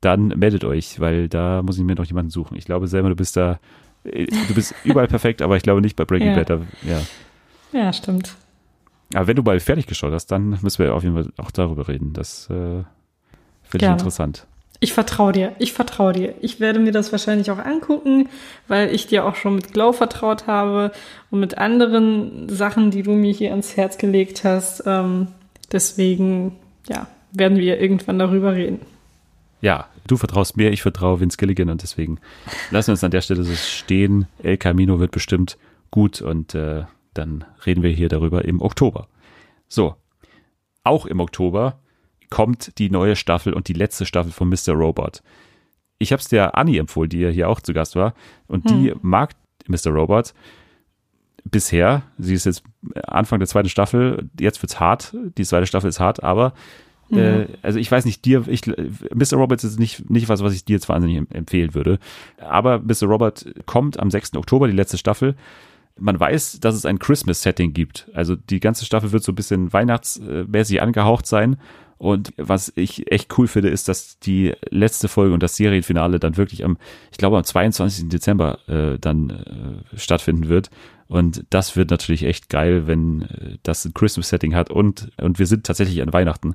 dann 0.00 0.28
meldet 0.28 0.64
euch, 0.64 1.00
weil 1.00 1.28
da 1.28 1.62
muss 1.62 1.78
ich 1.78 1.84
mir 1.84 1.94
noch 1.94 2.04
jemanden 2.04 2.30
suchen. 2.30 2.56
Ich 2.56 2.66
glaube 2.66 2.88
selber, 2.88 3.08
du 3.08 3.16
bist 3.16 3.36
da, 3.36 3.58
äh, 4.04 4.26
du 4.26 4.54
bist 4.54 4.74
überall 4.84 5.08
perfekt, 5.08 5.40
aber 5.42 5.56
ich 5.56 5.62
glaube 5.62 5.80
nicht 5.80 5.96
bei 5.96 6.04
Breaking 6.04 6.28
Ja. 6.28 6.34
Bad. 6.36 6.50
Da, 6.50 6.60
ja. 6.82 7.00
Ja, 7.72 7.92
stimmt. 7.92 8.36
Aber 9.14 9.26
wenn 9.26 9.36
du 9.36 9.42
mal 9.42 9.58
fertig 9.60 9.86
geschaut 9.86 10.12
hast, 10.12 10.26
dann 10.26 10.58
müssen 10.62 10.78
wir 10.78 10.94
auf 10.94 11.02
jeden 11.02 11.14
Fall 11.14 11.32
auch 11.36 11.50
darüber 11.50 11.88
reden. 11.88 12.12
Das 12.12 12.48
äh, 12.50 12.84
finde 13.62 13.86
ich 13.86 13.90
interessant. 13.90 14.46
Ich 14.84 14.92
vertraue 14.92 15.32
dir. 15.32 15.56
Ich 15.58 15.72
vertraue 15.72 16.12
dir. 16.12 16.34
Ich 16.42 16.60
werde 16.60 16.78
mir 16.78 16.92
das 16.92 17.10
wahrscheinlich 17.10 17.50
auch 17.50 17.56
angucken, 17.56 18.28
weil 18.68 18.94
ich 18.94 19.06
dir 19.06 19.24
auch 19.24 19.34
schon 19.34 19.54
mit 19.54 19.72
Glow 19.72 19.94
vertraut 19.94 20.46
habe 20.46 20.92
und 21.30 21.40
mit 21.40 21.56
anderen 21.56 22.50
Sachen, 22.50 22.90
die 22.90 23.02
du 23.02 23.12
mir 23.12 23.32
hier 23.32 23.52
ans 23.52 23.78
Herz 23.78 23.96
gelegt 23.96 24.44
hast. 24.44 24.82
Ähm, 24.84 25.28
deswegen, 25.72 26.56
ja, 26.86 27.06
werden 27.32 27.56
wir 27.56 27.80
irgendwann 27.80 28.18
darüber 28.18 28.52
reden. 28.52 28.80
Ja, 29.62 29.88
du 30.06 30.18
vertraust 30.18 30.58
mir, 30.58 30.70
ich 30.70 30.82
vertraue 30.82 31.18
Vince 31.18 31.38
Gilligan 31.38 31.70
und 31.70 31.82
deswegen 31.82 32.18
lassen 32.70 32.88
wir 32.88 32.92
uns 32.92 33.04
an 33.04 33.10
der 33.10 33.22
Stelle 33.22 33.42
so 33.42 33.54
stehen. 33.54 34.26
El 34.42 34.58
Camino 34.58 35.00
wird 35.00 35.12
bestimmt 35.12 35.56
gut 35.90 36.20
und 36.20 36.54
äh, 36.54 36.82
dann 37.14 37.46
reden 37.64 37.82
wir 37.82 37.90
hier 37.90 38.10
darüber 38.10 38.44
im 38.44 38.60
Oktober. 38.60 39.08
So, 39.66 39.94
auch 40.82 41.06
im 41.06 41.20
Oktober 41.20 41.80
kommt 42.30 42.78
die 42.78 42.90
neue 42.90 43.16
Staffel 43.16 43.52
und 43.52 43.68
die 43.68 43.72
letzte 43.72 44.06
Staffel 44.06 44.32
von 44.32 44.48
Mr. 44.48 44.72
Robot. 44.72 45.22
Ich 45.98 46.12
habe 46.12 46.20
es 46.20 46.28
der 46.28 46.56
Anni 46.58 46.76
empfohlen, 46.78 47.08
die 47.08 47.20
ja 47.20 47.28
hier 47.28 47.48
auch 47.48 47.60
zu 47.60 47.72
Gast 47.72 47.96
war 47.96 48.14
und 48.46 48.68
die 48.68 48.92
mag 49.02 49.30
Mr. 49.68 49.90
Robot 49.90 50.34
bisher. 51.44 52.02
Sie 52.18 52.34
ist 52.34 52.46
jetzt 52.46 52.62
Anfang 53.06 53.38
der 53.38 53.48
zweiten 53.48 53.68
Staffel, 53.68 54.28
jetzt 54.40 54.62
wird's 54.62 54.80
hart. 54.80 55.14
Die 55.36 55.44
zweite 55.44 55.66
Staffel 55.66 55.88
ist 55.88 56.00
hart, 56.00 56.22
aber 56.22 56.54
äh, 57.10 57.46
also 57.62 57.78
ich 57.78 57.90
weiß 57.92 58.06
nicht, 58.06 58.24
dir, 58.24 58.44
ich, 58.48 58.66
Mr. 58.66 59.36
Robot 59.36 59.62
ist 59.62 59.78
nicht, 59.78 60.08
nicht 60.10 60.28
was, 60.28 60.42
was 60.42 60.54
ich 60.54 60.64
dir 60.64 60.72
jetzt 60.74 60.88
wahnsinnig 60.88 61.18
em- 61.18 61.28
empfehlen 61.30 61.74
würde. 61.74 61.98
Aber 62.38 62.78
Mr. 62.80 63.04
Robot 63.06 63.44
kommt 63.66 64.00
am 64.00 64.10
6. 64.10 64.36
Oktober, 64.36 64.66
die 64.68 64.76
letzte 64.76 64.96
Staffel. 64.98 65.36
Man 65.96 66.18
weiß, 66.18 66.58
dass 66.60 66.74
es 66.74 66.86
ein 66.86 66.98
Christmas-Setting 66.98 67.72
gibt. 67.72 68.10
Also 68.14 68.34
die 68.34 68.58
ganze 68.58 68.84
Staffel 68.84 69.12
wird 69.12 69.22
so 69.22 69.30
ein 69.32 69.36
bisschen 69.36 69.72
weihnachtsmäßig 69.72 70.80
angehaucht 70.82 71.26
sein. 71.26 71.56
Und 71.98 72.32
was 72.36 72.72
ich 72.76 73.10
echt 73.10 73.36
cool 73.38 73.46
finde, 73.46 73.68
ist, 73.68 73.88
dass 73.88 74.18
die 74.18 74.52
letzte 74.70 75.08
Folge 75.08 75.32
und 75.34 75.42
das 75.42 75.56
Serienfinale 75.56 76.18
dann 76.18 76.36
wirklich 76.36 76.64
am, 76.64 76.76
ich 77.10 77.18
glaube, 77.18 77.36
am 77.36 77.44
22. 77.44 78.08
Dezember 78.08 78.58
äh, 78.68 78.98
dann 78.98 79.30
äh, 79.30 79.98
stattfinden 79.98 80.48
wird. 80.48 80.70
Und 81.06 81.44
das 81.50 81.76
wird 81.76 81.90
natürlich 81.90 82.24
echt 82.24 82.48
geil, 82.48 82.86
wenn 82.86 83.22
äh, 83.22 83.58
das 83.62 83.84
ein 83.84 83.94
Christmas-Setting 83.94 84.54
hat 84.54 84.70
und, 84.70 85.12
und 85.20 85.38
wir 85.38 85.46
sind 85.46 85.64
tatsächlich 85.64 86.02
an 86.02 86.12
Weihnachten. 86.12 86.54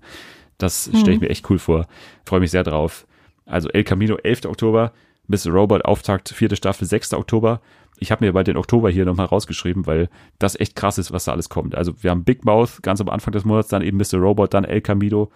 Das 0.57 0.89
stelle 0.93 1.13
ich 1.13 1.21
mir 1.21 1.29
echt 1.29 1.49
cool 1.49 1.57
vor. 1.57 1.87
Freue 2.25 2.41
mich 2.41 2.51
sehr 2.51 2.63
drauf. 2.63 3.07
Also 3.45 3.69
El 3.69 3.83
Camino, 3.85 4.17
11. 4.17 4.45
Oktober, 4.45 4.91
Mr. 5.27 5.51
Robot, 5.51 5.85
Auftakt, 5.85 6.29
vierte 6.29 6.55
Staffel, 6.55 6.85
6. 6.85 7.13
Oktober. 7.13 7.61
Ich 7.99 8.11
habe 8.11 8.25
mir 8.25 8.33
bei 8.33 8.43
den 8.43 8.57
Oktober 8.57 8.89
hier 8.89 9.05
nochmal 9.05 9.25
rausgeschrieben, 9.25 9.85
weil 9.85 10.09
das 10.39 10.59
echt 10.59 10.75
krass 10.75 10.97
ist, 10.97 11.11
was 11.11 11.25
da 11.25 11.31
alles 11.31 11.49
kommt. 11.49 11.75
Also 11.75 11.93
wir 12.01 12.11
haben 12.11 12.23
Big 12.23 12.45
Mouth 12.45 12.81
ganz 12.81 13.01
am 13.01 13.09
Anfang 13.09 13.31
des 13.33 13.45
Monats, 13.45 13.69
dann 13.69 13.81
eben 13.81 13.97
Mr. 13.97 14.17
Robot, 14.17 14.53
dann 14.53 14.63
El 14.63 14.81
Camino, 14.81 15.29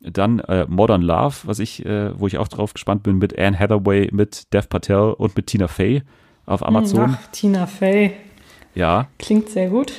dann 0.00 0.40
äh, 0.40 0.66
Modern 0.68 1.02
Love, 1.02 1.36
was 1.44 1.58
ich, 1.58 1.84
äh, 1.84 2.18
wo 2.18 2.26
ich 2.26 2.38
auch 2.38 2.48
drauf 2.48 2.74
gespannt 2.74 3.02
bin, 3.02 3.18
mit 3.18 3.38
Anne 3.38 3.58
Hathaway, 3.58 4.08
mit 4.12 4.52
Dev 4.52 4.68
Patel 4.68 5.14
und 5.16 5.36
mit 5.36 5.46
Tina 5.46 5.68
Fey 5.68 6.02
auf 6.46 6.64
Amazon. 6.64 7.16
Ach, 7.18 7.26
Tina 7.32 7.66
Fey. 7.66 8.12
Ja, 8.74 9.08
Klingt 9.18 9.48
sehr 9.48 9.68
gut. 9.68 9.92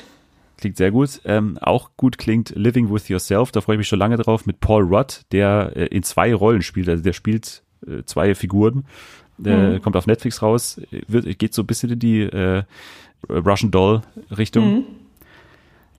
Klingt 0.57 0.78
sehr 0.78 0.91
gut. 0.91 1.22
Ähm, 1.24 1.57
auch 1.61 1.91
gut 1.95 2.17
klingt 2.17 2.53
Living 2.55 2.93
with 2.93 3.07
Yourself. 3.07 3.51
Da 3.51 3.61
freue 3.61 3.76
ich 3.76 3.80
mich 3.80 3.88
schon 3.88 3.99
lange 3.99 4.17
drauf 4.17 4.45
mit 4.45 4.59
Paul 4.59 4.84
Rudd, 4.84 5.22
der 5.32 5.72
äh, 5.76 5.86
in 5.86 6.03
zwei 6.03 6.34
Rollen 6.34 6.61
spielt. 6.61 6.89
Also 6.89 7.01
der 7.01 7.13
spielt 7.13 7.63
äh, 7.88 8.03
zwei 8.03 8.36
Figuren. 8.36 8.86
Äh, 9.44 9.80
Kommt 9.80 9.96
auf 9.96 10.08
Netflix 10.08 10.42
raus. 10.42 10.82
Wird, 11.08 11.40
geht 11.40 11.54
so 11.54 11.64
ein 11.64 11.68
bisschen 11.68 11.92
in 11.92 12.00
die 12.00 12.22
äh, 12.22 12.64
Russian 13.30 13.72
Doll 13.72 14.02
Richtung. 14.38 14.86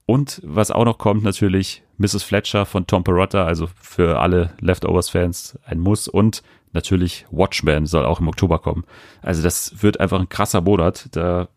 Und 0.05 0.41
was 0.43 0.71
auch 0.71 0.85
noch 0.85 0.97
kommt, 0.97 1.23
natürlich 1.23 1.83
Mrs. 1.97 2.23
Fletcher 2.23 2.65
von 2.65 2.85
Tom 2.87 3.03
Perotta, 3.03 3.45
also 3.45 3.67
für 3.79 4.19
alle 4.19 4.51
Leftovers-Fans 4.59 5.59
ein 5.65 5.79
Muss. 5.79 6.07
Und 6.07 6.43
natürlich 6.73 7.25
Watchmen 7.31 7.85
soll 7.85 8.05
auch 8.05 8.19
im 8.19 8.27
Oktober 8.27 8.59
kommen. 8.59 8.83
Also 9.21 9.41
das 9.41 9.81
wird 9.81 9.99
einfach 9.99 10.19
ein 10.19 10.29
krasser 10.29 10.61
Monat. 10.61 11.07
Da 11.11 11.47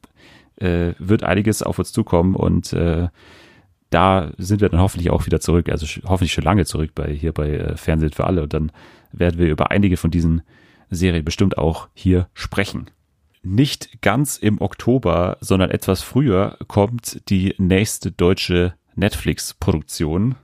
äh, 0.57 0.93
wird 0.99 1.25
einiges 1.25 1.63
auf 1.63 1.79
uns 1.79 1.93
zukommen 1.93 2.35
und 2.37 2.73
äh, 2.73 3.09
da 3.91 4.33
sind 4.39 4.61
wir 4.61 4.69
dann 4.69 4.81
hoffentlich 4.81 5.11
auch 5.11 5.27
wieder 5.27 5.41
zurück, 5.41 5.69
also 5.69 5.87
hoffentlich 6.05 6.33
schon 6.33 6.45
lange 6.45 6.65
zurück 6.65 6.93
bei 6.95 7.13
hier 7.13 7.33
bei 7.33 7.51
äh, 7.51 7.77
Fernsehen 7.77 8.13
für 8.13 8.25
alle 8.25 8.43
und 8.43 8.53
dann 8.53 8.73
werden 9.13 9.39
wir 9.39 9.49
über 9.49 9.71
einige 9.71 9.97
von 9.97 10.11
diesen 10.11 10.43
Serien 10.95 11.25
bestimmt 11.25 11.59
auch 11.59 11.89
hier 11.95 12.29
sprechen. 12.35 12.91
nicht 13.45 14.01
ganz 14.01 14.37
im 14.39 14.61
Oktober, 14.61 15.37
sondern 15.41 15.71
etwas 15.71 16.03
früher 16.03 16.57
kommt 16.67 17.29
die 17.29 17.55
nächste 17.59 18.11
deutsche 18.11 18.75
Netflix-Produktion. 18.95 20.37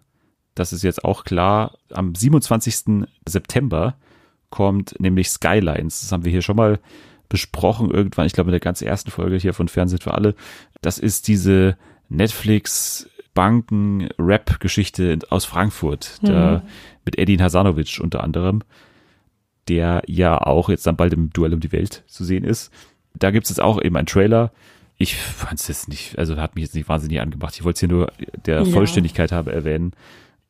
Das 0.54 0.72
ist 0.72 0.82
jetzt 0.82 1.04
auch 1.04 1.24
klar. 1.24 1.78
Am 1.92 2.14
27. 2.14 3.06
September 3.26 3.96
kommt 4.50 5.00
nämlich 5.00 5.30
Skylines. 5.30 6.02
Das 6.02 6.12
haben 6.12 6.24
wir 6.24 6.32
hier 6.32 6.42
schon 6.42 6.56
mal 6.56 6.78
besprochen 7.28 7.90
irgendwann. 7.90 8.26
Ich 8.26 8.32
glaube 8.32 8.48
in 8.48 8.52
der 8.52 8.60
ganz 8.60 8.82
ersten 8.82 9.10
Folge 9.10 9.36
hier 9.36 9.54
von 9.54 9.68
Fernsehen 9.68 10.00
für 10.00 10.14
alle. 10.14 10.34
Das 10.82 10.98
ist 10.98 11.28
diese 11.28 11.76
Netflix 12.08 13.08
Banken-Rap-Geschichte 13.32 15.20
aus 15.30 15.44
Frankfurt. 15.44 16.18
Da, 16.22 16.62
mit 17.04 17.18
Edin 17.18 17.40
Hasanovic 17.40 18.00
unter 18.02 18.22
anderem 18.22 18.62
der 19.68 20.02
ja 20.06 20.38
auch 20.38 20.68
jetzt 20.68 20.86
dann 20.86 20.96
bald 20.96 21.12
im 21.12 21.30
Duell 21.30 21.54
um 21.54 21.60
die 21.60 21.72
Welt 21.72 22.02
zu 22.06 22.24
sehen 22.24 22.44
ist. 22.44 22.72
Da 23.14 23.30
gibt 23.30 23.44
es 23.44 23.50
jetzt 23.50 23.60
auch 23.60 23.80
eben 23.82 23.96
einen 23.96 24.06
Trailer. 24.06 24.52
Ich 24.96 25.16
fand 25.16 25.58
es 25.60 25.68
jetzt 25.68 25.88
nicht, 25.88 26.18
also 26.18 26.36
hat 26.36 26.54
mich 26.54 26.64
jetzt 26.64 26.74
nicht 26.74 26.88
wahnsinnig 26.88 27.20
angemacht. 27.20 27.54
Ich 27.54 27.64
wollte 27.64 27.76
es 27.76 27.80
hier 27.80 27.88
nur 27.88 28.12
der 28.46 28.62
Ja. 28.62 28.64
Vollständigkeit 28.64 29.32
habe 29.32 29.52
erwähnen. 29.52 29.92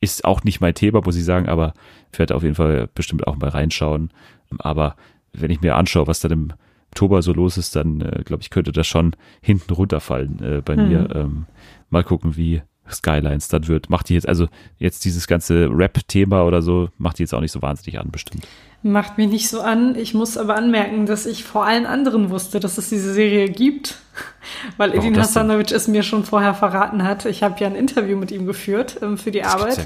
Ist 0.00 0.24
auch 0.24 0.44
nicht 0.44 0.61
mein 0.61 0.74
Thema, 0.74 1.02
muss 1.04 1.16
ich 1.16 1.24
sagen, 1.24 1.48
aber 1.48 1.74
ich 2.12 2.18
werde 2.18 2.34
auf 2.34 2.42
jeden 2.42 2.54
Fall 2.54 2.88
bestimmt 2.94 3.26
auch 3.26 3.36
mal 3.36 3.50
reinschauen. 3.50 4.11
Aber 4.58 4.96
wenn 5.32 5.50
ich 5.50 5.61
mir 5.61 5.76
anschaue, 5.76 6.06
was 6.06 6.20
dann 6.20 6.32
im 6.32 6.52
Oktober 6.88 7.22
so 7.22 7.32
los 7.32 7.56
ist, 7.58 7.76
dann 7.76 8.00
äh, 8.00 8.22
glaube 8.24 8.42
ich, 8.42 8.50
könnte 8.50 8.72
das 8.72 8.86
schon 8.86 9.14
hinten 9.40 9.72
runterfallen 9.72 10.42
äh, 10.42 10.62
bei 10.64 10.74
mir. 10.74 11.08
Ähm, 11.14 11.46
mal 11.90 12.02
gucken, 12.02 12.36
wie 12.36 12.62
Skylines 12.90 13.46
dann 13.48 13.68
wird. 13.68 13.90
Macht 13.90 14.08
die 14.08 14.14
jetzt, 14.14 14.26
also 14.28 14.48
jetzt 14.78 15.04
dieses 15.04 15.28
ganze 15.28 15.68
Rap-Thema 15.70 16.42
oder 16.42 16.62
so, 16.62 16.88
macht 16.98 17.18
die 17.18 17.22
jetzt 17.22 17.34
auch 17.34 17.40
nicht 17.40 17.52
so 17.52 17.62
wahnsinnig 17.62 18.00
an, 18.00 18.11
bestimmt. 18.11 18.48
Macht 18.83 19.18
mich 19.18 19.28
nicht 19.28 19.49
so 19.51 19.61
an. 19.61 19.95
Ich 19.95 20.14
muss 20.14 20.39
aber 20.39 20.57
anmerken, 20.57 21.05
dass 21.05 21.26
ich 21.26 21.45
vor 21.45 21.66
allen 21.66 21.85
anderen 21.85 22.31
wusste, 22.31 22.61
dass 22.61 22.78
es 22.78 22.89
diese 22.89 23.12
Serie 23.12 23.51
gibt, 23.51 23.99
weil 24.78 24.95
Edin 24.95 25.12
das? 25.12 25.28
Hasanovic 25.28 25.70
es 25.70 25.87
mir 25.87 26.03
schon 26.03 26.24
vorher 26.24 26.55
verraten 26.55 27.05
hat. 27.05 27.26
Ich 27.26 27.43
habe 27.43 27.61
ja 27.61 27.66
ein 27.66 27.74
Interview 27.76 28.16
mit 28.16 28.31
ihm 28.31 28.47
geführt 28.47 28.99
ähm, 29.03 29.18
für 29.18 29.31
die 29.31 29.41
gibt's 29.41 29.55
Arbeit. 29.55 29.76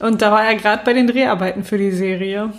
ja 0.00 0.06
und 0.06 0.20
da 0.20 0.30
war 0.30 0.44
er 0.44 0.56
gerade 0.56 0.82
bei 0.84 0.92
den 0.92 1.06
Dreharbeiten 1.06 1.64
für 1.64 1.78
die 1.78 1.90
Serie. 1.90 2.52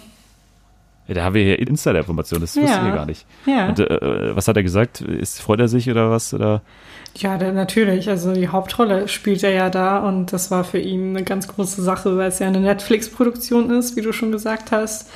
Ja, 1.08 1.14
da 1.14 1.24
haben 1.24 1.36
wir 1.36 1.44
hier 1.44 1.60
Insider-Informationen, 1.60 2.42
das 2.42 2.56
Ja. 2.56 2.64
ich 2.88 2.94
gar 2.96 3.06
nicht. 3.06 3.28
Ja. 3.46 3.68
Und 3.68 3.80
äh, 3.80 4.36
was 4.36 4.48
hat 4.48 4.58
er 4.58 4.64
gesagt? 4.64 5.02
Ist, 5.02 5.40
freut 5.40 5.60
er 5.60 5.68
sich 5.68 5.88
oder 5.88 6.10
was? 6.10 6.34
Oder? 6.34 6.64
Ja, 7.16 7.38
der, 7.38 7.54
natürlich. 7.54 8.10
Also 8.10 8.34
die 8.34 8.48
Hauptrolle 8.48 9.08
spielt 9.08 9.44
er 9.44 9.52
ja 9.52 9.70
da 9.70 10.00
und 10.00 10.34
das 10.34 10.50
war 10.50 10.64
für 10.64 10.80
ihn 10.80 11.12
eine 11.16 11.24
ganz 11.24 11.48
große 11.48 11.84
Sache, 11.84 12.18
weil 12.18 12.30
es 12.30 12.40
ja 12.40 12.48
eine 12.48 12.60
Netflix-Produktion 12.60 13.70
ist, 13.70 13.96
wie 13.96 14.02
du 14.02 14.14
schon 14.14 14.32
gesagt 14.32 14.72
hast. 14.72 15.12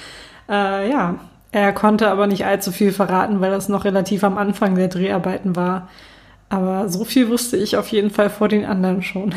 Äh, 0.50 0.90
ja, 0.90 1.20
er 1.52 1.74
konnte 1.74 2.10
aber 2.10 2.28
nicht 2.28 2.46
allzu 2.46 2.72
viel 2.72 2.92
verraten, 2.92 3.42
weil 3.42 3.52
das 3.52 3.70
noch 3.70 3.86
relativ 3.86 4.24
am 4.24 4.38
Anfang 4.38 4.76
der 4.76 4.88
Dreharbeiten 4.88 5.56
war. 5.56 5.90
Aber 6.50 6.90
so 6.90 7.06
viel 7.06 7.30
wusste 7.30 7.58
ich 7.58 7.78
auf 7.78 7.88
jeden 7.90 8.10
Fall 8.10 8.30
vor 8.30 8.48
den 8.48 8.66
anderen 8.66 9.04
schon. 9.04 9.36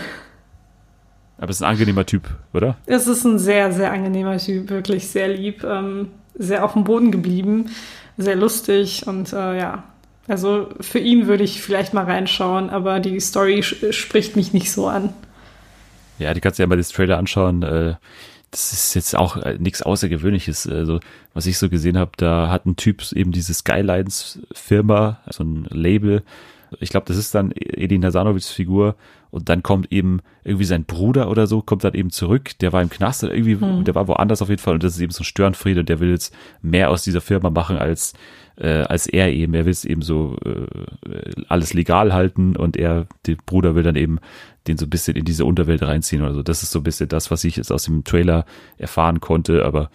Aber 1.39 1.51
es 1.51 1.57
ist 1.57 1.63
ein 1.63 1.71
angenehmer 1.71 2.07
Typ, 2.07 2.31
oder? 2.55 2.77
Es 2.87 3.07
ist 3.07 3.25
ein 3.25 3.39
sehr, 3.39 3.73
sehr 3.73 3.93
angenehmer 3.93 4.39
Typ, 4.39 4.71
wirklich 4.71 5.09
sehr 5.09 5.29
lieb, 5.29 5.65
ähm, 5.65 6.09
sehr 6.35 6.65
auf 6.65 6.75
dem 6.75 6.85
Boden 6.85 7.11
geblieben, 7.11 7.71
sehr 8.17 8.37
lustig 8.37 9.07
und 9.07 9.33
äh, 9.33 9.59
ja. 9.59 9.85
Also 10.29 10.69
für 10.81 11.01
ihn 11.01 11.27
würde 11.27 11.43
ich 11.43 11.61
vielleicht 11.61 11.95
mal 11.95 12.05
reinschauen, 12.05 12.71
aber 12.71 13.01
die 13.01 13.19
Story 13.19 13.63
spricht 13.63 14.37
mich 14.37 14.53
nicht 14.53 14.71
so 14.71 14.87
an. 14.87 15.13
Ja, 16.19 16.33
die 16.33 16.41
kannst 16.41 16.59
du 16.59 16.63
ja 16.63 16.69
mal 16.69 16.77
das 16.77 16.91
Trailer 16.91 17.19
anschauen. 17.19 17.63
Äh, 17.65 17.95
das 18.53 18.73
ist 18.75 18.95
jetzt 18.95 19.17
auch 19.17 19.39
äh, 19.39 19.57
nichts 19.59 19.83
Außergewöhnliches. 19.83 20.69
Also, 20.69 21.01
was 21.33 21.47
ich 21.47 21.59
so 21.59 21.71
gesehen 21.71 21.99
habe, 21.99 22.13
da 22.19 22.51
hat 22.51 22.67
ein 22.67 22.77
Typ 22.77 23.03
eben 23.13 23.33
diese 23.33 23.55
Skylines-Firma, 23.55 25.21
so 25.31 25.43
ein 25.43 25.67
Label. 25.71 26.23
Ich 26.79 26.91
glaube, 26.91 27.07
das 27.07 27.17
ist 27.17 27.35
dann 27.35 27.51
Edin 27.53 28.05
Hasanovics 28.05 28.51
Figur. 28.51 28.95
Und 29.31 29.49
dann 29.49 29.63
kommt 29.63 29.91
eben 29.91 30.21
irgendwie 30.45 30.67
sein 30.67 30.85
Bruder 30.85 31.31
oder 31.31 31.47
so, 31.47 31.63
kommt 31.63 31.85
dann 31.85 31.95
eben 31.95 32.11
zurück. 32.11 32.51
Der 32.59 32.75
war 32.75 32.83
im 32.83 32.91
Knast 32.91 33.25
oder 33.25 33.35
irgendwie, 33.35 33.57
der 33.85 33.95
war 33.95 34.07
woanders 34.07 34.43
auf 34.43 34.51
jeden 34.51 34.61
Fall. 34.61 34.75
Und 34.75 34.85
das 34.85 34.95
ist 34.95 35.01
eben 35.01 35.13
so 35.13 35.23
ein 35.23 35.25
Störenfried 35.25 35.79
und 35.79 35.89
der 35.89 36.01
will 36.01 36.11
jetzt 36.11 36.35
mehr 36.61 36.91
aus 36.91 37.03
dieser 37.03 37.23
Firma 37.23 37.49
machen 37.49 37.79
als, 37.79 38.13
äh, 38.57 38.83
als 38.83 39.07
er 39.07 39.33
eben. 39.33 39.55
Er 39.55 39.65
will 39.65 39.73
es 39.73 39.85
eben 39.85 40.03
so 40.03 40.37
äh, 40.45 40.67
alles 41.49 41.75
legal 41.75 42.13
halten 42.13 42.57
und 42.57 42.77
er, 42.77 43.07
der 43.27 43.37
Bruder 43.47 43.75
will 43.75 43.83
dann 43.83 43.97
eben 43.97 44.19
den 44.67 44.79
so 44.79 44.87
ein 44.87 44.91
bisschen 44.91 45.17
in 45.17 45.25
diese 45.25 45.45
Unterwelt 45.45 45.83
reinziehen 45.83 46.23
oder 46.23 46.35
so. 46.35 46.43
Das 46.43 46.63
ist 46.63 46.71
so 46.71 46.81
ein 46.81 46.85
bisschen 46.85 47.09
das, 47.09 47.31
was 47.31 47.45
ich 47.45 47.57
jetzt 47.57 47.73
aus 47.73 47.85
dem 47.85 48.05
Trailer 48.05 48.45
erfahren 48.79 49.21
konnte. 49.21 49.65
Aber 49.65 49.91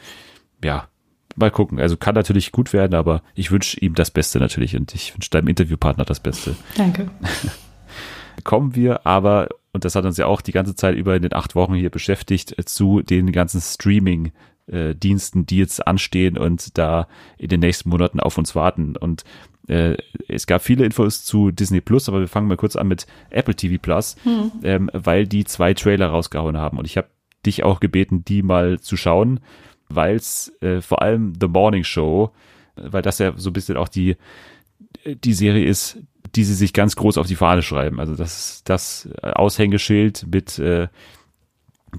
ja, 0.63 0.87
mal 1.35 1.51
gucken. 1.51 1.79
Also 1.79 1.97
kann 1.97 2.15
natürlich 2.15 2.51
gut 2.51 2.73
werden, 2.73 2.95
aber 2.95 3.21
ich 3.35 3.51
wünsche 3.51 3.79
ihm 3.79 3.95
das 3.95 4.11
Beste 4.11 4.39
natürlich 4.39 4.75
und 4.75 4.93
ich 4.93 5.13
wünsche 5.13 5.29
deinem 5.29 5.47
Interviewpartner 5.47 6.05
das 6.05 6.19
Beste. 6.19 6.55
Danke. 6.75 7.09
Kommen 8.43 8.75
wir 8.75 9.05
aber, 9.05 9.49
und 9.71 9.85
das 9.85 9.95
hat 9.95 10.05
uns 10.05 10.17
ja 10.17 10.27
auch 10.27 10.41
die 10.41 10.51
ganze 10.51 10.75
Zeit 10.75 10.95
über 10.95 11.15
in 11.15 11.21
den 11.21 11.33
acht 11.33 11.55
Wochen 11.55 11.73
hier 11.73 11.89
beschäftigt, 11.89 12.55
zu 12.65 13.01
den 13.01 13.31
ganzen 13.31 13.61
Streaming- 13.61 14.31
äh, 14.67 14.95
Diensten, 14.95 15.45
die 15.45 15.57
jetzt 15.57 15.85
anstehen 15.87 16.37
und 16.37 16.77
da 16.77 17.07
in 17.37 17.49
den 17.49 17.59
nächsten 17.59 17.89
Monaten 17.89 18.19
auf 18.19 18.37
uns 18.37 18.55
warten. 18.55 18.95
Und 18.95 19.23
äh, 19.67 19.97
es 20.27 20.47
gab 20.47 20.61
viele 20.61 20.85
Infos 20.85 21.25
zu 21.25 21.51
Disney 21.51 21.81
Plus, 21.81 22.07
aber 22.07 22.19
wir 22.19 22.27
fangen 22.27 22.47
mal 22.47 22.57
kurz 22.57 22.75
an 22.75 22.87
mit 22.87 23.07
Apple 23.29 23.55
TV 23.55 23.77
Plus, 23.81 24.15
ähm, 24.63 24.89
weil 24.93 25.27
die 25.27 25.45
zwei 25.45 25.73
Trailer 25.73 26.07
rausgehauen 26.07 26.57
haben. 26.57 26.77
Und 26.77 26.85
ich 26.85 26.97
habe 26.97 27.09
dich 27.45 27.63
auch 27.63 27.79
gebeten, 27.79 28.23
die 28.25 28.43
mal 28.43 28.79
zu 28.79 28.97
schauen, 28.97 29.39
weil 29.89 30.15
es 30.15 30.53
äh, 30.61 30.81
vor 30.81 31.01
allem 31.01 31.33
The 31.39 31.47
Morning 31.47 31.83
Show, 31.83 32.31
weil 32.75 33.01
das 33.01 33.19
ja 33.19 33.33
so 33.35 33.49
ein 33.49 33.53
bisschen 33.53 33.77
auch 33.77 33.87
die 33.87 34.17
die 35.05 35.33
Serie 35.33 35.65
ist, 35.65 35.97
die 36.35 36.43
sie 36.43 36.53
sich 36.53 36.73
ganz 36.73 36.95
groß 36.95 37.17
auf 37.17 37.27
die 37.27 37.35
Fahne 37.35 37.61
schreiben. 37.61 37.99
Also 37.99 38.15
das 38.15 38.37
ist 38.37 38.69
das 38.69 39.09
Aushängeschild 39.21 40.25
mit 40.29 40.59
äh, 40.59 40.87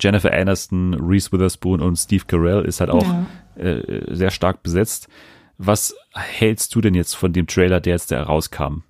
Jennifer 0.01 0.32
Aniston, 0.32 0.95
Reese 0.95 1.32
Witherspoon 1.32 1.80
und 1.80 1.97
Steve 1.97 2.24
Carell 2.26 2.64
ist 2.64 2.80
halt 2.80 2.91
auch 2.91 3.05
Ja. 3.07 3.26
äh, 3.62 4.03
sehr 4.14 4.30
stark 4.30 4.62
besetzt. 4.62 5.09
Was 5.59 5.95
hältst 6.14 6.74
du 6.74 6.80
denn 6.80 6.95
jetzt 6.95 7.14
von 7.14 7.32
dem 7.32 7.47
Trailer, 7.47 7.80
der 7.80 7.95
jetzt 7.95 8.12
da 8.12 8.22
rauskam? 8.22 8.82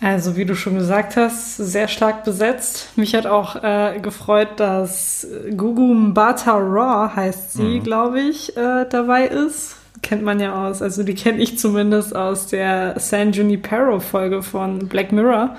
Also, 0.00 0.36
wie 0.36 0.44
du 0.44 0.56
schon 0.56 0.74
gesagt 0.74 1.16
hast, 1.16 1.56
sehr 1.58 1.86
stark 1.86 2.24
besetzt. 2.24 2.88
Mich 2.96 3.14
hat 3.14 3.26
auch 3.26 3.62
äh, 3.62 4.00
gefreut, 4.00 4.48
dass 4.58 5.26
Gugu 5.56 5.94
Mbata 5.94 6.56
Raw, 6.56 7.14
heißt 7.14 7.52
sie, 7.52 7.78
glaube 7.80 8.20
ich, 8.20 8.56
äh, 8.56 8.86
dabei 8.90 9.26
ist. 9.26 9.76
Kennt 10.02 10.22
man 10.24 10.40
ja 10.40 10.66
aus, 10.68 10.82
also 10.82 11.02
die 11.02 11.14
kenne 11.14 11.38
ich 11.38 11.58
zumindest 11.58 12.14
aus 12.16 12.48
der 12.48 12.98
San 12.98 13.32
Junipero-Folge 13.32 14.42
von 14.42 14.88
Black 14.88 15.12
Mirror. 15.12 15.54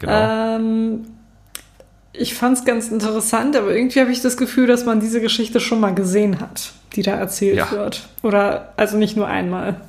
Genau. 0.00 0.56
Ähm, 0.56 1.06
ich 2.20 2.34
fand 2.34 2.58
es 2.58 2.64
ganz 2.64 2.88
interessant, 2.88 3.56
aber 3.56 3.74
irgendwie 3.74 4.00
habe 4.00 4.12
ich 4.12 4.20
das 4.20 4.36
Gefühl, 4.36 4.66
dass 4.66 4.84
man 4.84 5.00
diese 5.00 5.20
Geschichte 5.20 5.58
schon 5.60 5.80
mal 5.80 5.94
gesehen 5.94 6.40
hat, 6.40 6.72
die 6.94 7.02
da 7.02 7.12
erzählt 7.12 7.56
Ja. 7.56 7.70
wird. 7.70 8.08
Oder 8.22 8.72
also 8.76 8.96
nicht 8.98 9.16
nur 9.16 9.26
einmal. 9.26 9.80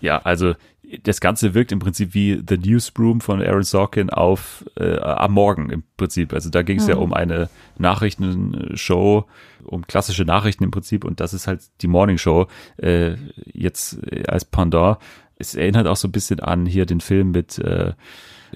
Ja, 0.00 0.20
also 0.22 0.54
das 1.02 1.20
Ganze 1.20 1.54
wirkt 1.54 1.72
im 1.72 1.78
Prinzip 1.80 2.14
wie 2.14 2.40
The 2.48 2.58
Newsroom 2.58 3.20
von 3.20 3.42
Aaron 3.42 3.64
Sorkin 3.64 4.10
auf 4.10 4.64
äh, 4.76 4.98
am 4.98 5.32
Morgen 5.32 5.70
im 5.70 5.82
Prinzip. 5.96 6.32
Also 6.32 6.48
da 6.50 6.62
ging 6.62 6.78
es 6.78 6.86
ja 6.86 6.96
um 6.96 7.12
eine 7.12 7.48
Nachrichtenshow, 7.78 9.24
um 9.64 9.86
klassische 9.86 10.24
Nachrichten 10.24 10.64
im 10.64 10.70
Prinzip 10.70 11.04
und 11.04 11.20
das 11.20 11.34
ist 11.34 11.46
halt 11.46 11.60
die 11.80 11.88
Morning 11.88 12.18
Show 12.18 12.46
äh, 12.76 13.14
jetzt 13.52 13.98
äh, 14.10 14.24
als 14.28 14.44
Pendant. 14.44 14.98
Es 15.38 15.54
erinnert 15.54 15.86
auch 15.86 15.96
so 15.96 16.08
ein 16.08 16.12
bisschen 16.12 16.40
an 16.40 16.66
hier 16.66 16.86
den 16.86 17.00
Film 17.00 17.30
mit 17.32 17.58
äh, 17.58 17.92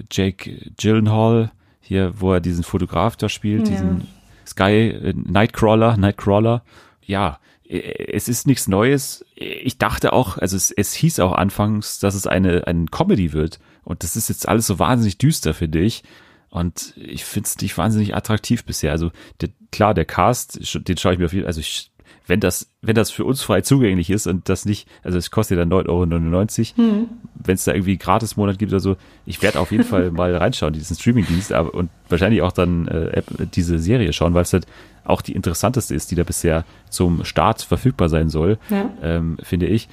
Jake 0.09 0.71
Gyllenhaal, 0.77 1.51
hier, 1.91 2.13
wo 2.21 2.31
er 2.31 2.39
diesen 2.39 2.63
Fotograf 2.63 3.17
da 3.17 3.27
spielt, 3.27 3.67
Ja. 3.67 3.73
diesen 3.73 4.07
Sky 4.47 4.91
äh, 4.91 5.13
Nightcrawler, 5.13 5.97
Nightcrawler. 5.97 6.63
Ja, 7.05 7.37
äh, 7.67 7.79
es 8.13 8.29
ist 8.29 8.47
nichts 8.47 8.69
Neues. 8.69 9.25
Ich 9.35 9.77
dachte 9.77 10.13
auch, 10.13 10.37
also 10.37 10.55
es, 10.55 10.71
es 10.71 10.93
hieß 10.93 11.19
auch 11.19 11.33
anfangs, 11.33 11.99
dass 11.99 12.15
es 12.15 12.27
eine, 12.27 12.65
eine 12.65 12.85
Comedy 12.85 13.33
wird. 13.33 13.59
Und 13.83 14.03
das 14.03 14.15
ist 14.15 14.29
jetzt 14.29 14.47
alles 14.47 14.67
so 14.67 14.79
wahnsinnig 14.79 15.17
düster, 15.17 15.53
finde 15.53 15.79
ich. 15.79 16.03
Und 16.49 16.93
ich 16.95 17.25
finde 17.25 17.47
es 17.47 17.57
nicht 17.59 17.77
wahnsinnig 17.77 18.15
attraktiv 18.15 18.63
bisher. 18.63 18.91
Also 18.91 19.11
der, 19.41 19.49
klar, 19.73 19.93
der 19.93 20.05
Cast, 20.05 20.59
den 20.87 20.97
schaue 20.97 21.11
ich 21.13 21.19
mir 21.19 21.25
auf 21.25 21.33
jeden 21.33 21.43
Fall, 21.43 21.47
also 21.49 21.59
ich, 21.59 21.90
wenn 22.27 22.39
das, 22.39 22.69
wenn 22.81 22.95
das 22.95 23.11
für 23.11 23.25
uns 23.25 23.41
frei 23.41 23.61
zugänglich 23.61 24.09
ist 24.09 24.27
und 24.27 24.47
das 24.47 24.65
nicht, 24.65 24.87
also 25.03 25.17
es 25.17 25.31
kostet 25.31 25.57
ja 25.57 25.65
dann 25.65 25.73
9,99 25.73 26.73
Euro, 26.77 27.07
wenn 27.35 27.55
es 27.55 27.63
da 27.65 27.73
irgendwie 27.73 27.91
einen 27.91 27.99
Gratis-Monat 27.99 28.57
gibt 28.59 28.71
oder 28.71 28.79
so, 28.79 28.95
ich 29.25 29.41
werde 29.41 29.59
auf 29.59 29.71
jeden 29.71 29.83
Fall 29.83 30.11
mal 30.11 30.35
reinschauen, 30.35 30.73
diesen 30.73 30.95
Streaming-Dienst, 30.95 31.51
aber 31.51 31.73
und 31.73 31.89
wahrscheinlich 32.09 32.41
auch 32.41 32.51
dann 32.51 32.87
äh, 32.87 33.07
App, 33.17 33.25
diese 33.53 33.79
Serie 33.79 34.13
schauen, 34.13 34.33
weil 34.33 34.43
es 34.43 34.53
halt 34.53 34.65
auch 35.03 35.21
die 35.21 35.33
interessanteste 35.33 35.95
ist, 35.95 36.11
die 36.11 36.15
da 36.15 36.23
bisher 36.23 36.63
zum 36.89 37.25
Start 37.25 37.63
verfügbar 37.63 38.07
sein 38.07 38.29
soll, 38.29 38.59
Ja. 38.69 38.89
ähm, 39.01 39.37
finde 39.41 39.65
ich. 39.67 39.89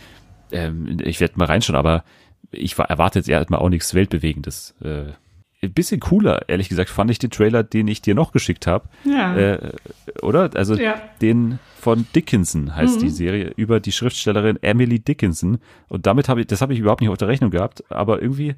Ähm, 0.53 0.99
ich 1.03 1.21
werde 1.21 1.35
mal 1.39 1.47
reinschauen, 1.47 1.77
aber 1.79 2.05
ich 2.51 2.77
war- 2.79 2.89
erwarte 2.91 3.19
jetzt 3.19 3.29
erstmal 3.29 3.61
auch 3.61 3.69
nichts 3.71 3.95
Weltbewegendes. 3.95 4.75
Äh, 4.83 5.13
ein 5.63 5.73
bisschen 5.73 5.99
cooler, 6.01 6.49
ehrlich 6.49 6.69
gesagt, 6.69 6.89
fand 6.91 7.11
ich 7.11 7.19
den 7.19 7.31
Trailer, 7.31 7.63
den 7.65 7.89
ich 7.89 8.01
dir 8.01 8.15
noch 8.15 8.31
geschickt 8.33 8.67
habe. 8.67 8.89
Ja. 9.05 9.37
Äh, 9.37 9.73
oder? 10.23 10.51
Also 10.55 10.75
Ja. 10.75 10.95
den 11.21 11.59
von 11.81 12.07
Dickinson 12.15 12.75
heißt 12.77 13.01
die 13.03 13.11
Serie 13.11 13.53
über 13.57 13.81
die 13.81 13.93
Schriftstellerin 13.93 14.59
Emily 14.63 15.01
Dickinson. 15.01 15.59
Und 15.89 16.07
damit 16.07 16.29
habe 16.29 16.41
ich, 16.41 16.47
das 16.47 16.61
habe 16.61 16.73
ich 16.75 16.79
überhaupt 16.79 17.01
nicht 17.01 17.11
auf 17.11 17.19
der 17.19 17.29
Rechnung 17.29 17.51
gehabt, 17.51 17.83
aber 17.91 18.23
irgendwie 18.23 18.55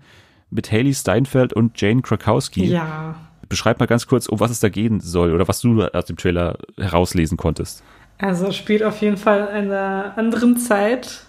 mit 0.51 0.71
Haley 0.73 0.93
Steinfeld 0.95 1.53
und 1.53 1.81
Jane 1.81 2.03
Krakowski. 2.03 2.65
Ja. 2.65 3.15
Beschreib 3.49 3.81
mal 3.81 3.87
ganz 3.87 4.07
kurz, 4.07 4.27
um 4.27 4.39
was 4.41 4.51
es 4.51 4.61
da 4.61 4.69
gehen 4.69 5.01
soll 5.01 5.33
oder 5.35 5.49
was 5.49 5.61
du 5.61 5.83
aus 5.83 6.05
dem 6.05 6.17
Trailer 6.17 6.59
herauslesen 6.77 7.37
konntest. 7.37 7.83
Also 8.19 8.53
spielt 8.53 8.83
auf 8.83 9.01
jeden 9.01 9.17
Fall 9.17 9.49
in 9.51 9.71
einer 9.71 10.13
anderen 10.17 10.57
Zeit. 10.59 11.25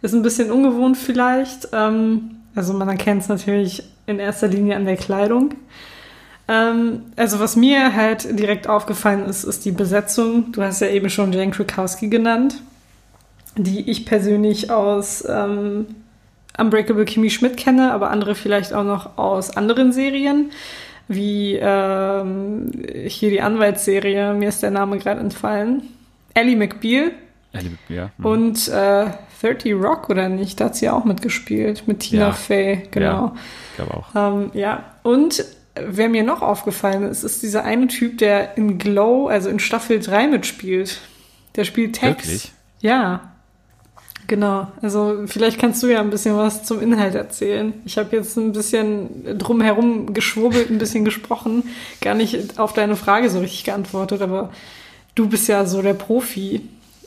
Ist 0.00 0.14
ein 0.14 0.22
bisschen 0.22 0.50
ungewohnt 0.50 0.96
vielleicht. 0.96 1.68
Ähm, 1.72 2.36
also 2.54 2.72
man 2.72 2.88
erkennt 2.88 3.22
es 3.22 3.28
natürlich 3.28 3.82
in 4.06 4.18
erster 4.18 4.48
Linie 4.48 4.76
an 4.76 4.84
der 4.84 4.96
Kleidung. 4.96 5.54
Ähm, 6.48 7.02
also 7.16 7.40
was 7.40 7.56
mir 7.56 7.94
halt 7.94 8.38
direkt 8.38 8.68
aufgefallen 8.68 9.24
ist, 9.24 9.44
ist 9.44 9.64
die 9.64 9.70
Besetzung. 9.70 10.52
Du 10.52 10.62
hast 10.62 10.80
ja 10.80 10.88
eben 10.88 11.08
schon 11.08 11.32
Jane 11.32 11.52
Krakowski 11.52 12.08
genannt, 12.08 12.56
die 13.56 13.90
ich 13.90 14.04
persönlich 14.04 14.70
aus 14.70 15.24
ähm, 15.28 15.86
Unbreakable 16.58 17.04
Kimmy 17.04 17.30
Schmidt 17.30 17.56
kenne, 17.56 17.92
aber 17.92 18.10
andere 18.10 18.34
vielleicht 18.34 18.72
auch 18.72 18.84
noch 18.84 19.16
aus 19.16 19.56
anderen 19.56 19.92
Serien, 19.92 20.50
wie 21.08 21.58
ähm, 21.60 22.70
hier 23.06 23.30
die 23.30 23.40
Anwaltsserie, 23.40 24.34
mir 24.34 24.48
ist 24.48 24.62
der 24.62 24.70
Name 24.70 24.98
gerade 24.98 25.20
entfallen. 25.20 25.82
Ellie 26.34 26.56
McBeal 26.56 27.12
Ja. 27.88 28.10
mhm. 28.16 28.26
und 28.26 28.68
äh, 28.68 29.06
30 29.42 29.74
Rock 29.74 30.08
oder 30.08 30.28
nicht, 30.28 30.60
da 30.60 30.66
hat 30.66 30.76
sie 30.76 30.88
auch 30.88 31.04
mitgespielt, 31.04 31.86
mit 31.86 32.00
Tina 32.00 32.28
Ja. 32.28 32.32
Fey, 32.32 32.82
genau. 32.90 33.06
Ja, 33.06 33.34
ich 33.70 33.76
glaube 33.76 33.94
auch. 33.94 34.06
Ähm, 34.14 34.50
ja, 34.54 34.84
und 35.02 35.44
wer 35.74 36.08
mir 36.08 36.22
noch 36.22 36.42
aufgefallen 36.42 37.04
ist, 37.04 37.24
ist 37.24 37.42
dieser 37.42 37.64
eine 37.64 37.88
Typ, 37.88 38.18
der 38.18 38.56
in 38.56 38.78
Glow, 38.78 39.28
also 39.28 39.48
in 39.48 39.58
Staffel 39.58 40.00
3 40.00 40.28
mitspielt. 40.28 41.00
Der 41.56 41.64
spielt 41.64 41.96
Tex. 41.96 42.26
Wirklich? 42.26 42.52
Ja. 42.80 43.32
Genau, 44.28 44.68
also 44.80 45.24
vielleicht 45.26 45.58
kannst 45.58 45.82
du 45.82 45.88
ja 45.88 46.00
ein 46.00 46.08
bisschen 46.08 46.36
was 46.36 46.64
zum 46.64 46.80
Inhalt 46.80 47.14
erzählen. 47.14 47.74
Ich 47.84 47.98
habe 47.98 48.16
jetzt 48.16 48.36
ein 48.36 48.52
bisschen 48.52 49.38
drumherum 49.38 50.14
geschwurbelt, 50.14 50.70
ein 50.70 50.78
bisschen 50.78 51.04
gesprochen, 51.04 51.64
gar 52.00 52.14
nicht 52.14 52.58
auf 52.58 52.72
deine 52.72 52.96
Frage 52.96 53.28
so 53.28 53.40
richtig 53.40 53.64
geantwortet, 53.64 54.22
aber 54.22 54.50
du 55.16 55.28
bist 55.28 55.48
ja 55.48 55.66
so 55.66 55.82
der 55.82 55.94
Profi, 55.94 56.62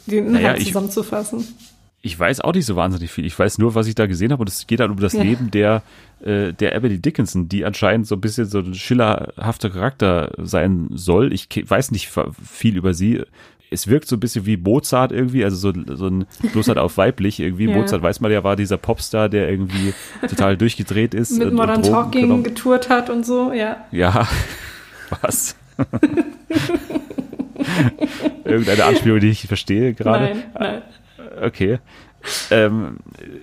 den 0.05 0.27
Inhalt 0.27 0.57
Naja, 0.57 0.65
zusammenzufassen. 0.65 1.39
Ich 1.39 1.74
weiß 2.19 2.41
auch 2.41 2.53
nicht 2.53 2.65
so 2.67 2.75
wahnsinnig 2.75 3.11
viel. 3.11 3.25
Ich 3.25 3.37
weiß 3.37 3.57
nur, 3.57 3.73
was 3.73 3.87
ich 3.87 3.95
da 3.95 4.05
gesehen 4.05 4.31
habe 4.31 4.41
und 4.41 4.49
es 4.49 4.67
geht 4.67 4.79
dann 4.79 4.91
um 4.91 4.99
das 4.99 5.13
Ja. 5.13 5.23
Leben 5.23 5.49
der, 5.49 5.81
äh, 6.23 6.53
der 6.53 6.75
Emily 6.75 6.99
Dickinson, 6.99 7.49
die 7.49 7.65
anscheinend 7.65 8.05
so 8.05 8.15
ein 8.15 8.21
bisschen 8.21 8.45
so 8.45 8.59
ein 8.59 8.73
schillerhafter 8.75 9.69
Charakter 9.71 10.31
sein 10.37 10.89
soll. 10.93 11.33
Ich 11.33 11.47
weiß 11.67 11.91
nicht 11.91 12.11
viel 12.43 12.77
über 12.77 12.93
sie. 12.93 13.23
Es 13.71 13.87
wirkt 13.87 14.07
so 14.07 14.15
ein 14.15 14.19
bisschen 14.19 14.45
wie 14.45 14.55
Mozart 14.57 15.11
irgendwie, 15.11 15.43
also 15.43 15.57
so, 15.57 15.73
so 15.95 16.05
ein, 16.07 16.25
bloß 16.53 16.67
halt 16.67 16.77
auf 16.77 16.97
weiblich 16.97 17.39
irgendwie. 17.39 17.65
Ja. 17.69 17.75
Mozart 17.75 18.03
weiß 18.03 18.21
man 18.21 18.31
ja, 18.31 18.43
war 18.43 18.55
dieser 18.55 18.77
Popstar, 18.77 19.27
der 19.27 19.49
irgendwie 19.49 19.93
total 20.29 20.55
durchgedreht 20.57 21.13
ist. 21.15 21.31
Mit 21.31 21.41
und- 21.41 21.47
und 21.49 21.55
Modern 21.55 21.81
Drogen 21.81 21.91
Talking 21.91 22.21
genommen- 22.21 22.43
getourt 22.43 22.89
hat 22.89 23.09
und 23.09 23.25
so, 23.25 23.51
ja. 23.51 23.77
Ja, 23.91 24.27
was? 25.21 25.55
Irgendeine 28.43 28.85
Anspielung, 28.85 29.19
die 29.19 29.29
ich 29.29 29.47
verstehe 29.47 29.93
gerade. 29.93 30.25
Nein, 30.25 30.43
nein. 30.57 30.81
Okay. 31.41 31.79
Ähm, 32.49 32.97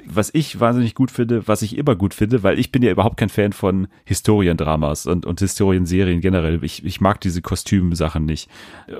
was 0.07 0.31
ich 0.33 0.59
wahnsinnig 0.59 0.95
gut 0.95 1.11
finde, 1.11 1.47
was 1.47 1.63
ich 1.63 1.77
immer 1.77 1.95
gut 1.95 2.15
finde, 2.15 2.43
weil 2.43 2.59
ich 2.59 2.73
bin 2.73 2.83
ja 2.83 2.91
überhaupt 2.91 3.17
kein 3.17 3.29
Fan 3.29 3.53
von 3.53 3.87
Historiendramas 4.05 5.07
und, 5.07 5.25
und 5.25 5.39
Historienserien 5.39 6.21
generell. 6.21 6.63
Ich, 6.65 6.85
ich 6.85 7.01
mag 7.01 7.21
diese 7.21 7.43
Kostümsachen 7.43 8.25
nicht. 8.25 8.51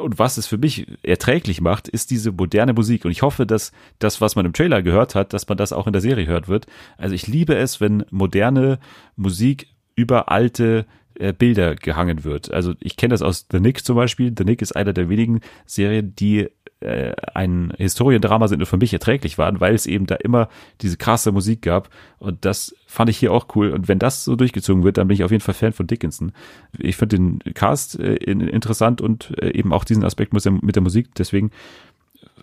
Und 0.01 0.19
was 0.19 0.37
es 0.37 0.47
für 0.47 0.59
mich 0.59 0.87
erträglich 1.03 1.61
macht, 1.61 1.89
ist 1.89 2.11
diese 2.11 2.33
moderne 2.33 2.75
Musik. 2.75 3.05
Und 3.05 3.11
ich 3.11 3.23
hoffe, 3.23 3.45
dass 3.45 3.73
das, 3.99 4.21
was 4.21 4.37
man 4.37 4.47
im 4.47 4.53
Trailer 4.53 4.83
gehört 4.83 5.15
hat, 5.15 5.33
dass 5.33 5.49
man 5.49 5.59
das 5.59 5.73
auch 5.73 5.87
in 5.87 5.93
der 5.93 6.03
Serie 6.03 6.27
hört 6.27 6.49
wird. 6.49 6.67
Also 6.97 7.15
ich 7.15 7.27
liebe 7.27 7.57
es, 7.57 7.81
wenn 7.81 8.05
moderne 8.11 8.79
Musik 9.17 9.67
über 9.97 10.31
alte 10.31 10.87
äh, 11.19 11.33
Bilder 11.33 11.75
gehangen 11.75 12.25
wird. 12.25 12.53
Also 12.53 12.75
ich 12.81 12.97
kenne 12.97 13.13
das 13.13 13.23
aus 13.23 13.47
The 13.51 13.61
Nick 13.61 13.85
zum 13.85 13.97
Beispiel. 13.97 14.33
The 14.37 14.45
Nick 14.45 14.63
ist 14.63 14.73
einer 14.73 14.93
der 14.93 15.09
wenigen 15.09 15.41
Serien, 15.67 16.15
die 16.17 16.49
äh, 16.81 17.13
ein 17.35 17.73
Historiendrama 17.77 18.49
sind 18.49 18.61
und 18.61 18.67
für 18.67 18.77
mich 18.77 18.93
erträglich 18.93 19.39
waren, 19.39 19.61
weil 19.61 19.75
es 19.75 19.87
eben 19.87 20.07
da 20.07 20.17
immer 20.17 20.49
diese 20.81 20.97
krasse 20.97 21.33
Musik 21.33 21.63
gab 21.63 21.89
und 22.19 22.45
das 22.45 22.75
fand 22.87 23.09
ich 23.09 23.19
hier 23.19 23.33
auch 23.33 23.47
cool 23.55 23.71
und 23.71 23.89
wenn 23.89 23.99
das 23.99 24.25
so 24.25 24.37
durchgezogen 24.37 24.83
wird, 24.83 24.99
dann 24.99 25.09
bin 25.09 25.15
ich 25.15 25.25
auf 25.25 25.31
jeden 25.31 25.43
Fall 25.43 25.55
Fan 25.55 25.73
von 25.73 25.87
Dickinson. 25.87 26.33
Ich 26.79 26.97
finde 26.97 27.17
den 27.17 27.39
Cast 27.55 27.99
äh, 27.99 28.15
in- 28.15 28.41
interessant 28.41 29.01
und 29.01 29.33
äh, 29.41 29.57
eben 29.57 29.73
auch 29.73 29.85
diesen 29.85 30.05
Aspekt 30.05 30.33
mit 30.33 30.45
der, 30.45 30.83
Musik, 30.83 31.15
deswegen 31.15 31.51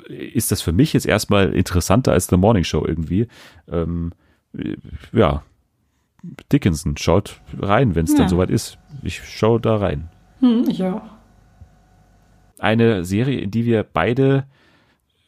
ist 0.07 0.51
das 0.51 0.61
für 0.61 0.71
mich 0.71 0.93
jetzt 0.93 1.05
erstmal 1.05 1.53
interessanter 1.53 2.13
als 2.13 2.27
The 2.27 2.37
Morning 2.37 2.63
Show 2.63 2.85
irgendwie. 2.85 3.27
Ähm, 3.69 4.11
äh, 4.57 4.75
ja, 5.11 5.43
Dickinson, 6.51 6.97
schaut 6.97 7.39
rein, 7.57 7.95
wenn 7.95 8.05
es 8.05 8.11
Ja. 8.13 8.19
dann 8.19 8.29
soweit 8.29 8.49
ist. 8.49 8.77
Ich 9.03 9.21
schaue 9.23 9.59
da 9.61 9.77
rein 9.77 10.09
Hm, 10.39 10.65
ich 10.69 10.83
auch. 10.83 11.01
eine 12.59 13.05
Serie, 13.05 13.39
in 13.39 13.51
die 13.51 13.65
wir 13.65 13.83
beide, 13.83 14.45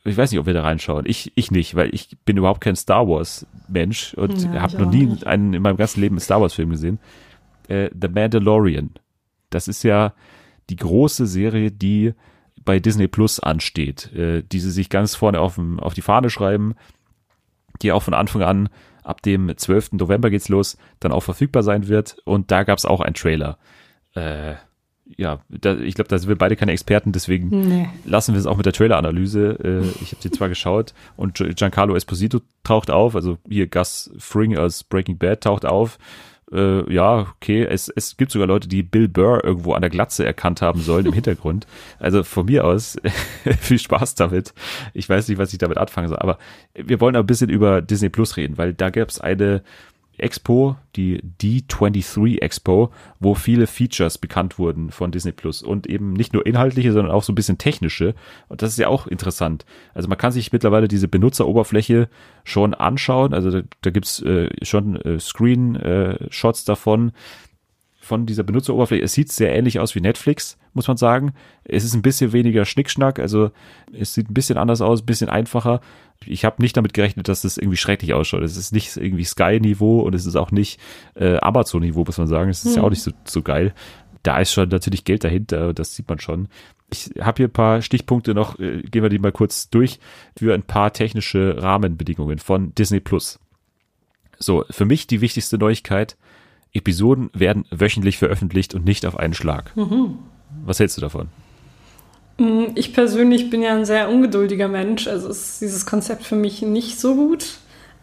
ich 0.04 0.18
weiß 0.18 0.32
nicht, 0.32 0.40
ob 0.40 0.46
wir 0.48 0.54
da 0.54 0.64
reinschauen. 0.64 1.06
Ich, 1.08 1.32
ich 1.36 1.52
nicht, 1.52 1.76
weil 1.76 1.94
ich 1.94 2.18
bin 2.26 2.38
überhaupt 2.38 2.62
kein 2.62 2.76
Star 2.76 3.08
Wars 3.08 3.46
Mensch 3.68 4.14
und 4.16 4.44
Ja, 4.44 4.62
habe 4.64 4.82
noch 4.84 4.92
nie 4.92 5.06
nicht. 5.06 5.26
einen 5.28 5.54
in 5.54 5.62
meinem 5.62 5.78
ganzen 5.78 6.02
Leben 6.02 6.16
einen 6.16 6.22
Star 6.22 6.42
Wars 6.42 6.54
Film 6.54 6.70
gesehen. 6.72 7.00
Äh, 7.68 7.90
The 8.00 8.08
Mandalorian. 8.10 8.92
Das 9.50 9.68
ist 9.68 9.84
ja 9.84 10.14
die 10.70 10.76
große 10.76 11.26
Serie, 11.28 11.72
die 11.72 12.14
bei 12.64 12.80
Disney 12.80 13.08
Plus 13.08 13.40
ansteht, 13.40 14.12
äh, 14.14 14.44
die 14.44 14.60
sie 14.60 14.72
sich 14.72 14.90
ganz 14.90 15.16
vorne 15.16 15.40
auf, 15.40 15.60
auf 15.78 15.94
die 15.94 16.02
Fahne 16.02 16.30
schreiben, 16.30 16.76
die 17.82 17.92
auch 17.92 18.04
von 18.04 18.14
Anfang 18.14 18.44
an 18.44 18.70
ab 19.04 19.22
dem 19.22 19.52
12. 19.56 19.94
November 19.94 20.30
geht's 20.30 20.50
los, 20.50 20.78
dann 21.00 21.12
auch 21.12 21.22
verfügbar 21.24 21.64
sein 21.64 21.88
wird. 21.88 22.18
Und 22.26 22.52
da 22.52 22.64
gab's 22.64 22.86
auch 22.86 23.02
einen 23.02 23.16
Trailer. 23.16 23.58
Äh, 24.16 24.56
ja, 25.18 25.40
da, 25.50 25.76
ich 25.76 25.96
glaube, 25.96 26.08
da 26.08 26.18
sind 26.18 26.30
wir 26.30 26.38
beide 26.38 26.56
keine 26.56 26.72
Experten, 26.72 27.12
deswegen 27.12 27.50
Nee. 27.68 27.90
lassen 28.06 28.34
wir 28.34 28.40
es 28.40 28.46
auch 28.46 28.56
mit 28.56 28.66
der 28.66 28.72
Trailer-Analyse. 28.74 29.58
Äh, 29.64 30.02
ich 30.02 30.12
habe 30.14 30.22
sie 30.22 30.32
zwar 30.32 30.48
geschaut 30.48 30.94
und 31.18 31.34
Gi- 31.36 31.54
Giancarlo 31.54 31.96
Esposito 31.96 32.40
taucht 32.64 32.90
auf, 32.92 33.16
also 33.16 33.38
hier 33.50 33.68
Gus 33.68 34.10
Fring 34.18 34.58
aus 34.58 34.84
Breaking 34.86 35.18
Bad 35.18 35.42
taucht 35.42 35.66
auf. 35.66 35.98
Äh, 36.52 36.92
ja, 36.94 37.34
okay, 37.36 37.64
es, 37.64 37.90
es 37.90 38.18
gibt 38.18 38.32
sogar 38.32 38.48
Leute, 38.48 38.68
die 38.68 38.84
Bill 38.84 39.08
Burr 39.08 39.44
irgendwo 39.44 39.74
an 39.74 39.82
der 39.82 39.90
Glatze 39.90 40.26
erkannt 40.26 40.62
haben 40.62 40.82
sollen 40.82 41.06
im 41.06 41.14
Hintergrund. 41.22 41.66
Also 42.00 42.24
von 42.24 42.46
mir 42.46 42.66
aus 42.66 42.98
viel 43.60 43.80
Spaß 43.80 44.16
damit. 44.16 44.54
Ich 44.94 45.08
weiß 45.08 45.28
nicht, 45.28 45.38
was 45.38 45.54
ich 45.54 45.60
damit 45.60 45.78
anfangen 45.78 46.10
soll, 46.10 46.20
aber 46.20 46.38
wir 46.74 47.00
wollen 47.00 47.16
ein 47.16 47.26
bisschen 47.26 47.50
über 47.50 47.82
Disney 47.82 48.10
Plus 48.10 48.38
reden, 48.38 48.58
weil 48.58 48.74
da 48.74 48.90
gab 48.90 49.10
es 49.10 49.22
eine 49.22 49.62
Expo, 50.22 50.76
die 50.96 51.22
D23 51.42 52.42
Expo, 52.42 52.92
wo 53.20 53.36
viele 53.36 53.68
Features 53.68 54.18
bekannt 54.18 54.60
wurden 54.60 54.92
von 54.92 55.12
Disney 55.12 55.32
Plus 55.32 55.62
und 55.64 55.88
eben 55.88 56.14
nicht 56.14 56.34
nur 56.34 56.46
inhaltliche, 56.46 56.94
sondern 56.94 57.14
auch 57.14 57.24
so 57.24 57.32
ein 57.32 57.36
bisschen 57.36 57.58
technische. 57.58 58.14
Und 58.48 58.62
das 58.62 58.72
ist 58.72 58.80
ja 58.80 58.88
auch 58.88 59.08
interessant. 59.08 59.66
Also 59.94 60.08
man 60.08 60.18
kann 60.18 60.32
sich 60.32 60.52
mittlerweile 60.52 60.88
diese 60.88 61.08
Benutzeroberfläche 61.08 62.10
schon 62.44 62.74
anschauen. 62.74 63.34
Also 63.34 63.52
da, 63.52 63.62
da 63.82 63.90
gibt's 63.90 64.22
äh, 64.22 64.50
schon 64.64 64.96
äh, 64.98 65.20
Screen-Shots 65.20 66.66
davon 66.66 67.12
von 68.02 68.26
dieser 68.26 68.44
Benutzeroberfläche. 68.44 69.04
Es 69.04 69.14
sieht 69.14 69.32
sehr 69.32 69.56
ähnlich 69.56 69.80
aus 69.80 69.94
wie 69.94 70.02
Netflix, 70.02 70.58
muss 70.74 70.88
man 70.88 70.98
sagen. 70.98 71.34
Es 71.64 71.84
ist 71.84 71.94
ein 71.94 72.02
bisschen 72.02 72.34
weniger 72.34 72.66
Schnickschnack, 72.66 73.20
also 73.20 73.52
es 73.94 74.16
sieht 74.16 74.30
ein 74.30 74.34
bisschen 74.34 74.58
anders 74.58 74.82
aus, 74.82 75.04
ein 75.04 75.06
bisschen 75.06 75.30
einfacher. 75.30 75.82
Ich 76.26 76.44
habe 76.44 76.62
nicht 76.62 76.76
damit 76.76 76.94
gerechnet, 76.96 77.28
dass 77.28 77.44
das 77.44 77.58
irgendwie 77.58 77.78
schrecklich 77.78 78.14
ausschaut. 78.14 78.42
Es 78.42 78.58
ist 78.58 78.74
nicht 78.74 78.98
irgendwie 78.98 79.24
Sky-Niveau 79.24 80.02
und 80.02 80.16
es 80.16 80.26
ist 80.26 80.36
auch 80.36 80.52
nicht 80.52 80.80
äh, 81.16 81.38
Amazon-Niveau, 81.38 82.04
muss 82.04 82.18
man 82.18 82.28
sagen. 82.28 82.50
Es 82.50 82.66
ist 82.66 82.76
ja 82.76 82.82
auch 82.82 82.90
nicht 82.90 83.04
so, 83.04 83.12
so 83.24 83.44
geil. 83.44 83.74
Da 84.24 84.40
ist 84.40 84.52
schon 84.52 84.70
natürlich 84.70 85.04
Geld 85.06 85.24
dahinter, 85.24 85.74
das 85.74 85.96
sieht 85.96 86.10
man 86.10 86.20
schon. 86.20 86.48
Ich 86.92 87.12
habe 87.20 87.38
hier 87.38 87.48
ein 87.48 87.54
paar 87.54 87.84
Stichpunkte 87.84 88.34
noch, 88.34 88.60
äh, 88.60 88.82
gehen 88.82 89.04
wir 89.04 89.10
die 89.10 89.20
mal 89.20 89.32
kurz 89.32 89.70
durch, 89.70 90.00
für 90.38 90.56
ein 90.56 90.64
paar 90.64 90.92
technische 90.92 91.62
Rahmenbedingungen 91.62 92.40
von 92.40 92.74
Disney 92.74 93.00
Plus. 93.00 93.40
So, 94.40 94.66
für 94.72 94.86
mich 94.86 95.06
die 95.06 95.22
wichtigste 95.22 95.60
Neuigkeit, 95.60 96.18
Episoden 96.74 97.30
werden 97.34 97.66
wöchentlich 97.70 98.18
veröffentlicht 98.18 98.74
und 98.74 98.86
nicht 98.86 99.06
auf 99.06 99.18
einen 99.18 99.34
Schlag. 99.34 99.74
Was 100.66 100.80
hältst 100.80 100.98
du 100.98 101.02
davon? 101.02 101.28
Ich 102.76 102.94
persönlich 102.94 103.50
bin 103.50 103.62
ja 103.62 103.76
ein 103.76 103.86
sehr 103.86 104.10
ungeduldiger 104.10 104.68
Mensch, 104.68 105.08
also 105.08 105.30
ist 105.30 105.62
dieses 105.62 105.86
Konzept 105.86 106.24
für 106.24 106.36
mich 106.36 106.62
nicht 106.62 107.00
so 107.00 107.16
gut. 107.16 107.58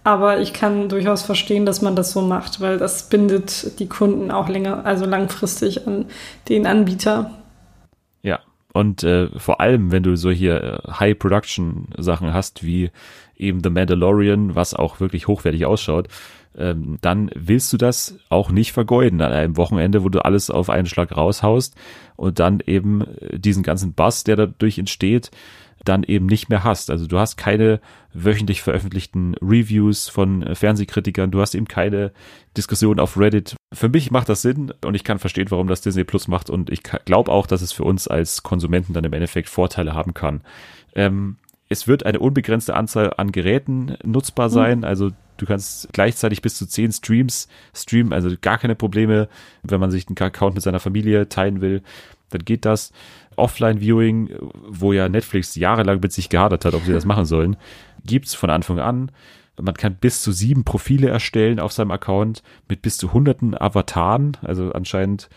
Aber 0.04 0.40
ich 0.40 0.52
kann 0.52 0.88
durchaus 0.88 1.22
verstehen, 1.22 1.66
dass 1.66 1.82
man 1.82 1.96
das 1.96 2.12
so 2.12 2.22
macht, 2.22 2.60
weil 2.60 2.78
das 2.78 3.08
bindet 3.10 3.78
die 3.78 3.88
Kunden 3.88 4.30
auch 4.30 4.48
länger, 4.48 4.86
also 4.86 5.04
langfristig 5.04 5.86
an 5.86 6.06
den 6.48 6.66
Anbieter. 6.66 7.32
Ja. 8.22 8.38
Und 8.72 9.02
äh, 9.02 9.28
vor 9.38 9.60
allem, 9.60 9.90
wenn 9.90 10.02
du 10.02 10.16
so 10.16 10.30
hier 10.30 10.62
äh, 10.62 10.92
High-Production-Sachen 10.92 12.32
hast, 12.32 12.64
wie 12.64 12.90
eben 13.36 13.62
The 13.62 13.70
Mandalorian, 13.70 14.54
was 14.54 14.72
auch 14.72 15.00
wirklich 15.00 15.26
hochwertig 15.26 15.66
ausschaut, 15.66 16.08
ähm, 16.56 16.98
dann 17.00 17.30
willst 17.34 17.72
du 17.72 17.76
das 17.76 18.18
auch 18.28 18.50
nicht 18.50 18.72
vergeuden 18.72 19.20
an 19.20 19.32
einem 19.32 19.56
Wochenende, 19.56 20.04
wo 20.04 20.08
du 20.08 20.24
alles 20.24 20.50
auf 20.50 20.70
einen 20.70 20.86
Schlag 20.86 21.16
raushaust 21.16 21.74
und 22.16 22.38
dann 22.38 22.60
eben 22.66 23.02
äh, 23.02 23.38
diesen 23.38 23.62
ganzen 23.62 23.94
Bass, 23.94 24.24
der 24.24 24.36
dadurch 24.36 24.78
entsteht, 24.78 25.30
dann 25.84 26.02
eben 26.02 26.26
nicht 26.26 26.48
mehr 26.48 26.64
hast. 26.64 26.90
Also 26.90 27.06
du 27.06 27.18
hast 27.18 27.36
keine 27.36 27.80
wöchentlich 28.12 28.62
veröffentlichten 28.62 29.34
Reviews 29.40 30.08
von 30.08 30.42
äh, 30.42 30.54
Fernsehkritikern, 30.54 31.30
du 31.30 31.40
hast 31.40 31.54
eben 31.54 31.68
keine 31.68 32.12
Diskussion 32.56 32.98
auf 32.98 33.18
Reddit. 33.18 33.54
Für 33.72 33.88
mich 33.88 34.10
macht 34.10 34.28
das 34.28 34.42
Sinn 34.42 34.72
und 34.84 34.94
ich 34.94 35.04
kann 35.04 35.18
verstehen, 35.18 35.50
warum 35.50 35.68
das 35.68 35.80
Disney 35.80 36.04
Plus 36.04 36.28
macht 36.28 36.50
und 36.50 36.70
ich 36.70 36.82
glaube 36.82 37.30
auch, 37.30 37.46
dass 37.46 37.62
es 37.62 37.72
für 37.72 37.84
uns 37.84 38.08
als 38.08 38.42
Konsumenten 38.42 38.92
dann 38.92 39.04
im 39.04 39.12
Endeffekt 39.12 39.48
Vorteile 39.48 39.94
haben 39.94 40.14
kann. 40.14 40.40
Ähm, 40.94 41.36
es 41.68 41.86
wird 41.86 42.06
eine 42.06 42.18
unbegrenzte 42.18 42.74
Anzahl 42.74 43.12
an 43.16 43.30
Geräten 43.30 43.96
nutzbar 44.02 44.48
sein, 44.48 44.84
also 44.84 45.10
du 45.38 45.46
kannst 45.46 45.88
gleichzeitig 45.92 46.42
bis 46.42 46.56
zu 46.56 46.66
zehn 46.66 46.92
Streams 46.92 47.48
streamen, 47.74 48.12
also 48.12 48.30
gar 48.40 48.58
keine 48.58 48.74
Probleme, 48.74 49.28
wenn 49.62 49.80
man 49.80 49.90
sich 49.90 50.06
einen 50.08 50.18
Account 50.18 50.54
mit 50.54 50.62
seiner 50.62 50.80
Familie 50.80 51.28
teilen 51.28 51.60
will, 51.60 51.82
dann 52.28 52.44
geht 52.44 52.64
das. 52.64 52.92
Offline-Viewing, 53.36 54.36
wo 54.68 54.92
ja 54.92 55.08
Netflix 55.08 55.54
jahrelang 55.54 56.00
mit 56.00 56.12
sich 56.12 56.28
gehadert 56.28 56.64
hat, 56.64 56.74
ob 56.74 56.82
sie 56.82 56.92
das 56.92 57.04
machen 57.04 57.24
sollen, 57.24 57.56
gibt's 58.04 58.34
von 58.34 58.50
Anfang 58.50 58.80
an. 58.80 59.12
Man 59.60 59.74
kann 59.74 59.94
bis 59.94 60.22
zu 60.22 60.32
sieben 60.32 60.64
Profile 60.64 61.08
erstellen 61.08 61.60
auf 61.60 61.72
seinem 61.72 61.92
Account 61.92 62.42
mit 62.68 62.82
bis 62.82 62.96
zu 62.98 63.12
hunderten 63.12 63.56
Avataren. 63.56 64.36
Also 64.42 64.72
anscheinend, 64.72 65.28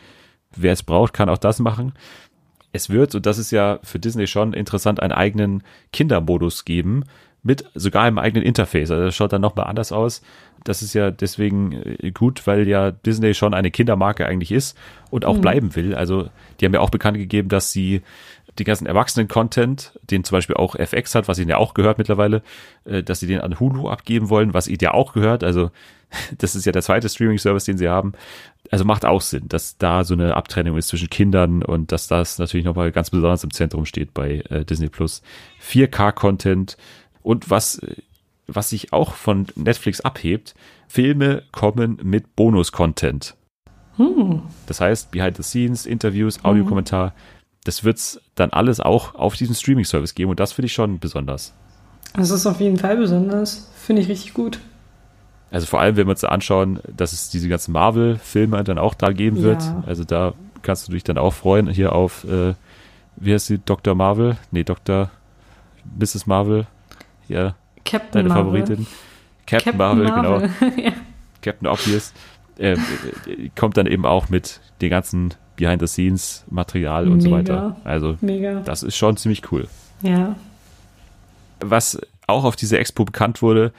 wer 0.56 0.74
es 0.74 0.84
braucht, 0.84 1.14
kann 1.14 1.30
auch 1.30 1.38
das 1.38 1.60
machen. 1.60 1.94
Es 2.74 2.90
wird, 2.90 3.16
und 3.16 3.26
das 3.26 3.38
ist 3.38 3.52
ja 3.52 3.80
für 3.84 4.00
Disney 4.00 4.28
schon 4.28 4.54
interessant, 4.54 5.00
einen 5.00 5.12
eigenen 5.12 5.64
Kindermodus 5.92 6.66
geben, 6.66 7.04
mit 7.44 7.66
sogar 7.74 8.04
einem 8.04 8.20
eigenen 8.20 8.46
Interface. 8.46 8.92
Also 8.92 9.06
das 9.06 9.16
schaut 9.16 9.34
dann 9.34 9.42
nochmal 9.42 9.68
anders 9.68 9.92
aus. 9.92 10.22
Das 10.64 10.84
ist 10.84 10.94
ja 10.94 11.10
deswegen 11.10 11.72
äh, 11.72 12.12
gut, 12.12 12.46
weil 12.46 12.68
ja 12.68 12.92
Disney 12.92 13.34
schon 13.34 13.54
eine 13.54 13.72
Kindermarke 13.72 14.26
eigentlich 14.28 14.52
ist 14.52 14.78
und 15.10 15.26
auch 15.26 15.40
bleiben 15.40 15.76
will. 15.76 15.96
Also 15.96 16.30
die 16.60 16.66
haben 16.66 16.74
ja 16.74 16.82
auch 16.82 16.92
bekannt 16.92 17.18
gegeben, 17.18 17.50
dass 17.50 17.72
sie 17.72 18.04
die 18.60 18.64
ganzen 18.64 18.86
Erwachsenen-Content, 18.86 20.00
den 20.04 20.24
zum 20.24 20.36
Beispiel 20.36 20.58
auch 20.58 20.76
FX 20.76 21.16
hat, 21.16 21.28
was 21.28 21.40
ihnen 21.40 21.50
ja 21.50 21.58
auch 21.58 21.74
gehört 21.74 21.98
mittlerweile, 21.98 22.42
äh, 22.86 23.02
dass 23.02 23.20
sie 23.20 23.28
den 23.28 23.42
an 23.42 23.60
Hulu 23.60 23.90
abgeben 23.90 24.30
wollen, 24.30 24.54
was 24.54 24.68
ihnen 24.68 24.80
ja 24.82 24.94
auch 24.94 25.14
gehört. 25.14 25.44
Also 25.44 25.72
das 26.38 26.56
ist 26.56 26.66
ja 26.66 26.72
der 26.72 26.82
zweite 26.82 27.10
Streaming-Service, 27.10 27.66
den 27.66 27.78
sie 27.78 27.90
haben. 27.90 28.14
Also 28.70 28.86
macht 28.86 29.06
auch 29.06 29.22
Sinn, 29.22 29.48
dass 29.48 29.78
da 29.78 30.04
so 30.04 30.14
eine 30.14 30.36
Abtrennung 30.36 30.78
ist 30.78 30.90
zwischen 30.90 31.10
Kindern 31.10 31.64
und 31.64 31.92
dass 31.92 32.08
das 32.08 32.40
natürlich 32.40 32.66
nochmal 32.66 32.92
ganz 32.92 33.10
besonders 33.10 33.44
im 33.44 33.52
Zentrum 33.52 33.86
steht 33.86 34.14
bei 34.14 34.44
äh, 34.50 34.64
Disney 34.66 34.90
Plus. 34.90 35.22
4K-Content 35.62 36.78
und 37.24 37.50
was, 37.50 37.82
was 38.48 38.70
sich 38.70 38.94
auch 38.94 39.14
von 39.14 39.48
Netflix 39.56 40.02
abhebt, 40.02 40.56
Filme 40.88 41.44
kommen 41.52 42.00
mit 42.04 42.36
Bonus-Content. 42.36 43.36
Das 44.68 44.82
heißt, 44.82 45.12
Behind 45.12 45.38
the 45.38 45.44
Scenes, 45.44 45.86
Interviews, 45.86 46.44
Audiokommentar, 46.44 47.14
das 47.64 47.84
wird's 47.84 48.20
dann 48.36 48.50
alles 48.52 48.80
auch 48.80 49.16
auf 49.16 49.36
diesem 49.36 49.56
Streaming-Service 49.56 50.16
geben 50.16 50.32
und 50.32 50.40
das 50.40 50.54
finde 50.54 50.68
ich 50.68 50.74
schon 50.74 51.00
besonders. 51.00 51.54
Das 52.14 52.32
ist 52.32 52.46
auf 52.46 52.60
jeden 52.60 52.78
Fall 52.78 52.98
besonders. 52.98 53.70
Finde 53.76 54.02
ich 54.02 54.10
richtig 54.10 54.34
gut. 54.34 54.60
Also 55.52 55.68
vor 55.68 55.82
allem, 55.82 55.98
wenn 55.98 56.08
wir 56.08 56.12
uns 56.12 56.24
anschauen, 56.24 56.80
dass 56.96 57.14
es 57.14 57.30
diese 57.30 57.50
ganzen 57.50 57.74
Marvel-Filme 57.74 58.64
dann 58.64 58.78
auch 58.78 58.94
da 58.94 59.12
geben 59.12 59.42
wird. 59.42 59.62
Ja. 59.62 59.84
Also 59.86 60.04
da 60.04 60.34
kannst 60.62 60.88
du 60.88 60.94
dich 60.94 61.04
dann 61.04 61.18
auch 61.18 61.34
freuen, 61.34 61.68
hier 61.70 61.94
auf, 61.94 62.24
äh, 62.24 62.54
wie 63.18 63.34
heißt 63.34 63.48
sie, 63.48 63.60
Dr. 63.60 63.96
Marvel? 63.96 64.38
Nee, 64.52 64.64
Dr. 64.64 65.10
Mrs. 66.00 66.26
Marvel. 66.26 66.68
Ja, 67.32 67.56
Captain 67.86 68.12
deine 68.12 68.30
Marvel. 68.30 68.62
Favoritin. 68.62 68.88
Captain, 69.48 69.78
Captain 69.78 69.78
Marvel, 69.78 70.06
genau. 70.06 70.40
ja. 70.84 70.92
Captain 71.42 71.68
Obvious. 71.68 72.14
Äh, 72.58 72.74
äh, 72.74 72.78
kommt 73.56 73.78
dann 73.78 73.88
eben 73.88 74.06
auch 74.06 74.30
mit 74.30 74.60
den 74.82 74.90
ganzen 74.90 75.34
Behind-the-Scenes-Material 75.56 77.08
und 77.08 77.22
so 77.22 77.30
Mega. 77.30 77.38
weiter. 77.40 77.78
Also 77.84 78.18
Mega. 78.22 78.60
das 78.62 78.84
ist 78.84 78.98
schon 78.98 79.18
ziemlich 79.18 79.52
cool. 79.52 79.68
Ja. 80.02 80.36
was 81.60 82.00
auch 82.28 82.44
auf 82.44 82.56
dieser 82.56 82.80
Expo 82.80 83.06
bekannt 83.06 83.42
wurde 83.42 83.72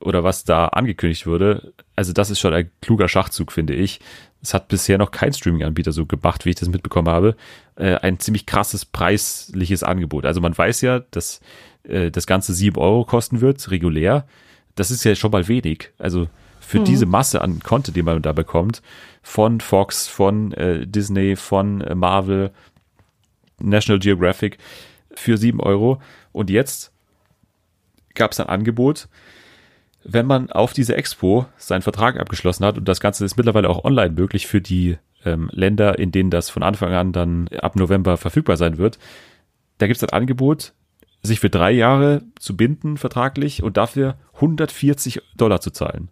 oder 0.00 0.24
was 0.24 0.44
da 0.44 0.66
angekündigt 0.68 1.26
wurde, 1.26 1.72
also 1.96 2.12
das 2.12 2.30
ist 2.30 2.40
schon 2.40 2.54
ein 2.54 2.70
kluger 2.80 3.08
Schachzug, 3.08 3.52
finde 3.52 3.74
ich. 3.74 4.00
Es 4.42 4.54
hat 4.54 4.68
bisher 4.68 4.96
noch 4.98 5.10
kein 5.10 5.32
Streaming-Anbieter 5.32 5.92
so 5.92 6.06
gemacht, 6.06 6.44
wie 6.44 6.50
ich 6.50 6.56
das 6.56 6.68
mitbekommen 6.68 7.08
habe. 7.08 7.36
Äh, 7.74 7.96
ein 7.96 8.18
ziemlich 8.18 8.46
krasses 8.46 8.84
preisliches 8.84 9.82
Angebot. 9.82 10.24
Also 10.24 10.40
man 10.40 10.56
weiß 10.56 10.82
ja, 10.82 11.00
dass 11.10 11.40
äh, 11.88 12.10
das 12.10 12.26
Ganze 12.26 12.52
sieben 12.52 12.78
Euro 12.78 13.04
kosten 13.04 13.40
wird, 13.40 13.70
regulär. 13.70 14.26
Das 14.74 14.90
ist 14.90 15.04
ja 15.04 15.14
schon 15.14 15.30
mal 15.30 15.48
wenig. 15.48 15.90
Also 15.98 16.28
für 16.60 16.80
diese 16.80 17.06
Masse 17.06 17.42
an 17.42 17.60
Content, 17.60 17.96
die 17.96 18.02
man 18.02 18.20
da 18.22 18.32
bekommt, 18.32 18.82
von 19.22 19.60
Fox, 19.60 20.08
von 20.08 20.52
äh, 20.52 20.86
Disney, 20.86 21.36
von 21.36 21.80
äh, 21.80 21.94
Marvel, 21.94 22.50
National 23.60 24.00
Geographic, 24.00 24.58
für 25.14 25.38
sieben 25.38 25.60
Euro. 25.60 26.00
Und 26.32 26.50
jetzt 26.50 26.92
gab 28.14 28.32
es 28.32 28.40
ein 28.40 28.48
Angebot, 28.48 29.08
wenn 30.02 30.26
man 30.26 30.50
auf 30.50 30.72
diese 30.72 30.96
Expo 30.96 31.46
seinen 31.56 31.82
Vertrag 31.82 32.18
abgeschlossen 32.18 32.64
hat 32.64 32.78
und 32.78 32.86
das 32.86 33.00
Ganze 33.00 33.24
ist 33.24 33.36
mittlerweile 33.36 33.68
auch 33.68 33.84
online 33.84 34.14
möglich 34.14 34.46
für 34.46 34.60
die 34.60 34.98
ähm, 35.24 35.48
Länder, 35.52 35.98
in 35.98 36.12
denen 36.12 36.30
das 36.30 36.50
von 36.50 36.62
Anfang 36.62 36.92
an 36.92 37.12
dann 37.12 37.48
ab 37.60 37.76
November 37.76 38.16
verfügbar 38.16 38.56
sein 38.56 38.78
wird, 38.78 38.98
da 39.78 39.86
gibt 39.86 39.96
es 39.96 40.04
ein 40.04 40.16
Angebot, 40.16 40.72
sich 41.22 41.40
für 41.40 41.50
drei 41.50 41.72
Jahre 41.72 42.22
zu 42.38 42.56
binden 42.56 42.96
vertraglich 42.96 43.62
und 43.62 43.76
dafür 43.76 44.16
140 44.34 45.20
Dollar 45.36 45.60
zu 45.60 45.70
zahlen. 45.70 46.08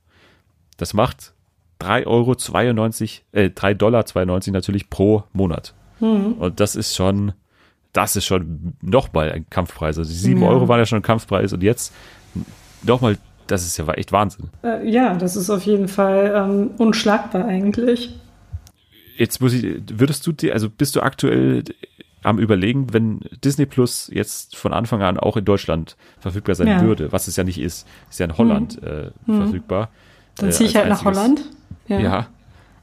Das 0.77 0.93
macht 0.95 1.33
3,92 1.81 3.21
Euro, 3.33 3.45
äh, 3.47 3.51
3 3.51 3.75
Dollar 3.75 4.07
92 4.07 4.53
natürlich 4.53 4.91
pro 4.91 5.25
Monat. 5.33 5.75
Und 6.01 6.61
das 6.61 6.77
ist 6.77 6.95
schon, 6.97 7.33
das 7.93 8.17
ist 8.17 8.27
schon 8.27 8.75
nochmal 8.83 9.33
ein 9.33 9.47
Kampfpreis. 9.49 9.97
Also 9.99 10.11
die 10.11 10.17
7 10.17 10.43
Ja. 10.43 10.49
Euro 10.49 10.69
waren 10.69 10.79
ja 10.81 10.87
schon 10.87 10.99
ein 10.99 11.03
Kampfpreis 11.03 11.53
und 11.53 11.63
jetzt 11.63 11.95
nochmal, 12.83 13.17
das 13.47 13.65
ist 13.65 13.79
ja 13.79 13.89
echt 13.95 14.13
Wahnsinn. 14.13 14.51
Äh, 14.63 14.89
ja, 14.89 15.15
das 15.15 15.37
ist 15.37 15.49
auf 15.51 15.63
jeden 15.63 15.89
Fall 15.89 16.33
ähm, 16.37 16.71
unschlagbar 16.79 17.45
eigentlich. 17.47 18.19
Jetzt 19.17 19.41
muss 19.41 19.53
ich, 19.53 19.81
würdest 19.93 20.27
du 20.27 20.33
dir, 20.33 20.53
also 20.53 20.69
bist 20.69 20.97
du 20.97 21.01
aktuell 21.01 21.63
am 22.25 22.39
überlegen, 22.39 22.93
wenn 22.93 23.21
Disney 23.45 23.67
Plus 23.67 24.11
jetzt 24.13 24.57
von 24.57 24.73
Anfang 24.73 25.03
an 25.03 25.19
auch 25.19 25.37
in 25.37 25.45
Deutschland 25.45 25.97
verfügbar 26.19 26.55
sein 26.55 26.69
Ja. 26.69 26.81
würde, 26.83 27.13
was 27.13 27.29
es 27.29 27.37
ja 27.37 27.45
nicht 27.45 27.61
ist, 27.61 27.87
ist 28.11 28.19
ja 28.19 28.27
in 28.27 28.37
Holland 28.37 28.83
äh, 28.83 29.11
verfügbar. 29.27 29.91
Dann 30.37 30.49
äh, 30.49 30.53
ziehe 30.53 30.69
ich 30.69 30.77
als 30.77 30.85
halt 30.85 30.93
nach 30.93 31.05
Holland. 31.05 31.43
Ja. 31.87 32.27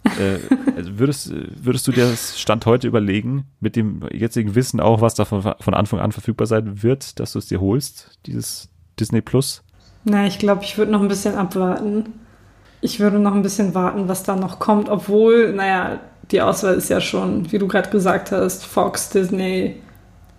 äh, 0.04 0.40
also 0.76 1.00
würdest, 1.00 1.32
würdest 1.34 1.88
du 1.88 1.92
dir 1.92 2.10
das 2.10 2.40
Stand 2.40 2.66
heute 2.66 2.88
überlegen, 2.88 3.46
mit 3.60 3.76
dem 3.76 4.02
jetzigen 4.12 4.56
Wissen 4.56 4.80
auch, 4.80 5.02
was 5.02 5.16
da 5.16 5.26
von, 5.26 5.42
von 5.42 5.74
Anfang 5.74 6.00
an 6.00 6.12
verfügbar 6.12 6.48
sein 6.48 6.84
wird, 6.84 7.20
dass 7.20 7.34
du 7.34 7.40
es 7.40 7.48
dir 7.48 7.62
holst, 7.62 8.20
dieses 8.26 8.70
Disney 9.00 9.22
Plus? 9.22 9.64
Na, 10.04 10.26
ich 10.26 10.40
glaube, 10.40 10.64
ich 10.64 10.78
würde 10.78 10.92
noch 10.92 11.02
ein 11.02 11.08
bisschen 11.08 11.36
abwarten. 11.36 12.06
Ich 12.82 13.00
würde 13.00 13.20
noch 13.20 13.36
ein 13.36 13.44
bisschen 13.44 13.76
warten, 13.76 14.08
was 14.08 14.24
da 14.24 14.36
noch 14.36 14.58
kommt, 14.58 14.90
obwohl, 14.90 15.54
naja, 15.54 16.00
die 16.32 16.42
Auswahl 16.42 16.76
ist 16.76 16.90
ja 16.90 17.02
schon, 17.02 17.52
wie 17.52 17.58
du 17.58 17.68
gerade 17.68 17.90
gesagt 17.90 18.32
hast, 18.32 18.66
Fox, 18.66 19.10
Disney, 19.10 19.76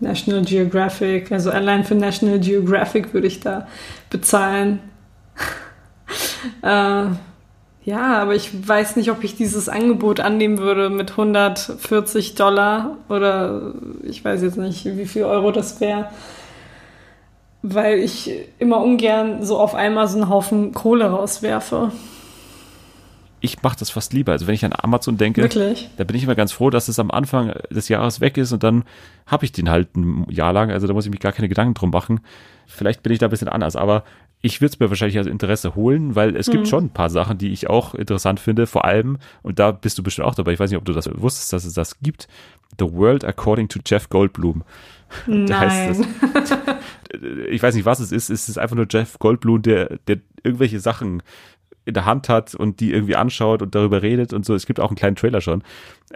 National 0.01 0.43
Geographic. 0.43 1.31
Also 1.32 1.51
allein 1.51 1.85
für 1.85 1.94
National 1.94 2.39
Geographic 2.39 3.14
würde 3.14 3.27
ich 3.27 3.40
da 3.40 3.66
bezahlen. 4.10 4.81
äh, 6.62 7.05
ja, 7.85 8.23
aber 8.23 8.35
ich 8.35 8.69
weiß 8.69 8.97
nicht, 8.97 9.10
ob 9.10 9.24
ich 9.24 9.36
dieses 9.36 9.69
Angebot 9.69 10.20
annehmen 10.20 10.59
würde 10.59 10.89
mit 10.89 11.12
140 11.12 12.35
Dollar 12.36 12.97
oder 13.09 13.73
ich 14.02 14.24
weiß 14.24 14.43
jetzt 14.43 14.56
nicht, 14.56 14.85
wie 14.85 15.06
viel 15.06 15.24
Euro 15.24 15.51
das 15.51 15.81
wäre 15.81 16.09
weil 17.62 18.01
ich 18.01 18.31
immer 18.59 18.82
ungern 18.82 19.44
so 19.44 19.59
auf 19.59 19.74
einmal 19.74 20.09
so 20.09 20.19
einen 20.19 20.28
Haufen 20.28 20.73
Kohle 20.73 21.06
rauswerfe. 21.06 21.93
Ich 23.43 23.62
mache 23.62 23.77
das 23.78 23.90
fast 23.90 24.12
lieber. 24.12 24.32
Also 24.32 24.47
wenn 24.47 24.55
ich 24.55 24.64
an 24.64 24.73
Amazon 24.73 25.19
denke, 25.19 25.43
Wirklich? 25.43 25.90
da 25.97 26.05
bin 26.05 26.16
ich 26.16 26.23
immer 26.23 26.36
ganz 26.36 26.52
froh, 26.52 26.70
dass 26.70 26.89
es 26.89 26.98
am 26.98 27.10
Anfang 27.10 27.52
des 27.70 27.89
Jahres 27.89 28.20
weg 28.20 28.39
ist 28.39 28.52
und 28.52 28.62
dann 28.62 28.85
habe 29.27 29.44
ich 29.44 29.52
den 29.52 29.69
halt 29.69 29.97
ein 29.97 30.27
Jahr 30.31 30.52
lang. 30.52 30.70
Also 30.70 30.86
da 30.86 30.94
muss 30.94 31.05
ich 31.05 31.10
mich 31.10 31.20
gar 31.20 31.32
keine 31.32 31.48
Gedanken 31.48 31.74
drum 31.74 31.90
machen. 31.90 32.20
Vielleicht 32.66 33.02
bin 33.02 33.12
ich 33.12 33.19
da 33.19 33.27
ein 33.27 33.31
bisschen 33.31 33.48
anders, 33.48 33.77
aber 33.77 34.05
ich 34.43 34.60
würde 34.60 34.73
es 34.73 34.81
mir 34.81 34.90
wahrscheinlich 34.90 35.19
als 35.19 35.28
Interesse 35.28 35.77
holen, 35.77 36.16
weil 36.16 36.36
es 36.36 36.51
gibt 36.51 36.66
schon 36.66 36.86
ein 36.86 36.90
paar 36.90 37.10
Sachen, 37.10 37.39
die 37.39 37.52
ich 37.52 37.70
auch 37.70 37.94
interessant 37.94 38.40
finde. 38.40 38.66
Vor 38.66 38.85
allem, 38.85 39.19
und 39.43 39.59
da 39.60 39.70
bist 39.70 39.98
du 39.98 40.02
bestimmt 40.02 40.27
auch 40.27 40.35
dabei, 40.35 40.52
ich 40.52 40.60
weiß 40.60 40.70
nicht, 40.70 40.78
ob 40.78 40.85
du 40.85 40.93
das 40.93 41.09
wusstest, 41.14 41.52
dass 41.52 41.64
es 41.64 41.74
das 41.74 42.01
gibt, 42.01 42.27
The 42.78 42.90
World 42.93 43.24
According 43.24 43.69
to 43.69 43.81
Jeff 43.85 44.09
Goldblum. 44.09 44.64
Da 45.27 45.60
heißt 45.60 46.01
Nein. 46.01 46.06
ich 47.51 47.62
weiß 47.62 47.74
nicht, 47.74 47.85
was 47.85 48.01
es 48.01 48.12
ist. 48.12 48.31
Es 48.31 48.48
ist 48.48 48.59
einfach 48.59 48.77
nur 48.77 48.86
Jeff 48.89 49.19
Goldblum, 49.19 49.60
der, 49.60 49.98
der 50.09 50.20
irgendwelche 50.43 50.81
Sachen 50.81 51.23
in 51.84 51.94
der 51.94 52.04
Hand 52.04 52.28
hat 52.28 52.54
und 52.54 52.80
die 52.80 52.92
irgendwie 52.92 53.16
anschaut 53.16 53.60
und 53.62 53.74
darüber 53.74 54.02
redet 54.02 54.32
und 54.32 54.46
so. 54.46 54.54
Es 54.54 54.66
gibt 54.66 54.78
auch 54.80 54.88
einen 54.88 54.96
kleinen 54.96 55.16
Trailer 55.16 55.40
schon. 55.40 55.62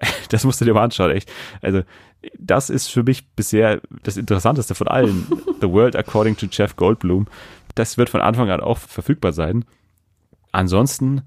Das 0.29 0.45
musst 0.45 0.61
du 0.61 0.65
dir 0.65 0.75
mal 0.75 0.83
anschauen, 0.85 1.11
echt. 1.11 1.31
Also, 1.63 1.83
das 2.39 2.69
ist 2.71 2.89
für 2.89 3.03
mich 3.03 3.29
bisher 3.31 3.81
das 4.03 4.17
Interessanteste 4.17 4.75
von 4.75 4.89
allen. 4.89 5.27
The 5.61 5.69
World 5.71 5.97
According 5.97 6.37
to 6.37 6.47
Jeff 6.51 6.77
Goldblum. 6.77 7.27
Das 7.75 7.97
wird 7.97 8.11
von 8.11 8.21
Anfang 8.21 8.51
an 8.51 8.61
auch 8.61 8.79
verfügbar 8.79 9.33
sein. 9.33 9.65
Ansonsten 10.53 11.23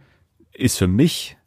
ist 0.54 0.78
für 0.78 0.88
mich, 0.88 1.38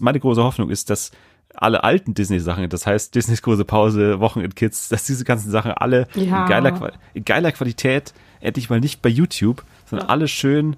meine 0.00 0.20
große 0.20 0.42
Hoffnung 0.42 0.70
ist, 0.70 0.90
dass 0.90 1.10
alle 1.54 1.84
alten 1.84 2.14
Disney-Sachen, 2.14 2.68
das 2.68 2.86
heißt 2.86 3.14
Disneys 3.14 3.42
große 3.42 3.64
Pause, 3.64 4.20
Wochenend-Kids, 4.20 4.88
dass 4.88 5.04
diese 5.04 5.24
ganzen 5.24 5.50
Sachen 5.50 5.72
alle 5.72 6.06
Ja. 6.14 6.42
in, 6.44 6.48
geiler, 6.48 6.92
in 7.14 7.24
geiler 7.24 7.52
Qualität, 7.52 8.12
endlich 8.40 8.68
mal 8.70 8.80
nicht 8.80 9.02
bei 9.02 9.08
YouTube, 9.08 9.64
sondern 9.86 10.08
alle 10.08 10.28
schön 10.28 10.76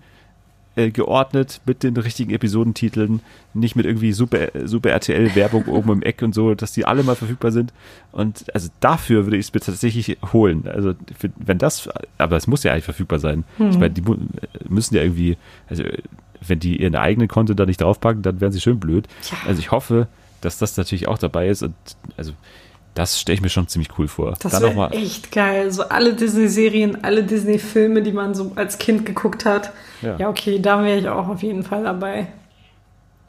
äh, 0.78 0.90
geordnet 0.90 1.60
mit 1.66 1.82
den 1.82 1.96
richtigen 1.96 2.30
Episodentiteln, 2.32 3.20
nicht 3.55 3.76
mit 3.76 3.84
irgendwie 3.86 4.12
super, 4.12 4.48
super 4.64 4.90
RTL-Werbung 4.90 5.64
oben 5.66 5.90
im 5.92 6.02
Eck 6.02 6.22
und 6.22 6.34
so, 6.34 6.55
dass 6.55 6.72
die 6.72 6.84
alle 6.84 7.02
mal 7.02 7.16
verfügbar 7.16 7.50
sind. 7.52 7.72
Und 8.12 8.46
also 8.55 8.68
dafür 8.80 9.26
würde 9.26 9.36
ich 9.36 9.46
es 9.46 9.55
mir 9.55 9.60
tatsächlich 9.60 10.16
holen. 10.32 10.66
Also 10.68 10.94
für, 11.18 11.30
wenn 11.36 11.59
das, 11.59 11.88
aber 12.18 12.36
es 12.36 12.46
muss 12.46 12.62
ja 12.64 12.72
eigentlich 12.72 12.84
verfügbar 12.84 13.18
sein. 13.18 13.44
Ich 13.59 13.78
meine, 13.78 13.90
die 13.90 14.02
mu- 14.02 14.16
müssen 14.68 14.94
ja 14.94 15.02
irgendwie, 15.02 15.36
also 15.68 15.82
wenn 16.46 16.60
die 16.60 16.80
ihren 16.80 16.94
eigenen 16.94 17.28
Content 17.28 17.59
da 17.59 17.66
nicht 17.66 17.80
draufpacken, 17.80 18.22
dann 18.22 18.40
wären 18.40 18.52
sie 18.52 18.60
schön 18.60 18.78
blöd. 18.78 19.09
Also 19.46 19.59
ich 19.60 19.70
hoffe, 19.72 20.06
dass 20.40 20.59
das 20.59 20.76
natürlich 20.76 21.09
auch 21.09 21.18
dabei 21.18 21.48
ist 21.48 21.62
und 21.64 21.74
also 22.16 22.32
das 22.99 23.20
stelle 23.20 23.35
ich 23.37 23.41
mir 23.43 23.49
schon 23.49 23.69
ziemlich 23.69 23.91
cool 23.97 24.09
vor. 24.09 24.35
Das 24.41 24.61
wäre 24.61 24.91
echt 24.91 25.31
geil. 25.31 25.70
So 25.70 25.85
alle 25.85 26.15
Disney-Serien, 26.15 27.05
alle 27.05 27.23
Disney-Filme, 27.23 28.03
die 28.03 28.11
man 28.11 28.35
so 28.35 28.51
als 28.57 28.79
Kind 28.79 29.07
geguckt 29.07 29.45
hat. 29.45 29.70
Ja. 30.03 30.16
Ja, 30.19 30.29
okay, 30.29 30.59
da 30.59 30.83
wäre 30.83 30.99
ich 30.99 31.09
auch 31.09 31.29
auf 31.29 31.43
jeden 31.43 31.62
Fall 31.62 31.85
dabei. 31.85 32.27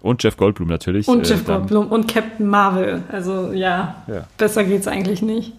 und 0.01 0.23
Jeff 0.23 0.37
Goldblum 0.37 0.69
natürlich. 0.69 1.07
Und 1.07 1.25
äh, 1.27 1.29
Jeff 1.29 1.45
Goldblum 1.45 1.87
und 1.87 2.07
Captain 2.07 2.47
Marvel. 2.47 3.03
Also 3.11 3.51
ja, 3.53 4.03
Ja. 4.07 4.25
besser 4.37 4.63
geht's 4.63 4.87
eigentlich 4.87 5.21
nicht. 5.21 5.53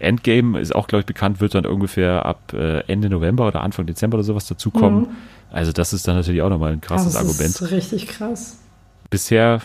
Endgame 0.00 0.58
ist 0.58 0.74
auch, 0.74 0.88
glaube 0.88 1.00
ich, 1.00 1.06
bekannt, 1.06 1.40
wird 1.40 1.54
dann 1.54 1.64
ungefähr 1.64 2.26
ab 2.26 2.52
äh, 2.54 2.80
Ende 2.88 3.08
November 3.08 3.46
oder 3.46 3.60
Anfang 3.60 3.86
Dezember 3.86 4.16
oder 4.16 4.24
sowas 4.24 4.46
dazukommen. 4.48 5.06
Also 5.52 5.70
das 5.70 5.92
ist 5.92 6.08
dann 6.08 6.16
natürlich 6.16 6.42
auch 6.42 6.48
nochmal 6.50 6.72
ein 6.72 6.80
krasses 6.80 7.12
das 7.12 7.16
Argument. 7.16 7.50
ist 7.50 7.70
richtig 7.70 8.08
krass. 8.08 8.58
Bisher 9.10 9.60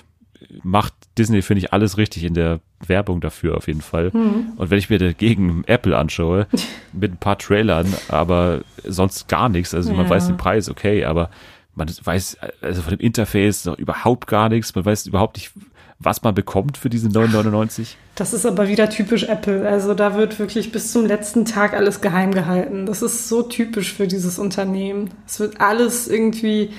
macht 0.63 0.93
Disney, 1.17 1.41
finde 1.41 1.59
ich, 1.63 1.73
alles 1.73 1.97
richtig 1.97 2.23
in 2.23 2.33
der 2.33 2.59
Werbung 2.85 3.21
dafür 3.21 3.57
auf 3.57 3.67
jeden 3.67 3.81
Fall. 3.81 4.09
Und 4.09 4.69
wenn 4.69 4.77
ich 4.77 4.89
mir 4.89 4.99
dagegen 4.99 5.63
Apple 5.65 5.97
anschaue, 5.97 6.47
mit 6.93 7.11
ein 7.13 7.17
paar 7.17 7.37
Trailern, 7.37 7.87
aber 8.07 8.61
sonst 8.85 9.27
gar 9.27 9.49
nichts, 9.49 9.73
also 9.73 9.93
man 9.93 10.05
Ja. 10.05 10.09
weiß 10.11 10.27
den 10.27 10.37
Preis, 10.37 10.69
okay, 10.69 11.05
aber 11.05 11.29
man 11.75 11.89
weiß 12.03 12.37
also 12.61 12.81
von 12.81 12.91
dem 12.91 12.99
Interface 12.99 13.65
noch 13.65 13.77
überhaupt 13.77 14.27
gar 14.27 14.49
nichts, 14.49 14.73
man 14.75 14.85
weiß 14.85 15.07
überhaupt 15.07 15.37
nicht, 15.37 15.51
was 15.99 16.21
man 16.21 16.35
bekommt 16.35 16.77
für 16.77 16.89
diese 16.89 17.07
9,99. 17.09 17.95
Das 18.13 18.31
ist 18.33 18.45
aber 18.45 18.67
wieder 18.67 18.87
typisch 18.89 19.23
Apple. 19.23 19.67
Also 19.67 19.95
da 19.95 20.15
wird 20.15 20.37
wirklich 20.37 20.71
bis 20.71 20.91
zum 20.91 21.05
letzten 21.07 21.45
Tag 21.45 21.73
alles 21.73 22.01
geheim 22.01 22.31
gehalten. 22.33 22.85
Das 22.85 23.01
ist 23.01 23.27
so 23.29 23.41
typisch 23.41 23.93
für 23.93 24.07
dieses 24.07 24.37
Unternehmen. 24.37 25.09
Es 25.25 25.39
wird 25.39 25.59
alles 25.59 26.07
irgendwie 26.07 26.69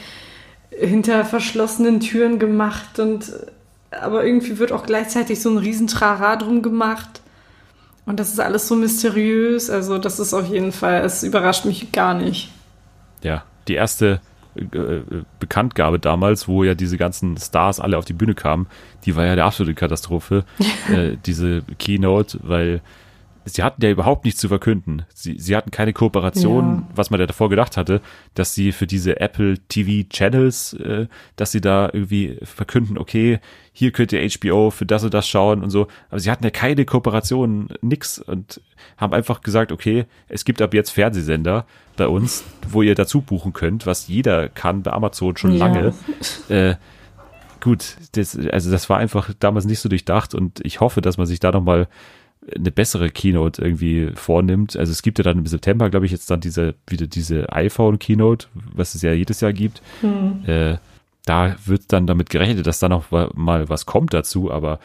hinter 0.71 1.25
verschlossenen 1.25 2.01
Türen 2.01 2.39
gemacht 2.39 2.99
und 2.99 3.33
aber 3.91 4.25
irgendwie 4.25 4.59
wird 4.59 4.73
auch 4.73 4.85
gleichzeitig 4.85 5.41
so 5.41 5.51
ein 5.51 5.59
Riesentrara 5.59 6.37
drum 6.37 6.63
gemacht. 6.63 7.23
Und 8.05 8.21
das 8.21 8.31
ist 8.31 8.41
alles 8.41 8.69
so 8.69 8.75
mysteriös. 8.75 9.71
Also 9.71 9.99
das 9.99 10.19
ist 10.19 10.35
auf 10.35 10.47
jeden 10.47 10.73
Fall, 10.73 11.03
es 11.05 11.23
überrascht 11.23 11.65
mich 11.65 11.93
gar 11.93 12.15
nicht. 12.15 12.51
ja, 13.23 13.45
die 13.67 13.75
erste 13.75 14.21
äh, 14.57 15.01
Bekanntgabe 15.41 15.99
damals, 15.99 16.49
wo 16.49 16.65
ja 16.65 16.75
diese 16.75 16.97
ganzen 16.97 17.37
Stars 17.37 17.81
alle 17.81 17.99
auf 17.99 18.05
die 18.05 18.13
Bühne 18.13 18.35
kamen, 18.35 18.67
die 19.05 19.15
war 19.15 19.25
ja 19.25 19.37
der 19.37 19.45
absolute 19.45 19.75
Katastrophe. 19.75 20.45
äh, 20.93 21.17
diese 21.25 21.63
Keynote, 21.79 22.39
weil 22.43 22.81
sie 23.49 23.63
hatten 23.63 23.83
ja 23.83 23.91
überhaupt 23.91 24.25
nichts 24.25 24.41
zu 24.41 24.49
verkünden. 24.49 25.03
Sie, 25.15 25.39
sie 25.39 25.57
hatten 25.57 25.71
keine 25.71 25.93
Kooperation, 25.93 26.65
Ja. 26.77 26.83
was 26.95 27.11
man 27.11 27.19
ja 27.21 27.27
davor 27.27 27.49
gedacht 27.49 27.77
hatte, 27.77 28.01
dass 28.35 28.55
sie 28.55 28.73
für 28.73 28.87
diese 28.87 29.21
Apple 29.21 29.59
TV 29.69 30.09
Channels, 30.09 30.75
äh, 30.75 31.07
dass 31.37 31.53
sie 31.53 31.61
da 31.61 31.89
irgendwie 31.93 32.39
verkünden, 32.43 32.99
okay, 32.99 33.41
hier 33.73 33.91
könnt 33.93 34.13
ihr 34.13 34.27
HBO 34.29 34.71
für 34.71 34.87
das 34.87 35.05
und 35.05 35.15
das 35.15 35.29
schauen 35.29 35.63
und 35.63 35.71
so. 35.71 35.87
Aber 36.11 36.21
sie 36.21 36.31
hatten 36.31 36.45
ja 36.45 36.51
keine 36.51 36.85
Kooperation, 36.85 37.69
nix 37.81 38.19
und 38.19 38.61
haben 38.97 39.13
einfach 39.13 39.41
gesagt, 39.41 39.73
okay, 39.73 40.07
es 40.29 40.45
gibt 40.45 40.61
ab 40.63 40.75
jetzt 40.75 40.91
Fernsehsender 40.91 41.67
bei 41.97 42.07
uns, 42.09 42.45
wo 42.69 42.83
ihr 42.83 42.95
dazu 42.95 43.21
buchen 43.23 43.53
könnt, 43.53 43.87
was 43.87 44.09
jeder 44.09 44.49
kann 44.49 44.83
bei 44.83 44.93
Amazon 44.93 45.37
schon 45.37 45.53
Ja. 45.53 45.67
lange. 45.67 45.95
Äh, 46.49 46.75
gut, 47.61 47.97
das, 48.13 48.37
also 48.53 48.71
das 48.71 48.89
war 48.89 48.99
einfach 48.99 49.31
damals 49.41 49.65
nicht 49.65 49.81
so 49.81 49.89
durchdacht 49.89 50.35
und 50.35 50.61
ich 50.65 50.81
hoffe, 50.81 51.01
dass 51.01 51.17
man 51.19 51.27
sich 51.27 51.41
da 51.41 51.51
nochmal 51.51 51.89
eine 52.55 52.71
bessere 52.71 53.11
Keynote 53.11 53.63
irgendwie 53.63 54.11
vornimmt. 54.15 54.77
Also 54.77 54.93
es 54.93 55.03
gibt 55.03 55.19
ja 55.19 55.25
dann 55.25 55.39
im 55.39 55.47
September, 55.47 55.91
glaube 55.91 56.07
ich, 56.07 56.13
jetzt 56.13 56.31
dann 56.31 56.41
diese, 56.41 56.75
wieder 56.87 57.07
diese 57.07 57.53
iPhone-Keynote, 57.53 58.49
was 58.55 58.95
es 58.95 59.03
ja 59.03 59.13
jedes 59.13 59.41
Jahr 59.41 59.53
gibt. 59.53 59.83
Äh, 60.47 60.79
da 61.25 61.57
wird 61.67 61.93
dann 61.93 62.07
damit 62.07 62.31
gerechnet, 62.31 62.67
dass 62.67 62.79
da 62.79 62.89
noch 62.89 63.11
mal 63.11 63.69
was 63.69 63.85
kommt 63.85 64.15
dazu, 64.15 64.51
aber 64.51 64.81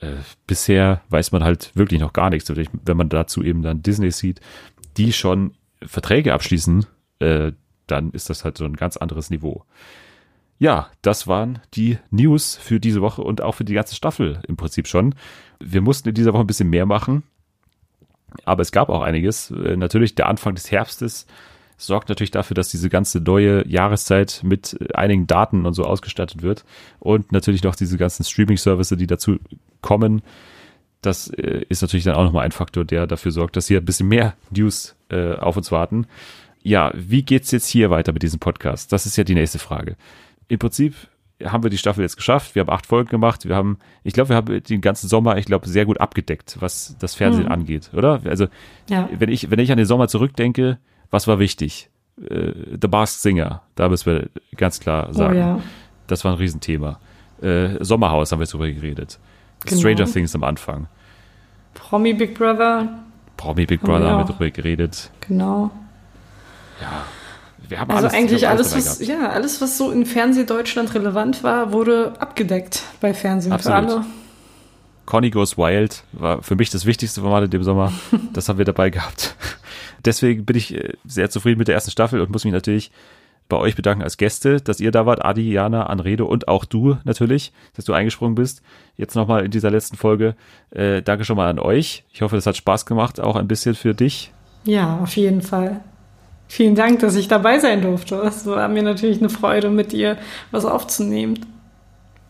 äh, 0.00 0.12
bisher 0.46 1.00
weiß 1.08 1.32
man 1.32 1.42
halt 1.42 1.70
wirklich 1.74 2.00
noch 2.00 2.12
gar 2.12 2.30
nichts. 2.30 2.50
Ich, 2.50 2.68
wenn 2.84 2.96
man 2.96 3.08
dazu 3.08 3.42
eben 3.42 3.62
dann 3.62 3.82
Disney 3.82 4.10
sieht, 4.10 4.40
die 4.96 5.12
schon 5.12 5.52
Verträge 5.82 6.34
abschließen, 6.34 6.86
äh, 7.20 7.52
dann 7.86 8.10
ist 8.10 8.28
das 8.28 8.44
halt 8.44 8.58
so 8.58 8.64
ein 8.64 8.76
ganz 8.76 8.96
anderes 8.96 9.30
Niveau. 9.30 9.64
Ja, 10.58 10.88
das 11.02 11.26
waren 11.26 11.60
die 11.74 11.98
News 12.10 12.56
für 12.56 12.80
diese 12.80 13.02
Woche 13.02 13.22
und 13.22 13.42
auch 13.42 13.52
für 13.52 13.64
die 13.64 13.74
ganze 13.74 13.94
Staffel 13.94 14.40
im 14.48 14.56
Prinzip 14.56 14.86
schon. 14.86 15.14
Wir 15.60 15.82
mussten 15.82 16.08
in 16.08 16.14
dieser 16.14 16.32
Woche 16.32 16.42
ein 16.42 16.46
bisschen 16.46 16.70
mehr 16.70 16.86
machen, 16.86 17.24
aber 18.44 18.62
es 18.62 18.72
gab 18.72 18.88
auch 18.88 19.02
einiges. 19.02 19.50
Äh, 19.50 19.76
Natürlich 19.76 20.14
der 20.14 20.28
Anfang 20.28 20.54
des 20.54 20.70
Herbstes 20.70 21.26
sorgt 21.76 22.08
natürlich 22.08 22.30
dafür, 22.30 22.54
dass 22.54 22.70
diese 22.70 22.88
ganze 22.88 23.20
neue 23.20 23.66
Jahreszeit 23.68 24.40
mit 24.44 24.76
äh, 24.80 24.94
einigen 24.94 25.26
Daten 25.26 25.66
und 25.66 25.74
so 25.74 25.84
ausgestattet 25.84 26.42
wird 26.42 26.64
und 27.00 27.32
natürlich 27.32 27.62
noch 27.62 27.76
diese 27.76 27.98
ganzen 27.98 28.24
Streaming-Services, 28.24 28.96
die 28.96 29.06
dazu 29.06 29.36
kommen. 29.82 30.22
Das 31.02 31.28
äh, 31.28 31.64
ist 31.68 31.82
natürlich 31.82 32.04
dann 32.04 32.14
auch 32.14 32.24
nochmal 32.24 32.44
ein 32.44 32.52
Faktor, 32.52 32.84
der 32.84 33.06
dafür 33.06 33.30
sorgt, 33.30 33.56
dass 33.56 33.68
hier 33.68 33.78
ein 33.78 33.84
bisschen 33.84 34.08
mehr 34.08 34.34
News 34.50 34.96
äh, 35.10 35.34
auf 35.34 35.56
uns 35.56 35.70
warten. 35.70 36.06
Ja, 36.62 36.92
wie 36.94 37.22
geht's 37.22 37.50
jetzt 37.52 37.68
hier 37.68 37.90
weiter 37.90 38.12
mit 38.12 38.22
diesem 38.22 38.40
Podcast? 38.40 38.92
Das 38.92 39.06
ist 39.06 39.16
ja 39.16 39.22
die 39.22 39.34
nächste 39.34 39.58
Frage. 39.58 39.96
Im 40.48 40.58
Prinzip 40.58 40.94
haben 41.44 41.62
wir 41.62 41.70
die 41.70 41.78
Staffel 41.78 42.02
jetzt 42.02 42.16
geschafft. 42.16 42.54
Wir 42.54 42.60
haben 42.60 42.70
acht 42.70 42.86
Folgen 42.86 43.08
gemacht. 43.10 43.46
Wir 43.46 43.54
haben, 43.56 43.78
ich 44.04 44.14
glaube, 44.14 44.30
wir 44.30 44.36
haben 44.36 44.62
den 44.62 44.80
ganzen 44.80 45.08
Sommer, 45.08 45.36
ich 45.36 45.44
glaube, 45.46 45.68
sehr 45.68 45.84
gut 45.84 46.00
abgedeckt, 46.00 46.56
was 46.60 46.96
das 46.98 47.14
Fernsehen 47.14 47.48
angeht, 47.48 47.90
oder? 47.92 48.20
Also, 48.24 48.46
Ja. 48.88 49.08
wenn 49.12 49.28
ich, 49.28 49.50
wenn 49.50 49.58
ich 49.58 49.70
an 49.70 49.76
den 49.76 49.86
Sommer 49.86 50.08
zurückdenke, 50.08 50.78
was 51.10 51.26
war 51.28 51.38
wichtig? 51.38 51.90
Äh, 52.20 52.52
The 52.80 52.88
Masked 52.90 53.20
Singer, 53.20 53.62
da 53.74 53.88
müssen 53.90 54.06
wir 54.12 54.28
ganz 54.56 54.80
klar 54.80 55.08
Oh 55.10 55.12
sagen. 55.12 55.36
ja. 55.38 55.60
Das 56.06 56.24
war 56.24 56.32
ein 56.32 56.38
Riesenthema. 56.38 56.98
Äh, 57.42 57.84
Sommerhaus 57.84 58.32
haben 58.32 58.38
wir 58.40 58.46
drüber 58.46 58.70
geredet. 58.70 59.18
Genau. 59.66 59.78
Stranger 59.80 60.06
Things 60.06 60.34
am 60.34 60.44
Anfang. 60.44 60.86
Promi 61.74 62.14
Big 62.14 62.34
Brother, 62.38 62.88
Promi 63.36 63.66
Big 63.66 63.80
Haben 63.82 63.86
Brother 63.88 64.04
wir 64.04 64.10
haben 64.12 64.20
wir 64.28 64.32
drüber 64.34 64.50
geredet. 64.50 65.10
genau. 65.20 65.70
Wir 67.68 67.80
haben 67.80 67.90
Also 67.90 68.06
alles, 68.06 68.16
eigentlich 68.16 68.48
alles, 68.48 68.70
dabei 68.70 68.84
was, 68.84 69.06
ja, 69.06 69.28
alles, 69.30 69.60
was 69.60 69.78
so 69.78 69.90
in 69.90 70.06
Fernsehdeutschland 70.06 70.94
relevant 70.94 71.42
war, 71.42 71.72
wurde 71.72 72.14
abgedeckt 72.18 72.82
bei 73.00 73.14
Fernsehen 73.14 73.58
für 73.58 73.72
Absolut. 73.74 73.90
alle. 73.90 74.06
Conny 75.06 75.30
Goes 75.30 75.56
Wild 75.56 76.02
war 76.12 76.42
für 76.42 76.56
mich 76.56 76.70
das 76.70 76.84
wichtigste 76.84 77.20
Format 77.20 77.44
in 77.44 77.50
dem 77.50 77.62
Sommer. 77.62 77.92
Das 78.32 78.48
haben 78.48 78.58
wir 78.58 78.64
dabei 78.64 78.90
gehabt. 78.90 79.34
Deswegen 80.04 80.44
bin 80.44 80.56
ich 80.56 80.74
äh, 80.74 80.92
sehr 81.06 81.30
zufrieden 81.30 81.58
mit 81.58 81.68
der 81.68 81.74
ersten 81.74 81.90
Staffel 81.90 82.20
und 82.20 82.30
muss 82.30 82.44
mich 82.44 82.52
natürlich 82.52 82.90
bei 83.48 83.56
euch 83.56 83.76
bedanken 83.76 84.02
als 84.02 84.16
Gäste, 84.16 84.60
dass 84.60 84.80
ihr 84.80 84.90
da 84.90 85.06
wart, 85.06 85.24
Adi, 85.24 85.52
Jana, 85.52 85.86
Anrede 85.86 86.24
und 86.24 86.48
auch 86.48 86.64
du 86.64 86.96
natürlich, 87.04 87.52
dass 87.74 87.84
du 87.84 87.92
eingesprungen 87.92 88.34
bist. 88.34 88.60
Jetzt 88.96 89.14
nochmal 89.14 89.44
in 89.44 89.52
dieser 89.52 89.70
letzten 89.70 89.96
Folge. 89.96 90.34
Äh, 90.70 91.02
danke 91.02 91.24
schon 91.24 91.36
mal 91.36 91.48
an 91.48 91.60
euch. 91.60 92.04
Ich 92.12 92.22
hoffe, 92.22 92.34
das 92.36 92.46
hat 92.46 92.56
Spaß 92.56 92.86
gemacht, 92.86 93.20
auch 93.20 93.36
ein 93.36 93.46
bisschen 93.46 93.74
für 93.74 93.94
dich. 93.94 94.32
Ja, 94.64 94.98
auf 94.98 95.16
jeden 95.16 95.42
Fall. 95.42 95.80
Vielen 96.48 96.74
Dank, 96.74 97.00
dass 97.00 97.16
ich 97.16 97.28
dabei 97.28 97.58
sein 97.58 97.82
durfte. 97.82 98.16
Es 98.16 98.46
war 98.46 98.68
mir 98.68 98.82
natürlich 98.82 99.18
eine 99.18 99.28
Freude, 99.28 99.70
mit 99.70 99.92
dir 99.92 100.16
was 100.50 100.64
aufzunehmen. 100.64 101.38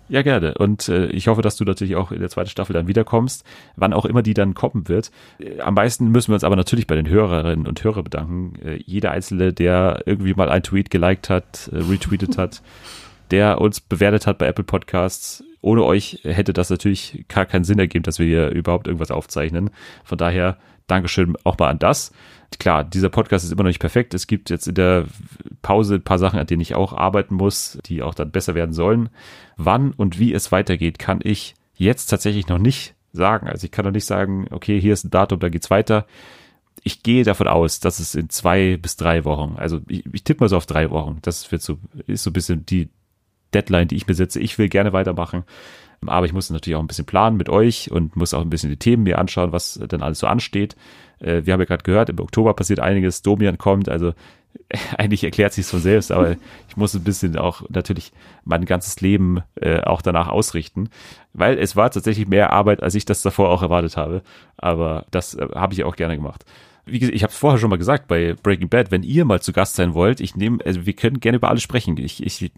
Ja, 0.09 0.23
gerne. 0.23 0.55
Und 0.55 0.89
äh, 0.89 1.07
ich 1.07 1.27
hoffe, 1.27 1.43
dass 1.43 1.57
du 1.57 1.65
natürlich 1.65 1.97
auch 1.97 2.13
in 2.13 2.21
der 2.21 2.29
zweiten 2.29 2.49
Staffel 2.49 2.73
dann 2.75 2.87
wiederkommst, 2.87 3.45
wann 3.75 3.93
auch 3.93 4.05
immer 4.05 4.23
die 4.23 4.35
dann 4.35 4.55
kommen 4.55 4.89
wird. 4.89 5.11
Äh, 5.39 5.61
am 5.61 5.75
meisten 5.75 6.09
müssen 6.11 6.29
wir 6.29 6.35
uns 6.35 6.45
aber 6.45 6.55
natürlich 6.55 6.87
bei 6.87 6.95
den 6.95 7.09
Hörerinnen 7.09 7.67
und 7.67 7.83
Hörern 7.83 8.05
bedanken. 8.05 8.55
Äh, 8.65 8.81
jeder 8.87 9.11
Einzelne, 9.11 9.53
der 9.53 10.03
irgendwie 10.07 10.35
mal 10.35 10.49
ein 10.49 10.63
Tweet 10.63 10.91
geliked 10.91 11.29
hat, 11.29 11.69
äh, 11.73 11.79
retweetet 11.79 12.39
hat, 12.39 12.63
der 13.33 13.61
uns 13.61 13.81
bewertet 13.81 14.29
hat 14.29 14.39
bei 14.39 14.47
Apple 14.47 14.65
Podcasts. 14.65 15.43
Ohne 15.61 15.83
euch 15.83 16.21
hätte 16.23 16.53
das 16.53 16.71
natürlich 16.71 17.25
gar 17.27 17.45
keinen 17.45 17.65
Sinn 17.65 17.81
ergeben, 17.81 18.05
dass 18.05 18.21
wir 18.21 18.27
hier 18.27 18.51
überhaupt 18.51 18.87
irgendwas 18.87 19.11
aufzeichnen. 19.11 19.71
Von 20.05 20.19
daher 20.19 20.57
Dankeschön 20.87 21.35
auch 21.43 21.59
mal 21.59 21.69
an 21.69 21.81
das. 21.81 22.13
Klar, 22.59 22.85
dieser 22.85 23.09
Podcast 23.09 23.45
ist 23.45 23.53
immer 23.53 23.65
noch 23.65 23.71
nicht 23.71 23.81
perfekt. 23.81 24.15
Es 24.15 24.27
gibt 24.27 24.51
jetzt 24.51 24.69
in 24.69 24.75
der 24.75 25.07
Pause 25.63 25.97
ein 25.97 26.05
paar 26.05 26.19
Sachen, 26.19 26.39
an 26.39 26.47
denen 26.47 26.63
ich 26.63 26.75
auch 26.75 26.93
arbeiten 26.93 27.35
muss, 27.35 27.79
die 27.87 28.03
auch 28.03 28.15
dann 28.15 28.31
besser 28.31 28.55
werden 28.55 28.73
sollen. 28.73 29.09
Wann 29.57 29.93
und 29.93 30.19
wie 30.19 30.33
es 30.33 30.53
weitergeht, 30.53 30.99
kann 30.99 31.21
ich 31.23 31.55
jetzt 31.75 32.07
tatsächlich 32.07 32.49
noch 32.49 32.59
nicht 32.59 32.95
sagen. 33.13 33.49
Also 33.49 33.65
ich 33.65 33.71
kann 33.71 33.85
noch 33.85 33.93
nicht 33.93 34.05
sagen, 34.05 34.47
okay, 34.51 34.81
hier 34.81 34.93
ist 34.93 35.05
ein 35.05 35.11
Datum, 35.11 35.41
da 35.41 35.49
geht's 35.49 35.71
weiter. 35.71 36.07
Ich 36.83 37.03
gehe 37.03 37.25
davon 37.25 37.49
aus, 37.49 37.81
dass 37.81 37.99
es 37.99 38.15
in 38.15 38.31
zwei 38.31 38.77
bis 38.77 38.97
drei 38.97 39.25
Wochen, 39.25 39.57
also 39.57 39.81
ich, 39.89 40.05
ich 40.13 40.23
tippe 40.23 40.45
mal 40.45 40.49
so 40.49 40.57
auf 40.57 40.67
drei 40.67 40.91
Wochen. 40.91 41.19
Das 41.23 41.51
wird 41.51 41.63
so, 41.63 41.79
ist 42.07 42.23
so 42.23 42.31
ein 42.31 42.35
bisschen 42.35 42.65
die 42.65 42.91
Deadline, 43.57 43.89
die 43.89 43.97
ich 43.97 44.07
mir 44.07 44.15
setze. 44.15 44.41
Ich 44.41 44.59
will 44.59 44.69
gerne 44.69 44.93
weitermachen. 44.93 45.45
Aber 46.07 46.27
ich 46.27 46.33
muss 46.33 46.51
natürlich 46.51 46.77
auch 46.77 46.83
ein 46.83 46.87
bisschen 46.87 47.07
planen 47.07 47.37
mit 47.37 47.49
euch 47.49 47.91
und 47.91 48.17
muss 48.17 48.35
auch 48.35 48.43
ein 48.43 48.51
bisschen 48.51 48.71
die 48.71 48.77
Themen 48.77 49.05
mir 49.05 49.19
anschauen, 49.19 49.53
was 49.53 49.81
dann 49.89 50.03
alles 50.03 50.19
so 50.19 50.27
ansteht. 50.27 50.77
Äh, 51.21 51.43
wir 51.45 51.53
haben 51.53 51.61
ja 51.61 51.67
gerade 51.67 51.83
gehört, 51.83 52.11
im 52.11 52.21
Oktober 52.21 52.55
passiert 52.55 52.81
einiges, 52.81 53.23
Domian 53.23 53.57
kommt, 53.57 53.89
also 53.89 54.13
eigentlich 54.99 55.25
erklärt 55.25 55.55
sich 55.55 55.67
von 55.67 55.81
selbst, 55.81 56.13
aber 56.13 56.33
ich 56.69 56.77
muss 56.77 56.95
ein 56.95 57.03
bisschen 57.03 57.39
auch 57.39 57.63
natürlich 57.71 58.13
mein 58.45 58.67
ganzes 58.67 59.01
Leben 59.01 59.41
äh, 59.55 59.81
auch 59.81 60.03
danach 60.03 60.29
ausrichten, 60.29 60.91
weil 61.33 61.59
es 61.59 61.77
war 61.77 61.91
tatsächlich 61.91 62.29
mehr 62.29 62.53
Arbeit, 62.53 62.83
als 62.83 62.95
ich 62.95 63.07
das 63.07 63.23
davor 63.23 63.49
auch 63.49 63.63
erwartet 63.63 63.97
habe. 63.97 64.23
Aber 64.59 65.07
das 65.11 65.35
äh, 65.35 65.47
habe 65.55 65.73
ich 65.73 65.85
auch 65.85 65.97
gerne 65.97 66.17
gemacht 66.17 66.45
wie 66.87 67.01
gesagt, 67.01 67.17
ich 67.17 67.23
habe 67.25 67.33
es 67.33 67.39
vorher 67.39 67.59
schon 67.59 67.71
mal 67.71 67.79
gesagt 67.79 68.07
bei 68.07 68.35
Breaking 68.43 68.69
Bad, 68.69 68.91
wenn 68.93 69.03
ihr 69.03 69.25
mal 69.25 69.43
zu 69.43 69.53
Gast 69.53 69.75
sein 69.75 69.93
wollt, 69.93 70.21
ich 70.21 70.37
nehme, 70.37 70.59
also 70.65 70.87
wir 70.87 70.93
können 70.93 71.19
gerne 71.19 71.37
über 71.37 71.49
alles 71.49 71.63
sprechen. 71.63 71.97
Ich, 71.99 72.25
ich, 72.25 72.53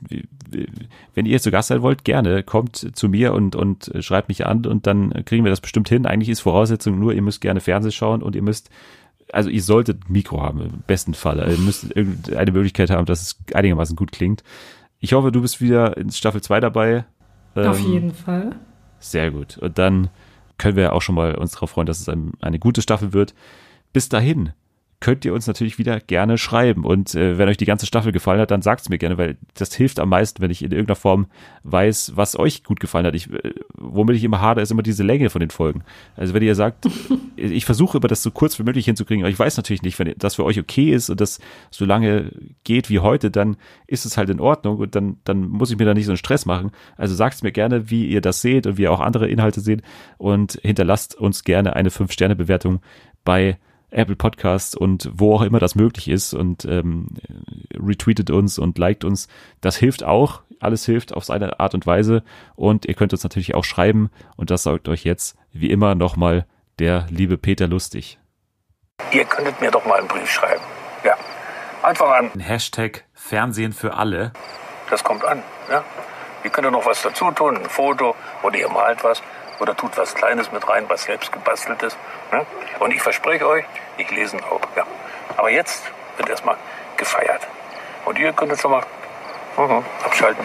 wenn 1.14 1.26
ihr 1.26 1.40
zu 1.40 1.50
Gast 1.50 1.68
sein 1.68 1.80
wollt, 1.80 2.04
gerne 2.04 2.42
kommt 2.42 2.96
zu 2.96 3.08
mir 3.08 3.32
und 3.32 3.56
und 3.56 3.90
schreibt 4.00 4.28
mich 4.28 4.46
an 4.46 4.66
und 4.66 4.86
dann 4.86 5.24
kriegen 5.24 5.44
wir 5.44 5.50
das 5.50 5.62
bestimmt 5.62 5.88
hin. 5.88 6.04
Eigentlich 6.04 6.28
ist 6.28 6.40
Voraussetzung 6.40 6.98
nur, 6.98 7.14
ihr 7.14 7.22
müsst 7.22 7.40
gerne 7.40 7.60
Fernsehen 7.60 7.92
schauen 7.92 8.22
und 8.22 8.36
ihr 8.36 8.42
müsst 8.42 8.70
also 9.32 9.50
ihr 9.50 9.62
solltet 9.62 10.08
ein 10.08 10.12
Mikro 10.12 10.42
haben, 10.42 10.60
im 10.60 10.82
besten 10.86 11.14
Fall. 11.14 11.40
Also 11.40 11.58
ihr 11.58 11.64
müsst 11.64 11.94
irgendeine 11.94 12.52
Möglichkeit 12.52 12.90
haben, 12.90 13.06
dass 13.06 13.22
es 13.22 13.38
einigermaßen 13.52 13.96
gut 13.96 14.12
klingt. 14.12 14.42
Ich 15.00 15.12
hoffe, 15.12 15.32
du 15.32 15.42
bist 15.42 15.60
wieder 15.60 15.96
in 15.96 16.10
Staffel 16.10 16.40
2 16.40 16.60
dabei. 16.60 17.04
Auf 17.54 17.78
Ähm, 17.78 17.92
jeden 17.92 18.14
Fall. 18.14 18.56
Sehr 19.00 19.30
gut. 19.30 19.58
Und 19.58 19.78
dann 19.78 20.08
können 20.56 20.76
wir 20.76 20.92
auch 20.92 21.02
schon 21.02 21.14
mal 21.14 21.34
uns 21.36 21.52
darauf 21.52 21.70
freuen, 21.70 21.86
dass 21.86 22.00
es 22.00 22.08
ein, 22.08 22.32
eine 22.40 22.58
gute 22.58 22.82
Staffel 22.82 23.12
wird. 23.12 23.34
Bis 23.92 24.08
dahin 24.08 24.52
könnt 25.00 25.24
ihr 25.24 25.32
uns 25.32 25.46
natürlich 25.46 25.78
wieder 25.78 26.00
gerne 26.00 26.38
schreiben. 26.38 26.84
Und 26.84 27.14
äh, 27.14 27.38
wenn 27.38 27.48
euch 27.48 27.56
die 27.56 27.66
ganze 27.66 27.86
Staffel 27.86 28.10
gefallen 28.10 28.40
hat, 28.40 28.50
dann 28.50 28.62
sagt 28.62 28.80
es 28.80 28.88
mir 28.88 28.98
gerne, 28.98 29.16
weil 29.16 29.36
das 29.54 29.72
hilft 29.74 30.00
am 30.00 30.08
meisten, 30.08 30.42
wenn 30.42 30.50
ich 30.50 30.62
in 30.62 30.72
irgendeiner 30.72 30.96
Form 30.96 31.26
weiß, 31.62 32.12
was 32.16 32.36
euch 32.36 32.64
gut 32.64 32.80
gefallen 32.80 33.06
hat. 33.06 33.14
Ich, 33.14 33.32
äh, 33.32 33.54
womit 33.76 34.16
ich 34.16 34.24
immer 34.24 34.40
hader, 34.40 34.60
ist 34.60 34.72
immer 34.72 34.82
diese 34.82 35.04
Länge 35.04 35.30
von 35.30 35.38
den 35.38 35.50
Folgen. 35.50 35.84
Also 36.16 36.34
wenn 36.34 36.42
ihr 36.42 36.56
sagt, 36.56 36.88
ich 37.36 37.64
versuche 37.64 37.98
immer 37.98 38.08
das 38.08 38.24
so 38.24 38.32
kurz 38.32 38.58
wie 38.58 38.64
möglich 38.64 38.86
hinzukriegen, 38.86 39.22
aber 39.22 39.30
ich 39.30 39.38
weiß 39.38 39.56
natürlich 39.56 39.82
nicht, 39.82 39.98
wenn 40.00 40.12
das 40.18 40.34
für 40.34 40.44
euch 40.44 40.58
okay 40.58 40.90
ist 40.90 41.10
und 41.10 41.20
das 41.20 41.38
so 41.70 41.84
lange 41.84 42.32
geht 42.64 42.90
wie 42.90 42.98
heute, 42.98 43.30
dann 43.30 43.56
ist 43.86 44.04
es 44.04 44.16
halt 44.16 44.30
in 44.30 44.40
Ordnung 44.40 44.78
und 44.78 44.96
dann, 44.96 45.18
dann 45.22 45.48
muss 45.48 45.70
ich 45.70 45.78
mir 45.78 45.84
da 45.84 45.94
nicht 45.94 46.06
so 46.06 46.12
einen 46.12 46.16
Stress 46.18 46.44
machen. 46.44 46.72
Also 46.96 47.14
sagt 47.14 47.44
mir 47.44 47.52
gerne, 47.52 47.88
wie 47.88 48.06
ihr 48.06 48.20
das 48.20 48.40
seht 48.40 48.66
und 48.66 48.78
wie 48.78 48.82
ihr 48.82 48.92
auch 48.92 49.00
andere 49.00 49.28
Inhalte 49.28 49.60
seht 49.60 49.82
und 50.16 50.58
hinterlasst 50.62 51.14
uns 51.14 51.44
gerne 51.44 51.76
eine 51.76 51.90
5-Sterne-Bewertung 51.90 52.80
bei 53.24 53.58
Apple 53.90 54.16
Podcasts 54.16 54.74
und 54.74 55.10
wo 55.12 55.34
auch 55.34 55.42
immer 55.42 55.58
das 55.58 55.74
möglich 55.74 56.08
ist 56.08 56.34
und 56.34 56.64
ähm, 56.64 57.08
retweetet 57.74 58.30
uns 58.30 58.58
und 58.58 58.78
liked 58.78 59.04
uns. 59.04 59.28
Das 59.60 59.76
hilft 59.76 60.04
auch. 60.04 60.42
Alles 60.60 60.84
hilft 60.84 61.14
auf 61.14 61.24
seine 61.24 61.60
Art 61.60 61.74
und 61.74 61.86
Weise. 61.86 62.22
Und 62.56 62.86
ihr 62.86 62.94
könnt 62.94 63.12
uns 63.12 63.22
natürlich 63.22 63.54
auch 63.54 63.64
schreiben. 63.64 64.10
Und 64.36 64.50
das 64.50 64.64
sagt 64.64 64.88
euch 64.88 65.04
jetzt, 65.04 65.36
wie 65.52 65.70
immer, 65.70 65.94
nochmal 65.94 66.46
der 66.78 67.06
liebe 67.10 67.38
Peter 67.38 67.68
Lustig. 67.68 68.18
Ihr 69.12 69.24
könntet 69.24 69.60
mir 69.60 69.70
doch 69.70 69.86
mal 69.86 69.98
einen 69.98 70.08
Brief 70.08 70.30
schreiben. 70.30 70.62
Ja. 71.04 71.16
Einfach 71.82 72.10
an. 72.10 72.30
Hashtag 72.38 73.04
Fernsehen 73.14 73.72
für 73.72 73.94
alle. 73.94 74.32
Das 74.90 75.04
kommt 75.04 75.24
an. 75.24 75.42
Ja. 75.70 75.84
Ihr 76.44 76.50
könnt 76.50 76.64
ja 76.64 76.70
noch 76.70 76.86
was 76.86 77.02
dazu 77.02 77.30
tun, 77.30 77.56
ein 77.56 77.68
Foto 77.68 78.14
oder 78.42 78.58
ihr 78.58 78.68
malt 78.68 79.02
was 79.02 79.22
oder 79.60 79.76
tut 79.76 79.96
was 79.96 80.14
Kleines 80.14 80.52
mit 80.52 80.68
rein, 80.68 80.84
was 80.88 81.04
selbst 81.04 81.32
gebastelt 81.32 81.82
ist. 81.82 81.96
Ne? 82.32 82.46
Und 82.80 82.92
ich 82.92 83.02
verspreche 83.02 83.46
euch, 83.46 83.64
ich 83.96 84.10
lese 84.10 84.36
ihn 84.36 84.42
auch. 84.44 84.60
Ja. 84.76 84.86
Aber 85.36 85.50
jetzt 85.50 85.90
wird 86.16 86.28
erstmal 86.28 86.56
gefeiert. 86.96 87.46
Und 88.04 88.18
ihr 88.18 88.32
könnt 88.32 88.50
jetzt 88.50 88.62
schon 88.62 88.70
mal 88.70 88.84
mhm, 89.56 89.84
abschalten. 90.04 90.44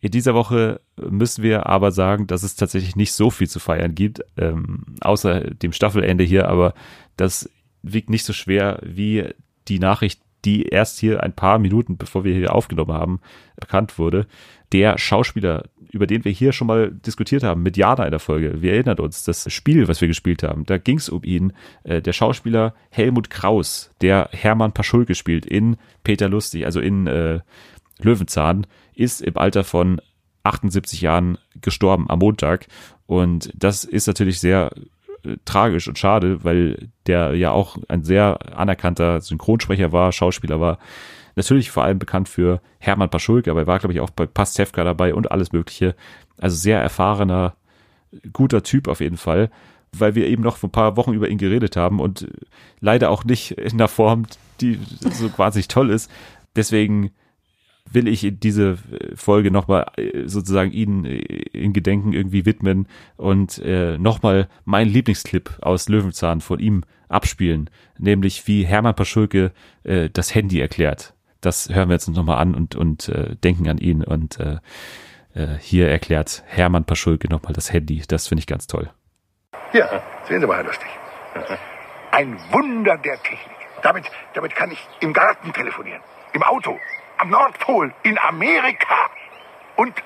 In 0.00 0.10
dieser 0.10 0.34
Woche 0.34 0.80
müssen 0.96 1.42
wir 1.42 1.66
aber 1.66 1.92
sagen, 1.92 2.26
dass 2.26 2.42
es 2.42 2.56
tatsächlich 2.56 2.96
nicht 2.96 3.12
so 3.12 3.30
viel 3.30 3.48
zu 3.48 3.60
feiern 3.60 3.94
gibt, 3.94 4.20
ähm, 4.38 4.96
außer 5.02 5.40
dem 5.40 5.72
Staffelende 5.72 6.24
hier, 6.24 6.48
aber 6.48 6.72
das 7.16 7.50
wiegt 7.82 8.08
nicht 8.08 8.24
so 8.24 8.32
schwer 8.32 8.78
wie 8.82 9.34
die 9.68 9.78
Nachricht, 9.78 10.22
die 10.44 10.64
erst 10.64 10.98
hier 10.98 11.22
ein 11.22 11.32
paar 11.32 11.58
Minuten, 11.58 11.96
bevor 11.96 12.24
wir 12.24 12.34
hier 12.34 12.54
aufgenommen 12.54 12.92
haben, 12.92 13.20
bekannt 13.58 13.98
wurde. 13.98 14.26
Der 14.72 14.98
Schauspieler, 14.98 15.64
über 15.90 16.06
den 16.06 16.24
wir 16.24 16.32
hier 16.32 16.52
schon 16.52 16.68
mal 16.68 16.92
diskutiert 16.92 17.42
haben, 17.42 17.62
mit 17.62 17.76
Jana 17.76 18.04
in 18.04 18.10
der 18.10 18.20
Folge, 18.20 18.62
wir 18.62 18.72
erinnern 18.72 18.98
uns, 18.98 19.24
das 19.24 19.52
Spiel, 19.52 19.88
was 19.88 20.00
wir 20.00 20.08
gespielt 20.08 20.42
haben, 20.42 20.64
da 20.64 20.78
ging 20.78 20.98
es 20.98 21.08
um 21.08 21.22
ihn, 21.24 21.52
äh, 21.82 22.00
der 22.00 22.12
Schauspieler 22.12 22.74
Helmut 22.90 23.30
Kraus, 23.30 23.90
der 24.00 24.28
Hermann 24.32 24.72
Paschulke 24.72 25.14
spielt 25.14 25.44
in 25.44 25.76
Peter 26.04 26.28
Lustig, 26.28 26.66
also 26.66 26.80
in 26.80 27.06
äh, 27.06 27.40
Löwenzahn, 27.98 28.66
ist 28.94 29.22
im 29.22 29.36
Alter 29.36 29.64
von 29.64 30.00
78 30.42 31.00
Jahren 31.00 31.38
gestorben 31.60 32.08
am 32.08 32.20
Montag. 32.20 32.66
Und 33.06 33.50
das 33.54 33.84
ist 33.84 34.06
natürlich 34.06 34.40
sehr 34.40 34.70
äh, 35.24 35.36
tragisch 35.44 35.88
und 35.88 35.98
schade, 35.98 36.44
weil 36.44 36.88
der 37.06 37.34
ja 37.34 37.50
auch 37.50 37.76
ein 37.88 38.04
sehr 38.04 38.38
anerkannter 38.56 39.20
Synchronsprecher 39.20 39.92
war, 39.92 40.12
Schauspieler 40.12 40.60
war. 40.60 40.78
Natürlich 41.36 41.70
vor 41.70 41.84
allem 41.84 41.98
bekannt 41.98 42.28
für 42.28 42.60
Hermann 42.78 43.10
Paschulke, 43.10 43.50
aber 43.50 43.60
er 43.60 43.66
war, 43.66 43.78
glaube 43.78 43.92
ich, 43.92 44.00
auch 44.00 44.10
bei 44.10 44.26
Pastewka 44.26 44.84
dabei 44.84 45.14
und 45.14 45.30
alles 45.30 45.52
Mögliche. 45.52 45.94
Also 46.38 46.56
sehr 46.56 46.80
erfahrener, 46.80 47.54
guter 48.32 48.62
Typ 48.62 48.88
auf 48.88 49.00
jeden 49.00 49.16
Fall, 49.16 49.50
weil 49.96 50.14
wir 50.14 50.26
eben 50.26 50.42
noch 50.42 50.56
vor 50.56 50.68
ein 50.68 50.72
paar 50.72 50.96
Wochen 50.96 51.12
über 51.12 51.28
ihn 51.28 51.38
geredet 51.38 51.76
haben 51.76 52.00
und 52.00 52.26
leider 52.80 53.10
auch 53.10 53.24
nicht 53.24 53.52
in 53.52 53.74
einer 53.74 53.88
Form, 53.88 54.26
die 54.60 54.78
so 55.12 55.30
wahnsinnig 55.36 55.68
toll 55.68 55.90
ist. 55.90 56.10
Deswegen 56.56 57.10
will 57.92 58.08
ich 58.08 58.26
diese 58.40 58.78
Folge 59.14 59.50
nochmal 59.50 59.86
sozusagen 60.24 60.72
Ihnen 60.72 61.04
in 61.04 61.72
Gedenken 61.72 62.12
irgendwie 62.12 62.46
widmen 62.46 62.86
und 63.16 63.58
äh, 63.58 63.98
nochmal 63.98 64.48
meinen 64.64 64.90
Lieblingsclip 64.90 65.58
aus 65.60 65.88
Löwenzahn 65.88 66.40
von 66.40 66.60
ihm 66.60 66.82
abspielen, 67.08 67.70
nämlich 67.98 68.46
wie 68.46 68.64
Hermann 68.64 68.94
Paschulke 68.94 69.52
äh, 69.82 70.08
das 70.10 70.34
Handy 70.34 70.60
erklärt. 70.60 71.14
Das 71.40 71.68
hören 71.70 71.88
wir 71.88 71.94
jetzt 71.94 72.08
nochmal 72.08 72.38
an 72.38 72.54
und, 72.54 72.76
und 72.76 73.08
äh, 73.08 73.36
denken 73.36 73.68
an 73.68 73.78
ihn 73.78 74.04
und 74.04 74.38
äh, 74.38 74.58
äh, 75.34 75.58
hier 75.58 75.88
erklärt 75.88 76.42
Hermann 76.46 76.84
Paschulke 76.84 77.28
nochmal 77.28 77.52
das 77.52 77.72
Handy. 77.72 78.02
Das 78.06 78.28
finde 78.28 78.40
ich 78.40 78.46
ganz 78.46 78.66
toll. 78.66 78.90
Ja, 79.72 80.02
sehen 80.28 80.40
Sie 80.40 80.46
mal, 80.46 80.56
Herr 80.56 80.64
Lustig. 80.64 80.88
Ein 82.12 82.38
Wunder 82.50 82.96
der 82.98 83.16
Technik. 83.22 83.56
Damit, 83.82 84.04
damit 84.34 84.54
kann 84.54 84.70
ich 84.70 84.78
im 85.00 85.12
Garten 85.12 85.52
telefonieren, 85.52 86.02
im 86.34 86.42
Auto, 86.42 86.78
am 87.20 87.30
Nordpol, 87.30 87.92
in 88.02 88.18
Amerika. 88.18 89.10
Und 89.76 90.02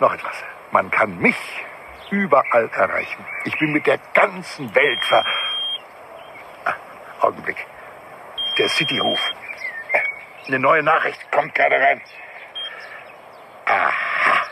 noch 0.00 0.12
etwas. 0.12 0.44
Man 0.70 0.90
kann 0.90 1.18
mich 1.18 1.36
überall 2.10 2.70
erreichen. 2.74 3.24
Ich 3.44 3.58
bin 3.58 3.72
mit 3.72 3.86
der 3.86 3.98
ganzen 4.14 4.74
Welt 4.74 5.04
ver... 5.04 5.24
Ah, 6.64 6.74
Augenblick. 7.20 7.66
Der 8.58 8.68
Cityhof. 8.68 9.20
Eine 10.46 10.58
neue 10.58 10.82
Nachricht. 10.82 11.30
Kommt 11.30 11.54
gerade 11.54 11.76
rein. 11.76 12.00
Aha. 13.66 14.46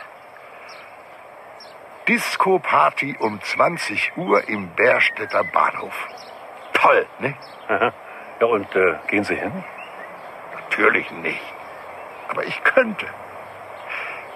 Disco-Party 2.09 3.17
um 3.19 3.41
20 3.43 4.17
Uhr 4.17 4.49
im 4.49 4.69
Bärstädter 4.75 5.45
Bahnhof. 5.45 6.09
Toll, 6.73 7.07
ne? 7.19 7.35
Ja, 7.69 8.47
und 8.47 8.75
äh, 8.77 8.95
gehen 9.09 9.25
Sie 9.25 9.35
hin? 9.35 9.65
Natürlich 10.55 11.11
nicht. 11.11 11.56
Aber 12.29 12.45
ich 12.45 12.63
könnte. 12.65 13.07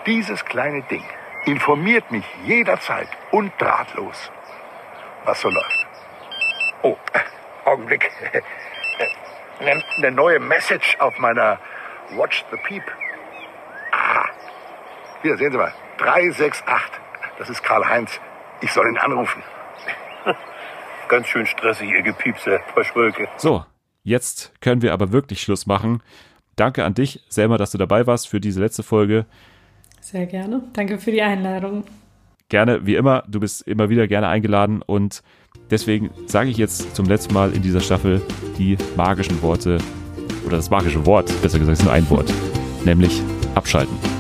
Dieses 0.07 0.45
kleine 0.45 0.83
Ding 0.83 1.05
informiert 1.45 2.11
mich 2.11 2.25
jederzeit 2.45 3.09
und 3.31 3.53
drahtlos, 3.59 4.31
was 5.25 5.41
so 5.41 5.51
läuft. 5.51 5.87
Oh, 6.83 6.97
äh, 7.13 7.69
Augenblick. 7.69 8.11
Eine, 9.61 9.85
eine 9.99 10.11
neue 10.11 10.41
Message 10.41 10.97
auf 11.01 11.19
meiner 11.19 11.59
Watch 12.13 12.47
the 12.51 12.57
Peep. 12.57 12.83
Ah, 13.93 14.25
hier, 15.21 15.37
sehen 15.37 15.53
Sie 15.53 15.59
mal. 15.59 15.75
368. 15.99 16.99
Das 17.39 17.51
ist 17.51 17.63
Karl-Heinz. 17.63 18.19
Ich 18.63 18.73
soll 18.73 18.89
ihn 18.89 18.97
anrufen. 18.97 19.43
Ganz 21.09 21.29
schön 21.29 21.47
stressig, 21.47 21.91
Ihr 21.91 22.01
Gepiepse, 22.01 22.61
Frau 22.73 22.83
Schwölke. 22.85 23.29
So, 23.37 23.67
jetzt 24.03 24.59
können 24.63 24.81
wir 24.81 24.95
aber 24.95 25.13
wirklich 25.13 25.43
Schluss 25.43 25.67
machen. 25.67 26.03
Danke 26.61 26.85
an 26.85 26.93
dich, 26.93 27.21
Selma, 27.31 27.57
dass 27.57 27.71
du 27.71 27.79
dabei 27.79 28.07
warst 28.07 28.29
für 28.29 28.39
diese 28.39 28.61
letzte 28.61 28.83
Folge. 28.83 29.25
Sehr 30.03 30.27
gerne. 30.27 30.63
Danke 30.75 30.99
für 30.99 31.11
die 31.11 31.23
Einladung. 31.23 31.85
Gerne, 32.51 32.85
wie 32.85 32.97
immer, 32.97 33.25
du 33.27 33.41
bist 33.41 33.67
immer 33.67 33.89
wieder 33.89 34.07
gerne 34.07 34.29
eingeladen 34.29 34.83
und 34.83 35.23
deswegen 35.71 36.11
sage 36.27 36.51
ich 36.51 36.59
jetzt 36.59 36.95
zum 36.95 37.07
letzten 37.07 37.33
Mal 37.33 37.53
in 37.53 37.63
dieser 37.63 37.81
Staffel 37.81 38.21
die 38.59 38.77
magischen 38.95 39.41
Worte 39.41 39.79
Oder 40.45 40.57
das 40.57 40.69
magische 40.69 41.07
Wort, 41.07 41.33
besser 41.41 41.59
gesagt, 41.59 41.79
ist 41.79 41.85
nur 41.85 41.95
ein 41.95 42.11
Wort. 42.11 42.31
Nämlich 42.85 43.23
abschalten. 43.55 44.20